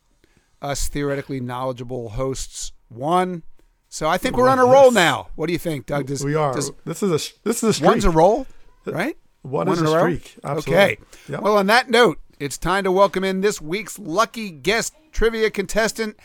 us 0.61 0.89
theoretically 0.89 1.39
knowledgeable 1.39 2.09
hosts 2.09 2.73
one. 2.89 3.43
So 3.89 4.07
I 4.07 4.17
think 4.19 4.37
we're 4.37 4.47
on 4.49 4.59
a 4.59 4.65
roll 4.65 4.91
now. 4.91 5.29
What 5.35 5.47
do 5.47 5.53
you 5.53 5.59
think, 5.59 5.87
Doug? 5.87 6.05
Does, 6.05 6.23
we 6.23 6.35
are. 6.35 6.53
does- 6.53 6.71
this 6.85 7.01
is 7.01 7.09
a 7.09 7.33
this 7.43 7.57
is 7.57 7.63
a 7.63 7.73
streak. 7.73 7.87
one's 7.89 8.05
a 8.05 8.11
roll, 8.11 8.45
uh, 8.87 8.91
right? 8.93 9.17
One 9.41 9.67
is 9.67 9.79
in 9.79 9.87
a 9.87 9.89
streak. 9.99 10.35
Absolutely. 10.43 10.75
Okay. 10.83 10.97
Yep. 11.27 11.41
Well, 11.41 11.57
on 11.57 11.65
that 11.67 11.89
note, 11.89 12.19
it's 12.39 12.57
time 12.57 12.83
to 12.83 12.91
welcome 12.91 13.23
in 13.23 13.41
this 13.41 13.59
week's 13.59 13.97
lucky 13.97 14.51
guest 14.51 14.93
trivia 15.11 15.49
contestant, 15.49 16.17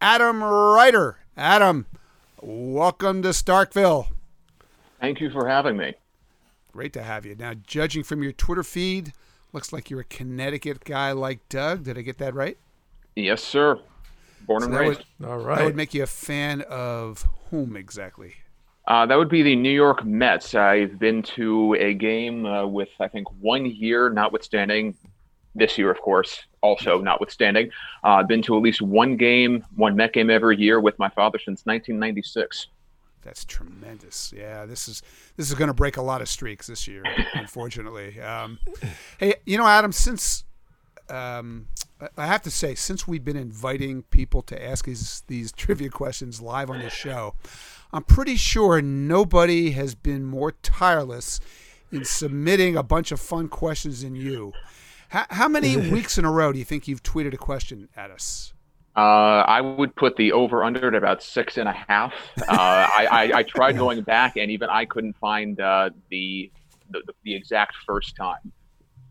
Adam 0.00 0.42
Ryder. 0.42 1.18
Adam, 1.36 1.86
welcome 2.40 3.20
to 3.22 3.28
Starkville. 3.30 4.06
Thank 5.00 5.20
you 5.20 5.30
for 5.30 5.46
having 5.46 5.76
me. 5.76 5.94
Great 6.72 6.92
to 6.94 7.02
have 7.02 7.26
you. 7.26 7.34
Now, 7.34 7.52
judging 7.54 8.02
from 8.02 8.22
your 8.22 8.32
Twitter 8.32 8.62
feed, 8.62 9.12
looks 9.52 9.72
like 9.72 9.90
you're 9.90 10.00
a 10.00 10.04
Connecticut 10.04 10.84
guy 10.84 11.12
like 11.12 11.46
Doug. 11.50 11.84
Did 11.84 11.98
I 11.98 12.02
get 12.02 12.18
that 12.18 12.34
right? 12.34 12.56
Yes, 13.16 13.42
sir. 13.42 13.78
Born 14.46 14.62
and 14.62 14.72
that 14.72 14.80
raised. 14.80 15.04
would, 15.18 15.28
All 15.28 15.38
that 15.38 15.64
would 15.64 15.76
make 15.76 15.94
you 15.94 16.02
a 16.02 16.06
fan 16.06 16.62
of 16.62 17.26
whom 17.50 17.76
exactly? 17.76 18.34
Uh, 18.86 19.06
that 19.06 19.16
would 19.16 19.28
be 19.28 19.42
the 19.42 19.54
New 19.54 19.70
York 19.70 20.04
Mets. 20.04 20.54
I've 20.54 20.98
been 20.98 21.22
to 21.22 21.74
a 21.78 21.94
game 21.94 22.44
uh, 22.46 22.66
with, 22.66 22.88
I 22.98 23.08
think, 23.08 23.28
one 23.40 23.66
year, 23.66 24.10
notwithstanding 24.10 24.96
this 25.54 25.76
year, 25.78 25.90
of 25.90 26.00
course, 26.00 26.40
also 26.60 27.00
notwithstanding. 27.00 27.70
Uh, 28.02 28.08
I've 28.08 28.28
been 28.28 28.42
to 28.42 28.56
at 28.56 28.62
least 28.62 28.82
one 28.82 29.16
game, 29.16 29.64
one 29.76 29.96
Met 29.96 30.12
game 30.12 30.30
every 30.30 30.56
year 30.58 30.80
with 30.80 30.98
my 30.98 31.08
father 31.08 31.38
since 31.38 31.64
1996. 31.66 32.68
That's 33.22 33.44
tremendous. 33.44 34.32
Yeah, 34.34 34.64
this 34.64 34.88
is 34.88 35.02
this 35.36 35.48
is 35.48 35.54
going 35.54 35.68
to 35.68 35.74
break 35.74 35.98
a 35.98 36.02
lot 36.02 36.22
of 36.22 36.28
streaks 36.28 36.66
this 36.66 36.88
year, 36.88 37.04
unfortunately. 37.34 38.18
Um, 38.20 38.58
hey, 39.18 39.34
you 39.44 39.58
know, 39.58 39.66
Adam, 39.66 39.92
since 39.92 40.44
um, 41.10 41.66
I- 42.16 42.26
have 42.26 42.42
to 42.42 42.50
say, 42.50 42.74
since 42.74 43.06
we've 43.06 43.24
been 43.24 43.36
inviting 43.36 44.02
people 44.04 44.42
to 44.42 44.62
ask 44.62 44.84
these 44.84 45.22
these 45.26 45.52
trivia 45.62 45.90
questions 45.90 46.40
live 46.40 46.70
on 46.70 46.80
the 46.80 46.90
show, 46.90 47.34
I'm 47.92 48.04
pretty 48.04 48.36
sure 48.36 48.80
nobody 48.80 49.72
has 49.72 49.94
been 49.94 50.24
more 50.24 50.52
tireless 50.52 51.40
in 51.92 52.04
submitting 52.04 52.76
a 52.76 52.82
bunch 52.82 53.12
of 53.12 53.20
fun 53.20 53.48
questions 53.48 54.02
than 54.02 54.14
you. 54.14 54.52
How, 55.08 55.26
how 55.30 55.48
many 55.48 55.76
weeks 55.90 56.18
in 56.18 56.24
a 56.24 56.30
row 56.30 56.52
do 56.52 56.58
you 56.58 56.64
think 56.64 56.86
you've 56.86 57.02
tweeted 57.02 57.34
a 57.34 57.38
question 57.38 57.88
at 57.96 58.10
us? 58.10 58.52
Uh, 58.96 59.44
I 59.46 59.60
would 59.60 59.94
put 59.94 60.16
the 60.16 60.32
over 60.32 60.64
under 60.64 60.88
at 60.88 60.94
about 60.94 61.22
six 61.22 61.58
and 61.58 61.68
a 61.68 61.72
half. 61.72 62.12
Uh, 62.38 62.44
I, 62.48 63.06
I, 63.10 63.38
I 63.38 63.42
tried 63.44 63.72
going 63.78 64.02
back, 64.02 64.36
and 64.36 64.50
even 64.50 64.68
I 64.68 64.84
couldn't 64.84 65.16
find 65.16 65.60
uh, 65.60 65.90
the, 66.10 66.50
the 66.90 67.02
the 67.24 67.34
exact 67.34 67.76
first 67.86 68.16
time. 68.16 68.52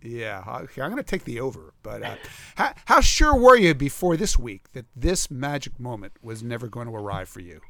Yeah, 0.01 0.43
okay, 0.63 0.81
I'm 0.81 0.91
going 0.91 1.03
to 1.03 1.09
take 1.09 1.25
the 1.25 1.39
over. 1.39 1.73
But 1.83 2.03
uh, 2.03 2.15
how, 2.55 2.73
how 2.85 3.01
sure 3.01 3.35
were 3.35 3.57
you 3.57 3.73
before 3.73 4.15
this 4.15 4.39
week 4.39 4.71
that 4.73 4.85
this 4.95 5.29
magic 5.29 5.79
moment 5.79 6.13
was 6.21 6.41
never 6.41 6.67
going 6.67 6.87
to 6.87 6.95
arrive 6.95 7.29
for 7.29 7.41
you? 7.41 7.61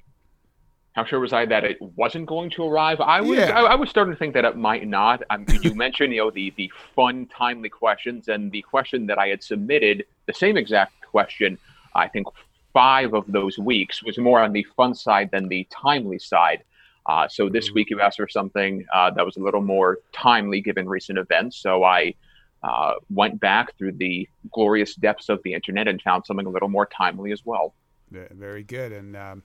How 0.93 1.05
sure 1.05 1.19
was 1.19 1.33
I 1.33 1.45
that 1.45 1.63
it 1.63 1.77
wasn't 1.79 2.25
going 2.27 2.49
to 2.51 2.63
arrive? 2.65 2.99
I 2.99 3.21
was 3.21 3.37
Yeah. 3.37 3.59
I, 3.59 3.71
I 3.71 3.75
was 3.75 3.89
starting 3.89 4.13
to 4.13 4.19
think 4.19 4.33
that 4.33 4.45
it 4.45 4.57
might 4.57 4.87
not. 4.87 5.23
Um, 5.29 5.45
you 5.61 5.73
mentioned 5.75 6.13
you 6.13 6.21
know 6.21 6.31
the 6.31 6.53
the 6.57 6.71
fun, 6.95 7.27
timely 7.27 7.69
questions, 7.69 8.27
and 8.27 8.51
the 8.51 8.61
question 8.61 9.07
that 9.07 9.17
I 9.17 9.27
had 9.27 9.43
submitted, 9.43 10.05
the 10.25 10.33
same 10.33 10.57
exact 10.57 10.93
question. 11.05 11.57
I 11.95 12.07
think 12.07 12.27
five 12.73 13.13
of 13.13 13.25
those 13.27 13.57
weeks 13.57 14.03
was 14.03 14.17
more 14.17 14.39
on 14.39 14.53
the 14.53 14.63
fun 14.75 14.93
side 14.93 15.29
than 15.31 15.47
the 15.47 15.67
timely 15.71 16.19
side. 16.19 16.63
Uh, 17.09 17.27
so 17.27 17.49
this 17.49 17.71
week 17.71 17.89
you 17.89 17.99
asked 17.99 18.17
for 18.17 18.27
something 18.27 18.85
uh, 18.93 19.09
that 19.15 19.25
was 19.25 19.35
a 19.37 19.43
little 19.47 19.61
more 19.75 19.97
timely 20.13 20.61
given 20.61 20.87
recent 20.87 21.17
events. 21.17 21.57
So 21.57 21.83
I 21.83 22.13
uh, 22.61 22.93
went 23.09 23.39
back 23.39 23.75
through 23.77 23.93
the 23.93 24.27
glorious 24.51 24.93
depths 24.95 25.27
of 25.29 25.41
the 25.43 25.53
internet 25.53 25.87
and 25.87 25.99
found 26.01 26.25
something 26.25 26.45
a 26.45 26.49
little 26.49 26.69
more 26.69 26.85
timely 26.85 27.31
as 27.31 27.41
well. 27.45 27.73
Ve- 28.11 28.27
Very 28.31 28.63
good. 28.63 28.91
And 28.91 29.15
um, 29.15 29.43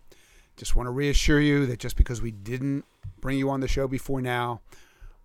just 0.56 0.76
want 0.76 0.88
to 0.88 0.90
reassure 0.90 1.40
you 1.40 1.64
that 1.66 1.78
just 1.78 1.96
because 1.96 2.20
we 2.20 2.32
didn't 2.32 2.84
bring 3.20 3.38
you 3.38 3.48
on 3.50 3.60
the 3.60 3.68
show 3.68 3.88
before 3.88 4.20
now, 4.20 4.60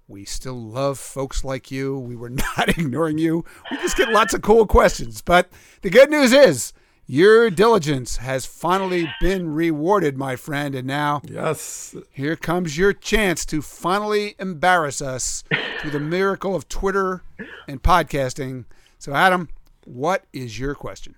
We 0.08 0.26
still 0.26 0.60
love 0.60 0.98
folks 0.98 1.44
like 1.44 1.70
you. 1.72 1.98
We 2.00 2.16
were 2.16 2.30
not 2.58 2.70
ignoring 2.70 3.18
you. 3.20 3.44
We 3.70 3.78
just 3.78 3.98
get 3.98 4.10
lots 4.10 4.34
of 4.34 4.42
cool 4.42 4.66
questions. 4.66 5.22
But 5.22 5.50
the 5.82 5.90
good 5.90 6.10
news 6.10 6.32
is 6.34 6.74
your 7.12 7.50
diligence 7.50 8.18
has 8.18 8.46
finally 8.46 9.12
been 9.20 9.52
rewarded, 9.52 10.16
my 10.16 10.36
friend. 10.36 10.76
And 10.76 10.86
now, 10.86 11.24
yes, 11.28 11.96
here 12.12 12.36
comes 12.36 12.78
your 12.78 12.94
chance 12.94 13.48
to 13.48 13.64
finally 13.64 14.36
embarrass 14.38 15.02
us 15.02 15.44
through 15.82 15.90
the 15.90 16.00
miracle 16.00 16.56
of 16.56 16.70
Twitter 16.70 17.24
and 17.68 17.82
podcasting. 17.82 18.66
So, 19.00 19.16
Adam, 19.16 19.50
what 19.86 20.26
is 20.34 20.60
your 20.60 20.76
question? 20.76 21.16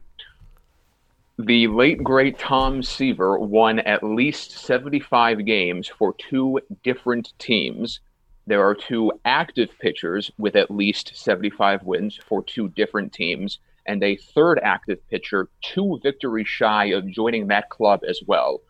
The 1.38 1.68
late 1.68 2.02
great 2.02 2.40
Tom 2.40 2.82
Seaver 2.82 3.38
won 3.38 3.80
at 3.80 4.02
least 4.02 4.60
75 4.60 5.46
games 5.46 5.90
for 5.90 6.16
two 6.18 6.62
different 6.84 7.34
teams. 7.38 8.00
There 8.48 8.66
are 8.66 8.76
two 8.76 9.12
active 9.26 9.78
pitchers 9.78 10.32
with 10.38 10.56
at 10.56 10.72
least 10.72 11.12
75 11.16 11.84
wins 11.84 12.18
for 12.26 12.42
two 12.42 12.70
different 12.70 13.12
teams, 13.12 13.60
and 13.86 14.04
a 14.04 14.16
third 14.16 14.60
active 14.64 15.00
pitcher, 15.10 15.50
two 15.62 16.00
victories 16.04 16.48
shy 16.48 16.86
of 16.86 17.08
joining 17.08 17.48
that 17.48 17.70
club 17.70 18.02
as 18.08 18.22
well. 18.26 18.62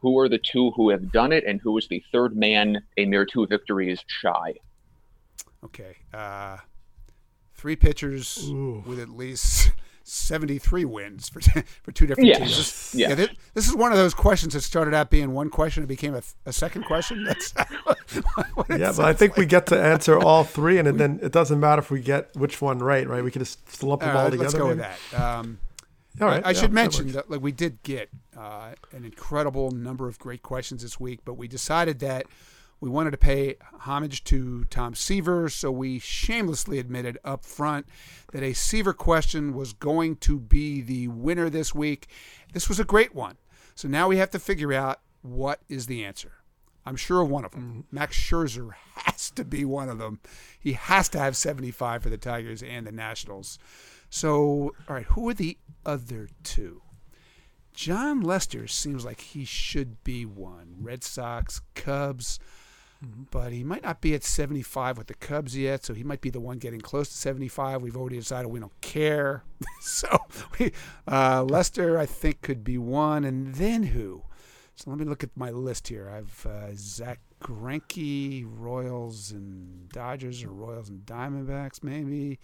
Who 0.00 0.18
are 0.18 0.28
the 0.28 0.38
two 0.38 0.70
who 0.72 0.90
have 0.90 1.10
done 1.10 1.32
it, 1.32 1.44
and 1.44 1.60
who 1.60 1.76
is 1.76 1.88
the 1.88 2.02
third 2.12 2.36
man 2.36 2.82
a 2.96 3.04
mere 3.04 3.26
two 3.26 3.46
victories 3.46 4.04
shy? 4.06 4.54
Okay. 5.64 5.96
Uh, 6.14 6.58
three 7.54 7.76
pitchers 7.76 8.48
Ooh. 8.48 8.84
with 8.86 9.00
at 9.00 9.08
least 9.08 9.72
73 10.08 10.84
wins 10.84 11.28
for, 11.28 11.40
for 11.82 11.92
two 11.92 12.06
different 12.06 12.28
yes. 12.28 12.38
teams. 12.38 12.56
This, 12.56 12.94
yes. 12.94 13.08
Yeah, 13.10 13.14
this, 13.14 13.28
this, 13.54 13.68
is 13.68 13.74
one 13.74 13.92
of 13.92 13.98
those 13.98 14.14
questions 14.14 14.54
that 14.54 14.62
started 14.62 14.94
out 14.94 15.10
being 15.10 15.32
one 15.32 15.50
question 15.50 15.82
and 15.82 15.88
became 15.88 16.14
a, 16.14 16.22
a 16.46 16.52
second 16.52 16.84
question. 16.84 17.24
That's 17.24 17.52
yeah, 18.68 18.92
but 18.96 19.00
I 19.00 19.12
think 19.12 19.32
like. 19.32 19.38
we 19.38 19.46
get 19.46 19.66
to 19.66 19.80
answer 19.80 20.18
all 20.24 20.44
three, 20.44 20.78
and 20.78 20.98
then 20.98 21.20
it 21.22 21.32
doesn't 21.32 21.60
matter 21.60 21.80
if 21.80 21.90
we 21.90 22.00
get 22.00 22.34
which 22.36 22.60
one 22.60 22.78
right, 22.78 23.06
right? 23.06 23.22
We 23.22 23.30
can 23.30 23.40
just 23.40 23.82
lump 23.82 24.02
them 24.02 24.16
all, 24.16 24.24
all 24.24 24.30
together. 24.30 24.42
Let's 24.42 24.54
go 24.54 24.68
maybe? 24.68 24.80
with 24.80 25.10
that. 25.12 25.20
Um, 25.20 25.58
all 26.20 26.28
right. 26.28 26.44
I, 26.44 26.48
I 26.48 26.52
yeah, 26.52 26.60
should 26.60 26.72
mention 26.72 27.06
that, 27.08 27.12
that 27.12 27.30
like 27.30 27.40
we 27.40 27.52
did 27.52 27.82
get 27.82 28.08
uh, 28.36 28.72
an 28.92 29.04
incredible 29.04 29.70
number 29.70 30.08
of 30.08 30.18
great 30.18 30.42
questions 30.42 30.82
this 30.82 30.98
week, 30.98 31.20
but 31.24 31.34
we 31.34 31.48
decided 31.48 32.00
that 32.00 32.26
we 32.80 32.88
wanted 32.88 33.10
to 33.10 33.18
pay 33.18 33.56
homage 33.80 34.22
to 34.24 34.64
Tom 34.66 34.94
Seaver, 34.94 35.48
so 35.48 35.70
we 35.70 35.98
shamelessly 35.98 36.78
admitted 36.78 37.18
up 37.24 37.44
front 37.44 37.86
that 38.32 38.42
a 38.42 38.52
Seaver 38.52 38.92
question 38.92 39.52
was 39.52 39.72
going 39.72 40.16
to 40.16 40.38
be 40.38 40.80
the 40.80 41.08
winner 41.08 41.50
this 41.50 41.74
week. 41.74 42.08
This 42.52 42.68
was 42.68 42.78
a 42.78 42.84
great 42.84 43.14
one. 43.14 43.36
So 43.74 43.88
now 43.88 44.08
we 44.08 44.18
have 44.18 44.30
to 44.30 44.38
figure 44.38 44.72
out 44.72 45.00
what 45.22 45.60
is 45.68 45.86
the 45.86 46.04
answer. 46.04 46.32
I'm 46.86 46.96
sure 46.96 47.22
one 47.24 47.44
of 47.44 47.52
them. 47.52 47.62
Mm-hmm. 47.62 47.96
Max 47.96 48.16
Scherzer 48.16 48.70
has 48.94 49.30
to 49.32 49.44
be 49.44 49.64
one 49.64 49.88
of 49.88 49.98
them. 49.98 50.20
He 50.58 50.72
has 50.72 51.08
to 51.10 51.18
have 51.18 51.36
75 51.36 52.02
for 52.02 52.08
the 52.08 52.16
Tigers 52.16 52.62
and 52.62 52.86
the 52.86 52.92
Nationals. 52.92 53.58
So, 54.08 54.72
all 54.88 54.96
right, 54.96 55.04
who 55.04 55.28
are 55.28 55.34
the 55.34 55.58
other 55.84 56.28
two? 56.42 56.82
Jon 57.74 58.22
Lester 58.22 58.66
seems 58.66 59.04
like 59.04 59.20
he 59.20 59.44
should 59.44 60.02
be 60.02 60.24
one. 60.24 60.76
Red 60.80 61.04
Sox, 61.04 61.60
Cubs. 61.74 62.40
But 63.00 63.52
he 63.52 63.62
might 63.62 63.84
not 63.84 64.00
be 64.00 64.14
at 64.14 64.24
75 64.24 64.98
with 64.98 65.06
the 65.06 65.14
Cubs 65.14 65.56
yet, 65.56 65.84
so 65.84 65.94
he 65.94 66.02
might 66.02 66.20
be 66.20 66.30
the 66.30 66.40
one 66.40 66.58
getting 66.58 66.80
close 66.80 67.08
to 67.08 67.16
75. 67.16 67.80
We've 67.80 67.96
already 67.96 68.18
decided 68.18 68.48
we 68.48 68.58
don't 68.58 68.80
care. 68.80 69.44
so 69.80 70.18
we, 70.58 70.72
uh, 71.06 71.44
Lester, 71.44 71.96
I 71.96 72.06
think, 72.06 72.42
could 72.42 72.64
be 72.64 72.76
one. 72.76 73.24
And 73.24 73.54
then 73.54 73.84
who? 73.84 74.24
So 74.74 74.90
let 74.90 74.98
me 74.98 75.04
look 75.04 75.22
at 75.22 75.30
my 75.36 75.50
list 75.50 75.88
here. 75.88 76.10
I've 76.10 76.46
uh, 76.46 76.70
Zack 76.74 77.20
Greinke, 77.40 78.44
Royals 78.46 79.30
and 79.30 79.88
Dodgers, 79.90 80.42
or 80.42 80.50
Royals 80.50 80.88
and 80.88 81.06
Diamondbacks, 81.06 81.84
maybe. 81.84 82.40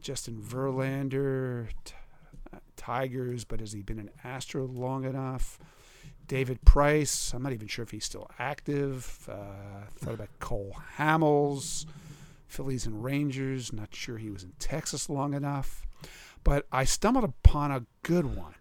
Justin 0.00 0.42
Verlander, 0.42 1.68
t- 1.84 1.94
uh, 2.52 2.58
Tigers, 2.76 3.44
but 3.44 3.60
has 3.60 3.72
he 3.72 3.82
been 3.82 4.00
an 4.00 4.10
Astro 4.24 4.66
long 4.66 5.04
enough? 5.04 5.58
David 6.26 6.64
Price. 6.64 7.32
I'm 7.32 7.42
not 7.42 7.52
even 7.52 7.68
sure 7.68 7.82
if 7.82 7.90
he's 7.90 8.04
still 8.04 8.30
active. 8.38 9.28
Uh, 9.30 9.86
thought 9.98 10.14
about 10.14 10.28
Cole 10.40 10.76
Hamels, 10.96 11.86
Phillies 12.46 12.86
and 12.86 13.02
Rangers. 13.02 13.72
Not 13.72 13.94
sure 13.94 14.18
he 14.18 14.30
was 14.30 14.42
in 14.42 14.52
Texas 14.58 15.08
long 15.08 15.34
enough. 15.34 15.82
But 16.44 16.66
I 16.70 16.84
stumbled 16.84 17.24
upon 17.24 17.70
a 17.70 17.86
good 18.02 18.36
one. 18.36 18.54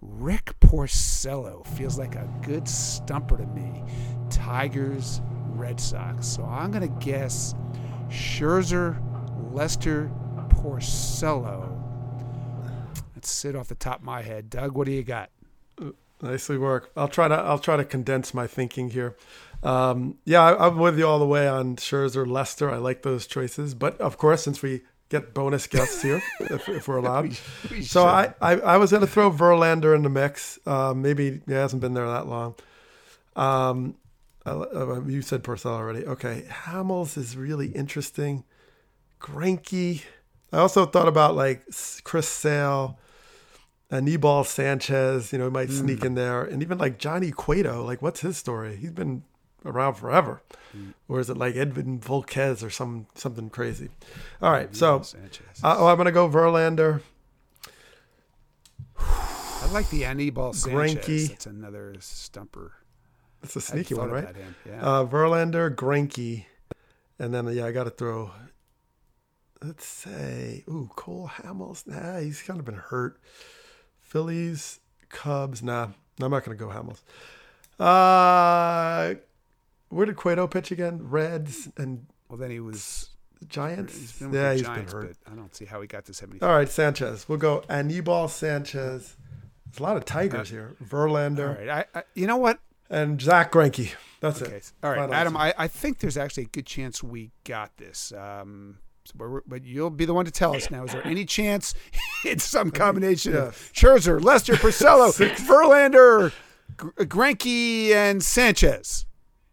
Rick 0.00 0.54
Porcello 0.60 1.64
feels 1.76 1.96
like 1.96 2.16
a 2.16 2.28
good 2.42 2.68
stumper 2.68 3.36
to 3.36 3.46
me. 3.46 3.84
Tigers, 4.30 5.20
Red 5.50 5.78
Sox. 5.80 6.26
So 6.26 6.44
I'm 6.44 6.72
going 6.72 6.82
to 6.82 7.04
guess 7.04 7.54
Scherzer, 8.08 9.00
Lester, 9.52 10.10
Porcello. 10.48 11.78
Let's 13.14 13.30
sit 13.30 13.54
off 13.54 13.68
the 13.68 13.76
top 13.76 14.00
of 14.00 14.04
my 14.04 14.22
head. 14.22 14.50
Doug, 14.50 14.72
what 14.72 14.86
do 14.86 14.92
you 14.92 15.04
got? 15.04 15.30
Nicely 16.22 16.56
worked. 16.56 16.96
I'll 16.96 17.08
try 17.08 17.26
to 17.26 17.34
I'll 17.34 17.58
try 17.58 17.76
to 17.76 17.84
condense 17.84 18.32
my 18.32 18.46
thinking 18.46 18.90
here. 18.90 19.16
Um, 19.64 20.18
yeah, 20.24 20.42
I, 20.42 20.68
am 20.68 20.78
with 20.78 20.98
you 20.98 21.06
all 21.06 21.18
the 21.18 21.26
way 21.26 21.48
on 21.48 21.76
Scherzer, 21.76 22.26
Lester. 22.26 22.70
I 22.70 22.78
like 22.78 23.02
those 23.02 23.26
choices, 23.26 23.74
but 23.74 24.00
of 24.00 24.18
course, 24.18 24.42
since 24.42 24.62
we 24.62 24.82
get 25.08 25.34
bonus 25.34 25.66
guests 25.66 26.00
here, 26.00 26.22
if, 26.40 26.68
if, 26.68 26.88
we're 26.88 26.96
allowed, 26.96 27.24
we, 27.70 27.78
we 27.78 27.82
so 27.82 28.06
I, 28.06 28.34
I, 28.40 28.52
I 28.60 28.76
was 28.76 28.90
going 28.90 29.02
to 29.02 29.06
throw 29.06 29.30
Verlander 29.30 29.94
in 29.94 30.02
the 30.02 30.08
mix. 30.08 30.58
Uh, 30.64 30.94
maybe 30.94 31.42
he 31.46 31.52
hasn't 31.52 31.82
been 31.82 31.94
there 31.94 32.08
that 32.08 32.26
long. 32.26 32.54
Um, 33.36 33.96
uh, 34.46 35.02
you 35.06 35.22
said 35.22 35.42
Purcell 35.42 35.74
already. 35.74 36.06
Okay, 36.06 36.44
Hamels 36.48 37.16
is 37.16 37.36
really 37.36 37.68
interesting. 37.68 38.44
Greinke. 39.20 40.02
I 40.52 40.58
also 40.58 40.86
thought 40.86 41.08
about 41.08 41.34
like 41.34 41.62
Chris 42.04 42.28
Sale. 42.28 42.98
Anibal 43.92 44.42
Sanchez, 44.42 45.32
you 45.32 45.38
know, 45.38 45.44
he 45.44 45.50
might 45.50 45.68
mm. 45.68 45.78
sneak 45.78 46.02
in 46.02 46.14
there, 46.14 46.42
and 46.42 46.62
even 46.62 46.78
like 46.78 46.98
Johnny 46.98 47.30
Cueto, 47.30 47.84
like 47.84 48.00
what's 48.00 48.20
his 48.20 48.38
story? 48.38 48.76
He's 48.76 48.90
been 48.90 49.22
around 49.66 49.94
forever, 49.94 50.42
mm. 50.74 50.94
or 51.08 51.20
is 51.20 51.28
it 51.28 51.36
like 51.36 51.56
Edwin 51.56 52.00
Volquez 52.00 52.64
or 52.64 52.70
some 52.70 53.06
something 53.14 53.50
crazy? 53.50 53.90
All 54.40 54.50
right, 54.50 54.74
so 54.74 55.02
uh, 55.62 55.76
oh, 55.78 55.86
I'm 55.88 55.98
gonna 55.98 56.10
go 56.10 56.28
Verlander. 56.28 57.02
I 58.98 59.68
like 59.72 59.90
the 59.90 60.06
Anibal 60.06 60.54
Sanchez. 60.54 60.94
Greinke. 60.94 61.28
That's 61.28 61.46
another 61.46 61.94
stumper. 62.00 62.72
That's 63.42 63.56
a 63.56 63.60
sneaky 63.60 63.94
one, 63.94 64.10
right? 64.10 64.34
Yeah. 64.66 64.80
Uh, 64.80 65.04
Verlander, 65.04 65.74
Greinke, 65.74 66.46
and 67.18 67.34
then 67.34 67.46
yeah, 67.48 67.66
I 67.66 67.72
got 67.72 67.84
to 67.84 67.90
throw. 67.90 68.30
Let's 69.62 69.86
say, 69.86 70.64
ooh, 70.68 70.90
Cole 70.96 71.30
Hamels. 71.36 71.86
Nah, 71.86 72.20
he's 72.20 72.42
kind 72.42 72.58
of 72.58 72.64
been 72.64 72.74
hurt. 72.74 73.20
Phillies, 74.12 74.80
Cubs. 75.08 75.62
Nah, 75.62 75.88
I'm 76.20 76.30
not 76.30 76.44
going 76.44 76.56
to 76.56 76.62
go 76.62 76.68
Hamels. 76.70 77.00
Uh, 77.80 79.14
where 79.88 80.04
did 80.04 80.16
Cueto 80.16 80.46
pitch 80.46 80.70
again? 80.70 81.08
Reds 81.08 81.70
and 81.78 82.04
well, 82.28 82.36
then 82.36 82.50
he 82.50 82.60
was 82.60 83.08
Giants. 83.48 83.94
Yeah, 83.94 84.00
he's 84.00 84.18
been 84.18 84.32
yeah, 84.34 84.52
he's 84.52 84.62
Giants, 84.62 84.92
been 84.92 85.02
hurt. 85.02 85.16
I 85.26 85.34
don't 85.34 85.54
see 85.54 85.64
how 85.64 85.80
he 85.80 85.86
got 85.86 86.04
to 86.04 86.12
70. 86.12 86.42
All 86.42 86.54
right, 86.54 86.68
Sanchez. 86.68 87.26
We'll 87.26 87.38
go 87.38 87.64
Anibal 87.70 88.28
Sanchez. 88.28 89.16
There's 89.64 89.80
a 89.80 89.82
lot 89.82 89.96
of 89.96 90.04
Tigers 90.04 90.50
uh, 90.50 90.52
here. 90.52 90.76
Verlander. 90.84 91.58
All 91.58 91.66
right, 91.66 91.86
I, 91.94 91.98
I, 92.00 92.02
you 92.14 92.26
know 92.26 92.36
what? 92.36 92.58
And 92.90 93.18
Zack 93.18 93.50
Greinke. 93.50 93.94
That's 94.20 94.42
okay. 94.42 94.56
it. 94.56 94.72
All 94.82 94.90
right, 94.90 94.98
Final 94.98 95.14
Adam. 95.14 95.36
I, 95.38 95.54
I 95.56 95.68
think 95.68 96.00
there's 96.00 96.18
actually 96.18 96.42
a 96.42 96.48
good 96.48 96.66
chance 96.66 97.02
we 97.02 97.30
got 97.44 97.74
this. 97.78 98.12
Um, 98.12 98.76
so 99.04 99.42
but 99.46 99.64
you'll 99.64 99.90
be 99.90 100.04
the 100.04 100.14
one 100.14 100.24
to 100.24 100.30
tell 100.30 100.54
us 100.54 100.70
now. 100.70 100.84
Is 100.84 100.92
there 100.92 101.06
any 101.06 101.24
chance 101.24 101.74
it's 102.24 102.44
some 102.44 102.70
combination 102.70 103.32
yes. 103.32 103.48
of 103.48 103.72
Scherzer, 103.72 104.22
Lester, 104.22 104.54
Porcello, 104.54 105.12
Verlander, 105.36 106.32
Greinke, 106.76 107.90
and 107.90 108.22
Sanchez? 108.22 109.06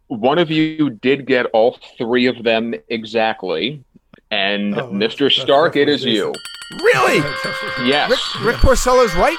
One 0.07 0.39
of 0.39 0.49
you 0.49 0.89
did 0.89 1.27
get 1.27 1.45
all 1.47 1.77
three 1.97 2.25
of 2.25 2.43
them 2.43 2.73
exactly, 2.89 3.83
and 4.31 4.75
oh, 4.75 4.89
Mr. 4.89 5.31
Stark, 5.31 5.75
it 5.75 5.87
is 5.87 6.03
you. 6.03 6.33
Really? 6.81 7.17
yes. 7.85 8.09
Rick, 8.41 8.45
Rick 8.45 8.55
Porcello's 8.57 9.13
right. 9.15 9.37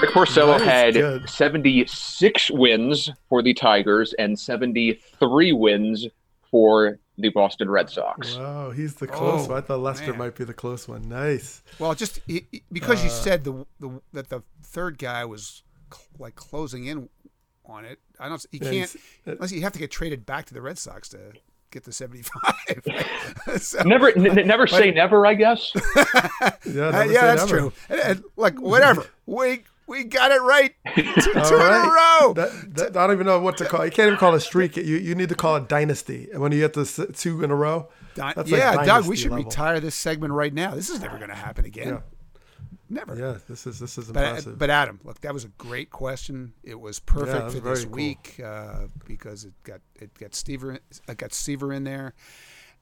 Rick 0.00 0.10
Porcello 0.10 0.60
had 0.60 0.94
good. 0.94 1.28
76 1.28 2.50
wins 2.50 3.10
for 3.28 3.42
the 3.42 3.54
Tigers 3.54 4.14
and 4.18 4.38
73 4.38 5.52
wins 5.52 6.06
for 6.50 6.98
the 7.18 7.30
Boston 7.30 7.70
Red 7.70 7.88
Sox. 7.90 8.36
Wow, 8.36 8.70
he's 8.70 8.94
the 8.94 9.06
close. 9.06 9.46
Oh, 9.46 9.50
one. 9.50 9.58
I 9.58 9.60
thought 9.60 9.80
Lester 9.80 10.10
man. 10.10 10.18
might 10.18 10.34
be 10.34 10.44
the 10.44 10.54
close 10.54 10.86
one. 10.86 11.08
Nice. 11.08 11.62
Well, 11.78 11.94
just 11.94 12.20
because 12.26 13.00
uh, 13.00 13.04
you 13.04 13.10
said 13.10 13.44
the, 13.44 13.66
the 13.80 14.00
that 14.12 14.28
the 14.28 14.42
third 14.62 14.98
guy 14.98 15.24
was 15.24 15.62
cl- 15.92 16.06
like 16.18 16.34
closing 16.34 16.86
in 16.86 17.08
on 17.64 17.84
it. 17.84 17.98
I 18.18 18.28
don't. 18.28 18.44
He 18.50 18.58
can't 18.58 18.94
unless 19.24 19.52
you 19.52 19.62
have 19.62 19.72
to 19.72 19.78
get 19.78 19.90
traded 19.90 20.26
back 20.26 20.46
to 20.46 20.54
the 20.54 20.62
Red 20.62 20.78
Sox 20.78 21.08
to 21.10 21.32
get 21.70 21.84
the 21.84 21.92
75. 21.92 22.42
so, 23.60 23.82
never, 23.82 24.08
n- 24.16 24.46
never 24.46 24.66
say 24.66 24.90
never, 24.90 25.26
I 25.26 25.34
guess. 25.34 25.72
yeah, 25.96 26.88
uh, 26.88 27.04
yeah, 27.04 27.34
that's 27.34 27.46
never. 27.46 27.58
true. 27.58 27.72
And, 27.88 28.00
and, 28.00 28.24
like 28.36 28.60
whatever. 28.60 29.06
we 29.26 29.62
We 29.86 30.04
got 30.04 30.32
it 30.32 30.40
right. 30.42 30.74
Two, 30.96 31.02
two 31.04 31.34
in 31.34 31.34
a 31.34 31.90
row. 31.90 32.32
That, 32.34 32.74
that, 32.74 32.96
I 32.96 33.06
don't 33.06 33.14
even 33.16 33.26
know 33.26 33.38
what 33.40 33.56
to 33.58 33.64
call. 33.66 33.82
it. 33.82 33.86
You 33.86 33.90
can't 33.92 34.08
even 34.08 34.18
call 34.18 34.34
it 34.34 34.38
a 34.38 34.40
streak. 34.40 34.76
You 34.76 34.82
you 34.96 35.14
need 35.14 35.28
to 35.28 35.34
call 35.36 35.56
it 35.56 35.68
dynasty. 35.68 36.28
And 36.32 36.40
when 36.42 36.50
you 36.52 36.58
get 36.58 36.72
the 36.72 36.84
two 37.16 37.44
in 37.44 37.50
a 37.50 37.54
row, 37.54 37.88
Di- 38.14 38.32
that's 38.34 38.50
like 38.50 38.58
yeah, 38.58 38.84
Doug, 38.84 39.06
we 39.06 39.16
should 39.16 39.30
level. 39.30 39.44
retire 39.44 39.78
this 39.78 39.94
segment 39.94 40.32
right 40.32 40.52
now. 40.52 40.74
This 40.74 40.90
is 40.90 41.00
never 41.00 41.18
going 41.18 41.30
to 41.30 41.36
happen 41.36 41.64
again. 41.64 41.86
Yeah. 41.88 42.00
Never. 42.88 43.16
Yeah, 43.16 43.38
this 43.48 43.66
is 43.66 43.78
this 43.80 43.98
is 43.98 44.10
But, 44.12 44.24
impressive. 44.24 44.58
but 44.58 44.70
Adam, 44.70 45.00
look, 45.02 45.20
that 45.22 45.34
was 45.34 45.44
a 45.44 45.48
great 45.48 45.90
question. 45.90 46.52
It 46.62 46.78
was 46.80 47.00
perfect 47.00 47.36
Yeah, 47.36 47.44
was 47.44 47.54
for 47.54 47.60
this 47.60 47.78
very 47.82 47.84
cool. 47.86 47.94
week 47.96 48.40
uh, 48.44 48.86
because 49.06 49.44
it 49.44 49.54
got 49.64 49.80
it 49.96 50.14
got 50.18 50.30
Stever 50.32 50.78
it 51.08 51.16
got 51.16 51.32
Seaver 51.32 51.72
in 51.72 51.82
there, 51.84 52.14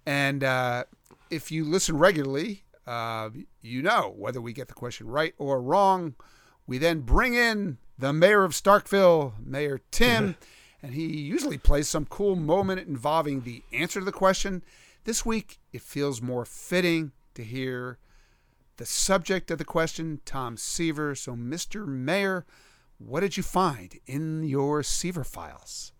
and 0.07 0.45
uh, 0.45 0.85
if 1.31 1.51
you 1.51 1.65
listen 1.65 1.97
regularly, 1.99 2.65
uh, 2.87 3.31
you 3.63 3.81
know 3.83 4.13
whether 4.17 4.41
we 4.43 4.53
get 4.53 4.69
the 4.69 4.75
question 4.75 5.07
right 5.07 5.35
or 5.39 5.61
wrong. 5.63 6.15
We 6.67 6.79
then 6.79 7.01
bring 7.01 7.35
in 7.35 7.79
the 7.99 8.13
mayor 8.13 8.45
of 8.45 8.53
Starkville, 8.53 9.35
Mayor 9.45 9.81
Tim, 9.91 10.31
mm-hmm. 10.31 10.87
and 10.87 10.95
he 10.95 11.07
usually 11.07 11.59
plays 11.59 11.89
some 11.89 12.07
cool 12.07 12.37
moment 12.37 12.89
involving 12.89 13.43
the 13.43 13.63
answer 13.73 14.01
to 14.01 14.05
the 14.05 14.13
question. 14.13 14.63
This 15.05 15.25
week, 15.25 15.59
it 15.73 15.83
feels 15.83 16.23
more 16.23 16.45
fitting 16.45 17.13
to 17.35 17.45
hear 17.45 17.99
the 18.77 18.87
subject 18.87 19.51
of 19.51 19.59
the 19.59 19.65
question, 19.65 20.21
Tom 20.25 20.57
Seaver. 20.57 21.15
So, 21.15 21.35
Mr. 21.35 21.87
Mayor, 21.87 22.45
what 22.99 23.21
did 23.21 23.37
you 23.37 23.43
find 23.43 23.99
in 24.07 24.45
your 24.45 24.83
Seaver 24.83 25.25
files? 25.25 25.93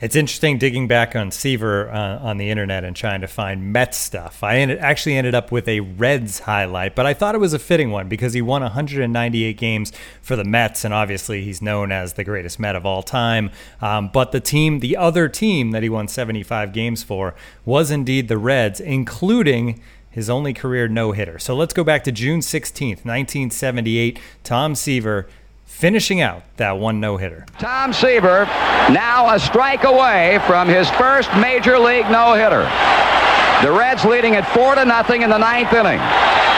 It's 0.00 0.16
interesting 0.16 0.56
digging 0.56 0.88
back 0.88 1.14
on 1.14 1.30
Seaver 1.30 1.90
uh, 1.90 2.20
on 2.20 2.38
the 2.38 2.48
internet 2.48 2.84
and 2.84 2.96
trying 2.96 3.20
to 3.20 3.26
find 3.26 3.70
Mets 3.70 3.98
stuff. 3.98 4.42
I 4.42 4.56
ended, 4.56 4.78
actually 4.78 5.14
ended 5.14 5.34
up 5.34 5.52
with 5.52 5.68
a 5.68 5.80
Reds 5.80 6.40
highlight, 6.40 6.94
but 6.94 7.04
I 7.04 7.12
thought 7.12 7.34
it 7.34 7.38
was 7.38 7.52
a 7.52 7.58
fitting 7.58 7.90
one 7.90 8.08
because 8.08 8.32
he 8.32 8.40
won 8.40 8.62
198 8.62 9.58
games 9.58 9.92
for 10.22 10.36
the 10.36 10.44
Mets, 10.44 10.86
and 10.86 10.94
obviously 10.94 11.44
he's 11.44 11.60
known 11.60 11.92
as 11.92 12.14
the 12.14 12.24
greatest 12.24 12.58
Met 12.58 12.76
of 12.76 12.86
all 12.86 13.02
time. 13.02 13.50
Um, 13.82 14.08
but 14.10 14.32
the 14.32 14.40
team, 14.40 14.78
the 14.78 14.96
other 14.96 15.28
team 15.28 15.72
that 15.72 15.82
he 15.82 15.90
won 15.90 16.08
75 16.08 16.72
games 16.72 17.02
for, 17.02 17.34
was 17.66 17.90
indeed 17.90 18.28
the 18.28 18.38
Reds, 18.38 18.80
including 18.80 19.82
his 20.10 20.30
only 20.30 20.54
career 20.54 20.88
no 20.88 21.12
hitter. 21.12 21.38
So 21.38 21.54
let's 21.54 21.74
go 21.74 21.84
back 21.84 22.04
to 22.04 22.12
June 22.12 22.40
16th, 22.40 23.04
1978. 23.04 24.18
Tom 24.44 24.74
Seaver 24.74 25.28
finishing 25.80 26.20
out 26.20 26.42
that 26.58 26.76
one 26.76 27.00
no 27.00 27.16
hitter. 27.16 27.46
Tom 27.58 27.92
Seaver 27.94 28.44
now 28.92 29.32
a 29.32 29.40
strike 29.40 29.84
away 29.84 30.38
from 30.46 30.68
his 30.68 30.90
first 30.90 31.32
major 31.40 31.78
league 31.78 32.04
no-hitter. 32.12 32.68
The 33.64 33.72
Reds 33.72 34.04
leading 34.04 34.36
at 34.36 34.44
four 34.52 34.74
to 34.74 34.84
nothing 34.84 35.22
in 35.22 35.30
the 35.30 35.40
ninth 35.40 35.72
inning. 35.72 35.98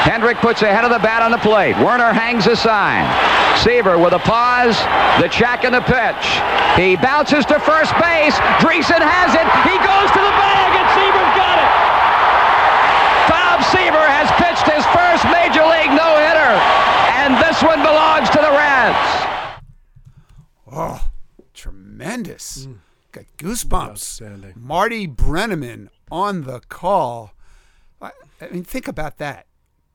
Hendrick 0.03 0.39
puts 0.39 0.63
ahead 0.63 0.83
of 0.83 0.91
the 0.91 0.99
bat 0.99 1.23
on 1.23 1.31
the 1.31 1.39
plate. 1.39 1.79
Werner 1.79 2.11
hangs 2.11 2.51
a 2.51 2.59
sign. 2.59 3.07
Seaver 3.63 3.95
with 3.95 4.11
a 4.13 4.19
pause, 4.27 4.75
the 5.23 5.31
check 5.31 5.63
and 5.63 5.71
the 5.71 5.87
pitch. 5.87 6.43
He 6.75 6.99
bounces 6.99 7.47
to 7.47 7.63
first 7.63 7.95
base. 8.03 8.35
Driessen 8.59 8.99
has 8.99 9.31
it. 9.39 9.47
He 9.71 9.79
goes 9.79 10.09
to 10.11 10.19
the 10.19 10.35
bag 10.35 10.71
and 10.83 10.89
Seaver's 10.99 11.33
got 11.39 11.63
it. 11.63 11.71
Tom 13.31 13.63
Seaver 13.71 14.03
has 14.03 14.27
pitched 14.35 14.67
his 14.67 14.83
first 14.91 15.23
major 15.31 15.63
league 15.63 15.95
no-hitter, 15.95 16.51
and 17.23 17.39
this 17.39 17.63
one 17.63 17.79
belongs 17.87 18.27
to 18.31 18.43
the 18.43 18.51
Reds. 18.51 18.99
Oh, 20.73 21.11
tremendous. 21.53 22.67
Got 23.13 23.25
goosebumps. 23.37 24.57
Marty 24.57 25.07
Brennaman 25.07 25.89
on 26.11 26.45
the 26.45 26.61
call. 26.61 27.35
I, 28.01 28.13
I 28.41 28.49
mean, 28.49 28.65
think 28.65 28.89
about 28.89 29.19
that. 29.19 29.47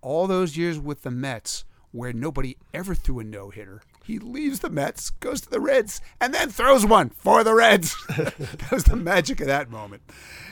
All 0.02 0.28
those 0.28 0.56
years 0.56 0.78
with 0.80 1.02
the 1.02 1.10
Mets 1.12 1.66
where 1.92 2.14
nobody 2.14 2.58
ever 2.74 2.94
threw 2.94 3.20
a 3.20 3.24
no 3.24 3.50
hitter. 3.50 3.82
He 4.04 4.20
leaves 4.20 4.60
the 4.60 4.70
Mets, 4.70 5.10
goes 5.10 5.42
to 5.42 5.50
the 5.50 5.60
Reds, 5.60 6.00
and 6.22 6.34
then 6.34 6.50
throws 6.50 6.86
one 6.86 7.10
for 7.10 7.44
the 7.44 7.56
Reds. 7.56 7.96
that 8.10 8.72
was 8.72 8.84
the 8.84 8.96
magic 8.96 9.42
of 9.42 9.48
that 9.48 9.72
moment. 9.72 10.04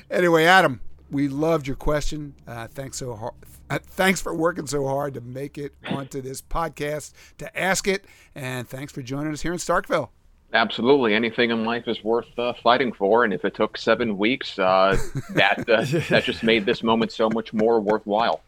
Anyway, 0.10 0.45
Adam, 0.45 0.81
we 1.11 1.27
loved 1.27 1.68
your 1.68 1.76
question. 1.76 2.34
Uh, 2.47 2.68
thanks 2.68 2.97
so 2.97 3.15
hard. 3.15 3.34
Uh, 3.69 3.80
thanks 3.80 4.22
for 4.22 4.34
working 4.34 4.68
so 4.68 4.88
hard 4.88 5.14
to 5.14 5.22
make 5.22 5.57
it 5.57 5.73
onto 5.88 6.22
this 6.22 6.41
podcast, 6.41 7.14
to 7.38 7.60
ask 7.60 7.88
it, 7.88 8.06
and 8.34 8.68
thanks 8.68 8.91
for 8.91 9.02
joining 9.02 9.34
us 9.34 9.41
here 9.41 9.53
in 9.53 9.60
Starkville. 9.60 10.10
Absolutely, 10.56 11.14
anything 11.14 11.52
in 11.52 11.65
life 11.65 11.84
is 11.86 12.02
worth 12.02 12.27
uh, 12.40 12.53
fighting 12.64 12.94
for, 12.94 13.26
and 13.26 13.34
if 13.34 13.44
it 13.44 13.56
took 13.56 13.77
seven 13.77 14.18
weeks, 14.18 14.57
uh, 14.57 14.98
that 15.32 15.60
uh, 15.69 15.84
that 16.10 16.23
just 16.23 16.44
made 16.44 16.65
this 16.65 16.82
moment 16.82 17.11
so 17.11 17.30
much 17.30 17.53
more 17.53 17.82
worthwhile. 17.82 18.41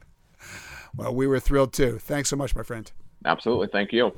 Well, 0.95 1.13
we 1.13 1.27
were 1.27 1.41
thrilled 1.41 1.73
too. 1.73 1.99
Thanks 1.99 2.29
so 2.29 2.37
much, 2.37 2.55
my 2.55 2.63
friend. 2.63 2.89
Absolutely, 3.25 3.67
thank 3.67 3.91
you. 3.91 4.13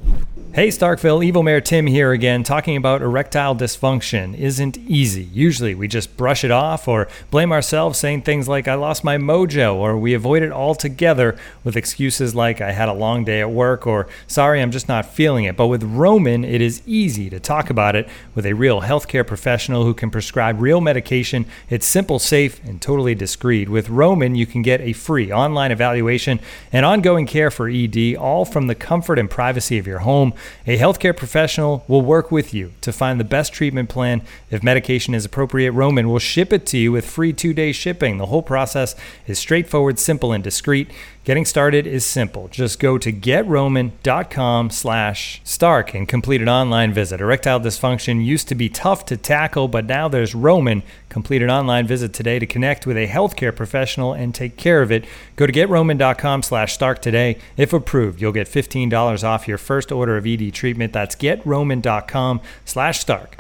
Hey 0.52 0.70
Starkville, 0.70 1.24
Evil 1.24 1.44
Mayor 1.44 1.62
Tim 1.62 1.86
here 1.86 2.12
again, 2.12 2.44
talking 2.44 2.76
about 2.76 3.04
erectile 3.04 3.56
dysfunction 3.56 4.36
isn't 4.36 4.78
easy. 4.80 5.24
Usually 5.26 5.76
we 5.76 5.88
just 5.88 6.18
brush 6.18 6.44
it 6.44 6.50
off 6.50 6.88
or 6.88 7.08
blame 7.30 7.52
ourselves 7.52 8.00
saying 8.00 8.24
things 8.24 8.48
like, 8.48 8.68
I 8.68 8.74
lost 8.74 9.04
my 9.04 9.18
mojo, 9.18 9.76
or 9.76 9.96
we 9.96 10.16
avoid 10.16 10.42
it 10.42 10.52
altogether 10.52 11.38
with 11.64 11.78
excuses 11.78 12.34
like, 12.34 12.62
I 12.62 12.72
had 12.72 12.90
a 12.90 12.94
long 12.94 13.24
day 13.24 13.42
at 13.42 13.52
work, 13.52 13.86
or 13.86 14.08
sorry, 14.26 14.60
I'm 14.60 14.72
just 14.72 14.88
not 14.88 15.06
feeling 15.06 15.46
it. 15.46 15.56
But 15.56 15.68
with 15.68 15.84
Roman, 15.84 16.44
it 16.44 16.62
is 16.62 16.82
easy 16.88 17.30
to 17.30 17.40
talk 17.40 17.70
about 17.70 17.96
it 17.96 18.10
with 18.34 18.46
a 18.46 18.54
real 18.54 18.82
healthcare 18.82 19.26
professional 19.26 19.84
who 19.84 19.94
can 19.94 20.10
prescribe 20.10 20.60
real 20.60 20.82
medication. 20.82 21.46
It's 21.70 21.86
simple, 21.86 22.18
safe, 22.18 22.64
and 22.66 22.82
totally 22.82 23.14
discreet. 23.14 23.70
With 23.70 23.90
Roman, 23.90 24.34
you 24.34 24.48
can 24.48 24.64
get 24.64 24.82
a 24.82 24.94
free 24.94 25.32
online 25.32 25.72
evaluation 25.72 26.40
and 26.72 26.86
ongoing 26.86 27.28
care 27.28 27.52
for 27.52 27.70
ED, 27.70 28.16
all 28.16 28.46
from 28.46 28.66
the 28.66 28.76
comfort 28.90 29.20
and 29.20 29.30
privacy 29.30 29.78
of 29.78 29.86
your 29.86 30.00
home. 30.00 30.34
A 30.66 30.76
healthcare 30.76 31.16
professional 31.16 31.86
will 31.88 32.02
work 32.02 32.32
with 32.32 32.56
you 32.56 32.74
to 32.82 32.92
find 32.92 33.20
the 33.20 33.24
best 33.24 33.54
treatment 33.54 33.88
plan. 33.88 34.24
If 34.50 34.64
medication 34.64 35.14
is 35.14 35.26
appropriate, 35.26 35.74
Roman 35.74 36.10
will 36.10 36.18
ship 36.18 36.52
it 36.52 36.66
to 36.66 36.78
you 36.80 36.92
with 36.92 37.06
free 37.06 37.32
two 37.32 37.54
day 37.54 37.72
shipping. 37.72 38.18
The 38.18 38.26
whole 38.26 38.42
process 38.42 38.96
is 39.28 39.38
straightforward, 39.38 40.00
simple, 40.00 40.32
and 40.32 40.44
discreet. 40.44 40.90
Getting 41.26 41.44
started 41.44 41.86
is 41.86 42.06
simple. 42.06 42.48
Just 42.48 42.80
go 42.80 42.98
to 42.98 43.12
getroman.com 43.12 44.70
slash 44.70 45.42
stark 45.44 45.94
and 45.94 46.08
complete 46.08 46.42
an 46.42 46.48
online 46.48 46.94
visit. 46.94 47.20
Erectile 47.20 47.60
dysfunction 47.60 48.24
used 48.24 48.48
to 48.48 48.56
be 48.56 48.70
tough 48.70 49.06
to 49.06 49.18
tackle, 49.18 49.68
but 49.68 49.86
now 49.86 50.08
there's 50.08 50.34
Roman. 50.34 50.82
Complete 51.10 51.42
an 51.42 51.52
online 51.52 51.86
visit 51.86 52.14
today 52.14 52.40
to 52.40 52.46
connect 52.46 52.88
with 52.88 52.96
a 52.96 53.08
healthcare 53.08 53.54
professional 53.54 54.14
and 54.14 54.34
take 54.34 54.56
care 54.56 54.82
of 54.82 54.94
it. 54.94 55.04
Go 55.36 55.46
to 55.46 55.52
getroman.com 55.52 56.42
slash 56.42 56.74
stark 56.74 57.02
today. 57.02 57.38
If 57.58 57.74
approved, 57.74 58.22
you'll 58.22 58.32
get 58.32 58.48
$15 58.48 59.24
off 59.24 59.48
your 59.48 59.58
first 59.58 59.92
order 59.92 60.16
of 60.16 60.26
ED 60.26 60.54
treatment. 60.54 60.94
That's 60.94 61.16
getroman.com 61.18 62.42
slash 62.64 63.00
stark. 63.00 63.36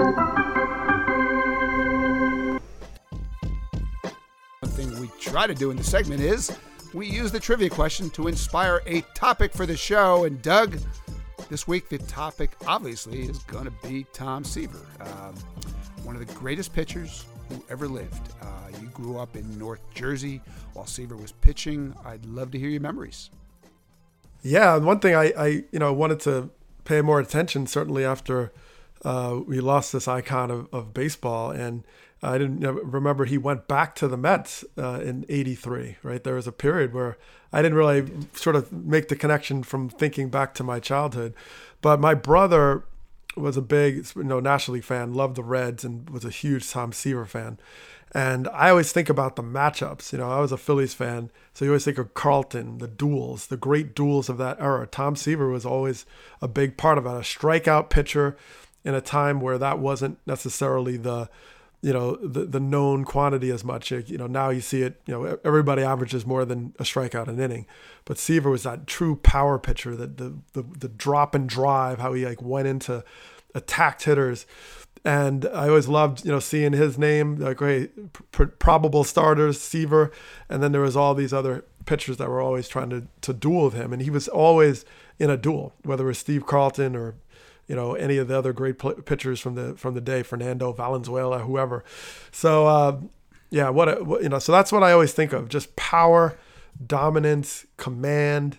One 4.59 4.71
thing 4.71 4.99
we 4.99 5.09
try 5.19 5.47
to 5.47 5.55
do 5.55 5.71
in 5.71 5.77
the 5.77 5.83
segment 5.83 6.21
is 6.21 6.51
we 6.93 7.07
use 7.07 7.31
the 7.31 7.39
trivia 7.39 7.69
question 7.69 8.09
to 8.11 8.27
inspire 8.27 8.81
a 8.85 9.01
topic 9.13 9.53
for 9.53 9.65
the 9.65 9.77
show. 9.77 10.23
And 10.23 10.41
Doug, 10.41 10.79
this 11.49 11.67
week 11.67 11.89
the 11.89 11.97
topic 11.99 12.51
obviously 12.67 13.21
is 13.21 13.39
going 13.39 13.65
to 13.65 13.73
be 13.87 14.05
Tom 14.13 14.43
Seaver, 14.43 14.85
um, 15.01 15.35
one 16.03 16.15
of 16.15 16.25
the 16.25 16.33
greatest 16.33 16.73
pitchers 16.73 17.25
who 17.49 17.63
ever 17.69 17.87
lived. 17.87 18.33
Uh, 18.41 18.45
you 18.81 18.87
grew 18.87 19.17
up 19.17 19.35
in 19.35 19.57
North 19.57 19.81
Jersey 19.93 20.41
while 20.73 20.85
Seaver 20.85 21.15
was 21.15 21.31
pitching. 21.31 21.93
I'd 22.05 22.25
love 22.25 22.51
to 22.51 22.59
hear 22.59 22.69
your 22.69 22.81
memories. 22.81 23.29
Yeah, 24.41 24.77
one 24.77 24.99
thing 24.99 25.15
I, 25.15 25.33
I 25.37 25.47
you 25.71 25.79
know 25.79 25.91
wanted 25.93 26.19
to 26.21 26.49
pay 26.85 27.01
more 27.01 27.19
attention 27.19 27.67
certainly 27.67 28.05
after 28.05 28.51
uh, 29.03 29.39
we 29.45 29.59
lost 29.59 29.93
this 29.93 30.07
icon 30.07 30.51
of, 30.51 30.67
of 30.73 30.93
baseball, 30.93 31.51
and 31.51 31.83
I 32.21 32.37
didn't 32.37 32.59
remember 32.59 33.25
he 33.25 33.37
went 33.37 33.67
back 33.67 33.95
to 33.95 34.07
the 34.07 34.17
Mets 34.17 34.65
uh, 34.77 34.99
in 35.01 35.25
'83. 35.29 35.97
Right, 36.03 36.23
there 36.23 36.35
was 36.35 36.47
a 36.47 36.51
period 36.51 36.93
where 36.93 37.17
I 37.53 37.61
didn't 37.61 37.77
really 37.77 38.09
sort 38.33 38.55
of 38.55 38.71
make 38.71 39.07
the 39.07 39.15
connection 39.15 39.63
from 39.63 39.89
thinking 39.89 40.29
back 40.29 40.53
to 40.55 40.63
my 40.63 40.79
childhood, 40.79 41.33
but 41.81 41.99
my 41.99 42.13
brother 42.13 42.83
was 43.35 43.57
a 43.57 43.61
big 43.61 44.05
you 44.15 44.23
know 44.23 44.39
National 44.39 44.75
League 44.75 44.83
fan, 44.83 45.13
loved 45.13 45.35
the 45.35 45.43
Reds, 45.43 45.83
and 45.83 46.09
was 46.09 46.25
a 46.25 46.29
huge 46.29 46.69
Tom 46.69 46.91
Seaver 46.91 47.25
fan. 47.25 47.57
And 48.11 48.47
I 48.49 48.71
always 48.71 48.91
think 48.91 49.07
about 49.07 49.35
the 49.35 49.43
matchups. 49.43 50.11
You 50.11 50.17
know, 50.17 50.31
I 50.31 50.39
was 50.39 50.51
a 50.51 50.57
Phillies 50.57 50.95
fan, 50.95 51.29
so 51.53 51.63
you 51.63 51.71
always 51.71 51.85
think 51.85 51.99
of 51.99 52.15
Carlton, 52.15 52.79
the 52.79 52.87
duels, 52.87 53.47
the 53.47 53.57
great 53.57 53.93
duels 53.93 54.29
of 54.29 54.37
that 54.39 54.59
era. 54.59 54.87
Tom 54.87 55.15
Seaver 55.15 55.49
was 55.49 55.65
always 55.65 56.05
a 56.41 56.47
big 56.47 56.75
part 56.75 56.97
of 56.97 57.05
it, 57.05 57.09
a 57.09 57.19
strikeout 57.19 57.89
pitcher 57.89 58.35
in 58.83 58.95
a 58.95 59.01
time 59.01 59.39
where 59.39 59.57
that 59.59 59.77
wasn't 59.77 60.17
necessarily 60.25 60.97
the, 60.97 61.29
you 61.81 61.93
know, 61.93 62.15
the, 62.17 62.45
the 62.45 62.59
known 62.59 63.05
quantity 63.05 63.49
as 63.51 63.63
much. 63.63 63.91
You 63.91 64.17
know, 64.17 64.27
now 64.27 64.49
you 64.49 64.61
see 64.61 64.81
it, 64.81 65.01
you 65.05 65.13
know, 65.13 65.39
everybody 65.43 65.81
averages 65.81 66.25
more 66.25 66.45
than 66.45 66.73
a 66.79 66.83
strikeout 66.83 67.27
an 67.27 67.39
inning. 67.39 67.65
But 68.05 68.17
Seaver 68.17 68.49
was 68.49 68.63
that 68.63 68.87
true 68.87 69.15
power 69.15 69.57
pitcher, 69.57 69.95
that 69.95 70.17
the, 70.17 70.35
the, 70.53 70.63
the 70.63 70.89
drop 70.89 71.35
and 71.35 71.47
drive, 71.47 71.99
how 71.99 72.13
he 72.13 72.25
like 72.25 72.41
went 72.41 72.67
into 72.67 73.03
attacked 73.55 74.03
hitters 74.03 74.45
and 75.03 75.45
I 75.47 75.69
always 75.69 75.87
loved 75.87 76.23
you 76.23 76.31
know 76.31 76.39
seeing 76.39 76.73
his 76.73 76.97
name 76.97 77.37
like 77.37 77.57
great 77.57 78.31
pr- 78.31 78.43
probable 78.43 79.03
starters 79.03 79.59
Seaver 79.59 80.11
and 80.49 80.61
then 80.61 80.71
there 80.71 80.81
was 80.81 80.95
all 80.95 81.15
these 81.15 81.33
other 81.33 81.65
pitchers 81.89 82.17
that 82.17 82.29
were 82.29 82.39
always 82.39 82.67
trying 82.67 82.89
to 82.91 83.07
to 83.21 83.33
duel 83.33 83.65
with 83.65 83.73
him, 83.73 83.91
and 83.91 84.01
he 84.01 84.11
was 84.11 84.27
always 84.27 84.85
in 85.17 85.29
a 85.29 85.35
duel, 85.35 85.73
whether 85.83 86.05
it 86.05 86.07
was 86.07 86.19
Steve 86.19 86.45
Carlton 86.45 86.95
or 86.95 87.15
you 87.69 87.75
know 87.75 87.93
any 87.93 88.17
of 88.17 88.27
the 88.27 88.37
other 88.37 88.51
great 88.51 88.79
pl- 88.79 88.95
pitchers 88.95 89.39
from 89.39 89.55
the 89.55 89.75
from 89.75 89.93
the 89.93 90.01
day, 90.01 90.23
Fernando 90.23 90.73
Valenzuela, 90.73 91.39
whoever. 91.39 91.85
So 92.31 92.67
uh, 92.67 92.99
yeah, 93.51 93.69
what, 93.69 93.87
a, 93.87 94.03
what 94.03 94.23
you 94.23 94.29
know. 94.29 94.39
So 94.39 94.51
that's 94.51 94.71
what 94.71 94.83
I 94.83 94.91
always 94.91 95.13
think 95.13 95.31
of: 95.31 95.47
just 95.47 95.75
power, 95.75 96.37
dominance, 96.85 97.67
command, 97.77 98.57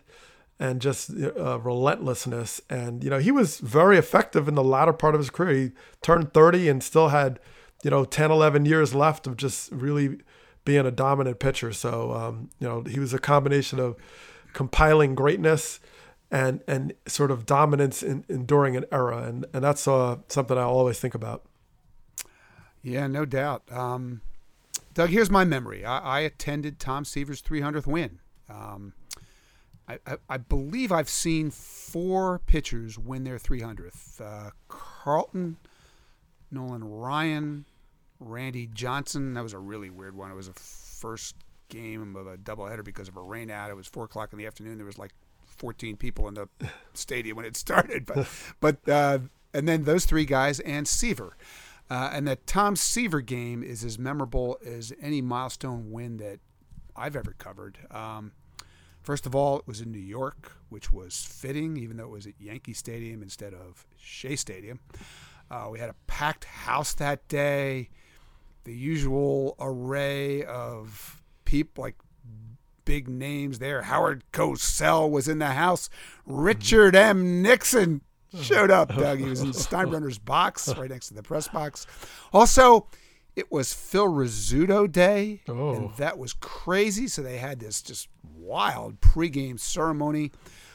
and 0.60 0.80
just 0.80 1.10
uh, 1.10 1.58
relentlessness. 1.58 2.60
And 2.70 3.02
you 3.02 3.10
know, 3.10 3.18
he 3.18 3.32
was 3.32 3.58
very 3.58 3.98
effective 3.98 4.46
in 4.46 4.54
the 4.54 4.64
latter 4.64 4.92
part 4.92 5.14
of 5.14 5.20
his 5.20 5.28
career. 5.28 5.56
He 5.56 5.70
turned 6.02 6.32
30 6.32 6.68
and 6.68 6.82
still 6.82 7.08
had 7.08 7.40
you 7.82 7.90
know 7.90 8.04
10, 8.04 8.30
11 8.30 8.64
years 8.64 8.94
left 8.94 9.26
of 9.26 9.36
just 9.36 9.72
really 9.72 10.20
being 10.64 10.86
a 10.86 10.92
dominant 10.92 11.40
pitcher. 11.40 11.72
So 11.72 12.12
um, 12.12 12.50
you 12.60 12.68
know, 12.68 12.84
he 12.84 13.00
was 13.00 13.12
a 13.12 13.18
combination 13.18 13.80
of 13.80 13.96
compiling 14.52 15.16
greatness 15.16 15.80
and 16.30 16.62
and 16.66 16.94
sort 17.06 17.30
of 17.30 17.46
dominance 17.46 18.02
in, 18.02 18.24
in 18.28 18.46
during 18.46 18.76
an 18.76 18.84
era, 18.92 19.22
and 19.22 19.46
and 19.52 19.64
that's 19.64 19.86
uh, 19.88 20.18
something 20.28 20.56
I 20.56 20.62
always 20.62 21.00
think 21.00 21.14
about. 21.14 21.44
Yeah, 22.82 23.06
no 23.06 23.24
doubt. 23.24 23.62
Um, 23.70 24.22
Doug, 24.94 25.10
here's 25.10 25.30
my 25.30 25.44
memory. 25.44 25.84
I, 25.84 25.98
I 25.98 26.20
attended 26.20 26.78
Tom 26.78 27.04
Seaver's 27.04 27.42
300th 27.42 27.86
win. 27.86 28.20
Um, 28.48 28.94
I, 29.86 29.98
I, 30.06 30.16
I, 30.28 30.36
believe 30.38 30.90
I've 30.90 31.08
seen 31.08 31.50
four 31.50 32.40
pitchers 32.46 32.98
win 32.98 33.24
their 33.24 33.38
300th. 33.38 34.20
Uh, 34.20 34.50
Carlton, 34.68 35.58
Nolan 36.50 36.84
Ryan, 36.84 37.66
Randy 38.18 38.66
Johnson. 38.66 39.34
That 39.34 39.42
was 39.42 39.52
a 39.52 39.58
really 39.58 39.90
weird 39.90 40.16
one. 40.16 40.30
It 40.30 40.34
was 40.34 40.48
a 40.48 40.52
first 40.54 41.36
game 41.68 42.16
of 42.16 42.26
a 42.26 42.36
doubleheader 42.36 42.84
because 42.84 43.08
of 43.08 43.16
a 43.16 43.20
rainout. 43.20 43.70
It 43.70 43.76
was 43.76 43.86
four 43.86 44.04
o'clock 44.04 44.32
in 44.32 44.38
the 44.38 44.46
afternoon. 44.46 44.78
There 44.78 44.86
was 44.86 44.98
like 44.98 45.12
14 45.60 45.96
people 45.98 46.26
in 46.26 46.34
the 46.34 46.48
stadium 46.94 47.36
when 47.36 47.44
it 47.44 47.54
started. 47.54 48.06
But, 48.06 48.26
but 48.60 48.88
uh, 48.88 49.18
and 49.52 49.68
then 49.68 49.84
those 49.84 50.06
three 50.06 50.24
guys 50.24 50.58
and 50.60 50.88
Seaver. 50.88 51.36
Uh, 51.90 52.08
and 52.12 52.26
that 52.26 52.46
Tom 52.46 52.76
Seaver 52.76 53.20
game 53.20 53.62
is 53.62 53.84
as 53.84 53.98
memorable 53.98 54.58
as 54.64 54.92
any 55.02 55.20
milestone 55.20 55.90
win 55.90 56.16
that 56.16 56.38
I've 56.96 57.16
ever 57.16 57.34
covered. 57.36 57.78
Um, 57.90 58.32
first 59.02 59.26
of 59.26 59.34
all, 59.34 59.58
it 59.58 59.66
was 59.66 59.80
in 59.80 59.92
New 59.92 59.98
York, 59.98 60.52
which 60.70 60.92
was 60.92 61.16
fitting, 61.16 61.76
even 61.76 61.96
though 61.96 62.04
it 62.04 62.10
was 62.10 62.26
at 62.26 62.34
Yankee 62.38 62.72
Stadium 62.72 63.22
instead 63.22 63.52
of 63.52 63.86
Shea 63.98 64.36
Stadium. 64.36 64.80
Uh, 65.50 65.68
we 65.70 65.78
had 65.78 65.90
a 65.90 65.96
packed 66.06 66.44
house 66.44 66.94
that 66.94 67.26
day. 67.28 67.90
The 68.64 68.74
usual 68.74 69.56
array 69.58 70.44
of 70.44 71.22
people, 71.44 71.82
like 71.82 71.96
big 72.84 73.08
names 73.08 73.58
there. 73.58 73.82
Howard 73.82 74.24
Cosell 74.32 75.10
was 75.10 75.28
in 75.28 75.38
the 75.38 75.52
house. 75.52 75.90
Richard 76.26 76.94
M. 76.94 77.42
Nixon 77.42 78.02
showed 78.40 78.70
up, 78.70 78.94
Doug. 78.94 79.18
He 79.18 79.24
was 79.24 79.40
in 79.40 79.48
Steinbrenner's 79.52 80.18
box 80.18 80.68
right 80.76 80.90
next 80.90 81.08
to 81.08 81.14
the 81.14 81.22
press 81.22 81.48
box. 81.48 81.86
Also, 82.32 82.86
it 83.36 83.50
was 83.50 83.72
Phil 83.72 84.06
Rizzuto 84.06 84.90
Day, 84.90 85.40
oh. 85.48 85.74
and 85.74 85.96
that 85.96 86.18
was 86.18 86.32
crazy. 86.32 87.08
So 87.08 87.22
they 87.22 87.38
had 87.38 87.60
this 87.60 87.82
just 87.82 88.08
wild 88.36 89.00
pregame 89.00 89.58
ceremony. 89.58 90.32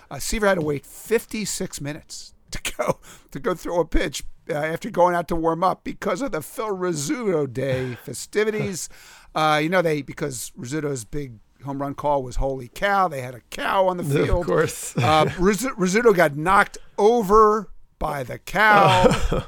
Uh, 0.09 0.19
Seaver 0.19 0.47
had 0.47 0.55
to 0.55 0.61
wait 0.61 0.85
56 0.85 1.81
minutes 1.81 2.33
to 2.51 2.73
go 2.77 2.99
to 3.31 3.39
go 3.39 3.53
throw 3.53 3.81
a 3.81 3.85
pitch 3.85 4.23
uh, 4.49 4.53
after 4.53 4.89
going 4.89 5.15
out 5.15 5.27
to 5.29 5.35
warm 5.35 5.63
up 5.63 5.83
because 5.83 6.21
of 6.21 6.31
the 6.31 6.41
Phil 6.41 6.75
Rizzuto 6.75 7.51
Day 7.51 7.95
festivities. 8.03 8.89
Uh, 9.33 9.59
you 9.61 9.69
know 9.69 9.81
they 9.81 10.01
because 10.01 10.51
Rizzuto's 10.57 11.03
big 11.03 11.33
home 11.65 11.81
run 11.81 11.93
call 11.95 12.23
was 12.23 12.37
holy 12.37 12.69
cow. 12.69 13.07
They 13.07 13.21
had 13.21 13.35
a 13.35 13.41
cow 13.49 13.87
on 13.87 13.97
the 13.97 14.03
field. 14.03 14.41
Of 14.41 14.47
course. 14.47 14.95
uh, 14.97 15.25
Rizzuto 15.37 16.15
got 16.15 16.35
knocked 16.35 16.77
over 16.97 17.69
by 17.99 18.23
the 18.23 18.39
cow. 18.39 19.05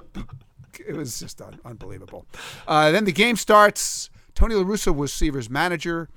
it 0.88 0.96
was 0.96 1.20
just 1.20 1.42
un- 1.42 1.60
unbelievable. 1.66 2.26
Uh, 2.68 2.92
then 2.92 3.06
the 3.06 3.12
game 3.12 3.36
starts. 3.36 4.10
Tony 4.36 4.56
La 4.56 4.64
Russa 4.64 4.96
was 4.96 5.12
Seaver's 5.12 5.50
manager. 5.50 6.10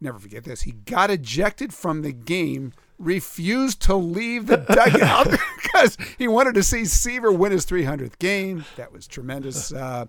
Never 0.00 0.18
forget 0.18 0.44
this. 0.44 0.62
He 0.62 0.72
got 0.72 1.10
ejected 1.10 1.72
from 1.72 2.02
the 2.02 2.12
game, 2.12 2.72
refused 2.98 3.80
to 3.82 3.94
leave 3.94 4.46
the 4.46 4.56
dugout 4.56 5.28
because 5.62 5.96
he 6.18 6.26
wanted 6.26 6.54
to 6.54 6.62
see 6.62 6.84
Seaver 6.84 7.30
win 7.30 7.52
his 7.52 7.64
300th 7.66 8.18
game. 8.18 8.64
That 8.76 8.92
was 8.92 9.06
tremendous. 9.06 9.72
Uh, 9.72 10.06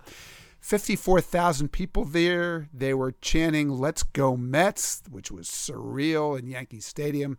54,000 0.64 1.74
people 1.74 2.06
there. 2.06 2.70
They 2.74 2.94
were 2.94 3.12
chanting, 3.20 3.70
Let's 3.70 4.02
go 4.02 4.38
Mets, 4.38 5.04
which 5.12 5.30
was 5.30 5.50
surreal 5.50 6.40
in 6.40 6.48
Yankee 6.48 6.80
Stadium. 6.80 7.38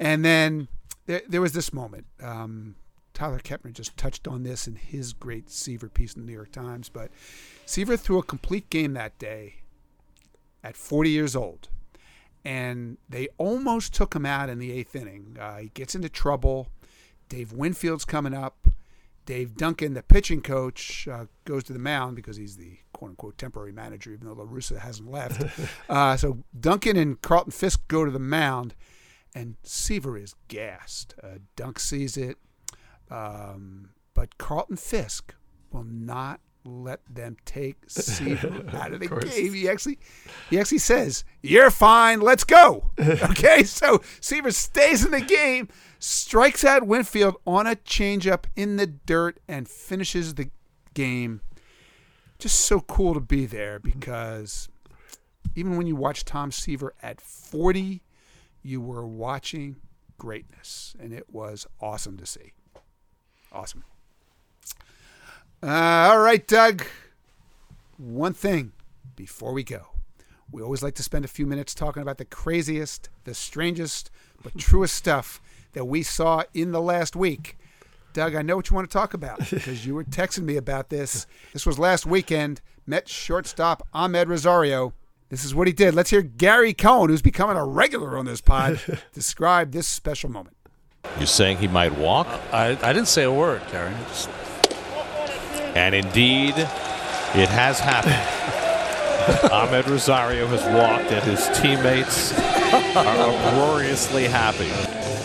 And 0.00 0.24
then 0.24 0.68
there, 1.04 1.20
there 1.28 1.42
was 1.42 1.52
this 1.52 1.74
moment. 1.74 2.06
Um, 2.22 2.76
Tyler 3.12 3.38
Kepner 3.38 3.70
just 3.70 3.98
touched 3.98 4.26
on 4.26 4.44
this 4.44 4.66
in 4.66 4.76
his 4.76 5.12
great 5.12 5.50
Seaver 5.50 5.90
piece 5.90 6.14
in 6.14 6.22
the 6.22 6.26
New 6.26 6.32
York 6.32 6.50
Times. 6.50 6.88
But 6.88 7.10
Seaver 7.66 7.98
threw 7.98 8.18
a 8.18 8.22
complete 8.22 8.70
game 8.70 8.94
that 8.94 9.18
day 9.18 9.56
at 10.64 10.74
40 10.74 11.10
years 11.10 11.36
old. 11.36 11.68
And 12.46 12.96
they 13.10 13.28
almost 13.36 13.92
took 13.92 14.16
him 14.16 14.24
out 14.24 14.48
in 14.48 14.58
the 14.58 14.72
eighth 14.72 14.96
inning. 14.96 15.36
Uh, 15.38 15.58
he 15.58 15.68
gets 15.74 15.94
into 15.94 16.08
trouble. 16.08 16.68
Dave 17.28 17.52
Winfield's 17.52 18.06
coming 18.06 18.32
up. 18.32 18.68
Dave 19.28 19.56
Duncan, 19.56 19.92
the 19.92 20.02
pitching 20.02 20.40
coach, 20.40 21.06
uh, 21.06 21.26
goes 21.44 21.62
to 21.64 21.74
the 21.74 21.78
mound 21.78 22.16
because 22.16 22.38
he's 22.38 22.56
the 22.56 22.78
quote 22.94 23.10
unquote 23.10 23.36
temporary 23.36 23.72
manager, 23.72 24.10
even 24.10 24.26
though 24.26 24.32
La 24.32 24.46
Russa 24.46 24.78
hasn't 24.78 25.10
left. 25.10 25.42
uh, 25.90 26.16
so 26.16 26.44
Duncan 26.58 26.96
and 26.96 27.20
Carlton 27.20 27.52
Fisk 27.52 27.86
go 27.88 28.06
to 28.06 28.10
the 28.10 28.18
mound, 28.18 28.74
and 29.34 29.56
Seaver 29.62 30.16
is 30.16 30.34
gassed. 30.48 31.14
Uh, 31.22 31.40
Dunk 31.56 31.78
sees 31.78 32.16
it, 32.16 32.38
um, 33.10 33.90
but 34.14 34.38
Carlton 34.38 34.78
Fisk 34.78 35.34
will 35.70 35.84
not 35.84 36.40
let 36.68 37.00
them 37.08 37.36
take 37.44 37.76
Seaver 37.88 38.64
out 38.72 38.92
of 38.92 39.00
the 39.00 39.12
Of 39.12 39.22
game. 39.22 39.52
He 39.52 39.68
actually, 39.68 39.98
he 40.50 40.58
actually 40.58 40.78
says, 40.78 41.24
"You're 41.42 41.70
fine. 41.70 42.20
Let's 42.20 42.44
go." 42.44 42.90
Okay, 43.30 43.62
so 43.62 44.02
Seaver 44.20 44.50
stays 44.50 45.04
in 45.04 45.12
the 45.12 45.20
game, 45.20 45.68
strikes 45.98 46.64
out 46.64 46.86
Winfield 46.86 47.36
on 47.46 47.66
a 47.66 47.76
changeup 47.76 48.44
in 48.56 48.76
the 48.76 48.86
dirt, 48.86 49.38
and 49.48 49.68
finishes 49.68 50.34
the 50.34 50.50
game. 50.94 51.40
Just 52.38 52.60
so 52.60 52.80
cool 52.80 53.14
to 53.14 53.20
be 53.20 53.46
there 53.46 53.78
because 53.78 54.68
even 55.54 55.76
when 55.76 55.86
you 55.86 55.96
watch 55.96 56.24
Tom 56.24 56.52
Seaver 56.52 56.94
at 57.02 57.20
40, 57.20 58.02
you 58.62 58.80
were 58.80 59.06
watching 59.06 59.76
greatness, 60.18 60.94
and 61.00 61.12
it 61.12 61.30
was 61.30 61.66
awesome 61.80 62.16
to 62.18 62.26
see. 62.26 62.52
Awesome. 63.50 63.84
Uh, 65.62 66.10
all 66.10 66.20
right, 66.20 66.46
Doug. 66.46 66.84
One 67.96 68.32
thing 68.32 68.72
before 69.16 69.52
we 69.52 69.64
go. 69.64 69.86
We 70.50 70.62
always 70.62 70.82
like 70.82 70.94
to 70.94 71.02
spend 71.02 71.24
a 71.24 71.28
few 71.28 71.46
minutes 71.46 71.74
talking 71.74 72.00
about 72.00 72.18
the 72.18 72.24
craziest, 72.24 73.08
the 73.24 73.34
strangest, 73.34 74.10
but 74.42 74.56
truest 74.58 74.94
stuff 74.94 75.40
that 75.72 75.84
we 75.84 76.02
saw 76.02 76.44
in 76.54 76.72
the 76.72 76.80
last 76.80 77.16
week. 77.16 77.58
Doug, 78.12 78.34
I 78.34 78.42
know 78.42 78.56
what 78.56 78.70
you 78.70 78.76
want 78.76 78.88
to 78.88 78.92
talk 78.92 79.14
about 79.14 79.38
because 79.50 79.84
you 79.84 79.94
were 79.94 80.04
texting 80.04 80.44
me 80.44 80.56
about 80.56 80.88
this. 80.90 81.26
This 81.52 81.66
was 81.66 81.78
last 81.78 82.06
weekend. 82.06 82.60
Met 82.86 83.08
shortstop 83.08 83.86
Amed 83.94 84.28
Rosario. 84.28 84.94
This 85.28 85.44
is 85.44 85.54
what 85.54 85.66
he 85.66 85.74
did. 85.74 85.94
Let's 85.94 86.08
hear 86.08 86.22
Gary 86.22 86.72
Cohen, 86.72 87.10
who's 87.10 87.20
becoming 87.20 87.56
a 87.56 87.64
regular 87.64 88.16
on 88.16 88.24
this 88.24 88.40
pod, 88.40 88.80
describe 89.12 89.72
this 89.72 89.86
special 89.86 90.30
moment. 90.30 90.56
You're 91.18 91.26
saying 91.26 91.58
he 91.58 91.68
might 91.68 91.94
walk? 91.98 92.26
I, 92.50 92.78
I 92.82 92.92
didn't 92.94 93.08
say 93.08 93.24
a 93.24 93.32
word, 93.32 93.60
Karen. 93.70 93.94
Just... 94.08 94.30
And 95.74 95.94
indeed, 95.94 96.54
it 96.56 97.48
has 97.48 97.78
happened. 97.80 98.14
Amed 99.52 99.86
Rosario 99.86 100.46
has 100.46 100.64
walked, 100.74 101.12
and 101.12 101.22
his 101.24 101.46
teammates 101.58 102.32
are 102.96 103.30
uproariously 103.30 104.24
happy. 104.24 104.70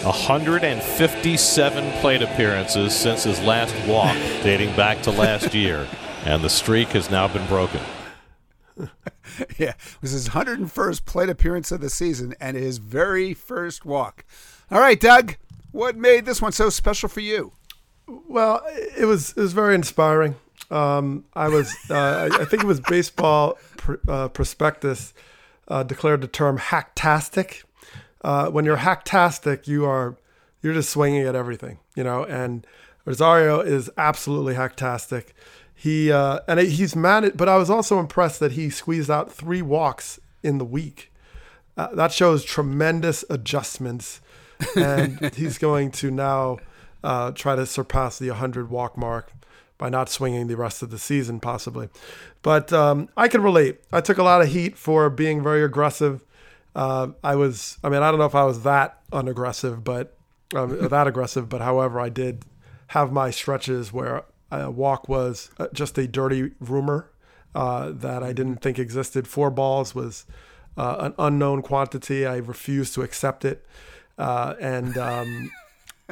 157 0.04 1.92
plate 2.02 2.22
appearances 2.22 2.94
since 2.94 3.24
his 3.24 3.40
last 3.42 3.74
walk, 3.88 4.14
dating 4.44 4.76
back 4.76 5.02
to 5.04 5.12
last 5.12 5.54
year, 5.56 5.88
and 6.26 6.44
the 6.44 6.50
streak 6.50 6.90
has 6.90 7.10
now 7.10 7.28
been 7.30 7.48
broken. 7.48 7.80
yeah, 9.58 9.70
it 9.70 10.02
was 10.02 10.12
his 10.12 10.30
101st 10.30 11.06
plate 11.06 11.30
appearance 11.30 11.72
of 11.72 11.80
the 11.80 11.90
season 11.90 12.36
and 12.42 12.58
his 12.58 12.80
very 12.80 13.34
first 13.34 13.86
walk. 13.86 14.26
All 14.70 14.80
right, 14.80 15.00
Doug, 15.00 15.38
what 15.72 15.96
made 15.96 16.26
this 16.26 16.42
one 16.42 16.52
so 16.52 16.70
special 16.70 17.08
for 17.08 17.22
you? 17.22 17.54
Well, 18.28 18.62
it 18.98 19.06
was 19.06 19.32
it 19.32 19.42
was 19.42 19.54
very 19.54 19.76
inspiring. 19.76 20.36
Um, 20.72 21.26
I 21.34 21.50
was 21.50 21.74
uh, 21.90 22.30
I 22.34 22.46
think 22.46 22.64
it 22.64 22.68
was 22.68 22.80
Baseball 22.80 23.58
pr- 23.78 23.96
uh, 24.08 24.28
Prospectus 24.30 25.14
uh, 25.68 25.84
declared 25.84 26.22
the 26.22 26.28
term 26.28 26.58
hacktastic. 26.58 27.64
Uh, 28.24 28.50
when 28.50 28.66
you're 28.66 28.78
hacktastic, 28.78 29.68
you 29.68 29.86
are 29.86 30.16
you're 30.62 30.74
just 30.74 30.90
swinging 30.90 31.24
at 31.28 31.36
everything, 31.36 31.80
you 31.96 32.04
know. 32.04 32.24
And 32.26 32.66
Rosario 33.06 33.60
is 33.60 33.90
absolutely 33.98 34.54
hacktastic. 34.56 35.34
He 35.76 36.12
uh, 36.12 36.40
and 36.48 36.60
he's 36.60 36.96
managed, 36.96 37.36
but 37.38 37.50
I 37.50 37.58
was 37.58 37.70
also 37.70 38.00
impressed 38.00 38.40
that 38.40 38.54
he 38.54 38.70
squeezed 38.70 39.12
out 39.12 39.32
three 39.32 39.62
walks 39.62 40.20
in 40.42 40.58
the 40.58 40.66
week. 40.66 41.12
uh, 41.78 41.94
that 41.96 42.12
shows 42.12 42.44
tremendous 42.44 43.26
adjustments, 43.30 44.22
and 44.76 45.34
he's 45.36 45.58
going 45.58 45.92
to 45.92 46.12
now 46.12 46.58
uh, 47.04 47.32
try 47.32 47.56
to 47.56 47.66
surpass 47.66 48.18
the 48.20 48.30
100 48.30 48.70
walk 48.70 48.98
mark 48.98 49.34
by 49.78 49.90
not 49.90 50.10
swinging 50.10 50.48
the 50.48 50.56
rest 50.56 50.82
of 50.82 50.92
the 50.92 51.00
season, 51.00 51.40
possibly. 51.40 51.90
But 52.42 52.72
um, 52.72 53.10
I 53.18 53.28
can 53.28 53.42
relate. 53.42 53.82
I 53.92 54.02
took 54.02 54.18
a 54.18 54.24
lot 54.24 54.42
of 54.42 54.50
heat 54.50 54.78
for 54.78 55.10
being 55.10 55.44
very 55.44 55.64
aggressive. 55.64 56.24
Uh, 56.76 57.10
I 57.24 57.36
was, 57.36 57.78
I 57.84 57.90
mean, 57.90 58.02
I 58.02 58.10
don't 58.10 58.20
know 58.20 58.26
if 58.26 58.36
I 58.36 58.46
was 58.46 58.64
that 58.64 59.02
unaggressive, 59.12 59.84
but 59.84 60.18
um, 60.56 60.88
that 60.90 61.08
aggressive, 61.08 61.50
but 61.50 61.62
however, 61.62 62.00
I 62.00 62.10
did 62.10 62.46
have 62.88 63.12
my 63.12 63.32
stretches 63.32 63.92
where 63.92 64.24
a 64.52 64.70
walk 64.70 65.10
was 65.10 65.50
uh, 65.58 65.68
just 65.74 65.98
a 65.98 66.08
dirty 66.08 66.52
rumor 66.60 67.10
uh, 67.56 67.92
that 67.92 68.24
I 68.24 68.34
didn't 68.34 68.58
think 68.58 68.80
existed. 68.80 69.28
Four 69.28 69.50
balls 69.50 69.96
was 69.96 70.26
uh, 70.78 70.96
an 71.00 71.14
unknown 71.18 71.62
quantity. 71.62 72.26
I 72.26 72.38
refused 72.38 72.94
to 72.96 73.02
accept 73.02 73.46
it. 73.46 73.66
Uh, 74.18 74.54
and 74.60 74.98
um, 74.98 75.52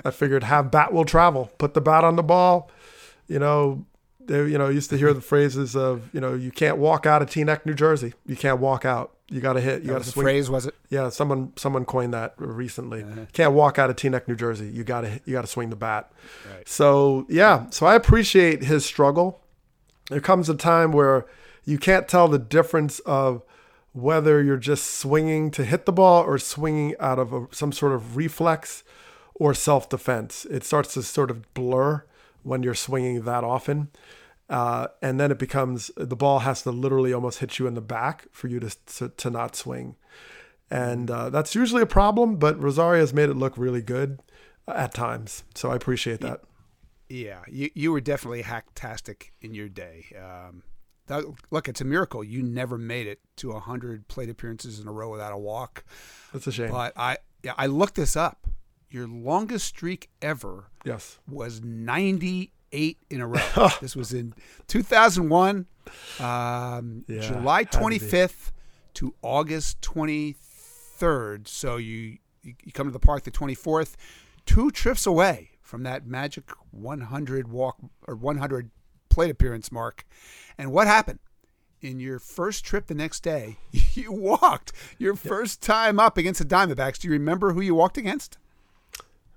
I 0.03 0.11
figured 0.11 0.43
have 0.43 0.71
bat 0.71 0.93
will 0.93 1.05
travel. 1.05 1.51
Put 1.57 1.73
the 1.73 1.81
bat 1.81 2.03
on 2.03 2.15
the 2.15 2.23
ball. 2.23 2.71
You 3.27 3.39
know, 3.39 3.85
they 4.25 4.47
you 4.47 4.57
know 4.57 4.69
used 4.69 4.89
to 4.91 4.97
hear 4.97 5.13
the 5.13 5.21
phrases 5.21 5.75
of 5.75 6.09
you 6.13 6.21
know 6.21 6.33
you 6.33 6.51
can't 6.51 6.77
walk 6.77 7.05
out 7.05 7.21
of 7.21 7.29
Teaneck, 7.29 7.65
New 7.65 7.73
Jersey. 7.73 8.13
You 8.25 8.35
can't 8.35 8.59
walk 8.59 8.85
out. 8.85 9.15
You 9.29 9.39
got 9.39 9.53
to 9.53 9.61
hit. 9.61 9.83
You 9.83 9.89
got 9.89 10.03
to 10.03 10.09
swing. 10.09 10.25
phrase 10.25 10.49
was 10.49 10.65
it? 10.65 10.75
Yeah, 10.89 11.09
someone 11.09 11.53
someone 11.55 11.85
coined 11.85 12.13
that 12.13 12.33
recently. 12.37 13.03
Uh-huh. 13.03 13.25
Can't 13.33 13.53
walk 13.53 13.79
out 13.79 13.89
of 13.89 13.95
Teaneck, 13.95 14.27
New 14.27 14.35
Jersey. 14.35 14.67
You 14.67 14.83
got 14.83 15.01
to 15.01 15.21
you 15.25 15.33
got 15.33 15.41
to 15.41 15.47
swing 15.47 15.69
the 15.69 15.75
bat. 15.75 16.11
Right. 16.53 16.67
So 16.67 17.25
yeah, 17.29 17.69
so 17.69 17.85
I 17.85 17.95
appreciate 17.95 18.63
his 18.63 18.85
struggle. 18.85 19.41
There 20.09 20.19
comes 20.19 20.49
a 20.49 20.55
time 20.55 20.91
where 20.91 21.25
you 21.63 21.77
can't 21.77 22.07
tell 22.07 22.27
the 22.27 22.39
difference 22.39 22.99
of 23.01 23.43
whether 23.93 24.41
you're 24.41 24.57
just 24.57 24.95
swinging 24.95 25.51
to 25.51 25.65
hit 25.65 25.85
the 25.85 25.91
ball 25.91 26.23
or 26.23 26.37
swinging 26.37 26.95
out 26.99 27.19
of 27.19 27.33
a, 27.33 27.47
some 27.51 27.71
sort 27.71 27.93
of 27.93 28.15
reflex 28.15 28.83
or 29.35 29.53
self 29.53 29.89
defense. 29.89 30.45
It 30.49 30.63
starts 30.63 30.93
to 30.95 31.03
sort 31.03 31.31
of 31.31 31.53
blur 31.53 32.03
when 32.43 32.63
you're 32.63 32.75
swinging 32.75 33.23
that 33.23 33.43
often. 33.43 33.89
Uh, 34.49 34.87
and 35.01 35.17
then 35.17 35.31
it 35.31 35.39
becomes 35.39 35.91
the 35.95 36.15
ball 36.15 36.39
has 36.39 36.63
to 36.63 36.71
literally 36.71 37.13
almost 37.13 37.39
hit 37.39 37.57
you 37.57 37.67
in 37.67 37.73
the 37.73 37.81
back 37.81 38.27
for 38.33 38.47
you 38.47 38.59
to 38.59 38.69
to, 38.97 39.09
to 39.09 39.29
not 39.29 39.55
swing, 39.55 39.95
and 40.69 41.09
uh, 41.09 41.29
that's 41.29 41.55
usually 41.55 41.81
a 41.81 41.85
problem. 41.85 42.35
But 42.35 42.61
Rosario 42.61 42.99
has 42.99 43.13
made 43.13 43.29
it 43.29 43.37
look 43.37 43.57
really 43.57 43.81
good 43.81 44.21
at 44.67 44.93
times, 44.93 45.45
so 45.55 45.71
I 45.71 45.77
appreciate 45.77 46.19
that. 46.19 46.41
Yeah, 47.07 47.43
you 47.47 47.69
you 47.73 47.93
were 47.93 48.01
definitely 48.01 48.43
hacktastic 48.43 49.29
in 49.39 49.53
your 49.53 49.69
day. 49.69 50.07
Um, 50.21 50.63
that, 51.07 51.23
look, 51.49 51.69
it's 51.69 51.79
a 51.79 51.85
miracle 51.85 52.21
you 52.21 52.43
never 52.43 52.77
made 52.77 53.07
it 53.07 53.19
to 53.37 53.53
hundred 53.53 54.09
plate 54.09 54.29
appearances 54.29 54.81
in 54.81 54.87
a 54.87 54.91
row 54.91 55.09
without 55.09 55.31
a 55.31 55.37
walk. 55.37 55.85
That's 56.33 56.47
a 56.47 56.51
shame. 56.51 56.71
But 56.71 56.91
I 56.97 57.19
yeah 57.41 57.53
I 57.57 57.67
looked 57.67 57.95
this 57.95 58.17
up. 58.17 58.47
Your 58.91 59.07
longest 59.07 59.65
streak 59.65 60.09
ever 60.21 60.65
yes 60.85 61.17
was 61.27 61.61
ninety 61.63 62.51
eight 62.71 62.97
in 63.09 63.21
a 63.21 63.27
row. 63.27 63.69
this 63.81 63.95
was 63.95 64.13
in 64.13 64.33
2001, 64.67 65.65
um, 66.19 67.05
yeah, 67.07 67.21
July 67.21 67.65
25th 67.65 68.51
to, 68.93 69.11
to, 69.11 69.15
August 69.21 69.81
23rd. 69.81 71.47
So 71.47 71.77
you 71.77 72.17
you 72.43 72.71
come 72.73 72.87
to 72.87 72.91
the 72.91 72.99
park 72.99 73.23
the 73.23 73.31
24th, 73.31 73.95
two 74.45 74.71
trips 74.71 75.05
away 75.05 75.51
from 75.61 75.83
that 75.83 76.07
magic 76.07 76.49
100 76.71 77.47
walk 77.49 77.77
or 78.07 78.15
100 78.15 78.71
plate 79.09 79.29
appearance 79.29 79.71
mark. 79.71 80.05
And 80.57 80.71
what 80.71 80.87
happened? 80.87 81.19
In 81.81 81.99
your 81.99 82.19
first 82.19 82.63
trip 82.63 82.87
the 82.87 82.93
next 82.93 83.21
day, 83.21 83.57
you 83.71 84.11
walked 84.11 84.71
your 84.99 85.15
first 85.15 85.61
time 85.61 85.99
up 85.99 86.17
against 86.17 86.39
the 86.39 86.45
Diamondbacks. 86.45 86.99
Do 86.99 87.07
you 87.07 87.13
remember 87.13 87.53
who 87.53 87.61
you 87.61 87.73
walked 87.73 87.97
against? 87.97 88.37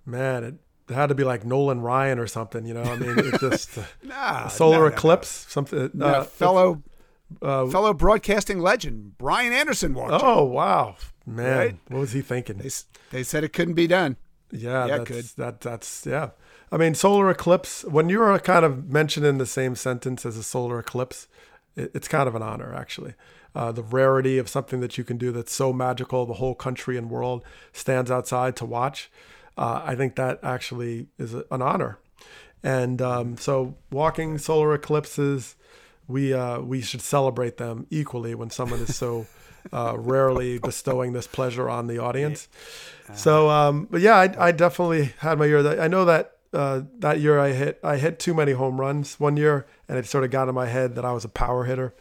Man, 0.06 0.44
it 0.44 0.54
it 0.88 0.94
had 0.94 1.08
to 1.08 1.14
be 1.14 1.24
like 1.24 1.44
Nolan 1.44 1.80
Ryan 1.80 2.18
or 2.18 2.26
something, 2.26 2.66
you 2.66 2.74
know. 2.74 2.82
I 2.82 2.96
mean, 2.96 3.18
it 3.18 3.40
just 3.40 3.78
nah, 4.02 4.48
solar 4.48 4.86
eclipse, 4.86 5.46
something. 5.48 5.90
Uh, 6.00 6.24
fellow 6.24 6.82
uh, 7.40 7.66
fellow 7.66 7.94
broadcasting 7.94 8.58
legend 8.58 9.16
Brian 9.18 9.52
Anderson 9.52 9.94
walked. 9.94 10.22
Oh 10.22 10.44
wow, 10.44 10.96
man, 11.26 11.56
right? 11.56 11.78
what 11.88 12.00
was 12.00 12.12
he 12.12 12.20
thinking? 12.20 12.58
They, 12.58 12.70
they 13.10 13.22
said 13.22 13.44
it 13.44 13.52
couldn't 13.52 13.74
be 13.74 13.86
done. 13.86 14.16
Yeah, 14.50 14.86
yeah, 14.86 14.98
that's, 14.98 15.10
could. 15.10 15.24
That 15.36 15.60
that's 15.60 16.06
yeah. 16.06 16.30
I 16.70 16.76
mean, 16.76 16.94
solar 16.94 17.30
eclipse. 17.30 17.84
When 17.84 18.08
you're 18.08 18.38
kind 18.40 18.64
of 18.64 18.90
mentioned 18.90 19.24
in 19.24 19.38
the 19.38 19.46
same 19.46 19.76
sentence 19.76 20.26
as 20.26 20.36
a 20.36 20.42
solar 20.42 20.78
eclipse, 20.78 21.28
it, 21.76 21.92
it's 21.94 22.08
kind 22.08 22.28
of 22.28 22.34
an 22.34 22.42
honor, 22.42 22.74
actually. 22.74 23.14
Uh, 23.54 23.70
the 23.70 23.82
rarity 23.82 24.36
of 24.36 24.48
something 24.48 24.80
that 24.80 24.98
you 24.98 25.04
can 25.04 25.16
do 25.16 25.30
that's 25.30 25.52
so 25.52 25.72
magical, 25.72 26.26
the 26.26 26.34
whole 26.34 26.56
country 26.56 26.98
and 26.98 27.08
world 27.08 27.44
stands 27.72 28.10
outside 28.10 28.56
to 28.56 28.64
watch 28.64 29.10
uh, 29.56 29.82
I 29.84 29.94
think 29.94 30.16
that 30.16 30.40
actually 30.42 31.08
is 31.18 31.34
a, 31.34 31.44
an 31.50 31.62
honor. 31.62 31.98
And 32.62 33.00
um, 33.02 33.36
so, 33.36 33.76
walking 33.90 34.38
solar 34.38 34.74
eclipses, 34.74 35.54
we 36.08 36.32
uh, 36.32 36.60
we 36.60 36.80
should 36.80 37.02
celebrate 37.02 37.58
them 37.58 37.86
equally 37.90 38.34
when 38.34 38.50
someone 38.50 38.80
is 38.80 38.96
so 38.96 39.26
uh, 39.72 39.94
rarely 39.98 40.58
bestowing 40.58 41.12
this 41.12 41.26
pleasure 41.26 41.68
on 41.68 41.86
the 41.86 41.98
audience. 41.98 42.48
So, 43.14 43.50
um, 43.50 43.86
but 43.90 44.00
yeah, 44.00 44.16
I, 44.16 44.48
I, 44.48 44.52
definitely 44.52 45.12
had 45.18 45.38
my 45.38 45.44
year. 45.44 45.80
I 45.80 45.88
know 45.88 46.06
that 46.06 46.38
uh, 46.54 46.82
that 47.00 47.20
year 47.20 47.38
I 47.38 47.52
hit 47.52 47.80
I 47.84 47.98
hit 47.98 48.18
too 48.18 48.32
many 48.32 48.52
home 48.52 48.80
runs 48.80 49.20
one 49.20 49.36
year, 49.36 49.66
and 49.88 49.98
it 49.98 50.06
sort 50.06 50.24
of 50.24 50.30
got 50.30 50.48
in 50.48 50.54
my 50.54 50.66
head 50.66 50.94
that 50.94 51.04
I 51.04 51.12
was 51.12 51.24
a 51.24 51.28
power 51.28 51.64
hitter, 51.64 51.94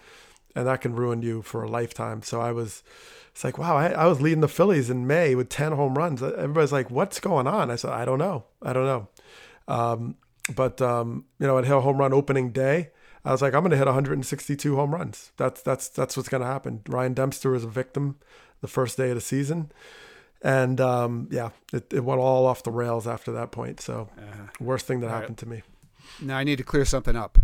and 0.55 0.65
that 0.65 0.80
can 0.80 0.95
ruin 0.95 1.21
you 1.21 1.41
for 1.41 1.63
a 1.63 1.69
lifetime. 1.69 2.21
So 2.21 2.39
I 2.39 2.53
was 2.53 2.84
it's 3.34 3.43
like, 3.43 3.57
wow, 3.57 3.76
I, 3.76 3.88
I, 3.88 4.05
was 4.05 4.22
leading 4.22 4.41
the 4.41 4.47
Phillies 4.47 4.91
in 4.91 5.07
May 5.07 5.34
with 5.34 5.49
10 5.49 5.72
home 5.72 5.97
runs. 5.97 6.22
Everybody's 6.22 6.72
like, 6.72 6.91
what's 6.91 7.19
going 7.19 7.47
on? 7.47 7.72
I 7.72 7.76
said, 7.76 7.89
I 7.89 8.05
don't 8.05 8.19
know. 8.19 8.43
I 8.61 8.73
don't 8.73 8.85
know. 8.85 9.07
Um, 9.68 10.15
but, 10.55 10.80
um, 10.84 11.26
you 11.39 11.47
know, 11.47 11.57
at 11.57 11.65
Hill 11.65 11.81
Home 11.81 11.97
Run 11.97 12.14
opening 12.14 12.51
day, 12.51 12.91
I 13.26 13.31
was 13.31 13.41
like, 13.41 13.55
I'm 13.55 13.61
going 13.61 13.72
to 13.72 13.77
hit 13.77 13.88
162 13.88 14.76
home 14.76 14.93
runs. 14.93 15.31
That's, 15.38 15.64
that's, 15.64 15.89
that's 15.89 16.15
what's 16.15 16.30
going 16.30 16.41
to 16.41 16.47
happen. 16.47 16.81
Ryan 16.88 17.15
Dempster 17.15 17.49
was 17.49 17.64
a 17.64 17.69
victim 17.69 18.18
the 18.61 18.68
first 18.68 18.97
day 18.97 19.10
of 19.10 19.15
the 19.15 19.22
season. 19.22 19.72
And 20.43 20.80
um, 20.80 21.27
yeah, 21.31 21.49
it, 21.72 21.91
it 21.91 22.03
went 22.03 22.19
all 22.22 22.45
off 22.45 22.61
the 22.61 22.72
rails 22.72 23.07
after 23.07 23.31
that 23.31 23.51
point. 23.51 23.81
So, 23.81 24.10
uh, 24.18 24.47
worst 24.60 24.85
thing 24.85 24.99
that 24.99 25.10
happened 25.10 25.30
right. 25.30 25.38
to 25.38 25.45
me. 25.47 25.64
Now, 26.22 26.38
I 26.38 26.43
need 26.43 26.57
to 26.57 26.64
clear 26.64 26.85
something 26.85 27.15
up. 27.15 27.39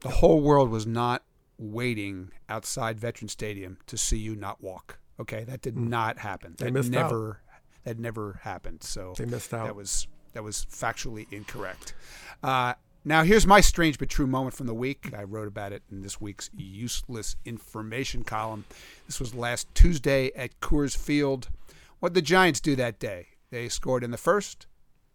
The 0.00 0.10
whole 0.10 0.40
world 0.40 0.68
was 0.68 0.86
not 0.86 1.22
waiting 1.56 2.32
outside 2.48 2.98
Veteran 2.98 3.28
Stadium 3.28 3.78
to 3.86 3.96
see 3.96 4.18
you 4.18 4.34
not 4.34 4.62
walk. 4.62 4.98
Okay, 5.20 5.44
that 5.44 5.60
did 5.60 5.74
mm. 5.74 5.88
not 5.88 6.18
happen. 6.18 6.54
They 6.58 6.66
that 6.66 6.72
missed 6.72 6.90
never 6.90 7.42
out. 7.52 7.60
that 7.84 7.98
never 7.98 8.40
happened. 8.42 8.82
So 8.82 9.14
they 9.16 9.26
missed 9.26 9.52
out. 9.52 9.66
That 9.66 9.76
was 9.76 10.08
that 10.32 10.42
was 10.42 10.66
factually 10.70 11.26
incorrect. 11.30 11.94
Uh, 12.42 12.74
now 13.04 13.22
here's 13.22 13.46
my 13.46 13.60
strange 13.60 13.98
but 13.98 14.08
true 14.08 14.26
moment 14.26 14.54
from 14.54 14.66
the 14.66 14.74
week. 14.74 15.12
I 15.16 15.24
wrote 15.24 15.48
about 15.48 15.72
it 15.72 15.82
in 15.90 16.02
this 16.02 16.20
week's 16.20 16.50
useless 16.56 17.36
information 17.44 18.24
column. 18.24 18.64
This 19.06 19.20
was 19.20 19.34
last 19.34 19.72
Tuesday 19.74 20.30
at 20.34 20.58
Coors 20.60 20.96
Field. 20.96 21.48
What 21.98 22.14
the 22.14 22.22
Giants 22.22 22.60
do 22.60 22.74
that 22.76 22.98
day? 22.98 23.28
They 23.50 23.68
scored 23.68 24.04
in 24.04 24.10
the 24.10 24.16
first, 24.16 24.66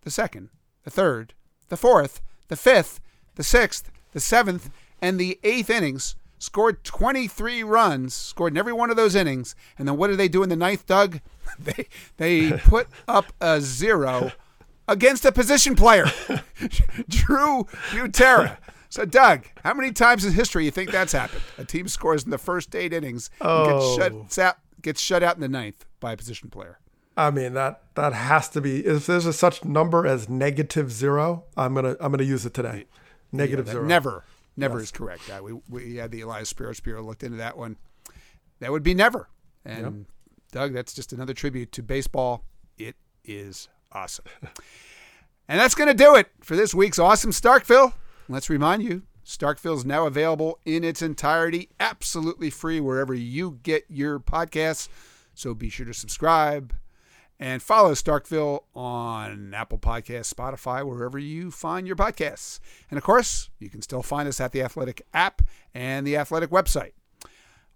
the 0.01 0.11
second, 0.11 0.49
the 0.83 0.89
third, 0.91 1.33
the 1.69 1.77
fourth, 1.77 2.21
the 2.47 2.55
fifth, 2.55 2.99
the 3.35 3.43
sixth, 3.43 3.89
the 4.11 4.19
seventh, 4.19 4.69
and 5.01 5.19
the 5.19 5.39
eighth 5.43 5.69
innings 5.69 6.15
scored 6.37 6.83
23 6.83 7.63
runs, 7.63 8.13
scored 8.13 8.53
in 8.53 8.57
every 8.57 8.73
one 8.73 8.89
of 8.89 8.95
those 8.95 9.15
innings. 9.15 9.55
And 9.77 9.87
then 9.87 9.97
what 9.97 10.07
did 10.07 10.17
they 10.17 10.27
do 10.27 10.43
in 10.43 10.49
the 10.49 10.55
ninth, 10.55 10.85
Doug? 10.85 11.21
they 11.59 11.87
they 12.17 12.51
put 12.57 12.87
up 13.07 13.33
a 13.39 13.61
zero 13.61 14.31
against 14.87 15.25
a 15.25 15.31
position 15.31 15.75
player, 15.75 16.05
Drew 17.09 17.65
Butera. 17.91 18.57
So, 18.89 19.03
Doug, 19.03 19.45
how 19.63 19.73
many 19.73 19.91
times 19.91 20.23
in 20.23 20.33
history 20.33 20.61
do 20.61 20.65
you 20.65 20.71
think 20.71 20.91
that's 20.91 21.11
happened? 21.11 21.41
A 21.57 21.65
team 21.65 21.87
scores 21.87 22.23
in 22.23 22.29
the 22.29 22.37
first 22.37 22.73
eight 22.75 22.93
innings, 22.93 23.29
oh. 23.41 23.97
gets, 23.97 24.35
shut, 24.35 24.57
gets 24.81 25.01
shut 25.01 25.21
out 25.21 25.35
in 25.35 25.41
the 25.41 25.49
ninth 25.49 25.85
by 25.99 26.13
a 26.13 26.17
position 26.17 26.49
player. 26.49 26.79
I 27.17 27.31
mean 27.31 27.53
that 27.53 27.81
that 27.95 28.13
has 28.13 28.49
to 28.49 28.61
be. 28.61 28.85
If 28.85 29.05
there's 29.05 29.25
a 29.25 29.33
such 29.33 29.63
number 29.63 30.05
as 30.05 30.27
negative 30.27 30.91
zero, 30.91 31.45
I'm 31.55 31.73
gonna 31.73 31.95
I'm 31.99 32.11
gonna 32.11 32.23
use 32.23 32.45
it 32.45 32.53
today. 32.53 32.85
Negative 33.31 33.65
yeah, 33.65 33.73
zero. 33.73 33.85
Never 33.85 34.23
Never 34.57 34.79
yes. 34.79 34.85
is 34.85 34.91
correct. 34.91 35.29
Uh, 35.29 35.43
we 35.43 35.53
we 35.69 35.95
had 35.95 36.11
the 36.11 36.21
Elias 36.21 36.49
Sports 36.49 36.79
Bureau 36.79 37.03
looked 37.03 37.23
into 37.23 37.37
that 37.37 37.57
one. 37.57 37.77
That 38.59 38.71
would 38.71 38.83
be 38.83 38.93
never. 38.93 39.27
And 39.65 39.83
yep. 39.83 39.93
Doug, 40.51 40.73
that's 40.73 40.93
just 40.93 41.11
another 41.11 41.33
tribute 41.33 41.71
to 41.73 41.83
baseball. 41.83 42.45
It 42.77 42.95
is 43.23 43.67
awesome. 43.91 44.25
and 45.47 45.59
that's 45.59 45.75
going 45.75 45.89
to 45.89 45.93
do 45.93 46.15
it 46.15 46.27
for 46.41 46.55
this 46.55 46.73
week's 46.73 46.99
Awesome 46.99 47.31
Starkville. 47.31 47.93
Let's 48.29 48.49
remind 48.49 48.83
you, 48.83 49.03
Starkville 49.25 49.75
is 49.75 49.85
now 49.85 50.05
available 50.07 50.59
in 50.65 50.83
its 50.83 51.01
entirety, 51.01 51.69
absolutely 51.79 52.49
free 52.49 52.79
wherever 52.79 53.13
you 53.13 53.59
get 53.63 53.85
your 53.89 54.19
podcasts. 54.19 54.87
So 55.33 55.53
be 55.53 55.69
sure 55.69 55.85
to 55.85 55.93
subscribe, 55.93 56.73
and 57.39 57.61
follow 57.61 57.91
Starkville 57.91 58.63
on 58.73 59.53
Apple 59.53 59.77
Podcasts, 59.77 60.33
Spotify, 60.33 60.85
wherever 60.87 61.19
you 61.19 61.51
find 61.51 61.85
your 61.85 61.95
podcasts. 61.95 62.59
And 62.89 62.97
of 62.97 63.03
course, 63.03 63.49
you 63.59 63.69
can 63.69 63.81
still 63.81 64.01
find 64.01 64.27
us 64.27 64.39
at 64.39 64.51
the 64.51 64.61
Athletic 64.61 65.05
app 65.13 65.41
and 65.73 66.07
the 66.07 66.15
Athletic 66.17 66.49
website. 66.49 66.93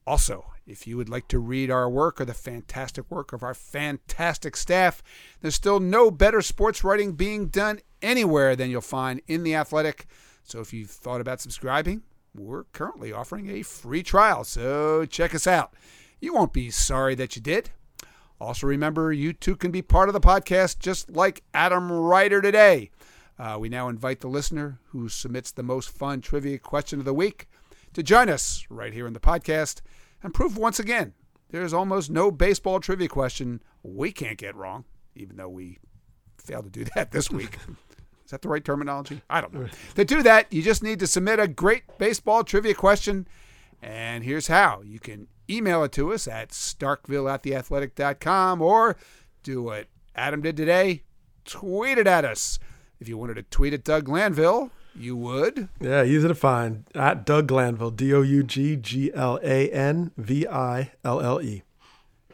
Also, 0.07 0.45
if 0.65 0.87
you 0.87 0.97
would 0.97 1.09
like 1.09 1.27
to 1.27 1.39
read 1.39 1.69
our 1.69 1.89
work 1.89 2.21
or 2.21 2.25
the 2.25 2.33
fantastic 2.33 3.09
work 3.11 3.33
of 3.33 3.43
our 3.43 3.53
fantastic 3.53 4.55
staff, 4.55 5.03
there's 5.41 5.55
still 5.55 5.79
no 5.79 6.09
better 6.09 6.41
sports 6.41 6.83
writing 6.83 7.13
being 7.13 7.47
done 7.47 7.79
anywhere 8.01 8.55
than 8.55 8.69
you'll 8.69 8.81
find 8.81 9.21
in 9.27 9.43
The 9.43 9.55
Athletic. 9.55 10.05
So 10.43 10.61
if 10.61 10.73
you've 10.73 10.89
thought 10.89 11.21
about 11.21 11.41
subscribing, 11.41 12.03
we're 12.33 12.63
currently 12.65 13.11
offering 13.11 13.49
a 13.49 13.61
free 13.61 14.03
trial. 14.03 14.43
So 14.43 15.05
check 15.05 15.35
us 15.35 15.45
out. 15.45 15.73
You 16.21 16.33
won't 16.33 16.53
be 16.53 16.69
sorry 16.69 17.15
that 17.15 17.35
you 17.35 17.41
did. 17.41 17.71
Also, 18.39 18.67
remember, 18.67 19.11
you 19.11 19.33
too 19.33 19.55
can 19.55 19.71
be 19.71 19.81
part 19.81 20.09
of 20.09 20.13
the 20.13 20.21
podcast 20.21 20.79
just 20.79 21.09
like 21.09 21.43
Adam 21.53 21.91
Ryder 21.91 22.41
today. 22.41 22.89
Uh, 23.37 23.57
we 23.59 23.69
now 23.69 23.89
invite 23.89 24.19
the 24.19 24.27
listener 24.27 24.79
who 24.87 25.09
submits 25.09 25.51
the 25.51 25.63
most 25.63 25.89
fun 25.89 26.21
trivia 26.21 26.57
question 26.57 26.99
of 26.99 27.05
the 27.05 27.13
week 27.13 27.47
to 27.93 28.03
join 28.03 28.29
us 28.29 28.65
right 28.69 28.93
here 28.93 29.07
in 29.07 29.13
the 29.13 29.19
podcast 29.19 29.81
and 30.23 30.33
prove 30.33 30.57
once 30.57 30.79
again 30.79 31.13
there's 31.51 31.73
almost 31.73 32.09
no 32.09 32.31
baseball 32.31 32.79
trivia 32.79 33.07
question 33.07 33.61
we 33.81 34.11
can't 34.11 34.37
get 34.37 34.55
wrong, 34.55 34.85
even 35.15 35.37
though 35.37 35.49
we 35.49 35.79
failed 36.37 36.65
to 36.65 36.69
do 36.69 36.85
that 36.95 37.11
this 37.11 37.31
week. 37.31 37.57
Is 38.25 38.31
that 38.31 38.43
the 38.43 38.49
right 38.49 38.63
terminology? 38.63 39.21
I 39.29 39.41
don't 39.41 39.53
know. 39.53 39.67
To 39.95 40.05
do 40.05 40.21
that, 40.21 40.53
you 40.53 40.61
just 40.61 40.83
need 40.83 40.99
to 40.99 41.07
submit 41.07 41.39
a 41.39 41.47
great 41.47 41.83
baseball 41.97 42.43
trivia 42.43 42.75
question. 42.75 43.27
And 43.81 44.23
here's 44.23 44.47
how 44.47 44.81
you 44.85 44.99
can 44.99 45.27
email 45.49 45.83
it 45.83 45.91
to 45.93 46.13
us 46.13 46.27
at 46.27 46.49
starkville 46.49 47.31
at 47.31 47.43
theathletic.com 47.43 48.61
or 48.61 48.97
do 49.43 49.61
what 49.61 49.87
Adam 50.15 50.41
did 50.41 50.57
today 50.57 51.03
tweet 51.49 51.97
it 51.97 52.07
at 52.07 52.23
us. 52.23 52.59
If 52.99 53.07
you 53.07 53.17
wanted 53.17 53.35
to 53.35 53.43
tweet 53.43 53.73
at 53.73 53.83
Doug 53.83 54.05
Glanville, 54.05 54.71
you 54.95 55.15
would. 55.15 55.69
Yeah, 55.79 56.03
easy 56.03 56.27
to 56.27 56.35
find 56.35 56.85
at 56.93 57.25
Doug 57.25 57.47
Glanville, 57.47 57.91
D 57.91 58.13
O 58.13 58.21
U 58.21 58.43
G 58.43 58.75
G 58.75 59.11
L 59.13 59.39
A 59.41 59.69
N 59.69 60.11
V 60.17 60.47
I 60.47 60.91
L 61.03 61.21
L 61.21 61.41
E. 61.41 61.63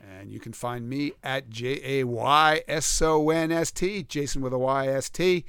And 0.02 0.30
you 0.32 0.40
can 0.40 0.54
find 0.54 0.90
me 0.90 1.14
at 1.24 1.50
J 1.50 2.00
A 2.00 2.04
Y 2.04 2.64
S 2.68 3.02
O 3.02 3.30
N 3.30 3.52
S 3.52 3.72
T, 3.72 4.04
Jason 4.04 4.42
with 4.42 4.54
a 4.54 4.58
Y 4.58 4.88
S 4.88 5.10
T. 5.10 5.46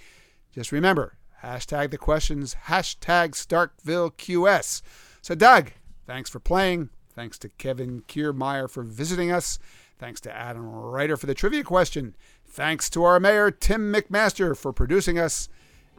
Just 0.53 0.73
remember, 0.73 1.17
hashtag 1.43 1.91
the 1.91 1.99
questions, 1.99 2.57
hashtag 2.67 3.31
StarkvilleQS. 3.31 4.83
So, 5.23 5.35
Doug, 5.35 5.73
thanks 6.07 6.31
for 6.31 6.41
playing. 6.41 6.91
Thanks 7.17 7.39
to 7.39 7.49
Kevin 7.49 8.03
Kiermaier 8.03 8.69
for 8.69 8.83
visiting 8.83 9.33
us. 9.33 9.59
Thanks 9.99 10.21
to 10.21 10.37
Adam 10.37 10.71
Ryder 10.71 11.17
for 11.17 11.25
the 11.25 11.33
trivia 11.33 11.65
question. 11.65 12.15
Thanks 12.47 12.91
to 12.91 13.05
our 13.05 13.19
mayor, 13.19 13.51
Tim 13.51 13.91
McMaster, 13.91 14.55
for 14.55 14.71
producing 14.71 15.19
us 15.19 15.49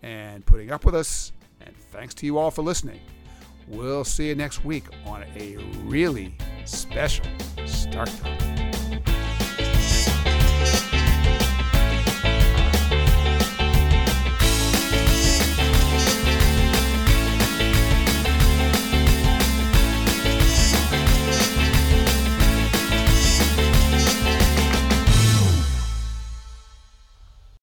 and 0.04 0.46
putting 0.46 0.72
up 0.72 0.86
with 0.86 0.94
us. 0.94 1.32
And 1.60 1.76
thanks 1.92 2.14
to 2.16 2.28
you 2.28 2.38
all 2.38 2.52
for 2.52 2.62
listening. 2.62 3.00
We'll 3.68 4.06
see 4.06 4.28
you 4.28 4.36
next 4.36 4.64
week 4.64 4.86
on 5.08 5.24
a 5.36 5.58
really 5.86 6.36
special 6.66 7.26
Starkville. 7.58 8.67